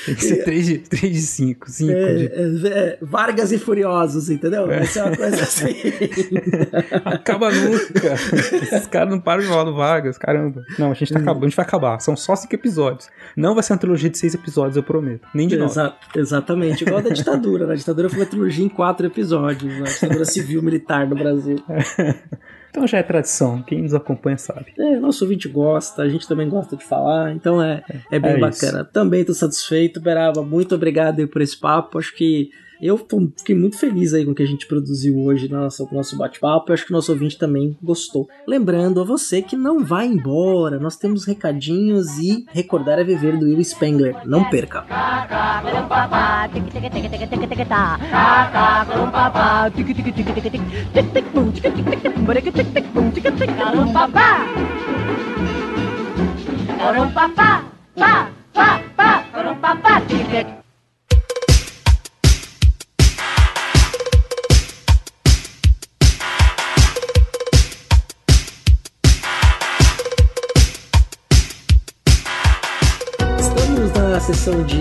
tem 0.06 0.14
que 0.14 0.24
ser 0.24 0.44
três 0.44 0.66
de, 0.66 0.78
três 0.78 1.12
de 1.12 1.22
cinco, 1.22 1.70
cinco 1.70 1.92
é, 1.92 2.14
de... 2.14 2.26
É, 2.26 2.70
é, 2.70 2.98
Vargas 3.02 3.50
e 3.52 3.58
Furiosos, 3.58 4.30
entendeu? 4.30 4.70
É. 4.70 4.80
Essa 4.80 5.00
é 5.00 5.04
uma 5.04 5.16
coisa 5.16 5.42
assim. 5.42 5.74
Acaba 7.04 7.50
nunca. 7.50 8.12
Esses 8.12 8.86
caras 8.86 9.10
não 9.10 9.20
param 9.20 9.42
de 9.42 9.48
falar 9.48 9.64
do 9.64 9.74
Vargas, 9.74 10.18
caramba. 10.18 10.64
Não, 10.78 10.90
a 10.90 10.94
gente, 10.94 11.12
tá 11.12 11.18
acabando, 11.18 11.44
a 11.44 11.48
gente 11.48 11.56
vai 11.56 11.66
acabar. 11.66 12.00
São 12.00 12.16
só 12.16 12.34
cinco 12.36 12.54
episódios. 12.54 13.08
Não 13.36 13.54
vai 13.54 13.62
ser 13.62 13.72
uma 13.72 13.78
trilogia 13.78 14.10
de 14.10 14.18
seis 14.18 14.34
episódios, 14.34 14.76
eu 14.76 14.82
prometo. 14.82 15.26
Nem 15.34 15.48
de 15.48 15.54
Exa 15.54 15.84
nove. 15.84 15.96
Exatamente. 16.16 16.84
Igual 16.84 16.98
a 16.98 17.02
da 17.02 17.10
ditadura. 17.10 17.66
Né? 17.66 17.74
A 17.74 17.76
ditadura 17.76 18.08
foi 18.08 18.20
uma 18.20 18.26
trilogia 18.26 18.64
em 18.64 18.68
quatro 18.68 19.06
episódios. 19.06 19.72
Né? 19.72 19.82
A 19.86 19.90
ditadura 19.90 20.24
civil-militar 20.24 21.08
no 21.08 21.16
Brasil. 21.16 21.56
Então 22.70 22.86
já 22.86 22.98
é 22.98 23.02
tradição, 23.02 23.62
quem 23.62 23.82
nos 23.82 23.94
acompanha 23.94 24.38
sabe. 24.38 24.72
É, 24.78 24.98
nosso 25.00 25.24
ouvinte 25.24 25.48
gosta, 25.48 26.02
a 26.02 26.08
gente 26.08 26.26
também 26.28 26.48
gosta 26.48 26.76
de 26.76 26.84
falar, 26.84 27.32
então 27.32 27.60
é, 27.60 27.82
é 28.10 28.18
bem 28.20 28.34
é 28.34 28.38
bacana. 28.38 28.82
Isso. 28.82 28.92
Também 28.92 29.24
tô 29.24 29.34
satisfeito, 29.34 30.00
Beraba, 30.00 30.42
muito 30.42 30.76
obrigado 30.76 31.26
por 31.26 31.42
esse 31.42 31.58
papo, 31.58 31.98
acho 31.98 32.14
que 32.14 32.50
eu 32.80 32.98
fiquei 33.36 33.54
muito 33.54 33.78
feliz 33.78 34.14
aí 34.14 34.24
com 34.24 34.32
o 34.32 34.34
que 34.34 34.42
a 34.42 34.46
gente 34.46 34.66
produziu 34.66 35.18
hoje 35.18 35.48
no 35.48 35.60
nosso, 35.60 35.88
nosso 35.92 36.16
bate-papo. 36.16 36.72
Acho 36.72 36.86
que 36.86 36.92
o 36.92 36.96
nosso 36.96 37.12
ouvinte 37.12 37.38
também 37.38 37.76
gostou. 37.82 38.28
Lembrando 38.46 39.00
a 39.00 39.04
você 39.04 39.42
que 39.42 39.56
não 39.56 39.84
vai 39.84 40.06
embora, 40.06 40.78
nós 40.78 40.96
temos 40.96 41.24
recadinhos 41.24 42.18
e 42.18 42.44
recordar 42.48 42.98
é 42.98 43.04
viver 43.04 43.38
do 43.38 43.46
Will 43.46 43.62
Spengler. 43.62 44.16
Não 44.26 44.48
perca! 44.48 44.84
Sessão 74.20 74.62
de 74.62 74.78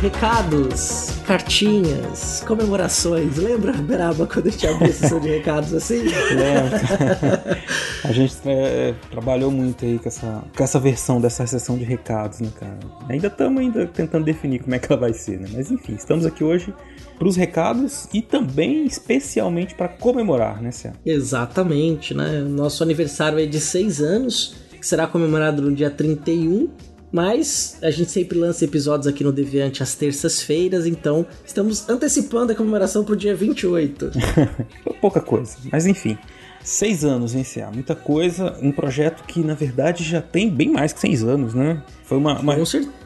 recados, 0.00 1.10
cartinhas, 1.26 2.44
comemorações. 2.46 3.36
Lembra, 3.36 3.72
Beraba, 3.72 4.24
quando 4.24 4.46
a 4.46 4.50
gente 4.50 4.68
abriu 4.68 4.90
a 4.90 4.92
sessão 4.92 5.18
de 5.18 5.28
recados 5.28 5.74
assim? 5.74 6.04
É. 6.06 8.06
a 8.06 8.12
gente 8.12 8.36
é, 8.46 8.94
trabalhou 9.10 9.50
muito 9.50 9.84
aí 9.84 9.98
com 9.98 10.08
essa, 10.08 10.44
com 10.56 10.62
essa 10.62 10.78
versão 10.78 11.20
dessa 11.20 11.44
sessão 11.44 11.76
de 11.76 11.82
recados, 11.82 12.38
né, 12.38 12.50
cara? 12.54 12.78
Ainda 13.08 13.26
estamos 13.26 13.60
ainda 13.60 13.84
tentando 13.86 14.24
definir 14.24 14.60
como 14.60 14.76
é 14.76 14.78
que 14.78 14.92
ela 14.92 15.00
vai 15.00 15.12
ser, 15.12 15.40
né? 15.40 15.48
Mas 15.52 15.72
enfim, 15.72 15.94
estamos 15.94 16.24
aqui 16.24 16.44
hoje 16.44 16.72
para 17.18 17.26
os 17.26 17.34
recados 17.34 18.06
e 18.14 18.22
também 18.22 18.86
especialmente 18.86 19.74
para 19.74 19.88
comemorar, 19.88 20.62
né, 20.62 20.70
Cé? 20.70 20.92
Exatamente, 21.04 22.14
né? 22.14 22.42
Nosso 22.42 22.84
aniversário 22.84 23.40
é 23.40 23.46
de 23.46 23.58
seis 23.58 24.00
anos, 24.00 24.54
que 24.78 24.86
será 24.86 25.08
comemorado 25.08 25.62
no 25.62 25.74
dia 25.74 25.90
31 25.90 26.68
mas 27.10 27.78
a 27.82 27.90
gente 27.90 28.10
sempre 28.10 28.38
lança 28.38 28.64
episódios 28.64 29.06
aqui 29.06 29.24
no 29.24 29.32
Deviante 29.32 29.82
às 29.82 29.94
terças-feiras, 29.94 30.86
então 30.86 31.26
estamos 31.44 31.88
antecipando 31.88 32.52
a 32.52 32.54
comemoração 32.54 33.04
pro 33.04 33.16
dia 33.16 33.34
28. 33.34 34.10
Pouca 35.00 35.20
coisa, 35.20 35.56
mas 35.70 35.86
enfim. 35.86 36.18
Seis 36.62 37.04
anos 37.04 37.34
em 37.34 37.44
CA, 37.44 37.70
muita 37.72 37.94
coisa. 37.94 38.58
Um 38.60 38.70
projeto 38.70 39.22
que, 39.24 39.40
na 39.40 39.54
verdade, 39.54 40.04
já 40.04 40.20
tem 40.20 40.50
bem 40.50 40.70
mais 40.70 40.92
que 40.92 41.00
seis 41.00 41.22
anos, 41.22 41.54
né? 41.54 41.82
Foi 42.08 42.16
uma, 42.16 42.40
uma, 42.40 42.56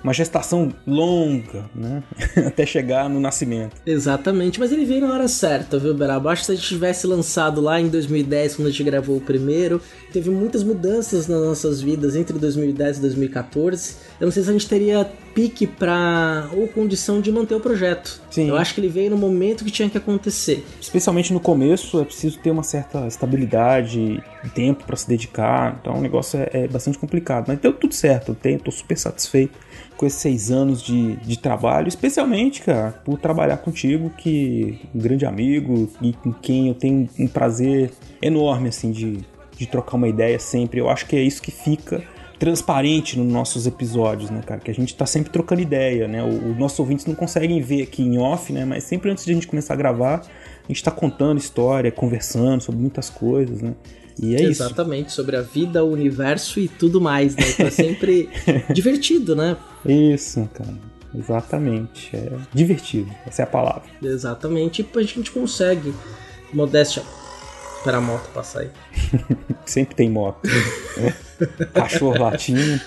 uma 0.04 0.12
gestação 0.12 0.72
longa, 0.86 1.68
né? 1.74 2.04
Até 2.46 2.64
chegar 2.64 3.10
no 3.10 3.18
nascimento. 3.18 3.74
Exatamente, 3.84 4.60
mas 4.60 4.70
ele 4.70 4.84
veio 4.84 5.00
na 5.00 5.12
hora 5.12 5.26
certa, 5.26 5.76
viu, 5.76 5.92
Beraba? 5.92 6.30
Acho 6.30 6.42
que 6.42 6.46
se 6.46 6.52
a 6.52 6.54
gente 6.54 6.68
tivesse 6.68 7.04
lançado 7.04 7.60
lá 7.60 7.80
em 7.80 7.88
2010, 7.88 8.54
quando 8.54 8.68
a 8.68 8.70
gente 8.70 8.84
gravou 8.84 9.16
o 9.16 9.20
primeiro, 9.20 9.82
teve 10.12 10.30
muitas 10.30 10.62
mudanças 10.62 11.26
nas 11.26 11.40
nossas 11.40 11.80
vidas 11.80 12.14
entre 12.14 12.38
2010 12.38 12.98
e 12.98 13.00
2014. 13.00 13.96
Eu 14.20 14.26
não 14.26 14.32
sei 14.32 14.44
se 14.44 14.50
a 14.50 14.52
gente 14.52 14.68
teria 14.68 15.04
pique 15.34 15.66
pra. 15.66 16.48
ou 16.52 16.68
condição 16.68 17.20
de 17.20 17.32
manter 17.32 17.54
o 17.54 17.60
projeto. 17.60 18.20
Sim. 18.30 18.48
Eu 18.48 18.56
acho 18.56 18.74
que 18.74 18.80
ele 18.80 18.88
veio 18.88 19.10
no 19.10 19.16
momento 19.16 19.64
que 19.64 19.70
tinha 19.70 19.88
que 19.88 19.98
acontecer. 19.98 20.64
Especialmente 20.80 21.32
no 21.32 21.40
começo, 21.40 22.00
é 22.00 22.04
preciso 22.04 22.38
ter 22.38 22.50
uma 22.50 22.62
certa 22.62 23.06
estabilidade, 23.06 24.22
tempo 24.54 24.84
para 24.84 24.96
se 24.96 25.08
dedicar. 25.08 25.78
Então 25.80 25.98
o 25.98 26.00
negócio 26.00 26.38
é, 26.38 26.48
é, 26.52 26.68
bastante 26.68 26.98
complicado. 26.98 27.46
Mas 27.48 27.58
deu 27.58 27.72
tudo 27.72 27.94
certo, 27.94 28.32
eu 28.32 28.34
tenho, 28.34 28.58
tô 28.58 28.70
super 28.70 28.91
satisfeito 28.96 29.58
com 29.96 30.06
esses 30.06 30.20
seis 30.20 30.50
anos 30.50 30.82
de, 30.82 31.16
de 31.16 31.38
trabalho, 31.38 31.88
especialmente, 31.88 32.62
cara, 32.62 32.90
por 33.04 33.18
trabalhar 33.18 33.58
contigo, 33.58 34.10
que 34.10 34.80
um 34.94 34.98
grande 34.98 35.24
amigo 35.24 35.88
e 36.00 36.12
com 36.12 36.32
quem 36.32 36.68
eu 36.68 36.74
tenho 36.74 37.08
um 37.18 37.28
prazer 37.28 37.92
enorme, 38.20 38.68
assim, 38.68 38.90
de, 38.90 39.20
de 39.56 39.66
trocar 39.66 39.96
uma 39.96 40.08
ideia 40.08 40.38
sempre. 40.38 40.80
Eu 40.80 40.88
acho 40.88 41.06
que 41.06 41.14
é 41.14 41.22
isso 41.22 41.40
que 41.40 41.50
fica 41.50 42.02
transparente 42.42 43.16
nos 43.16 43.32
nossos 43.32 43.68
episódios, 43.68 44.28
né, 44.28 44.42
cara? 44.44 44.60
Que 44.60 44.72
a 44.72 44.74
gente 44.74 44.92
tá 44.96 45.06
sempre 45.06 45.30
trocando 45.30 45.60
ideia, 45.60 46.08
né? 46.08 46.24
Os 46.24 46.58
nossos 46.58 46.76
ouvintes 46.80 47.06
não 47.06 47.14
conseguem 47.14 47.60
ver 47.60 47.82
aqui 47.82 48.02
em 48.02 48.18
off, 48.18 48.52
né? 48.52 48.64
Mas 48.64 48.82
sempre 48.82 49.08
antes 49.08 49.24
de 49.24 49.30
a 49.30 49.34
gente 49.34 49.46
começar 49.46 49.74
a 49.74 49.76
gravar, 49.76 50.22
a 50.64 50.66
gente 50.66 50.82
tá 50.82 50.90
contando 50.90 51.38
história, 51.38 51.92
conversando 51.92 52.60
sobre 52.60 52.80
muitas 52.80 53.08
coisas, 53.08 53.62
né? 53.62 53.74
E 54.20 54.36
é 54.36 54.42
Exatamente, 54.42 55.08
isso. 55.08 55.16
sobre 55.16 55.36
a 55.36 55.42
vida, 55.42 55.84
o 55.84 55.90
universo 55.90 56.60
e 56.60 56.68
tudo 56.68 57.00
mais, 57.00 57.34
né? 57.36 57.44
Então 57.48 57.66
é 57.66 57.70
sempre 57.70 58.28
divertido, 58.72 59.34
né? 59.34 59.56
Isso, 59.86 60.48
cara. 60.52 60.74
Exatamente. 61.14 62.14
É 62.16 62.30
divertido. 62.52 63.10
Essa 63.26 63.42
é 63.42 63.44
a 63.44 63.46
palavra. 63.46 63.84
Exatamente. 64.02 64.82
E 64.82 64.98
a 64.98 65.02
gente 65.02 65.30
consegue. 65.30 65.92
Modéstia. 66.52 67.02
Espera 67.78 67.98
a 67.98 68.00
moto 68.00 68.28
passar 68.32 68.60
aí. 68.60 68.70
Sempre 69.66 69.96
tem 69.96 70.08
moto. 70.08 70.48
Cachorro 71.74 72.18
latindo. 72.18 72.80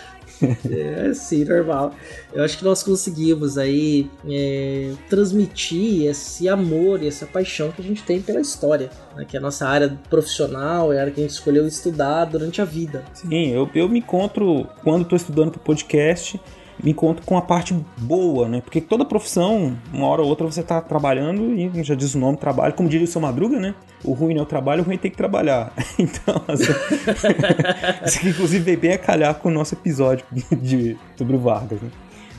É, 0.75 1.13
sim, 1.13 1.45
normal. 1.45 1.93
Eu 2.33 2.43
acho 2.43 2.57
que 2.57 2.63
nós 2.63 2.83
conseguimos 2.83 3.57
aí 3.57 4.09
é, 4.27 4.91
transmitir 5.09 6.05
esse 6.05 6.49
amor 6.49 7.01
e 7.01 7.07
essa 7.07 7.25
paixão 7.25 7.71
que 7.71 7.81
a 7.81 7.85
gente 7.85 8.03
tem 8.03 8.21
pela 8.21 8.41
história, 8.41 8.89
né? 9.15 9.25
que 9.25 9.37
é 9.37 9.39
a 9.39 9.41
nossa 9.41 9.67
área 9.67 9.97
profissional, 10.09 10.91
é 10.91 10.97
a 10.97 11.01
área 11.01 11.13
que 11.13 11.19
a 11.19 11.23
gente 11.23 11.31
escolheu 11.31 11.65
estudar 11.67 12.25
durante 12.25 12.61
a 12.61 12.65
vida. 12.65 13.03
Sim, 13.13 13.51
eu, 13.51 13.69
eu 13.73 13.87
me 13.87 13.99
encontro, 13.99 14.67
quando 14.83 15.03
estou 15.03 15.15
estudando 15.15 15.51
para 15.51 15.59
o 15.59 15.63
podcast, 15.63 16.39
me 16.83 16.91
encontro 16.91 17.25
com 17.25 17.37
a 17.37 17.41
parte 17.41 17.75
boa, 17.97 18.47
né? 18.47 18.61
Porque 18.61 18.81
toda 18.81 19.05
profissão, 19.05 19.77
uma 19.93 20.07
hora 20.07 20.21
ou 20.21 20.27
outra 20.27 20.45
você 20.45 20.61
tá 20.61 20.81
trabalhando 20.81 21.53
e 21.53 21.83
já 21.83 21.95
diz 21.95 22.15
o 22.15 22.19
nome 22.19 22.37
trabalho, 22.37 22.73
como 22.73 22.89
diria 22.89 23.05
o 23.05 23.07
seu 23.07 23.21
Madruga, 23.21 23.59
né? 23.59 23.73
O 24.03 24.13
ruim 24.13 24.33
não 24.33 24.41
é 24.41 24.43
o 24.43 24.45
trabalho, 24.45 24.81
o 24.81 24.85
ruim 24.85 24.97
tem 24.97 25.09
que 25.09 25.17
trabalhar. 25.17 25.73
Então, 25.97 26.41
assim, 26.47 26.73
isso 28.05 28.27
inclusive 28.27 28.63
veio 28.63 28.77
bem 28.77 28.91
a 28.93 28.97
calhar 28.97 29.33
com 29.35 29.49
o 29.49 29.51
nosso 29.51 29.73
episódio 29.73 30.25
de, 30.51 30.97
sobre 31.15 31.35
o 31.35 31.39
Vargas, 31.39 31.81
né? 31.81 31.89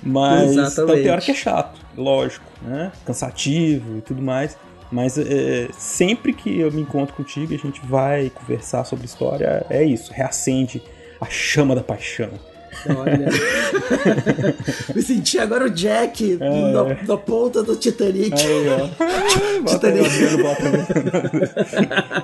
Mas 0.02 0.52
então, 0.52 0.86
tem 0.86 1.10
hora 1.10 1.20
que 1.20 1.30
é 1.30 1.34
chato, 1.34 1.80
lógico, 1.96 2.44
né? 2.62 2.92
Cansativo 3.04 3.98
e 3.98 4.00
tudo 4.02 4.22
mais. 4.22 4.56
Mas 4.90 5.18
é, 5.18 5.68
sempre 5.72 6.32
que 6.32 6.60
eu 6.60 6.70
me 6.70 6.82
encontro 6.82 7.14
contigo 7.14 7.52
e 7.52 7.56
a 7.56 7.58
gente 7.58 7.80
vai 7.84 8.30
conversar 8.30 8.84
sobre 8.84 9.06
história, 9.06 9.66
é 9.68 9.82
isso, 9.82 10.12
reacende 10.12 10.80
a 11.20 11.26
chama 11.26 11.74
da 11.74 11.82
paixão. 11.82 12.30
Olha. 12.88 13.26
Me 14.94 15.02
senti 15.02 15.38
agora 15.38 15.64
o 15.64 15.70
Jack 15.70 16.34
é, 16.34 16.36
na, 16.36 16.90
é. 16.90 16.98
na, 17.06 17.16
ponta 17.16 17.62
do 17.62 17.76
Titanic. 17.76 18.34
Aí, 18.34 18.66
ó. 18.68 18.88
Titanic. 19.66 20.10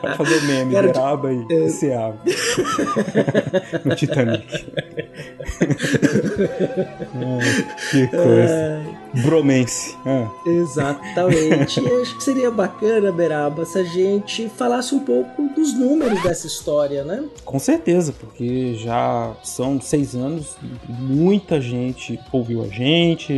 Vai 0.03 0.16
fazer 0.16 0.43
meme, 0.43 0.74
Cara, 0.74 0.89
Beraba 0.89 1.33
e 1.33 1.47
é. 1.51 1.69
Seaba. 1.69 2.19
no 3.85 3.95
Titanic. 3.95 4.47
que 7.91 8.07
coisa. 8.09 8.83
Bromance. 9.14 9.97
Ah. 10.06 10.28
Exatamente. 10.47 11.80
e 11.80 11.93
acho 12.01 12.16
que 12.16 12.24
seria 12.24 12.51
bacana, 12.51 13.12
Beraba, 13.12 13.64
se 13.64 13.78
a 13.78 13.84
gente 13.84 14.48
falasse 14.48 14.94
um 14.94 15.01
pouco 15.01 15.43
dos 15.55 15.74
números 15.74 16.22
dessa 16.22 16.47
história, 16.47 17.05
né? 17.05 17.24
Com 17.44 17.59
certeza, 17.59 18.12
porque 18.12 18.74
já 18.76 19.32
são 19.43 19.80
seis 19.80 20.14
anos, 20.14 20.56
muita 20.89 21.60
gente 21.60 22.18
ouviu 22.32 22.62
a 22.62 22.68
gente, 22.68 23.32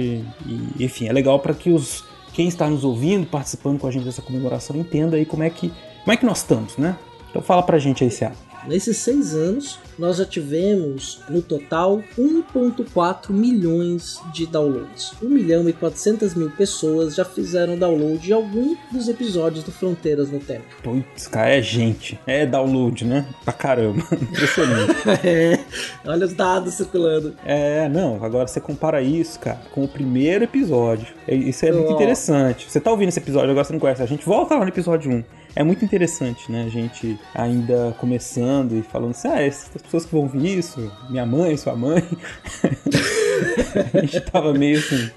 e 0.47 0.85
enfim, 0.85 1.09
é 1.09 1.13
legal 1.13 1.39
para 1.39 1.55
que 1.55 1.71
os 1.71 2.05
quem 2.35 2.49
está 2.49 2.69
nos 2.69 2.85
ouvindo, 2.85 3.27
participando 3.27 3.79
com 3.79 3.87
a 3.87 3.91
gente 3.93 4.05
dessa 4.05 4.21
comemoração, 4.21 4.75
entenda 4.77 5.17
aí 5.17 5.25
como 5.25 5.45
é 5.45 5.51
que, 5.51 5.73
como 6.03 6.13
é 6.13 6.17
que 6.17 6.27
nós 6.27 6.39
estamos, 6.39 6.77
né? 6.77 6.97
Então 7.31 7.41
fala 7.41 7.63
pra 7.63 7.79
gente 7.79 8.03
aí, 8.03 8.11
Seara. 8.11 8.35
Nesses 8.67 8.97
seis 8.97 9.35
anos, 9.35 9.79
nós 9.99 10.17
já 10.17 10.25
tivemos 10.25 11.21
no 11.29 11.43
total 11.43 12.03
1,4 12.19 13.31
milhões 13.31 14.21
de 14.33 14.47
downloads. 14.47 15.13
1 15.23 15.29
milhão 15.29 15.69
e 15.69 15.73
400 15.73 16.35
mil 16.35 16.51
pessoas 16.51 17.15
já 17.15 17.25
fizeram 17.25 17.79
download 17.79 18.19
de 18.19 18.33
algum 18.33 18.75
dos 18.91 19.09
episódios 19.09 19.65
do 19.65 19.71
Fronteiras 19.71 20.31
no 20.31 20.41
Tempo. 20.41 20.65
Putz, 20.83 21.27
cara, 21.27 21.51
é 21.51 21.63
gente. 21.63 22.19
É 22.27 22.47
download, 22.47 23.05
né? 23.05 23.27
Pra 23.45 23.53
caramba. 23.53 24.03
Impressionante. 24.13 24.95
é, 25.23 25.59
olha 26.07 26.27
os 26.27 26.33
dados 26.33 26.75
circulando. 26.75 27.35
É, 27.45 27.89
não, 27.89 28.25
agora 28.25 28.47
você 28.47 28.61
compara 28.61 29.03
isso, 29.03 29.39
cara, 29.39 29.61
com 29.73 29.85
o 29.85 29.89
primeiro 29.89 30.45
episódio. 30.45 31.15
É, 31.29 31.35
isso 31.35 31.65
é 31.67 31.73
muito 31.73 31.93
oh. 31.93 31.95
interessante. 31.95 32.71
Você 32.71 32.81
tá 32.81 32.91
ouvindo 32.91 33.09
esse 33.09 33.19
episódio, 33.19 33.51
agora 33.51 33.65
você 33.65 33.73
não 33.73 33.81
conhece. 33.81 34.03
A 34.03 34.07
gente 34.07 34.25
volta 34.25 34.55
lá 34.55 34.63
no 34.63 34.69
episódio 34.69 35.13
1. 35.13 35.44
É 35.57 35.63
muito 35.63 35.85
interessante, 35.85 36.51
né? 36.51 36.65
A 36.65 36.69
gente 36.69 37.19
ainda 37.35 37.95
começando 37.99 38.77
e 38.77 38.83
falando 38.83 39.13
assim, 39.13 39.29
ah, 39.29 39.41
essas 39.41 39.81
pessoas 39.81 40.05
que 40.05 40.13
vão 40.13 40.23
ouvir 40.23 40.59
isso, 40.59 40.91
minha 41.09 41.25
mãe, 41.25 41.57
sua 41.57 41.77
mãe. 41.77 42.03
a 43.95 44.01
gente 44.01 44.21
tava 44.21 44.53
meio 44.53 44.79
assim, 44.79 45.11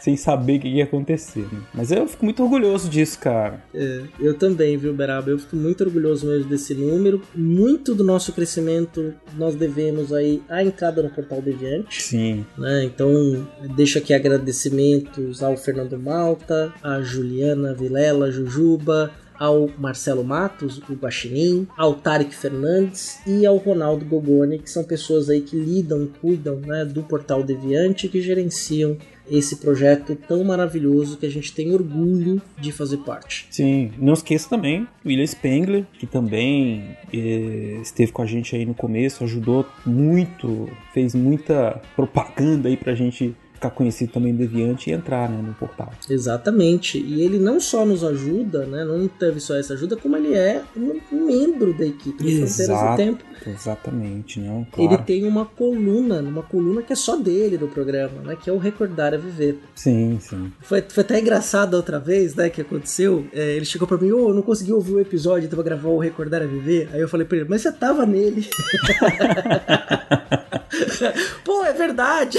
sem 0.00 0.16
saber 0.16 0.58
o 0.58 0.60
que 0.60 0.68
ia 0.68 0.84
acontecer. 0.84 1.46
Né? 1.52 1.60
Mas 1.74 1.90
eu 1.92 2.06
fico 2.08 2.24
muito 2.24 2.42
orgulhoso 2.42 2.88
disso, 2.88 3.18
cara. 3.18 3.62
É, 3.74 4.02
eu 4.18 4.34
também, 4.34 4.76
viu, 4.76 4.94
Beraba? 4.94 5.30
Eu 5.30 5.38
fico 5.38 5.56
muito 5.56 5.84
orgulhoso 5.84 6.26
mesmo 6.26 6.48
desse 6.48 6.74
número. 6.74 7.20
Muito 7.34 7.94
do 7.94 8.02
nosso 8.02 8.32
crescimento 8.32 9.14
nós 9.36 9.54
devemos 9.54 10.12
aí 10.12 10.42
à 10.48 10.64
entrada 10.64 11.02
no 11.02 11.10
Portal 11.10 11.42
Deviante. 11.42 12.02
Sim. 12.02 12.46
Né? 12.56 12.84
Então, 12.84 13.46
deixo 13.76 13.98
aqui 13.98 14.14
agradecimentos 14.14 15.42
ao 15.42 15.56
Fernando 15.56 15.98
Malta, 15.98 16.72
a 16.82 17.00
Juliana 17.02 17.74
Vilela, 17.74 18.30
Jujuba, 18.30 19.10
ao 19.40 19.70
Marcelo 19.78 20.22
Matos, 20.22 20.82
o 20.86 20.92
Guaxinim, 20.92 21.66
ao 21.74 21.94
Tarek 21.94 22.34
Fernandes 22.34 23.18
e 23.26 23.46
ao 23.46 23.56
Ronaldo 23.56 24.04
Gogoni, 24.04 24.58
que 24.58 24.68
são 24.68 24.84
pessoas 24.84 25.30
aí 25.30 25.40
que 25.40 25.56
lidam, 25.56 26.06
cuidam 26.20 26.56
né, 26.56 26.84
do 26.84 27.02
Portal 27.02 27.42
Deviante 27.42 28.06
que 28.06 28.20
gerenciam 28.20 28.98
esse 29.30 29.56
projeto 29.56 30.14
tão 30.28 30.42
maravilhoso 30.44 31.16
que 31.16 31.24
a 31.24 31.30
gente 31.30 31.54
tem 31.54 31.72
orgulho 31.72 32.42
de 32.58 32.72
fazer 32.72 32.98
parte. 32.98 33.46
Sim, 33.50 33.92
não 33.96 34.12
esqueça 34.12 34.48
também 34.48 34.86
William 35.06 35.26
Spengler, 35.26 35.86
que 35.98 36.06
também 36.06 36.96
eh, 37.12 37.78
esteve 37.80 38.12
com 38.12 38.22
a 38.22 38.26
gente 38.26 38.54
aí 38.56 38.66
no 38.66 38.74
começo, 38.74 39.22
ajudou 39.24 39.64
muito, 39.86 40.68
fez 40.92 41.14
muita 41.14 41.80
propaganda 41.94 42.68
aí 42.68 42.76
pra 42.76 42.94
gente 42.94 43.34
ficar 43.60 43.70
conhecido 43.70 44.12
também 44.12 44.34
Deviante 44.34 44.88
e 44.88 44.92
entrar 44.94 45.28
né, 45.28 45.42
no 45.42 45.52
portal. 45.52 45.92
Exatamente. 46.08 46.98
E 46.98 47.20
ele 47.20 47.38
não 47.38 47.60
só 47.60 47.84
nos 47.84 48.02
ajuda, 48.02 48.64
né, 48.64 48.84
não 48.84 49.06
teve 49.06 49.38
só 49.38 49.54
essa 49.54 49.74
ajuda, 49.74 49.96
como 49.96 50.16
ele 50.16 50.34
é 50.34 50.62
um 50.76 51.26
membro 51.26 51.76
da 51.76 51.84
equipe 51.84 52.22
do 52.22 52.46
Fronteiras 52.46 52.90
do 52.90 52.96
Tempo. 52.96 53.24
Exatamente, 53.46 54.40
não, 54.40 54.66
claro. 54.70 54.94
Ele 54.94 55.02
tem 55.02 55.26
uma 55.26 55.44
coluna, 55.44 56.20
uma 56.20 56.42
coluna 56.42 56.82
que 56.82 56.92
é 56.92 56.96
só 56.96 57.16
dele 57.16 57.58
do 57.58 57.68
programa, 57.68 58.22
né, 58.22 58.36
que 58.42 58.48
é 58.48 58.52
o 58.52 58.58
Recordar 58.58 59.12
a 59.12 59.18
Viver. 59.18 59.58
Sim, 59.74 60.18
sim. 60.20 60.50
Foi, 60.60 60.82
foi 60.82 61.02
até 61.02 61.20
engraçado 61.20 61.74
outra 61.74 61.98
vez, 61.98 62.34
né, 62.34 62.48
que 62.48 62.62
aconteceu. 62.62 63.26
É, 63.32 63.56
ele 63.56 63.66
chegou 63.66 63.86
para 63.86 63.98
mim, 63.98 64.10
ô, 64.10 64.28
oh, 64.28 64.34
não 64.34 64.42
consegui 64.42 64.72
ouvir 64.72 64.94
o 64.94 65.00
episódio, 65.00 65.50
vou 65.50 65.64
gravar 65.64 65.90
o 65.90 65.98
Recordar 65.98 66.42
a 66.42 66.46
Viver. 66.46 66.88
Aí 66.92 67.00
eu 67.00 67.08
falei 67.08 67.26
pra 67.26 67.38
ele, 67.38 67.46
mas 67.48 67.60
você 67.60 67.72
tava 67.72 68.06
nele. 68.06 68.48
Pô, 71.44 71.64
é 71.64 71.72
verdade. 71.72 72.38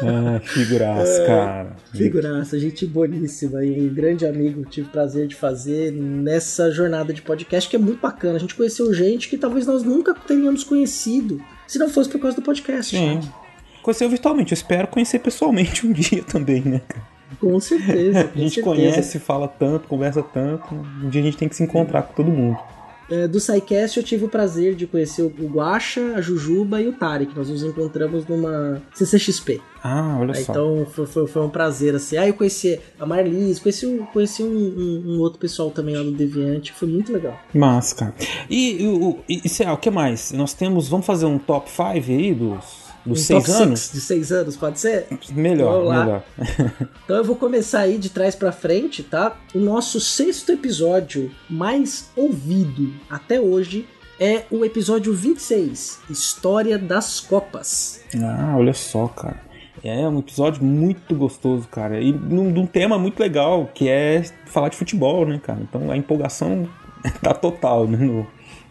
ah, 0.00 0.40
figuraça, 0.40 1.22
é, 1.22 1.26
cara. 1.26 1.76
Figuraça, 1.92 2.58
gente 2.58 2.86
boníssima 2.86 3.64
e 3.64 3.80
um 3.80 3.92
grande 3.92 4.26
amigo. 4.26 4.64
Tive 4.64 4.88
prazer 4.88 5.26
de 5.26 5.34
fazer 5.34 5.92
nessa 5.92 6.70
jornada 6.70 7.12
de 7.12 7.22
podcast 7.22 7.68
que 7.68 7.76
é 7.76 7.78
muito 7.78 8.00
bacana. 8.00 8.36
A 8.36 8.40
gente 8.40 8.54
conheceu 8.54 8.92
gente 8.94 9.28
que 9.28 9.36
talvez 9.36 9.66
nós 9.66 9.82
nunca 9.82 10.14
teríamos 10.14 10.64
conhecido 10.64 11.42
se 11.66 11.78
não 11.78 11.88
fosse 11.88 12.10
por 12.10 12.20
causa 12.20 12.36
do 12.36 12.42
podcast. 12.42 12.96
Sim. 12.96 13.20
Conheceu 13.82 14.08
virtualmente. 14.08 14.52
Eu 14.52 14.56
espero 14.56 14.86
conhecer 14.86 15.18
pessoalmente 15.18 15.86
um 15.86 15.92
dia 15.92 16.22
também, 16.22 16.62
né, 16.62 16.80
Com 17.40 17.58
certeza. 17.58 18.24
Com 18.30 18.38
a 18.38 18.42
gente 18.42 18.54
certeza. 18.54 18.62
conhece, 18.62 19.18
fala 19.18 19.48
tanto, 19.48 19.88
conversa 19.88 20.22
tanto. 20.22 20.74
Um 20.74 21.08
dia 21.08 21.20
a 21.20 21.24
gente 21.24 21.36
tem 21.36 21.48
que 21.48 21.56
se 21.56 21.62
encontrar 21.62 22.02
com 22.02 22.14
todo 22.14 22.30
mundo. 22.30 22.58
É, 23.12 23.28
do 23.28 23.38
SciCast 23.38 23.98
eu 23.98 24.02
tive 24.02 24.24
o 24.24 24.28
prazer 24.28 24.74
de 24.74 24.86
conhecer 24.86 25.20
o 25.20 25.28
Guacha, 25.28 26.14
a 26.16 26.22
Jujuba 26.22 26.80
e 26.80 26.88
o 26.88 26.94
Tarek. 26.94 27.36
Nós 27.36 27.50
nos 27.50 27.62
encontramos 27.62 28.26
numa 28.26 28.80
CCXP. 28.94 29.60
Ah, 29.84 30.16
olha 30.18 30.34
Aí, 30.34 30.42
só. 30.42 30.52
Então 30.52 30.86
foi, 30.90 31.04
foi, 31.04 31.26
foi, 31.26 31.42
um 31.42 31.50
prazer, 31.50 31.94
assim. 31.94 32.16
Aí 32.16 32.24
ah, 32.24 32.28
eu 32.28 32.34
conheci 32.34 32.80
a 32.98 33.04
Marlise, 33.04 33.60
conheci, 33.60 33.86
conheci 34.14 34.42
um, 34.42 34.46
um, 34.46 35.02
um, 35.08 35.20
outro 35.20 35.38
pessoal 35.38 35.70
também 35.70 35.94
lá 35.94 36.02
do 36.02 36.12
Deviante, 36.12 36.72
foi 36.72 36.88
muito 36.88 37.12
legal. 37.12 37.38
Massa, 37.52 37.94
cara. 37.96 38.14
E, 38.48 38.86
o, 38.86 39.18
e, 39.28 39.42
e, 39.44 39.70
o 39.70 39.76
que 39.76 39.90
mais? 39.90 40.32
Nós 40.32 40.54
temos, 40.54 40.88
vamos 40.88 41.04
fazer 41.04 41.26
um 41.26 41.38
top 41.38 41.70
5 41.70 41.82
aí 41.92 42.32
dos 42.32 42.81
dos 43.04 43.20
um 43.20 43.22
seis 43.22 43.48
anos? 43.48 43.90
de 43.92 44.00
seis 44.00 44.32
anos, 44.32 44.56
pode 44.56 44.78
ser? 44.78 45.06
Melhor, 45.30 45.82
melhor. 45.82 46.22
então 47.04 47.16
eu 47.16 47.24
vou 47.24 47.36
começar 47.36 47.80
aí 47.80 47.98
de 47.98 48.10
trás 48.10 48.34
para 48.34 48.52
frente, 48.52 49.02
tá? 49.02 49.36
O 49.54 49.58
nosso 49.58 50.00
sexto 50.00 50.52
episódio 50.52 51.30
mais 51.48 52.10
ouvido 52.16 52.92
até 53.10 53.40
hoje 53.40 53.86
é 54.20 54.44
o 54.50 54.64
episódio 54.64 55.12
26, 55.12 56.00
História 56.08 56.78
das 56.78 57.18
Copas. 57.18 58.00
Ah, 58.22 58.54
olha 58.56 58.72
só, 58.72 59.08
cara. 59.08 59.40
É 59.82 60.08
um 60.08 60.20
episódio 60.20 60.62
muito 60.62 61.14
gostoso, 61.16 61.66
cara. 61.66 62.00
E 62.00 62.12
num, 62.12 62.50
num 62.50 62.66
tema 62.66 62.98
muito 62.98 63.18
legal, 63.18 63.68
que 63.74 63.88
é 63.88 64.22
falar 64.46 64.68
de 64.68 64.76
futebol, 64.76 65.26
né, 65.26 65.40
cara? 65.42 65.58
Então 65.60 65.90
a 65.90 65.96
empolgação 65.96 66.68
tá 67.20 67.34
total, 67.34 67.88
né, 67.88 67.98
no 67.98 68.26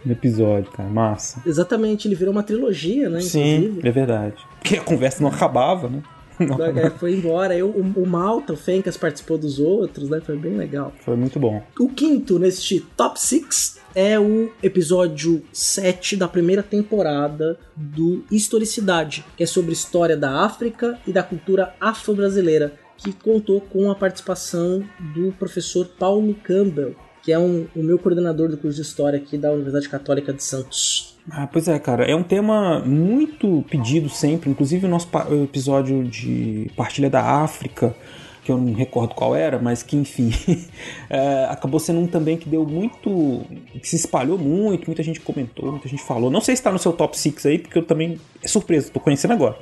episódio, 0.09 0.71
cara. 0.71 0.89
Massa. 0.89 1.41
Exatamente, 1.45 2.07
ele 2.07 2.15
virou 2.15 2.31
uma 2.31 2.43
trilogia, 2.43 3.09
né? 3.09 3.21
Sim, 3.21 3.55
inclusive. 3.55 3.87
é 3.87 3.91
verdade. 3.91 4.35
Porque 4.59 4.77
a 4.77 4.81
conversa 4.81 5.21
não 5.21 5.29
acabava, 5.29 5.89
né? 5.89 6.01
Não. 6.39 6.59
É, 6.63 6.89
foi 6.89 7.13
embora. 7.13 7.55
Eu, 7.55 7.69
o, 7.69 8.01
o 8.01 8.07
Malta, 8.07 8.53
o 8.53 8.57
Fencas 8.57 8.97
participou 8.97 9.37
dos 9.37 9.59
outros, 9.59 10.09
né? 10.09 10.19
Foi 10.21 10.35
bem 10.35 10.55
legal. 10.55 10.91
Foi 11.01 11.15
muito 11.15 11.39
bom. 11.39 11.61
O 11.79 11.89
quinto 11.89 12.39
neste 12.39 12.79
top 12.79 13.19
6 13.19 13.79
é 13.93 14.19
o 14.19 14.51
episódio 14.63 15.43
7 15.51 16.15
da 16.15 16.27
primeira 16.27 16.63
temporada 16.63 17.59
do 17.75 18.23
Historicidade, 18.31 19.25
que 19.35 19.43
é 19.43 19.45
sobre 19.45 19.73
história 19.73 20.17
da 20.17 20.43
África 20.43 20.97
e 21.05 21.11
da 21.11 21.23
cultura 21.23 21.75
afro-brasileira, 21.79 22.73
que 22.97 23.11
contou 23.11 23.61
com 23.61 23.91
a 23.91 23.95
participação 23.95 24.83
do 25.13 25.31
professor 25.33 25.87
Paulo 25.99 26.33
Campbell, 26.43 26.95
que 27.23 27.31
é 27.31 27.39
um, 27.39 27.67
o 27.75 27.83
meu 27.83 27.99
coordenador 27.99 28.49
do 28.49 28.57
curso 28.57 28.75
de 28.75 28.81
História 28.81 29.17
aqui 29.17 29.37
da 29.37 29.51
Universidade 29.51 29.89
Católica 29.89 30.33
de 30.33 30.43
Santos. 30.43 31.15
Ah, 31.29 31.47
pois 31.47 31.67
é, 31.67 31.77
cara. 31.77 32.03
É 32.03 32.15
um 32.15 32.23
tema 32.23 32.79
muito 32.79 33.63
pedido 33.69 34.09
sempre. 34.09 34.49
Inclusive 34.49 34.87
o 34.87 34.89
nosso 34.89 35.07
episódio 35.43 36.03
de 36.03 36.71
Partilha 36.75 37.09
da 37.09 37.23
África 37.23 37.95
que 38.43 38.51
eu 38.51 38.57
não 38.57 38.73
recordo 38.73 39.13
qual 39.13 39.35
era, 39.35 39.59
mas 39.59 39.83
que 39.83 39.95
enfim, 39.95 40.31
é, 41.09 41.45
acabou 41.45 41.79
sendo 41.79 41.99
um 41.99 42.07
também 42.07 42.37
que 42.37 42.49
deu 42.49 42.65
muito. 42.65 43.45
que 43.79 43.87
se 43.87 43.95
espalhou 43.95 44.37
muito, 44.37 44.87
muita 44.87 45.03
gente 45.03 45.19
comentou, 45.19 45.71
muita 45.71 45.87
gente 45.87 46.03
falou. 46.03 46.31
Não 46.31 46.41
sei 46.41 46.55
se 46.55 46.63
tá 46.63 46.71
no 46.71 46.79
seu 46.79 46.91
top 46.91 47.17
6 47.17 47.45
aí, 47.45 47.59
porque 47.59 47.77
eu 47.77 47.83
também. 47.83 48.19
É 48.43 48.47
surpresa, 48.47 48.89
tô 48.91 48.99
conhecendo 48.99 49.33
agora, 49.33 49.57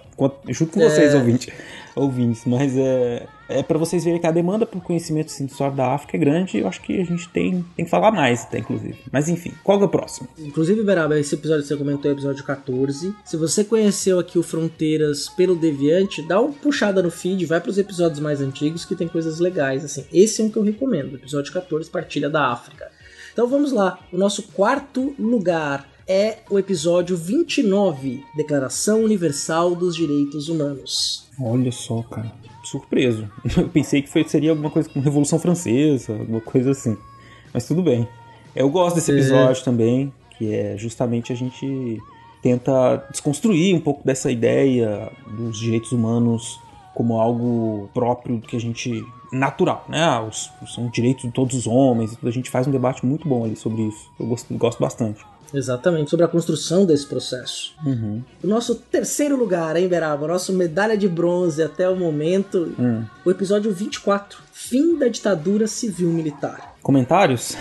junto 0.48 0.73
com 0.73 0.80
vocês, 0.80 1.14
é... 1.14 1.18
ouvintes, 1.95 2.44
mas 2.45 2.78
é 2.78 3.28
é 3.49 3.64
para 3.64 3.80
vocês 3.80 4.03
verem 4.03 4.22
que 4.22 4.28
a 4.28 4.32
demanda 4.32 4.66
por 4.66 4.82
conhecimento 4.82 5.28
assim, 5.28 5.48
da 5.76 5.94
África 5.94 6.16
é 6.16 6.20
grande 6.20 6.57
e 6.57 6.61
eu 6.61 6.68
acho 6.68 6.82
que 6.82 7.02
a 7.02 7.03
gente 7.03 7.28
tem, 7.30 7.66
tem 7.76 7.84
que 7.84 7.90
falar 7.90 8.11
mais 8.11 8.44
até, 8.44 8.60
inclusive. 8.60 8.99
Mas 9.11 9.28
enfim, 9.28 9.52
qual 9.64 9.82
é 9.82 9.86
o 9.86 9.90
próximo? 9.90 10.30
Inclusive, 10.38 10.84
Beraba, 10.84 11.20
esse 11.20 11.34
episódio 11.34 11.64
que 11.64 11.68
você 11.68 11.76
comentou 11.76 12.11
é 12.11 12.14
o 12.14 12.16
episódio 12.16 12.44
14. 12.44 13.14
Se 13.26 13.36
você 13.36 13.64
conheceu 13.64 14.20
aqui 14.20 14.38
o 14.38 14.44
Fronteiras 14.44 15.28
pelo 15.30 15.56
Deviante, 15.56 16.22
dá 16.22 16.40
uma 16.40 16.53
puxada 16.53 17.02
no 17.02 17.10
feed, 17.10 17.48
vai 17.48 17.60
para 17.60 17.72
os 17.72 17.80
episódios 17.80 18.20
mais 18.20 18.40
antigos 18.40 18.86
que 18.86 18.95
tem 18.95 19.07
coisas 19.07 19.40
legais. 19.40 19.84
assim. 19.84 20.06
Esse 20.14 20.41
é 20.41 20.45
um 20.45 20.49
que 20.49 20.57
eu 20.57 20.64
recomendo, 20.64 21.16
episódio 21.16 21.52
14, 21.52 21.90
Partilha 21.90 22.30
da 22.30 22.52
África. 22.52 22.88
Então 23.34 23.48
vamos 23.48 23.72
lá, 23.72 23.99
o 24.14 24.18
nosso 24.18 24.44
quarto 24.44 25.16
lugar 25.18 25.90
é 26.07 26.40
o 26.49 26.60
episódio 26.60 27.16
29, 27.16 28.24
Declaração 28.36 29.03
Universal 29.03 29.76
dos 29.76 29.95
Direitos 29.95 30.49
Humanos. 30.49 31.28
Olha 31.41 31.72
só, 31.72 32.02
cara 32.03 32.32
surpreso. 32.64 33.30
Eu 33.57 33.70
pensei 33.70 34.02
que 34.02 34.10
foi, 34.10 34.24
seria 34.28 34.52
alguma 34.52 34.70
coisa 34.70 34.90
com 34.90 34.99
Revolução 34.99 35.40
Francesa, 35.40 36.14
alguma 36.14 36.41
coisa 36.41 36.72
assim. 36.72 36.98
Mas 37.53 37.68
tudo 37.68 37.82
bem. 37.82 38.07
Eu 38.56 38.70
gosto 38.70 38.95
desse 38.95 39.11
episódio 39.11 39.61
é. 39.61 39.64
também, 39.64 40.14
que 40.38 40.53
é 40.53 40.78
justamente 40.78 41.32
a 41.32 41.36
gente 41.36 41.99
tenta 42.41 42.98
desconstruir 43.11 43.76
um 43.76 43.82
pouco 43.82 44.06
dessa 44.06 44.32
ideia 44.32 45.11
dos 45.28 45.60
direitos 45.60 45.91
humanos 45.91 46.60
como 46.95 47.20
algo 47.20 47.90
próprio 47.94 48.40
que 48.41 48.56
a 48.56 48.60
gente 48.60 49.03
natural, 49.32 49.86
né? 49.88 50.03
Ah, 50.03 50.22
os, 50.22 50.52
são 50.74 50.88
direitos 50.90 51.24
de 51.24 51.32
todos 51.32 51.56
os 51.56 51.68
homens. 51.68 52.18
A 52.24 52.32
gente 52.32 52.49
faz 52.49 52.68
um 52.68 52.72
debate 52.72 53.06
muito 53.06 53.28
bom 53.28 53.45
ali 53.45 53.56
sobre 53.56 53.84
isso. 53.84 54.10
Eu 54.20 54.26
gosto, 54.26 54.53
gosto 54.56 54.80
bastante. 54.80 55.24
Exatamente, 55.53 56.09
sobre 56.09 56.26
a 56.26 56.27
construção 56.27 56.85
desse 56.85 57.05
processo. 57.05 57.73
Uhum. 57.85 58.23
O 58.43 58.47
nosso 58.47 58.76
terceiro 58.76 59.35
lugar, 59.35 59.76
hein, 59.76 59.88
Beraba? 59.88 60.26
O 60.26 60.27
nosso 60.27 60.53
medalha 60.53 60.97
de 60.97 61.07
bronze 61.07 61.61
até 61.61 61.89
o 61.89 61.95
momento, 61.95 62.73
uhum. 62.77 63.03
o 63.26 63.31
episódio 63.31 63.71
24, 63.71 64.39
Fim 64.51 64.97
da 64.97 65.07
Ditadura 65.07 65.67
Civil-Militar. 65.67 66.76
Comentários? 66.81 67.55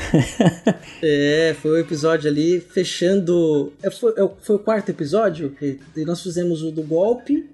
é, 1.02 1.56
foi 1.60 1.70
o 1.70 1.78
episódio 1.78 2.30
ali 2.30 2.60
fechando. 2.60 3.72
É, 3.82 3.90
foi, 3.90 4.12
é 4.16 4.28
foi 4.42 4.56
o 4.56 4.58
quarto 4.58 4.90
episódio? 4.90 5.54
E 5.60 6.04
nós 6.04 6.22
fizemos 6.22 6.62
o 6.62 6.70
do 6.70 6.82
golpe. 6.82 7.48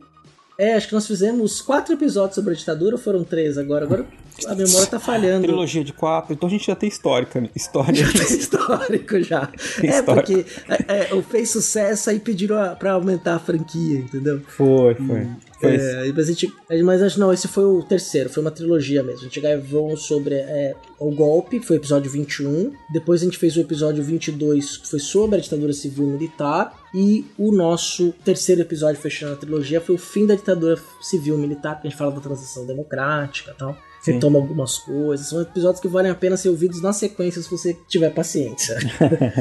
É, 0.58 0.74
acho 0.74 0.88
que 0.88 0.94
nós 0.94 1.06
fizemos 1.06 1.60
quatro 1.60 1.94
episódios 1.94 2.36
sobre 2.36 2.54
a 2.54 2.56
ditadura, 2.56 2.96
foram 2.96 3.24
três 3.24 3.58
agora? 3.58 3.84
Agora 3.84 4.06
a 4.46 4.54
memória 4.54 4.86
tá 4.86 4.98
falhando. 4.98 5.46
Trilogia 5.46 5.84
de 5.84 5.92
quatro, 5.92 6.32
então 6.32 6.48
a 6.48 6.50
gente 6.50 6.66
já 6.66 6.74
tem 6.74 6.88
histórica, 6.88 7.40
né? 7.40 7.48
História. 7.54 7.94
Já 7.94 8.12
tem 8.12 8.38
histórico 8.38 9.22
já. 9.22 9.46
Tem 9.80 9.90
é, 9.90 9.98
histórico. 9.98 10.32
porque 10.32 10.46
é, 10.88 11.16
é, 11.16 11.22
fez 11.22 11.50
sucesso 11.50 12.10
aí 12.10 12.18
pediram 12.18 12.60
a, 12.60 12.70
pra 12.70 12.92
aumentar 12.92 13.36
a 13.36 13.38
franquia, 13.38 13.98
entendeu? 13.98 14.40
Foi, 14.48 14.94
foi. 14.94 15.20
Hum. 15.20 15.36
É, 15.68 16.12
mas, 16.12 16.28
a 16.28 16.32
gente, 16.32 16.52
mas 16.82 17.02
acho 17.02 17.20
não, 17.20 17.32
esse 17.32 17.48
foi 17.48 17.64
o 17.64 17.82
terceiro, 17.82 18.30
foi 18.30 18.42
uma 18.42 18.50
trilogia 18.50 19.02
mesmo. 19.02 19.20
A 19.20 19.24
gente 19.24 19.40
gravou 19.40 19.96
sobre 19.96 20.34
é, 20.34 20.74
o 20.98 21.10
golpe, 21.10 21.60
que 21.60 21.66
foi 21.66 21.76
o 21.76 21.80
episódio 21.80 22.10
21. 22.10 22.72
Depois 22.92 23.22
a 23.22 23.24
gente 23.24 23.38
fez 23.38 23.56
o 23.56 23.60
episódio 23.60 24.02
22, 24.02 24.78
que 24.78 24.88
foi 24.88 24.98
sobre 24.98 25.38
a 25.38 25.40
ditadura 25.40 25.72
civil 25.72 26.06
militar. 26.06 26.74
E 26.94 27.26
o 27.36 27.50
nosso 27.50 28.12
terceiro 28.24 28.60
episódio 28.60 29.00
fechando 29.00 29.32
a 29.32 29.36
trilogia 29.36 29.80
foi 29.80 29.96
o 29.96 29.98
fim 29.98 30.26
da 30.26 30.34
ditadura 30.34 30.78
civil 31.00 31.36
militar, 31.36 31.80
que 31.80 31.86
a 31.86 31.90
gente 31.90 31.98
fala 31.98 32.12
da 32.12 32.20
transição 32.20 32.64
democrática 32.66 33.50
e 33.50 33.54
tal. 33.54 33.76
Você 34.00 34.12
Sim. 34.12 34.20
toma 34.20 34.38
algumas 34.38 34.78
coisas. 34.78 35.26
São 35.28 35.40
episódios 35.40 35.80
que 35.80 35.88
valem 35.88 36.12
a 36.12 36.14
pena 36.14 36.36
ser 36.36 36.50
ouvidos 36.50 36.82
na 36.82 36.92
sequência 36.92 37.40
se 37.40 37.50
você 37.50 37.74
tiver 37.88 38.10
paciência. 38.10 38.76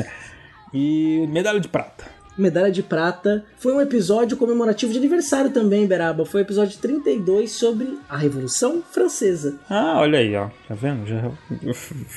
e 0.73 1.27
medalha 1.27 1.59
de 1.59 1.67
prata. 1.67 2.05
Medalha 2.37 2.71
de 2.71 2.83
Prata. 2.83 3.43
Foi 3.57 3.73
um 3.73 3.81
episódio 3.81 4.37
comemorativo 4.37 4.91
de 4.91 4.97
aniversário 4.97 5.51
também, 5.51 5.85
Beraba. 5.87 6.25
Foi 6.25 6.41
o 6.41 6.43
episódio 6.43 6.77
32 6.79 7.51
sobre 7.51 7.97
a 8.09 8.17
Revolução 8.17 8.81
Francesa. 8.91 9.55
Ah, 9.69 9.99
olha 9.99 10.19
aí, 10.19 10.35
ó. 10.35 10.49
Tá 10.67 10.75
vendo? 10.75 11.05
Já 11.05 11.31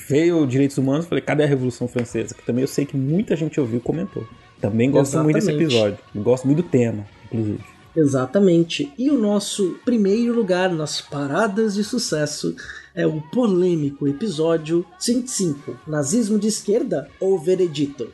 veio 0.08 0.46
Direitos 0.46 0.78
Humanos, 0.78 1.06
falei, 1.06 1.22
cadê 1.22 1.44
a 1.44 1.46
Revolução 1.46 1.86
Francesa? 1.86 2.34
Que 2.34 2.44
também 2.44 2.62
eu 2.62 2.68
sei 2.68 2.84
que 2.86 2.96
muita 2.96 3.36
gente 3.36 3.60
ouviu 3.60 3.78
e 3.78 3.82
comentou. 3.82 4.26
Também 4.60 4.90
gosto 4.90 5.12
Exatamente. 5.12 5.34
muito 5.34 5.46
desse 5.46 5.64
episódio. 5.64 5.98
Gosto 6.14 6.46
muito 6.46 6.62
do 6.62 6.68
tema, 6.68 7.06
inclusive. 7.26 7.60
Exatamente. 7.94 8.92
E 8.98 9.10
o 9.10 9.18
nosso 9.18 9.76
primeiro 9.84 10.34
lugar 10.34 10.70
nas 10.70 11.00
paradas 11.00 11.74
de 11.74 11.82
sucesso 11.82 12.54
é 12.96 13.06
o 13.06 13.20
polêmico 13.20 14.08
episódio 14.08 14.84
25, 15.06 15.76
Nazismo 15.86 16.38
de 16.38 16.48
Esquerda 16.48 17.08
ou 17.20 17.38
Veredito? 17.38 18.10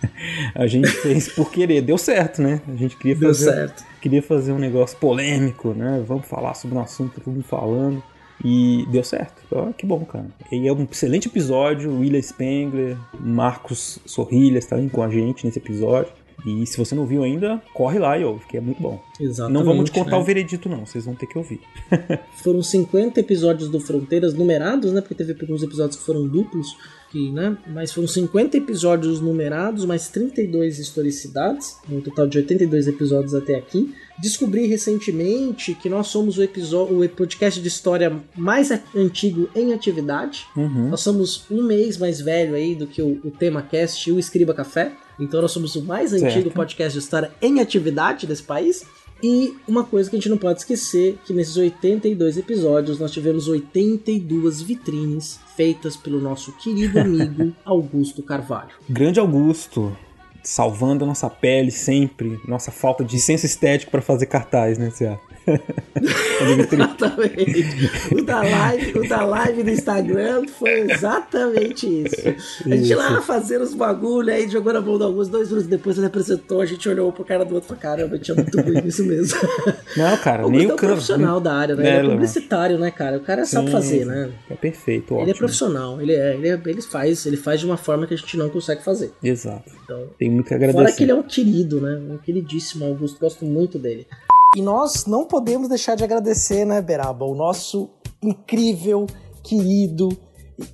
a 0.56 0.66
gente 0.66 0.88
fez 0.88 1.28
por 1.28 1.50
querer, 1.50 1.82
deu 1.82 1.98
certo, 1.98 2.40
né? 2.40 2.62
A 2.66 2.74
gente 2.74 2.96
queria 2.96 3.14
fazer, 3.14 3.44
deu 3.44 3.54
certo. 3.54 3.84
queria 4.00 4.22
fazer 4.22 4.52
um 4.52 4.58
negócio 4.58 4.96
polêmico, 4.96 5.74
né? 5.74 6.02
Vamos 6.08 6.26
falar 6.26 6.54
sobre 6.54 6.78
um 6.78 6.80
assunto 6.80 7.12
que 7.12 7.20
todo 7.20 7.34
mundo 7.34 7.44
falando. 7.44 8.02
E 8.44 8.84
deu 8.90 9.04
certo. 9.04 9.40
Então, 9.46 9.72
que 9.72 9.86
bom, 9.86 10.04
cara. 10.04 10.26
E 10.50 10.66
é 10.66 10.72
um 10.72 10.82
excelente 10.90 11.28
episódio. 11.28 12.00
William 12.00 12.20
Spengler, 12.20 12.96
Marcos 13.20 14.00
Sorrilhas 14.04 14.66
tá 14.66 14.76
com 14.90 15.02
a 15.02 15.08
gente 15.08 15.46
nesse 15.46 15.60
episódio. 15.60 16.10
E 16.44 16.66
se 16.66 16.76
você 16.76 16.94
não 16.94 17.06
viu 17.06 17.22
ainda, 17.22 17.62
corre 17.72 17.98
lá 17.98 18.18
e 18.18 18.24
ouve, 18.24 18.44
que 18.46 18.56
é 18.56 18.60
muito 18.60 18.82
bom. 18.82 19.00
Exatamente. 19.18 19.54
Não 19.54 19.64
vamos 19.64 19.90
te 19.90 19.92
contar 19.92 20.12
né? 20.12 20.18
o 20.18 20.24
veredito, 20.24 20.68
não, 20.68 20.84
vocês 20.84 21.04
vão 21.04 21.14
ter 21.14 21.26
que 21.26 21.38
ouvir. 21.38 21.60
foram 22.42 22.62
50 22.62 23.20
episódios 23.20 23.68
do 23.68 23.78
Fronteiras 23.78 24.34
numerados, 24.34 24.92
né? 24.92 25.00
Porque 25.00 25.14
teve 25.14 25.36
alguns 25.40 25.62
episódios 25.62 25.96
que 25.96 26.04
foram 26.04 26.26
duplos, 26.26 26.76
que, 27.10 27.30
né? 27.30 27.56
Mas 27.68 27.92
foram 27.92 28.08
50 28.08 28.56
episódios 28.56 29.20
numerados, 29.20 29.84
mais 29.84 30.08
32 30.08 30.78
historicidades, 30.78 31.76
um 31.88 32.00
total 32.00 32.26
de 32.26 32.38
82 32.38 32.88
episódios 32.88 33.34
até 33.34 33.54
aqui. 33.54 33.94
Descobri 34.18 34.66
recentemente 34.66 35.74
que 35.74 35.88
nós 35.88 36.08
somos 36.08 36.38
o, 36.38 36.42
episódio, 36.42 37.02
o 37.02 37.08
podcast 37.08 37.60
de 37.60 37.68
história 37.68 38.20
mais 38.36 38.70
antigo 38.96 39.48
em 39.54 39.72
atividade. 39.72 40.46
Uhum. 40.56 40.88
Nós 40.88 41.00
somos 41.00 41.44
um 41.50 41.62
mês 41.62 41.98
mais 41.98 42.20
velho 42.20 42.54
aí 42.54 42.74
do 42.74 42.86
que 42.86 43.00
o, 43.00 43.20
o 43.24 43.30
Tema 43.30 43.62
Cast 43.62 44.08
e 44.08 44.12
o 44.12 44.18
Escriba 44.18 44.54
Café. 44.54 44.92
Então 45.18 45.42
nós 45.42 45.52
somos 45.52 45.74
o 45.76 45.82
mais 45.82 46.12
antigo 46.12 46.32
certo. 46.32 46.50
podcast 46.52 46.92
de 46.98 47.04
história 47.04 47.32
em 47.40 47.60
atividade 47.60 48.26
desse 48.26 48.42
país. 48.42 48.84
E 49.22 49.56
uma 49.68 49.84
coisa 49.84 50.10
que 50.10 50.16
a 50.16 50.18
gente 50.18 50.28
não 50.28 50.36
pode 50.36 50.58
esquecer, 50.58 51.16
que 51.24 51.32
nesses 51.32 51.56
82 51.56 52.38
episódios 52.38 52.98
nós 52.98 53.12
tivemos 53.12 53.46
82 53.46 54.60
vitrines 54.60 55.38
feitas 55.56 55.96
pelo 55.96 56.20
nosso 56.20 56.50
querido 56.58 56.98
amigo 56.98 57.54
Augusto 57.64 58.20
Carvalho. 58.20 58.70
Grande 58.90 59.20
Augusto, 59.20 59.96
salvando 60.42 61.04
a 61.04 61.06
nossa 61.06 61.30
pele 61.30 61.70
sempre, 61.70 62.40
nossa 62.48 62.72
falta 62.72 63.04
de 63.04 63.20
senso 63.20 63.46
estético 63.46 63.92
para 63.92 64.02
fazer 64.02 64.26
cartaz, 64.26 64.76
né, 64.76 64.90
Cia? 64.90 65.20
exatamente. 66.72 68.14
O 68.14 68.24
da, 68.24 68.42
live, 68.42 68.98
o 68.98 69.08
da 69.08 69.24
live 69.24 69.62
do 69.62 69.70
Instagram 69.70 70.46
foi 70.46 70.90
exatamente 70.90 71.86
isso. 71.86 72.28
A 72.64 72.76
gente 72.76 72.84
isso. 72.84 72.96
lá 72.96 73.20
fazendo 73.20 73.62
os 73.62 73.74
bagulho, 73.74 74.32
aí 74.32 74.48
jogou 74.48 74.72
na 74.72 74.80
mão 74.80 74.98
do 74.98 75.04
Augusto, 75.04 75.32
dois 75.32 75.48
minutos 75.48 75.68
depois 75.68 75.98
ele 75.98 76.06
apresentou, 76.06 76.60
a 76.60 76.66
gente 76.66 76.88
olhou 76.88 77.12
pro 77.12 77.24
cara 77.24 77.44
do 77.44 77.54
outro 77.54 77.66
e 77.66 77.68
falou: 77.68 77.82
caramba, 77.82 78.18
tinha 78.18 78.34
muito 78.34 78.60
ruim 78.60 78.86
isso 78.86 79.04
mesmo. 79.04 79.38
Não, 79.96 80.16
cara, 80.16 80.48
nem 80.48 80.66
o 80.66 80.70
é 80.70 80.74
um 80.74 80.76
profissional 80.76 81.40
da 81.40 81.54
área, 81.54 81.74
né? 81.74 81.98
Ele 81.98 82.06
é 82.06 82.10
publicitário, 82.10 82.78
né, 82.78 82.90
cara? 82.90 83.16
O 83.16 83.20
cara 83.20 83.44
Sim, 83.44 83.52
sabe 83.52 83.70
fazer, 83.70 84.06
né? 84.06 84.30
É 84.50 84.54
perfeito, 84.54 85.14
Ele 85.18 85.30
é 85.30 85.34
profissional, 85.34 86.00
ele, 86.00 86.14
é, 86.14 86.34
ele, 86.34 86.48
é, 86.48 86.60
ele, 86.66 86.82
faz, 86.82 87.26
ele 87.26 87.36
faz 87.36 87.60
de 87.60 87.66
uma 87.66 87.76
forma 87.76 88.06
que 88.06 88.14
a 88.14 88.16
gente 88.16 88.36
não 88.36 88.48
consegue 88.48 88.82
fazer. 88.82 89.12
Exato. 89.22 89.70
Então, 89.84 90.08
Tem 90.18 90.30
muito 90.30 90.46
que 90.46 90.54
agradecer. 90.54 90.78
Fora 90.78 90.92
que 90.92 91.02
ele 91.02 91.12
é 91.12 91.14
um 91.14 91.22
querido, 91.22 91.80
né? 91.80 92.00
Um 92.10 92.18
queridíssimo 92.18 92.84
Augusto, 92.84 93.18
gosto 93.20 93.44
muito 93.44 93.78
dele. 93.78 94.06
E 94.54 94.60
nós 94.60 95.06
não 95.06 95.24
podemos 95.24 95.66
deixar 95.66 95.94
de 95.94 96.04
agradecer, 96.04 96.66
né, 96.66 96.82
Beraba, 96.82 97.24
o 97.24 97.34
nosso 97.34 97.88
incrível, 98.22 99.06
querido, 99.42 100.10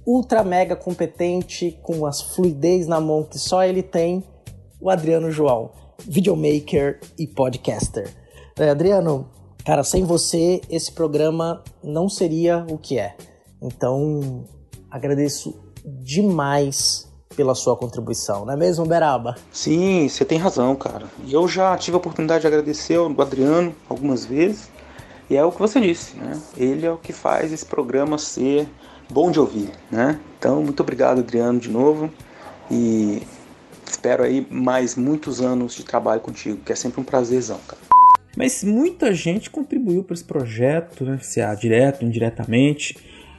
ultra 0.04 0.42
mega 0.42 0.74
competente, 0.74 1.78
com 1.82 2.04
as 2.04 2.20
fluidez 2.20 2.88
na 2.88 3.00
mão 3.00 3.22
que 3.22 3.38
só 3.38 3.62
ele 3.62 3.82
tem, 3.82 4.24
o 4.80 4.90
Adriano 4.90 5.30
João, 5.30 5.70
videomaker 6.00 6.98
e 7.16 7.26
podcaster. 7.26 8.12
É, 8.58 8.68
Adriano, 8.68 9.30
cara, 9.64 9.84
sem 9.84 10.04
você 10.04 10.60
esse 10.68 10.90
programa 10.90 11.62
não 11.82 12.08
seria 12.08 12.66
o 12.68 12.78
que 12.78 12.98
é. 12.98 13.16
Então, 13.62 14.44
agradeço 14.90 15.54
demais 15.84 17.07
pela 17.34 17.54
sua 17.54 17.76
contribuição, 17.76 18.44
não 18.44 18.54
é 18.54 18.56
mesmo, 18.56 18.84
Beraba? 18.84 19.36
Sim, 19.52 20.08
você 20.08 20.24
tem 20.24 20.38
razão, 20.38 20.74
cara. 20.74 21.06
Eu 21.28 21.46
já 21.46 21.76
tive 21.76 21.94
a 21.94 21.98
oportunidade 21.98 22.42
de 22.42 22.46
agradecer 22.46 22.96
ao 22.96 23.06
Adriano 23.20 23.74
algumas 23.88 24.24
vezes, 24.24 24.70
e 25.30 25.36
é 25.36 25.44
o 25.44 25.52
que 25.52 25.58
você 25.58 25.80
disse, 25.80 26.16
né? 26.16 26.40
Ele 26.56 26.86
é 26.86 26.90
o 26.90 26.96
que 26.96 27.12
faz 27.12 27.52
esse 27.52 27.64
programa 27.64 28.18
ser 28.18 28.66
bom 29.10 29.30
de 29.30 29.38
ouvir, 29.38 29.70
né? 29.90 30.18
Então, 30.38 30.62
muito 30.62 30.80
obrigado, 30.80 31.18
Adriano, 31.18 31.58
de 31.60 31.70
novo. 31.70 32.10
E 32.70 33.22
espero 33.86 34.22
aí 34.22 34.46
mais 34.50 34.96
muitos 34.96 35.40
anos 35.40 35.74
de 35.74 35.84
trabalho 35.84 36.20
contigo, 36.20 36.58
que 36.64 36.72
é 36.72 36.76
sempre 36.76 37.00
um 37.00 37.04
prazerzão, 37.04 37.58
cara. 37.66 37.80
Mas 38.36 38.62
muita 38.62 39.12
gente 39.12 39.50
contribuiu 39.50 40.04
para 40.04 40.14
esse 40.14 40.24
projeto, 40.24 41.04
né? 41.04 41.18
Se 41.20 41.40
é 41.40 41.54
direto, 41.54 42.04
indiretamente 42.04 42.96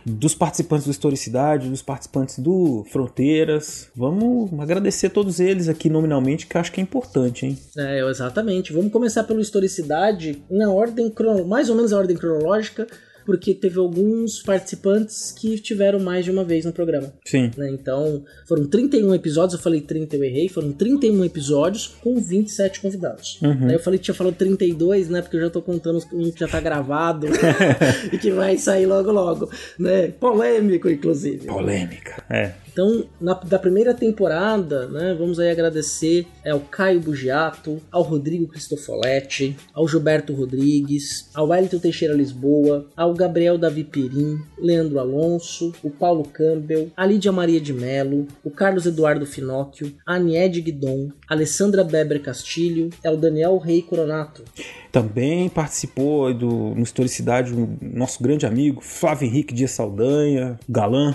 dos 0.10 0.34
participantes 0.34 0.86
do 0.86 0.92
Historicidade, 0.92 1.70
dos 1.70 1.82
participantes 1.82 2.40
do 2.40 2.86
Fronteiras. 2.92 3.90
Vamos 3.96 4.60
agradecer 4.60 5.10
todos 5.10 5.40
eles 5.40 5.68
aqui 5.68 5.90
nominalmente, 5.90 6.48
que 6.48 6.58
eu 6.58 6.62
acho 6.62 6.72
que 6.72 6.80
é 6.80 6.84
importante, 6.84 7.46
hein? 7.46 7.58
É, 7.78 8.02
exatamente. 8.10 8.74
Vamos 8.74 8.92
começar 8.92 9.24
pelo 9.24 9.40
Historicidade, 9.40 10.44
na 10.50 10.72
ordem, 10.72 11.14
mais 11.48 11.70
ou 11.70 11.76
menos 11.76 11.94
a 11.94 11.98
ordem 11.98 12.18
cronológica 12.18 12.88
porque 13.30 13.54
teve 13.54 13.78
alguns 13.78 14.42
participantes 14.42 15.32
que 15.32 15.60
tiveram 15.60 16.00
mais 16.00 16.26
de 16.26 16.32
uma 16.32 16.44
vez 16.44 16.66
no 16.66 16.74
programa. 16.74 17.14
Sim. 17.24 17.52
Né? 17.56 17.70
Então, 17.70 18.26
foram 18.48 18.66
31 18.66 19.14
episódios, 19.14 19.54
eu 19.54 19.60
falei 19.60 19.82
30, 19.82 20.16
eu 20.16 20.24
errei, 20.24 20.50
foram 20.50 20.72
31 20.72 21.24
episódios 21.26 21.96
com 22.02 22.20
27 22.20 22.82
convidados. 22.82 23.40
Uhum. 23.44 23.68
Aí 23.68 23.74
eu 23.74 23.80
falei 23.80 24.00
que 24.00 24.06
tinha 24.06 24.16
falado 24.16 24.34
32, 24.34 25.10
né? 25.10 25.22
Porque 25.22 25.38
eu 25.38 25.42
já 25.42 25.50
tô 25.52 25.62
contando 25.62 26.04
um 26.12 26.32
que 26.32 26.40
já 26.40 26.48
tá 26.48 26.60
gravado 26.60 27.28
e 28.12 28.18
que 28.18 28.32
vai 28.32 28.58
sair 28.58 28.88
logo 28.88 29.12
logo, 29.12 29.52
né? 29.78 30.08
Polêmico, 30.08 30.90
inclusive. 30.90 31.46
Polêmica, 31.46 32.24
é. 32.32 32.54
Então, 32.80 33.04
na, 33.20 33.34
da 33.34 33.60
primeira 33.60 33.94
temporada, 33.94 34.88
né, 34.88 35.14
vamos 35.20 35.38
aí 35.38 35.52
agradecer 35.52 36.26
ao 36.50 36.62
Caio 36.62 37.02
Bugiato, 37.02 37.82
ao 37.92 38.02
Rodrigo 38.02 38.48
Cristofoletti, 38.48 39.58
ao 39.74 39.86
Gilberto 39.86 40.34
Rodrigues, 40.34 41.30
ao 41.34 41.50
Wellington 41.50 41.80
Teixeira 41.80 42.14
Lisboa, 42.14 42.88
ao 42.96 43.14
Gabriel 43.14 43.58
Davi 43.58 43.84
Perim, 43.84 44.40
Leandro 44.58 44.98
Alonso, 44.98 45.74
o 45.84 45.90
Paulo 45.90 46.24
Campbell, 46.24 46.90
a 46.96 47.06
Lídia 47.06 47.34
Maria 47.34 47.60
de 47.60 47.74
Melo, 47.74 48.26
o 48.46 48.50
Carlos 48.50 48.86
Eduardo 48.86 49.26
Finóquio, 49.26 49.94
a 50.06 50.16
Aniede 50.16 50.62
Guidon, 50.62 51.10
a 51.28 51.34
Alessandra 51.34 51.84
Beber 51.84 52.22
Castilho, 52.22 52.92
é 53.04 53.12
o 53.12 53.18
Daniel 53.18 53.58
Rei 53.58 53.82
Coronato. 53.82 54.42
Também 54.90 55.50
participou 55.50 56.34
do, 56.34 56.74
no 56.74 56.84
Historicidade 56.84 57.54
o 57.54 57.78
nosso 57.82 58.24
grande 58.24 58.46
amigo 58.46 58.80
Flávio 58.80 59.28
Henrique 59.28 59.54
Dias 59.54 59.72
Saldanha, 59.72 60.58
galã, 60.68 61.14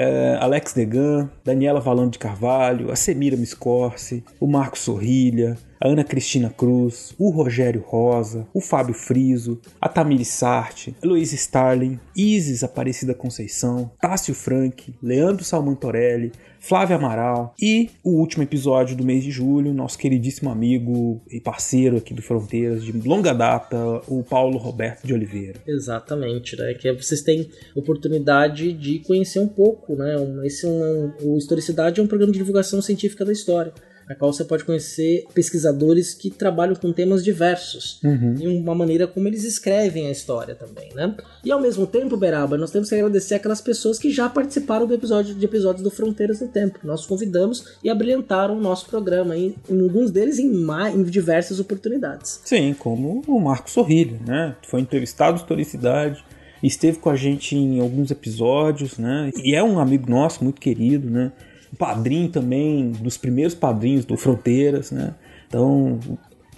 é, 0.00 0.38
Alex 0.40 0.74
Degan, 0.74 1.28
Daniela 1.44 1.80
Valando 1.80 2.12
de 2.12 2.20
Carvalho, 2.20 2.92
a 2.92 2.94
Semira 2.94 3.36
Miscorce, 3.36 4.22
o 4.38 4.46
Marco 4.46 4.78
Sorrilha, 4.78 5.58
a 5.80 5.88
Ana 5.88 6.04
Cristina 6.04 6.50
Cruz, 6.50 7.14
o 7.18 7.30
Rogério 7.30 7.82
Rosa, 7.86 8.46
o 8.52 8.60
Fábio 8.60 8.94
Friso, 8.94 9.60
a 9.80 9.88
Tamiri 9.88 10.24
Sarte, 10.24 10.94
Luiz 11.02 11.32
Starling, 11.32 11.98
Isis 12.16 12.62
Aparecida 12.62 13.14
Conceição, 13.14 13.90
Tássio 14.00 14.34
Frank, 14.34 14.94
Leandro 15.02 15.44
Salmantorelli, 15.44 16.32
Flávia 16.60 16.96
Amaral 16.96 17.54
e 17.60 17.90
o 18.02 18.18
último 18.18 18.42
episódio 18.42 18.96
do 18.96 19.04
mês 19.04 19.22
de 19.22 19.30
julho, 19.30 19.72
nosso 19.72 19.96
queridíssimo 19.96 20.50
amigo 20.50 21.22
e 21.30 21.40
parceiro 21.40 21.96
aqui 21.96 22.12
do 22.12 22.20
Fronteiras 22.20 22.84
de 22.84 22.92
longa 22.92 23.32
data, 23.32 23.76
o 24.08 24.24
Paulo 24.24 24.58
Roberto 24.58 25.06
de 25.06 25.14
Oliveira. 25.14 25.60
Exatamente, 25.66 26.56
né? 26.56 26.74
Que 26.74 26.92
vocês 26.92 27.22
têm 27.22 27.48
oportunidade 27.74 28.72
de 28.72 28.98
conhecer 29.00 29.38
um 29.38 29.48
pouco, 29.48 29.94
né? 29.94 30.16
Esse 30.44 30.66
é 30.66 30.68
um, 30.68 31.12
o 31.22 31.38
Historicidade 31.38 32.00
é 32.00 32.02
um 32.02 32.08
programa 32.08 32.32
de 32.32 32.38
divulgação 32.38 32.82
científica 32.82 33.24
da 33.24 33.32
história 33.32 33.72
na 34.08 34.14
qual 34.14 34.32
você 34.32 34.44
pode 34.44 34.64
conhecer 34.64 35.26
pesquisadores 35.34 36.14
que 36.14 36.30
trabalham 36.30 36.74
com 36.74 36.92
temas 36.92 37.22
diversos 37.22 38.00
uhum. 38.02 38.34
e 38.40 38.46
uma 38.46 38.74
maneira 38.74 39.06
como 39.06 39.28
eles 39.28 39.44
escrevem 39.44 40.06
a 40.06 40.10
história 40.10 40.54
também, 40.54 40.90
né? 40.94 41.14
E 41.44 41.52
ao 41.52 41.60
mesmo 41.60 41.86
tempo, 41.86 42.16
Beraba, 42.16 42.56
nós 42.56 42.70
temos 42.70 42.88
que 42.88 42.94
agradecer 42.94 43.34
aquelas 43.34 43.60
pessoas 43.60 43.98
que 43.98 44.10
já 44.10 44.28
participaram 44.28 44.86
do 44.86 44.94
episódio 44.94 45.34
de 45.34 45.44
episódios 45.44 45.82
do 45.82 45.90
Fronteiras 45.90 46.40
no 46.40 46.48
Tempo. 46.48 46.78
Nós 46.82 47.04
convidamos 47.04 47.76
e 47.82 47.90
abrilhantaram 47.90 48.56
o 48.56 48.60
nosso 48.60 48.86
programa, 48.86 49.36
em, 49.36 49.54
em 49.68 49.80
alguns 49.82 50.10
deles 50.10 50.38
em, 50.38 50.50
em 50.94 51.02
diversas 51.04 51.60
oportunidades. 51.60 52.40
Sim, 52.44 52.74
como 52.78 53.22
o 53.26 53.40
Marco 53.40 53.70
Sorrilha, 53.70 54.18
né? 54.26 54.56
Foi 54.62 54.80
entrevistado 54.80 55.36
historicidade 55.36 56.24
esteve 56.62 56.98
com 56.98 57.10
a 57.10 57.16
gente 57.16 57.56
em 57.56 57.80
alguns 57.80 58.10
episódios, 58.10 58.98
né? 58.98 59.30
E 59.36 59.54
é 59.54 59.62
um 59.62 59.78
amigo 59.78 60.10
nosso, 60.10 60.42
muito 60.42 60.60
querido, 60.60 61.08
né? 61.08 61.32
Padrinho 61.76 62.28
também, 62.28 62.92
dos 62.92 63.16
primeiros 63.16 63.54
padrinhos 63.54 64.04
do 64.04 64.16
Fronteiras, 64.16 64.90
né? 64.90 65.14
Então, 65.46 65.98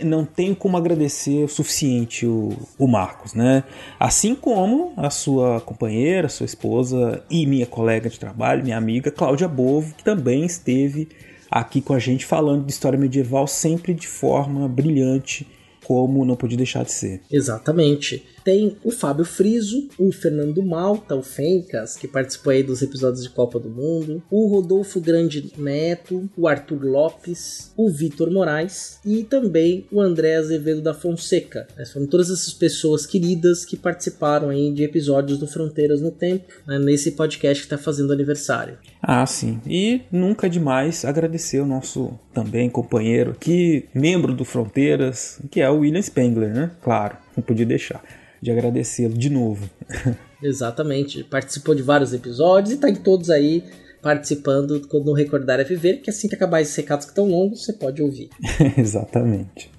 não 0.05 0.25
tenho 0.25 0.57
como 0.57 0.77
agradecer 0.77 1.45
o 1.45 1.49
suficiente 1.49 2.27
o, 2.27 2.57
o 2.79 2.87
Marcos, 2.87 3.35
né? 3.35 3.65
Assim 3.99 4.35
como 4.35 4.93
a 4.97 5.11
sua 5.11 5.61
companheira, 5.61 6.29
sua 6.29 6.47
esposa 6.47 7.23
e 7.31 7.47
minha 7.47 7.67
colega 7.67 8.09
de 8.09 8.19
trabalho, 8.19 8.65
minha 8.65 8.77
amiga 8.77 9.11
Cláudia 9.11 9.49
Bovo, 9.49 9.95
que 9.95 10.05
também 10.05 10.45
esteve 10.45 11.09
aqui 11.51 11.81
com 11.81 11.93
a 11.93 11.99
gente 11.99 12.25
falando 12.25 12.65
de 12.65 12.73
história 12.73 12.99
medieval 12.99 13.47
sempre 13.47 13.93
de 13.93 14.07
forma 14.07 14.69
brilhante, 14.69 15.47
como 15.85 16.25
não 16.25 16.37
podia 16.37 16.57
deixar 16.57 16.85
de 16.85 16.93
ser. 16.93 17.21
Exatamente. 17.31 18.25
Tem 18.45 18.77
o 18.83 18.91
Fábio 18.91 19.25
Friso, 19.25 19.89
o 19.99 20.11
Fernando 20.13 20.63
Malta, 20.63 21.15
o 21.15 21.23
Fencas, 21.23 21.97
que 21.97 22.09
participou 22.09 22.53
aí 22.53 22.63
dos 22.63 22.83
episódios 22.83 23.23
de 23.23 23.31
Copa 23.31 23.59
do 23.59 23.69
Mundo, 23.69 24.23
o 24.31 24.47
Rodolfo 24.49 25.01
Grande 25.01 25.53
Neto, 25.57 26.29
o 26.37 26.49
Arthur 26.49 26.85
Lopes, 26.85 27.73
o 27.77 27.89
Vitor 27.91 28.31
Moraes 28.31 28.99
e 29.05 29.23
também 29.25 29.87
o 29.91 30.01
André 30.01 30.37
Azevedo 30.37 30.81
da 30.81 30.95
Fonseca. 30.95 31.67
Essas 31.77 31.93
foram 31.93 32.07
todas 32.07 32.31
essas 32.31 32.53
pessoas 32.53 33.07
queridas 33.07 33.65
que 33.65 33.77
participaram 33.77 34.49
aí 34.49 34.73
de 34.73 34.85
episódios 34.85 35.39
do 35.39 35.47
Fronteiras 35.47 36.01
no 36.01 36.11
Tempo, 36.11 36.47
né, 36.67 36.79
nesse 36.79 37.13
podcast 37.13 37.63
que 37.63 37.67
está 37.67 37.79
fazendo 37.79 38.13
aniversário. 38.13 38.79
Ah, 39.03 39.25
sim. 39.27 39.61
E 39.67 40.03
nunca 40.11 40.47
é 40.47 40.51
demais 40.51 41.05
agradecer 41.05 41.61
o 41.61 41.67
nosso 41.67 42.19
também 42.33 42.69
companheiro 42.71 43.33
aqui, 43.33 43.87
membro 43.95 44.35
do 44.35 44.45
Fronteiras, 44.45 45.41
que 45.51 45.61
é 45.61 45.69
o 45.71 45.81
William 45.81 46.03
Spengler, 46.03 46.53
né? 46.53 46.71
Claro, 46.83 47.17
não 47.37 47.43
podia 47.43 47.67
deixar 47.67 48.03
de 48.41 48.51
agradecê-lo 48.51 49.15
de 49.15 49.31
novo. 49.31 49.69
Exatamente. 50.43 51.23
Participou 51.25 51.75
de 51.75 51.83
vários 51.83 52.13
episódios 52.13 52.73
e 52.73 52.75
está 52.75 52.89
em 52.89 52.97
todos 52.97 53.31
aí 53.31 53.65
participando 54.03 54.81
quando 54.89 55.13
Recordar 55.13 55.61
é 55.61 55.65
Viver, 55.65 56.01
que 56.01 56.11
assim 56.11 56.29
que 56.29 56.35
acabar 56.35 56.61
esses 56.61 56.75
recados 56.75 57.05
que 57.05 57.13
estão 57.13 57.29
longos, 57.29 57.65
você 57.65 57.73
pode 57.73 58.03
ouvir. 58.03 58.31
Exatamente. 58.79 59.71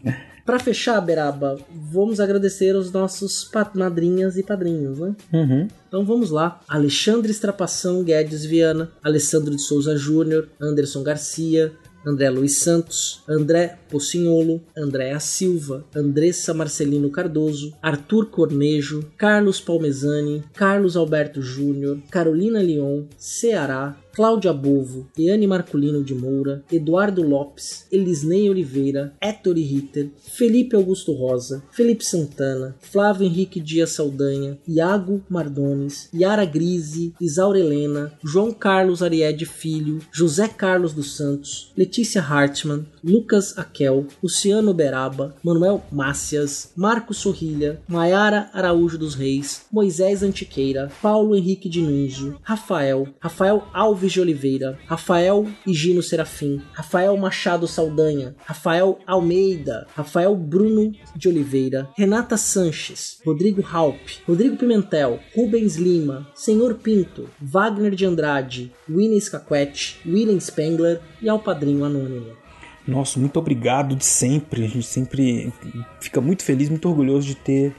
Para 0.45 0.59
fechar, 0.59 0.99
Beraba, 1.01 1.57
vamos 1.71 2.19
agradecer 2.19 2.75
os 2.75 2.91
nossos 2.91 3.49
madrinhas 3.75 4.37
e 4.37 4.43
padrinhos, 4.43 4.99
né? 4.99 5.15
Uhum. 5.31 5.67
Então 5.87 6.05
vamos 6.05 6.31
lá. 6.31 6.59
Alexandre 6.67 7.31
Estrapação 7.31 8.03
Guedes 8.03 8.43
Viana, 8.45 8.91
Alessandro 9.03 9.55
de 9.55 9.61
Souza 9.61 9.95
Júnior, 9.95 10.49
Anderson 10.59 11.03
Garcia, 11.03 11.71
André 12.05 12.29
Luiz 12.29 12.57
Santos, 12.57 13.23
André 13.27 13.73
Pocinholo, 13.89 14.61
Andréa 14.75 15.19
Silva, 15.19 15.85
Andressa 15.95 16.53
Marcelino 16.53 17.09
Cardoso, 17.11 17.73
Arthur 17.81 18.29
Cornejo, 18.29 19.05
Carlos 19.17 19.61
Palmezani, 19.61 20.43
Carlos 20.53 20.97
Alberto 20.97 21.41
Júnior, 21.41 21.99
Carolina 22.09 22.61
Leon, 22.61 23.07
Ceará, 23.17 23.95
Cláudia 24.13 24.51
Bovo, 24.51 25.07
Iane 25.17 25.47
Marculino 25.47 26.03
de 26.03 26.13
Moura, 26.13 26.63
Eduardo 26.71 27.23
Lopes, 27.23 27.85
Elisnei 27.91 28.49
Oliveira, 28.49 29.13
Héctor 29.21 29.55
Ritter, 29.55 30.09
Felipe 30.17 30.75
Augusto 30.75 31.13
Rosa, 31.13 31.63
Felipe 31.71 32.03
Santana, 32.03 32.75
Flávio 32.81 33.25
Henrique 33.25 33.61
Dias 33.61 33.91
Saldanha, 33.91 34.59
Iago 34.67 35.21
Mardones, 35.29 36.09
Yara 36.13 36.45
Grise, 36.45 37.13
Isaura 37.21 37.59
Helena, 37.59 38.11
João 38.23 38.51
Carlos 38.51 39.01
Ariede 39.01 39.45
Filho, 39.45 39.99
José 40.13 40.47
Carlos 40.49 40.93
dos 40.93 41.15
Santos, 41.15 41.71
Letícia 41.77 42.21
Hartmann, 42.21 42.85
Lucas 43.01 43.57
Aquel, 43.57 44.07
Luciano 44.21 44.73
Beraba, 44.73 45.35
Manuel 45.41 45.81
Mácias, 45.91 46.71
Marcos 46.75 47.17
Sorrilha, 47.17 47.81
Maiara 47.87 48.49
Araújo 48.53 48.97
dos 48.97 49.15
Reis, 49.15 49.65
Moisés 49.71 50.21
Antiqueira, 50.21 50.91
Paulo 51.01 51.35
Henrique 51.35 51.69
Dinunzio, 51.69 52.37
Rafael, 52.43 53.07
Rafael 53.19 53.63
Alves 53.73 54.00
Alves 54.01 54.13
de 54.13 54.19
Oliveira, 54.19 54.79
Rafael 54.87 55.47
Higino 55.65 56.01
Serafim, 56.01 56.59
Rafael 56.73 57.15
Machado 57.17 57.67
Saldanha, 57.67 58.35
Rafael 58.43 58.97
Almeida, 59.05 59.85
Rafael 59.95 60.35
Bruno 60.35 60.91
de 61.15 61.29
Oliveira, 61.29 61.87
Renata 61.95 62.35
Sanches, 62.35 63.19
Rodrigo 63.23 63.63
Halp, 63.71 63.99
Rodrigo 64.27 64.57
Pimentel, 64.57 65.19
Rubens 65.35 65.75
Lima, 65.75 66.27
Senhor 66.33 66.75
Pinto, 66.75 67.29
Wagner 67.39 67.93
de 67.93 68.03
Andrade, 68.03 68.71
Winnie 68.89 69.21
Scaquete, 69.21 69.99
William 70.03 70.39
Spengler 70.39 70.99
e 71.21 71.29
ao 71.29 71.37
Padrinho 71.37 71.85
Anônimo. 71.85 72.31
Nossa, 72.87 73.19
muito 73.19 73.37
obrigado 73.37 73.95
de 73.95 74.05
sempre. 74.05 74.65
A 74.65 74.67
gente 74.67 74.87
sempre 74.87 75.53
fica 75.99 76.19
muito 76.19 76.43
feliz, 76.43 76.69
muito 76.69 76.89
orgulhoso 76.89 77.27
de 77.27 77.35
ter 77.35 77.75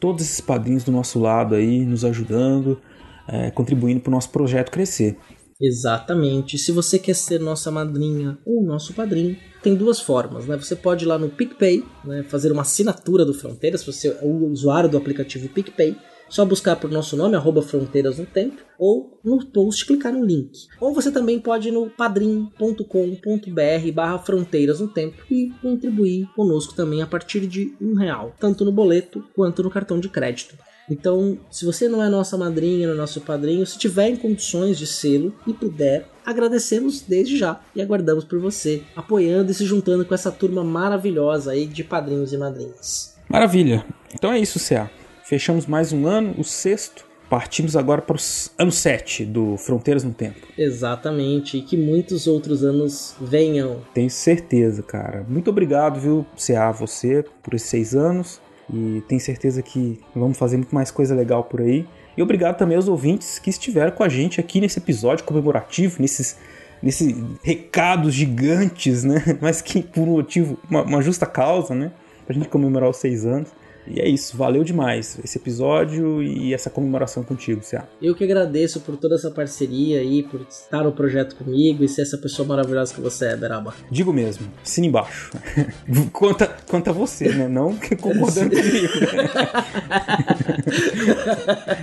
todos 0.00 0.24
esses 0.24 0.40
padrinhos 0.40 0.82
do 0.84 0.92
nosso 0.92 1.18
lado 1.18 1.54
aí, 1.54 1.84
nos 1.84 2.06
ajudando, 2.06 2.80
é, 3.28 3.50
contribuindo 3.50 4.00
para 4.00 4.08
o 4.08 4.14
nosso 4.14 4.30
projeto 4.30 4.70
crescer. 4.70 5.18
Exatamente. 5.60 6.56
Se 6.56 6.70
você 6.70 6.98
quer 6.98 7.14
ser 7.14 7.40
nossa 7.40 7.70
madrinha 7.70 8.38
ou 8.46 8.62
nosso 8.62 8.94
padrinho, 8.94 9.36
tem 9.60 9.74
duas 9.74 10.00
formas, 10.00 10.46
né? 10.46 10.56
Você 10.56 10.76
pode 10.76 11.04
ir 11.04 11.08
lá 11.08 11.18
no 11.18 11.30
PicPay, 11.30 11.84
né, 12.04 12.22
fazer 12.22 12.52
uma 12.52 12.62
assinatura 12.62 13.24
do 13.24 13.34
Fronteiras, 13.34 13.80
se 13.80 13.92
você 13.92 14.08
é 14.08 14.20
o 14.22 14.46
usuário 14.50 14.88
do 14.88 14.96
aplicativo 14.96 15.48
PicPay, 15.48 15.96
Só 16.28 16.44
buscar 16.44 16.76
por 16.76 16.90
nosso 16.90 17.16
nome, 17.16 17.36
arroba 17.36 17.62
Fronteiras 17.62 18.18
no 18.18 18.26
Tempo, 18.26 18.62
ou 18.78 19.18
no 19.24 19.44
post 19.46 19.86
clicar 19.86 20.12
no 20.12 20.24
link. 20.24 20.50
Ou 20.78 20.92
você 20.92 21.10
também 21.10 21.40
pode 21.40 21.68
ir 21.68 21.72
no 21.72 21.88
padrim.com.br 21.88 23.92
barra 23.94 24.18
Fronteiras 24.18 24.78
no 24.78 24.88
Tempo 24.88 25.24
e 25.30 25.50
contribuir 25.62 26.28
conosco 26.36 26.74
também 26.74 27.00
a 27.00 27.06
partir 27.06 27.46
de 27.46 27.74
um 27.80 27.94
real, 27.94 28.34
tanto 28.38 28.64
no 28.64 28.70
boleto 28.70 29.24
quanto 29.34 29.62
no 29.62 29.70
cartão 29.70 29.98
de 29.98 30.10
crédito. 30.10 30.54
Então, 30.90 31.38
se 31.50 31.64
você 31.64 31.88
não 31.88 32.02
é 32.02 32.08
nossa 32.08 32.36
madrinha, 32.36 32.86
não 32.86 32.94
é 32.94 32.96
nosso 32.96 33.20
padrinho, 33.20 33.66
se 33.66 33.78
tiver 33.78 34.08
em 34.08 34.16
condições 34.16 34.78
de 34.78 34.86
sê-lo 34.86 35.34
e 35.46 35.52
puder, 35.52 36.06
agradecemos 36.24 37.02
desde 37.02 37.36
já 37.36 37.60
e 37.74 37.82
aguardamos 37.82 38.24
por 38.24 38.38
você, 38.38 38.82
apoiando 38.96 39.50
e 39.50 39.54
se 39.54 39.64
juntando 39.64 40.04
com 40.04 40.14
essa 40.14 40.32
turma 40.32 40.64
maravilhosa 40.64 41.52
aí 41.52 41.66
de 41.66 41.84
padrinhos 41.84 42.32
e 42.32 42.38
madrinhas. 42.38 43.16
Maravilha. 43.28 43.84
Então 44.14 44.32
é 44.32 44.38
isso, 44.38 44.58
CA. 44.58 44.90
Fechamos 45.24 45.66
mais 45.66 45.92
um 45.92 46.06
ano, 46.06 46.34
o 46.38 46.44
sexto. 46.44 47.06
Partimos 47.28 47.76
agora 47.76 48.00
para 48.00 48.16
o 48.16 48.20
ano 48.58 48.72
7 48.72 49.26
do 49.26 49.58
Fronteiras 49.58 50.02
no 50.02 50.14
Tempo. 50.14 50.46
Exatamente, 50.56 51.58
e 51.58 51.62
que 51.62 51.76
muitos 51.76 52.26
outros 52.26 52.64
anos 52.64 53.14
venham. 53.20 53.82
Tenho 53.92 54.08
certeza, 54.08 54.82
cara. 54.82 55.26
Muito 55.28 55.50
obrigado, 55.50 56.00
viu, 56.00 56.24
CA, 56.34 56.72
você, 56.72 57.22
por 57.42 57.52
esses 57.52 57.68
seis 57.68 57.94
anos. 57.94 58.40
E 58.72 59.02
tenho 59.08 59.20
certeza 59.20 59.62
que 59.62 59.98
vamos 60.14 60.36
fazer 60.36 60.56
muito 60.56 60.74
mais 60.74 60.90
coisa 60.90 61.14
legal 61.14 61.44
por 61.44 61.60
aí. 61.60 61.86
E 62.16 62.22
obrigado 62.22 62.56
também 62.56 62.76
aos 62.76 62.88
ouvintes 62.88 63.38
que 63.38 63.48
estiveram 63.48 63.92
com 63.92 64.02
a 64.02 64.08
gente 64.08 64.40
aqui 64.40 64.60
nesse 64.60 64.78
episódio 64.78 65.24
comemorativo, 65.24 66.00
nesses, 66.00 66.36
nesses 66.82 67.14
recados 67.42 68.12
gigantes, 68.12 69.04
né? 69.04 69.22
Mas 69.40 69.62
que 69.62 69.82
por 69.82 70.02
um 70.02 70.12
motivo, 70.12 70.58
uma, 70.68 70.82
uma 70.82 71.02
justa 71.02 71.24
causa, 71.26 71.74
né? 71.74 71.92
Pra 72.26 72.34
gente 72.34 72.48
comemorar 72.48 72.90
os 72.90 72.98
seis 72.98 73.24
anos. 73.24 73.48
E 73.90 74.00
é 74.00 74.08
isso, 74.08 74.36
valeu 74.36 74.62
demais 74.62 75.18
esse 75.24 75.38
episódio 75.38 76.22
e 76.22 76.52
essa 76.52 76.68
comemoração 76.68 77.22
contigo, 77.22 77.62
Cia. 77.62 77.84
Eu 78.00 78.14
que 78.14 78.24
agradeço 78.24 78.80
por 78.80 78.96
toda 78.96 79.14
essa 79.14 79.30
parceria 79.30 80.00
aí, 80.00 80.22
por 80.22 80.40
estar 80.48 80.84
no 80.84 80.92
projeto 80.92 81.36
comigo 81.36 81.82
e 81.82 81.88
ser 81.88 82.02
essa 82.02 82.18
pessoa 82.18 82.46
maravilhosa 82.46 82.94
que 82.94 83.00
você 83.00 83.26
é, 83.26 83.36
Beraba. 83.36 83.74
Digo 83.90 84.12
mesmo, 84.12 84.46
assina 84.62 84.86
embaixo. 84.86 85.30
conta, 86.12 86.46
conta 86.68 86.92
você, 86.92 87.30
né? 87.30 87.48
Não 87.48 87.74
concordando 87.76 88.50
comigo. 88.50 88.92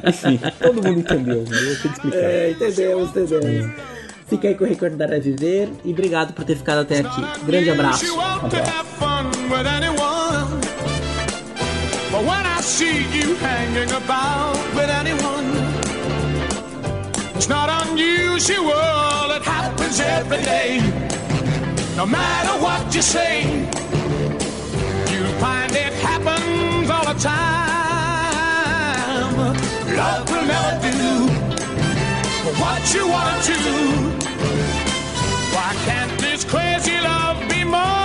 Enfim, 0.07 0.39
todo 0.61 0.75
mundo 0.75 0.99
entendeu, 0.99 1.43
né? 1.43 1.57
Eu 1.57 1.65
tenho 1.65 1.79
que 1.79 1.87
explicar. 1.87 2.17
É, 2.17 2.51
entendemos, 2.51 3.09
entendemos. 3.09 3.95
Fica 4.27 4.47
aí 4.47 4.55
com 4.55 4.63
o 4.63 4.67
Recordar 4.67 5.13
a 5.13 5.19
Viver 5.19 5.69
e 5.83 5.91
obrigado 5.91 6.33
por 6.33 6.43
ter 6.43 6.55
ficado 6.55 6.79
até 6.79 6.99
aqui. 6.99 7.21
Grande 7.45 7.69
abraço. 7.69 8.05
But 12.15 12.23
when 12.23 12.45
I 12.45 12.61
see 12.61 13.03
you 13.13 13.35
hanging 13.35 13.91
about 13.91 14.55
with 14.73 14.89
anyone, 14.89 15.51
it's 17.35 17.49
not 17.49 17.67
unusual, 17.85 19.31
it 19.35 19.43
happens 19.43 19.99
every 19.99 20.41
day. 20.43 20.79
No 21.97 22.05
matter 22.05 22.53
what 22.63 22.95
you 22.95 23.01
say, 23.01 23.67
you 25.11 25.25
find 25.43 25.73
it 25.73 25.91
happens 26.07 26.89
all 26.89 27.03
the 27.03 27.19
time. 27.19 27.35
Love 29.97 30.29
will 30.31 30.45
never 30.45 30.79
do 30.87 31.27
what 32.61 32.81
you 32.93 33.09
want 33.09 33.43
to. 33.43 33.57
Why 35.53 35.75
can't 35.83 36.17
this 36.21 36.45
crazy 36.45 36.97
love 37.01 37.49
be 37.49 37.65
more? 37.65 38.04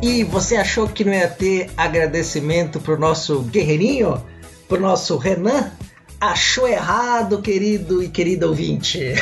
E 0.00 0.24
você 0.24 0.56
achou 0.56 0.88
que 0.88 1.04
não 1.04 1.12
ia 1.12 1.28
ter 1.28 1.70
agradecimento 1.76 2.80
pro 2.80 2.98
nosso 2.98 3.42
guerreirinho? 3.42 4.22
Pro 4.68 4.80
nosso 4.80 5.16
Renan? 5.16 5.72
Achou 6.20 6.68
errado, 6.68 7.42
querido 7.42 8.02
e 8.02 8.08
querida 8.08 8.46
ouvinte. 8.46 9.00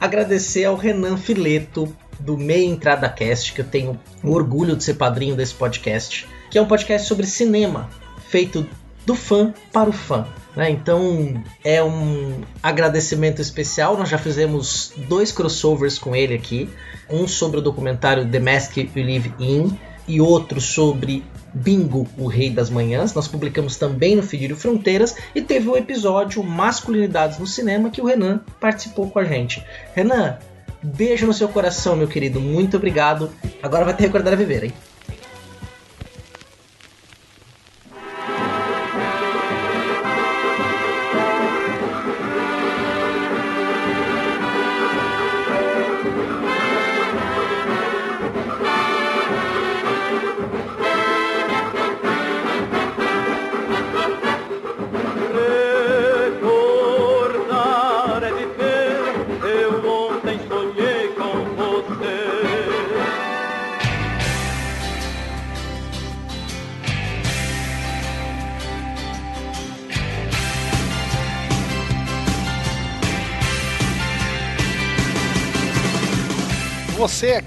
Agradecer 0.00 0.64
ao 0.64 0.76
Renan 0.76 1.16
Fileto 1.16 1.94
do 2.24 2.36
Meia 2.36 2.66
Entrada 2.66 3.08
Cast, 3.08 3.52
que 3.52 3.60
eu 3.60 3.64
tenho 3.64 3.98
orgulho 4.22 4.76
de 4.76 4.84
ser 4.84 4.94
padrinho 4.94 5.34
desse 5.34 5.54
podcast, 5.54 6.26
que 6.50 6.58
é 6.58 6.62
um 6.62 6.66
podcast 6.66 7.08
sobre 7.08 7.26
cinema, 7.26 7.88
feito 8.28 8.66
do 9.04 9.14
fã 9.14 9.52
para 9.72 9.90
o 9.90 9.92
fã. 9.92 10.26
Né? 10.54 10.70
Então 10.70 11.42
é 11.64 11.82
um 11.82 12.40
agradecimento 12.62 13.40
especial. 13.40 13.96
Nós 13.96 14.08
já 14.08 14.18
fizemos 14.18 14.92
dois 15.08 15.32
crossovers 15.32 15.98
com 15.98 16.14
ele 16.14 16.34
aqui: 16.34 16.68
um 17.10 17.26
sobre 17.26 17.58
o 17.58 17.62
documentário 17.62 18.28
The 18.28 18.38
Mask 18.38 18.76
We 18.76 19.02
Live 19.02 19.34
In 19.38 19.76
e 20.06 20.20
outro 20.20 20.60
sobre 20.60 21.24
Bingo, 21.54 22.06
o 22.18 22.26
Rei 22.26 22.50
das 22.50 22.70
Manhãs. 22.70 23.14
Nós 23.14 23.28
publicamos 23.28 23.76
também 23.76 24.16
no 24.16 24.22
Fedir 24.22 24.54
Fronteiras 24.54 25.16
e 25.34 25.40
teve 25.40 25.68
o 25.68 25.76
episódio 25.76 26.42
Masculinidades 26.42 27.38
no 27.38 27.46
Cinema 27.46 27.90
que 27.90 28.00
o 28.00 28.06
Renan 28.06 28.40
participou 28.60 29.10
com 29.10 29.18
a 29.18 29.24
gente. 29.24 29.64
Renan, 29.94 30.38
beijo 30.82 31.26
no 31.26 31.32
seu 31.32 31.48
coração, 31.48 31.96
meu 31.96 32.08
querido. 32.08 32.40
Muito 32.40 32.76
obrigado. 32.76 33.30
Agora 33.62 33.84
vai 33.84 33.94
ter 33.94 34.04
recordar 34.04 34.32
a 34.32 34.36
viver, 34.36 34.64
hein? 34.64 34.72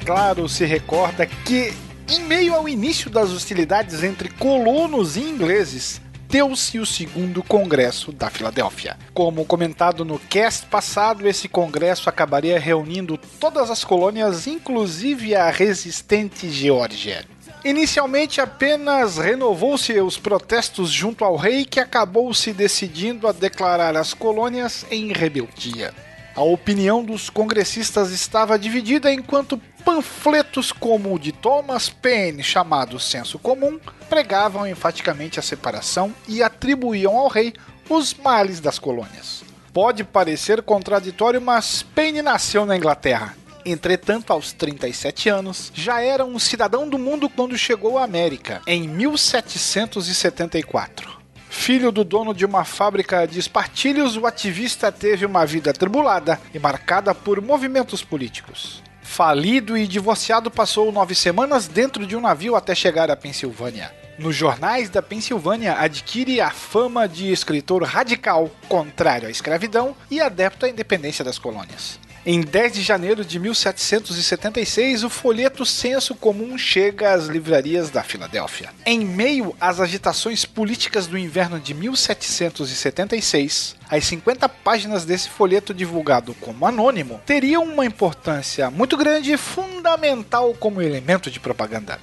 Claro, 0.05 0.47
se 0.47 0.65
recorda 0.65 1.25
que, 1.25 1.73
em 2.07 2.19
meio 2.25 2.53
ao 2.53 2.69
início 2.69 3.09
das 3.09 3.31
hostilidades 3.31 4.03
entre 4.03 4.29
colonos 4.29 5.17
e 5.17 5.21
ingleses, 5.21 5.99
deu-se 6.29 6.77
o 6.77 6.85
segundo 6.85 7.41
Congresso 7.41 8.11
da 8.11 8.29
Filadélfia. 8.29 8.97
Como 9.13 9.45
comentado 9.45 10.05
no 10.05 10.19
cast 10.19 10.67
passado, 10.67 11.27
esse 11.27 11.47
congresso 11.47 12.07
acabaria 12.07 12.59
reunindo 12.59 13.17
todas 13.39 13.71
as 13.71 13.83
colônias, 13.83 14.45
inclusive 14.45 15.33
a 15.35 15.49
resistente 15.49 16.51
Geórgia. 16.51 17.25
Inicialmente 17.63 18.39
apenas 18.39 19.17
renovou-se 19.17 19.99
os 19.99 20.19
protestos 20.19 20.91
junto 20.91 21.25
ao 21.25 21.35
rei, 21.35 21.65
que 21.65 21.79
acabou 21.79 22.31
se 22.31 22.53
decidindo 22.53 23.27
a 23.27 23.31
declarar 23.31 23.97
as 23.97 24.13
colônias 24.13 24.85
em 24.91 25.11
rebeldia. 25.11 25.91
A 26.35 26.43
opinião 26.43 27.03
dos 27.03 27.27
congressistas 27.29 28.11
estava 28.11 28.59
dividida 28.59 29.11
enquanto 29.11 29.59
Panfletos 29.85 30.71
como 30.71 31.13
o 31.13 31.19
de 31.19 31.31
Thomas 31.31 31.89
Paine, 31.89 32.43
chamado 32.43 32.99
Senso 32.99 33.37
Comum, 33.37 33.79
pregavam 34.09 34.67
enfaticamente 34.67 35.39
a 35.39 35.43
separação 35.43 36.11
e 36.27 36.41
atribuíam 36.41 37.15
ao 37.15 37.27
rei 37.27 37.53
os 37.87 38.15
males 38.15 38.59
das 38.59 38.79
colônias. 38.79 39.43
Pode 39.71 40.03
parecer 40.03 40.63
contraditório, 40.63 41.39
mas 41.39 41.83
Paine 41.83 42.23
nasceu 42.23 42.65
na 42.65 42.75
Inglaterra. 42.75 43.37
Entretanto, 43.63 44.33
aos 44.33 44.51
37 44.53 45.29
anos, 45.29 45.71
já 45.73 46.01
era 46.01 46.25
um 46.25 46.39
cidadão 46.39 46.89
do 46.89 46.97
mundo 46.97 47.29
quando 47.29 47.55
chegou 47.55 47.99
à 47.99 48.03
América, 48.03 48.63
em 48.65 48.87
1774. 48.87 51.13
Filho 51.47 51.91
do 51.91 52.03
dono 52.03 52.33
de 52.33 52.43
uma 52.43 52.65
fábrica 52.65 53.27
de 53.27 53.37
espartilhos, 53.39 54.17
o 54.17 54.25
ativista 54.25 54.91
teve 54.91 55.27
uma 55.27 55.45
vida 55.45 55.69
atribulada 55.69 56.41
e 56.53 56.59
marcada 56.59 57.13
por 57.13 57.39
movimentos 57.39 58.03
políticos. 58.03 58.83
Falido 59.05 59.77
e 59.77 59.87
divorciado, 59.87 60.51
passou 60.51 60.91
nove 60.91 61.15
semanas 61.15 61.69
dentro 61.69 62.05
de 62.05 62.17
um 62.17 62.21
navio 62.21 62.55
até 62.55 62.75
chegar 62.75 63.09
à 63.09 63.15
Pensilvânia. 63.15 63.93
Nos 64.17 64.35
jornais 64.35 64.89
da 64.89 65.01
Pensilvânia, 65.01 65.75
adquire 65.79 66.41
a 66.41 66.49
fama 66.49 67.07
de 67.07 67.31
escritor 67.31 67.83
radical, 67.83 68.49
contrário 68.67 69.27
à 69.27 69.31
escravidão 69.31 69.95
e 70.11 70.19
adepto 70.19 70.65
à 70.65 70.69
independência 70.69 71.23
das 71.23 71.39
colônias. 71.39 71.97
Em 72.27 72.41
10 72.41 72.73
de 72.73 72.81
janeiro 72.81 73.23
de 73.23 73.37
1776, 73.37 75.03
o 75.03 75.11
folheto 75.11 75.63
Senso 75.63 76.15
Comum 76.15 76.57
chega 76.57 77.13
às 77.13 77.27
livrarias 77.27 77.91
da 77.91 78.01
Filadélfia. 78.01 78.71
Em 78.83 79.05
meio 79.05 79.55
às 79.61 79.79
agitações 79.79 80.43
políticas 80.43 81.05
do 81.05 81.19
inverno 81.19 81.59
de 81.59 81.75
1776, 81.75 83.75
as 83.87 84.05
50 84.05 84.49
páginas 84.49 85.05
desse 85.05 85.29
folheto 85.29 85.71
divulgado 85.71 86.33
como 86.41 86.65
anônimo 86.65 87.21
teriam 87.27 87.63
uma 87.63 87.85
importância 87.85 88.71
muito 88.71 88.97
grande 88.97 89.31
e 89.31 89.37
fundamental 89.37 90.51
como 90.55 90.81
elemento 90.81 91.29
de 91.29 91.39
propaganda. 91.39 91.99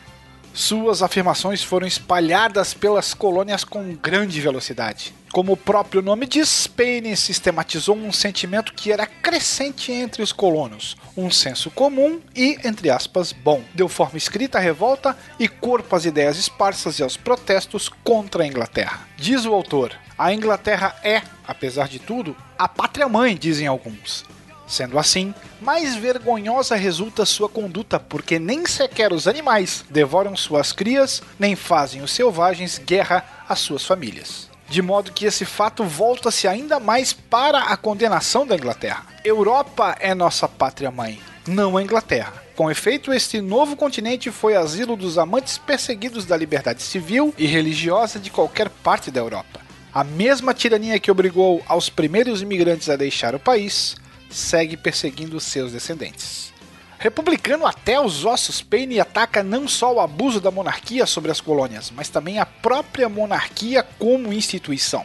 Suas 0.55 1.03
afirmações 1.03 1.63
foram 1.63 1.87
espalhadas 1.87 2.75
pelas 2.75 3.15
colônias 3.15 3.65
com 3.65 3.95
grande 3.95 4.39
velocidade. 4.41 5.15
Como 5.33 5.53
o 5.53 5.57
próprio 5.57 6.03
nome 6.03 6.27
diz, 6.27 6.67
Paine 6.67 7.17
sistematizou 7.17 7.97
um 7.97 8.13
sentimento 8.13 8.75
que 8.75 8.93
era 8.93 9.07
crescente 9.07 9.91
entre 9.91 10.23
os 10.23 10.31
colonos, 10.31 10.95
um 11.17 11.31
senso 11.31 11.71
comum 11.71 12.21
e, 12.37 12.59
entre 12.65 12.91
aspas, 12.91 13.33
bom. 13.33 13.63
Deu 13.75 13.89
forma 13.89 14.19
escrita 14.19 14.59
à 14.59 14.61
revolta 14.61 15.17
e 15.39 15.49
corpo 15.49 15.97
às 15.97 16.05
ideias 16.05 16.37
esparsas 16.37 16.99
e 16.99 17.03
aos 17.03 17.17
protestos 17.17 17.89
contra 18.05 18.43
a 18.43 18.47
Inglaterra. 18.47 19.09
Diz 19.17 19.47
o 19.47 19.55
autor: 19.55 19.97
a 20.19 20.35
Inglaterra 20.35 20.95
é, 21.03 21.23
apesar 21.49 21.89
de 21.89 21.99
tudo, 21.99 22.37
a 22.59 22.69
pátria-mãe, 22.69 23.35
dizem 23.35 23.67
alguns. 23.67 24.27
Sendo 24.73 24.99
assim, 24.99 25.35
mais 25.61 25.95
vergonhosa 25.97 26.75
resulta 26.77 27.27
sua 27.27 27.47
conduta, 27.47 28.01
porque 28.01 28.39
nem 28.39 28.65
sequer 28.65 29.13
os 29.13 29.29
animais 29.29 29.85
devoram 29.91 30.35
suas 30.35 30.73
crias, 30.73 31.23
nem 31.39 31.55
fazem 31.55 32.01
os 32.01 32.11
selvagens 32.11 32.79
guerra 32.79 33.23
às 33.47 33.59
suas 33.59 33.85
famílias. 33.85 34.49
De 34.71 34.81
modo 34.81 35.13
que 35.13 35.27
esse 35.27 35.45
fato 35.45 35.85
volta-se 35.85 36.49
ainda 36.49 36.81
mais 36.81 37.13
para 37.13 37.65
a 37.65 37.77
condenação 37.77 38.47
da 38.47 38.57
Inglaterra. 38.57 39.05
Europa 39.23 39.95
é 40.01 40.15
nossa 40.15 40.49
pátria-mãe, 40.49 41.21
não 41.47 41.77
a 41.77 41.83
Inglaterra. 41.83 42.33
Com 42.57 42.71
efeito, 42.71 43.13
este 43.13 43.43
novo 43.43 43.77
continente 43.77 44.31
foi 44.31 44.57
asilo 44.57 44.97
dos 44.97 45.19
amantes 45.19 45.59
perseguidos 45.59 46.25
da 46.25 46.35
liberdade 46.35 46.81
civil 46.81 47.35
e 47.37 47.45
religiosa 47.45 48.19
de 48.19 48.31
qualquer 48.31 48.71
parte 48.71 49.11
da 49.11 49.21
Europa. 49.21 49.61
A 49.93 50.03
mesma 50.03 50.55
tirania 50.55 50.99
que 50.99 51.11
obrigou 51.11 51.63
aos 51.69 51.91
primeiros 51.91 52.41
imigrantes 52.41 52.89
a 52.89 52.97
deixar 52.97 53.35
o 53.35 53.39
país 53.39 54.01
segue 54.33 54.77
perseguindo 54.77 55.39
seus 55.39 55.73
descendentes. 55.73 56.53
Republicano 56.99 57.67
até 57.67 58.01
os 58.01 58.25
ossos, 58.25 58.63
Paine 58.63 59.01
ataca 59.01 59.43
não 59.43 59.67
só 59.67 59.93
o 59.93 60.01
abuso 60.01 60.41
da 60.41 60.53
monarquia 60.53 61.05
sobre 61.05 61.33
as 61.33 61.41
colônias, 61.41 61.91
mas 61.91 62.09
também 62.09 62.39
a 62.39 62.47
própria 62.47 63.09
monarquia 63.09 63.83
como 63.99 64.33
instituição. 64.33 65.05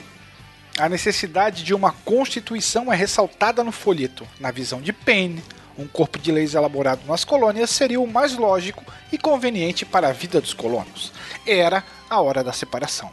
A 0.78 0.88
necessidade 0.88 1.64
de 1.64 1.74
uma 1.74 1.92
constituição 1.92 2.94
é 2.94 2.96
ressaltada 2.96 3.64
no 3.64 3.72
folheto. 3.72 4.28
Na 4.40 4.52
visão 4.52 4.80
de 4.80 4.94
Paine, 4.94 5.44
um 5.76 5.88
corpo 5.88 6.20
de 6.20 6.32
leis 6.32 6.54
elaborado 6.54 7.02
nas 7.08 7.26
colônias 7.26 7.72
seria 7.72 8.00
o 8.00 8.06
mais 8.06 8.36
lógico 8.36 8.84
e 9.12 9.18
conveniente 9.18 9.84
para 9.84 10.10
a 10.10 10.14
vida 10.14 10.40
dos 10.40 10.54
colonos. 10.54 11.12
Era 11.48 11.84
a 12.08 12.22
hora 12.22 12.44
da 12.44 12.54
separação. 12.54 13.12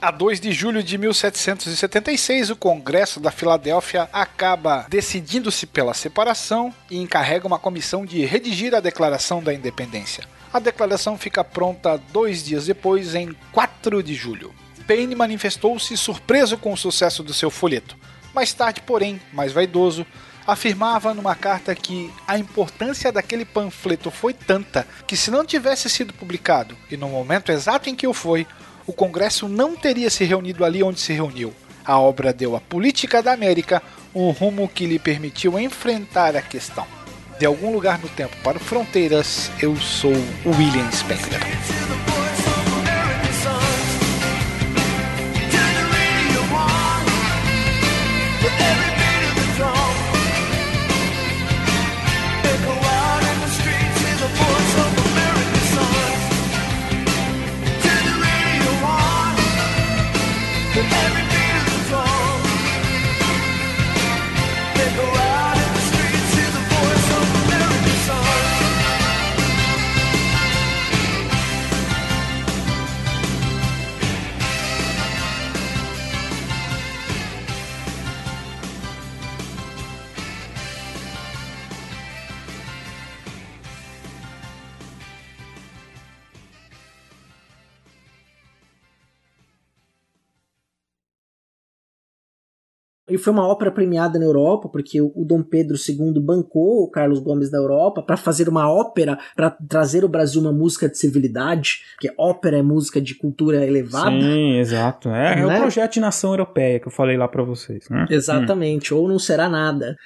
A 0.00 0.12
2 0.12 0.38
de 0.38 0.52
julho 0.52 0.80
de 0.80 0.96
1776, 0.96 2.50
o 2.50 2.56
Congresso 2.56 3.18
da 3.18 3.32
Filadélfia 3.32 4.08
acaba 4.12 4.86
decidindo-se 4.88 5.66
pela 5.66 5.92
separação 5.92 6.72
e 6.88 6.98
encarrega 6.98 7.48
uma 7.48 7.58
comissão 7.58 8.06
de 8.06 8.24
redigir 8.24 8.76
a 8.76 8.80
Declaração 8.80 9.42
da 9.42 9.52
Independência. 9.52 10.22
A 10.52 10.60
declaração 10.60 11.18
fica 11.18 11.42
pronta 11.42 12.00
dois 12.12 12.44
dias 12.44 12.66
depois, 12.66 13.16
em 13.16 13.34
4 13.50 14.00
de 14.00 14.14
julho. 14.14 14.54
Paine 14.86 15.16
manifestou-se 15.16 15.96
surpreso 15.96 16.56
com 16.56 16.72
o 16.72 16.76
sucesso 16.76 17.24
do 17.24 17.34
seu 17.34 17.50
folheto. 17.50 17.96
Mais 18.32 18.52
tarde, 18.52 18.80
porém, 18.82 19.20
mais 19.32 19.52
vaidoso, 19.52 20.06
afirmava 20.46 21.12
numa 21.12 21.34
carta 21.34 21.74
que 21.74 22.10
a 22.26 22.38
importância 22.38 23.10
daquele 23.10 23.44
panfleto 23.44 24.12
foi 24.12 24.32
tanta 24.32 24.86
que, 25.08 25.16
se 25.16 25.30
não 25.30 25.44
tivesse 25.44 25.90
sido 25.90 26.14
publicado 26.14 26.78
e 26.88 26.96
no 26.96 27.08
momento 27.08 27.50
exato 27.50 27.90
em 27.90 27.96
que 27.96 28.06
o 28.06 28.14
foi, 28.14 28.46
o 28.88 28.92
Congresso 28.94 29.46
não 29.46 29.76
teria 29.76 30.08
se 30.08 30.24
reunido 30.24 30.64
ali 30.64 30.82
onde 30.82 30.98
se 30.98 31.12
reuniu. 31.12 31.52
A 31.84 32.00
obra 32.00 32.32
deu 32.32 32.56
à 32.56 32.60
política 32.60 33.22
da 33.22 33.32
América 33.32 33.82
um 34.14 34.30
rumo 34.30 34.66
que 34.66 34.86
lhe 34.86 34.98
permitiu 34.98 35.58
enfrentar 35.58 36.34
a 36.34 36.40
questão. 36.40 36.86
De 37.38 37.44
algum 37.44 37.70
lugar 37.70 37.98
no 37.98 38.08
tempo 38.08 38.34
para 38.42 38.58
fronteiras, 38.58 39.50
eu 39.60 39.76
sou 39.76 40.12
William 40.46 40.90
Spengler. 40.90 41.40
E 93.08 93.16
foi 93.16 93.32
uma 93.32 93.46
ópera 93.46 93.70
premiada 93.70 94.18
na 94.18 94.24
Europa, 94.24 94.68
porque 94.68 95.00
o 95.00 95.24
Dom 95.24 95.42
Pedro 95.42 95.76
II 95.76 96.20
bancou 96.20 96.82
o 96.82 96.90
Carlos 96.90 97.20
Gomes 97.20 97.50
da 97.50 97.58
Europa 97.58 98.02
para 98.02 98.16
fazer 98.16 98.48
uma 98.48 98.70
ópera, 98.70 99.18
para 99.34 99.50
trazer 99.50 100.02
ao 100.02 100.08
Brasil 100.08 100.40
uma 100.40 100.52
música 100.52 100.88
de 100.88 100.98
civilidade, 100.98 101.80
porque 101.94 102.12
ópera 102.18 102.58
é 102.58 102.62
música 102.62 103.00
de 103.00 103.14
cultura 103.14 103.64
elevada. 103.64 104.10
Sim, 104.10 104.58
exato. 104.58 105.08
É, 105.08 105.40
é 105.40 105.46
Né? 105.46 105.56
o 105.56 105.60
projeto 105.60 105.94
de 105.94 106.00
nação 106.00 106.30
europeia 106.32 106.80
que 106.80 106.88
eu 106.88 106.92
falei 106.92 107.16
lá 107.16 107.26
pra 107.26 107.42
vocês. 107.42 107.88
Né? 107.88 108.06
Exatamente, 108.10 108.92
ou 108.92 109.08
não 109.08 109.18
será 109.18 109.48
nada. 109.48 109.96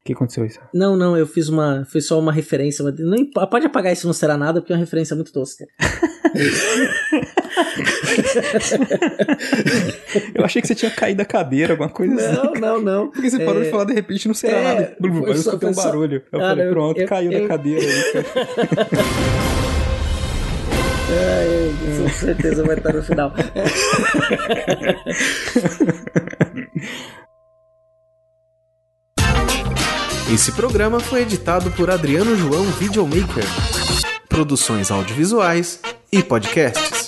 O 0.00 0.04
que 0.04 0.12
aconteceu 0.14 0.44
isso? 0.46 0.58
Não, 0.74 0.96
não, 0.96 1.16
eu 1.16 1.26
fiz 1.26 1.48
uma. 1.48 1.84
Foi 1.84 2.00
só 2.00 2.18
uma 2.18 2.32
referência. 2.32 2.84
mas 2.84 3.48
pode 3.48 3.66
apagar 3.66 3.92
isso, 3.92 4.06
não 4.06 4.14
será 4.14 4.36
nada, 4.36 4.60
porque 4.60 4.72
é 4.72 4.76
uma 4.76 4.80
referência 4.80 5.14
muito 5.14 5.32
tosca. 5.32 5.66
Eu 10.34 10.44
achei 10.44 10.60
que 10.62 10.68
você 10.68 10.74
tinha 10.74 10.90
caído 10.90 11.18
da 11.18 11.24
cadeira, 11.24 11.72
alguma 11.74 11.88
coisa 11.88 12.14
Não, 12.14 12.50
assim. 12.52 12.60
não, 12.60 12.80
não. 12.80 13.10
Porque 13.10 13.30
você 13.30 13.38
parou 13.44 13.60
É, 13.60 13.64
de 13.64 13.70
falar 13.70 13.84
de 13.84 13.92
repente, 13.94 14.26
não 14.28 14.34
será 14.34 14.58
é, 14.58 14.64
nada. 14.64 14.96
Aí 15.02 15.10
eu 15.10 15.26
só- 15.36 15.50
escutei 15.50 15.68
um 15.68 15.74
só- 15.74 15.84
barulho. 15.84 16.22
Eu 16.32 16.38
Cara, 16.38 16.50
falei, 16.50 16.66
eu- 16.68 16.72
pronto, 16.72 17.00
eu- 17.00 17.08
caiu 17.08 17.32
eu- 17.32 17.42
da 17.42 17.48
cadeira. 17.48 17.84
aí. 17.84 18.02
É, 21.12 21.70
com 22.02 22.08
certeza 22.10 22.62
vai 22.64 22.76
estar 22.76 22.92
no 22.92 23.02
final. 23.02 23.32
Esse 30.32 30.52
programa 30.52 31.00
foi 31.00 31.22
editado 31.22 31.70
por 31.72 31.90
Adriano 31.90 32.36
João 32.36 32.64
Videomaker. 32.64 33.44
Produções 34.28 34.90
audiovisuais 34.90 35.80
e 36.12 36.22
podcasts. 36.22 36.99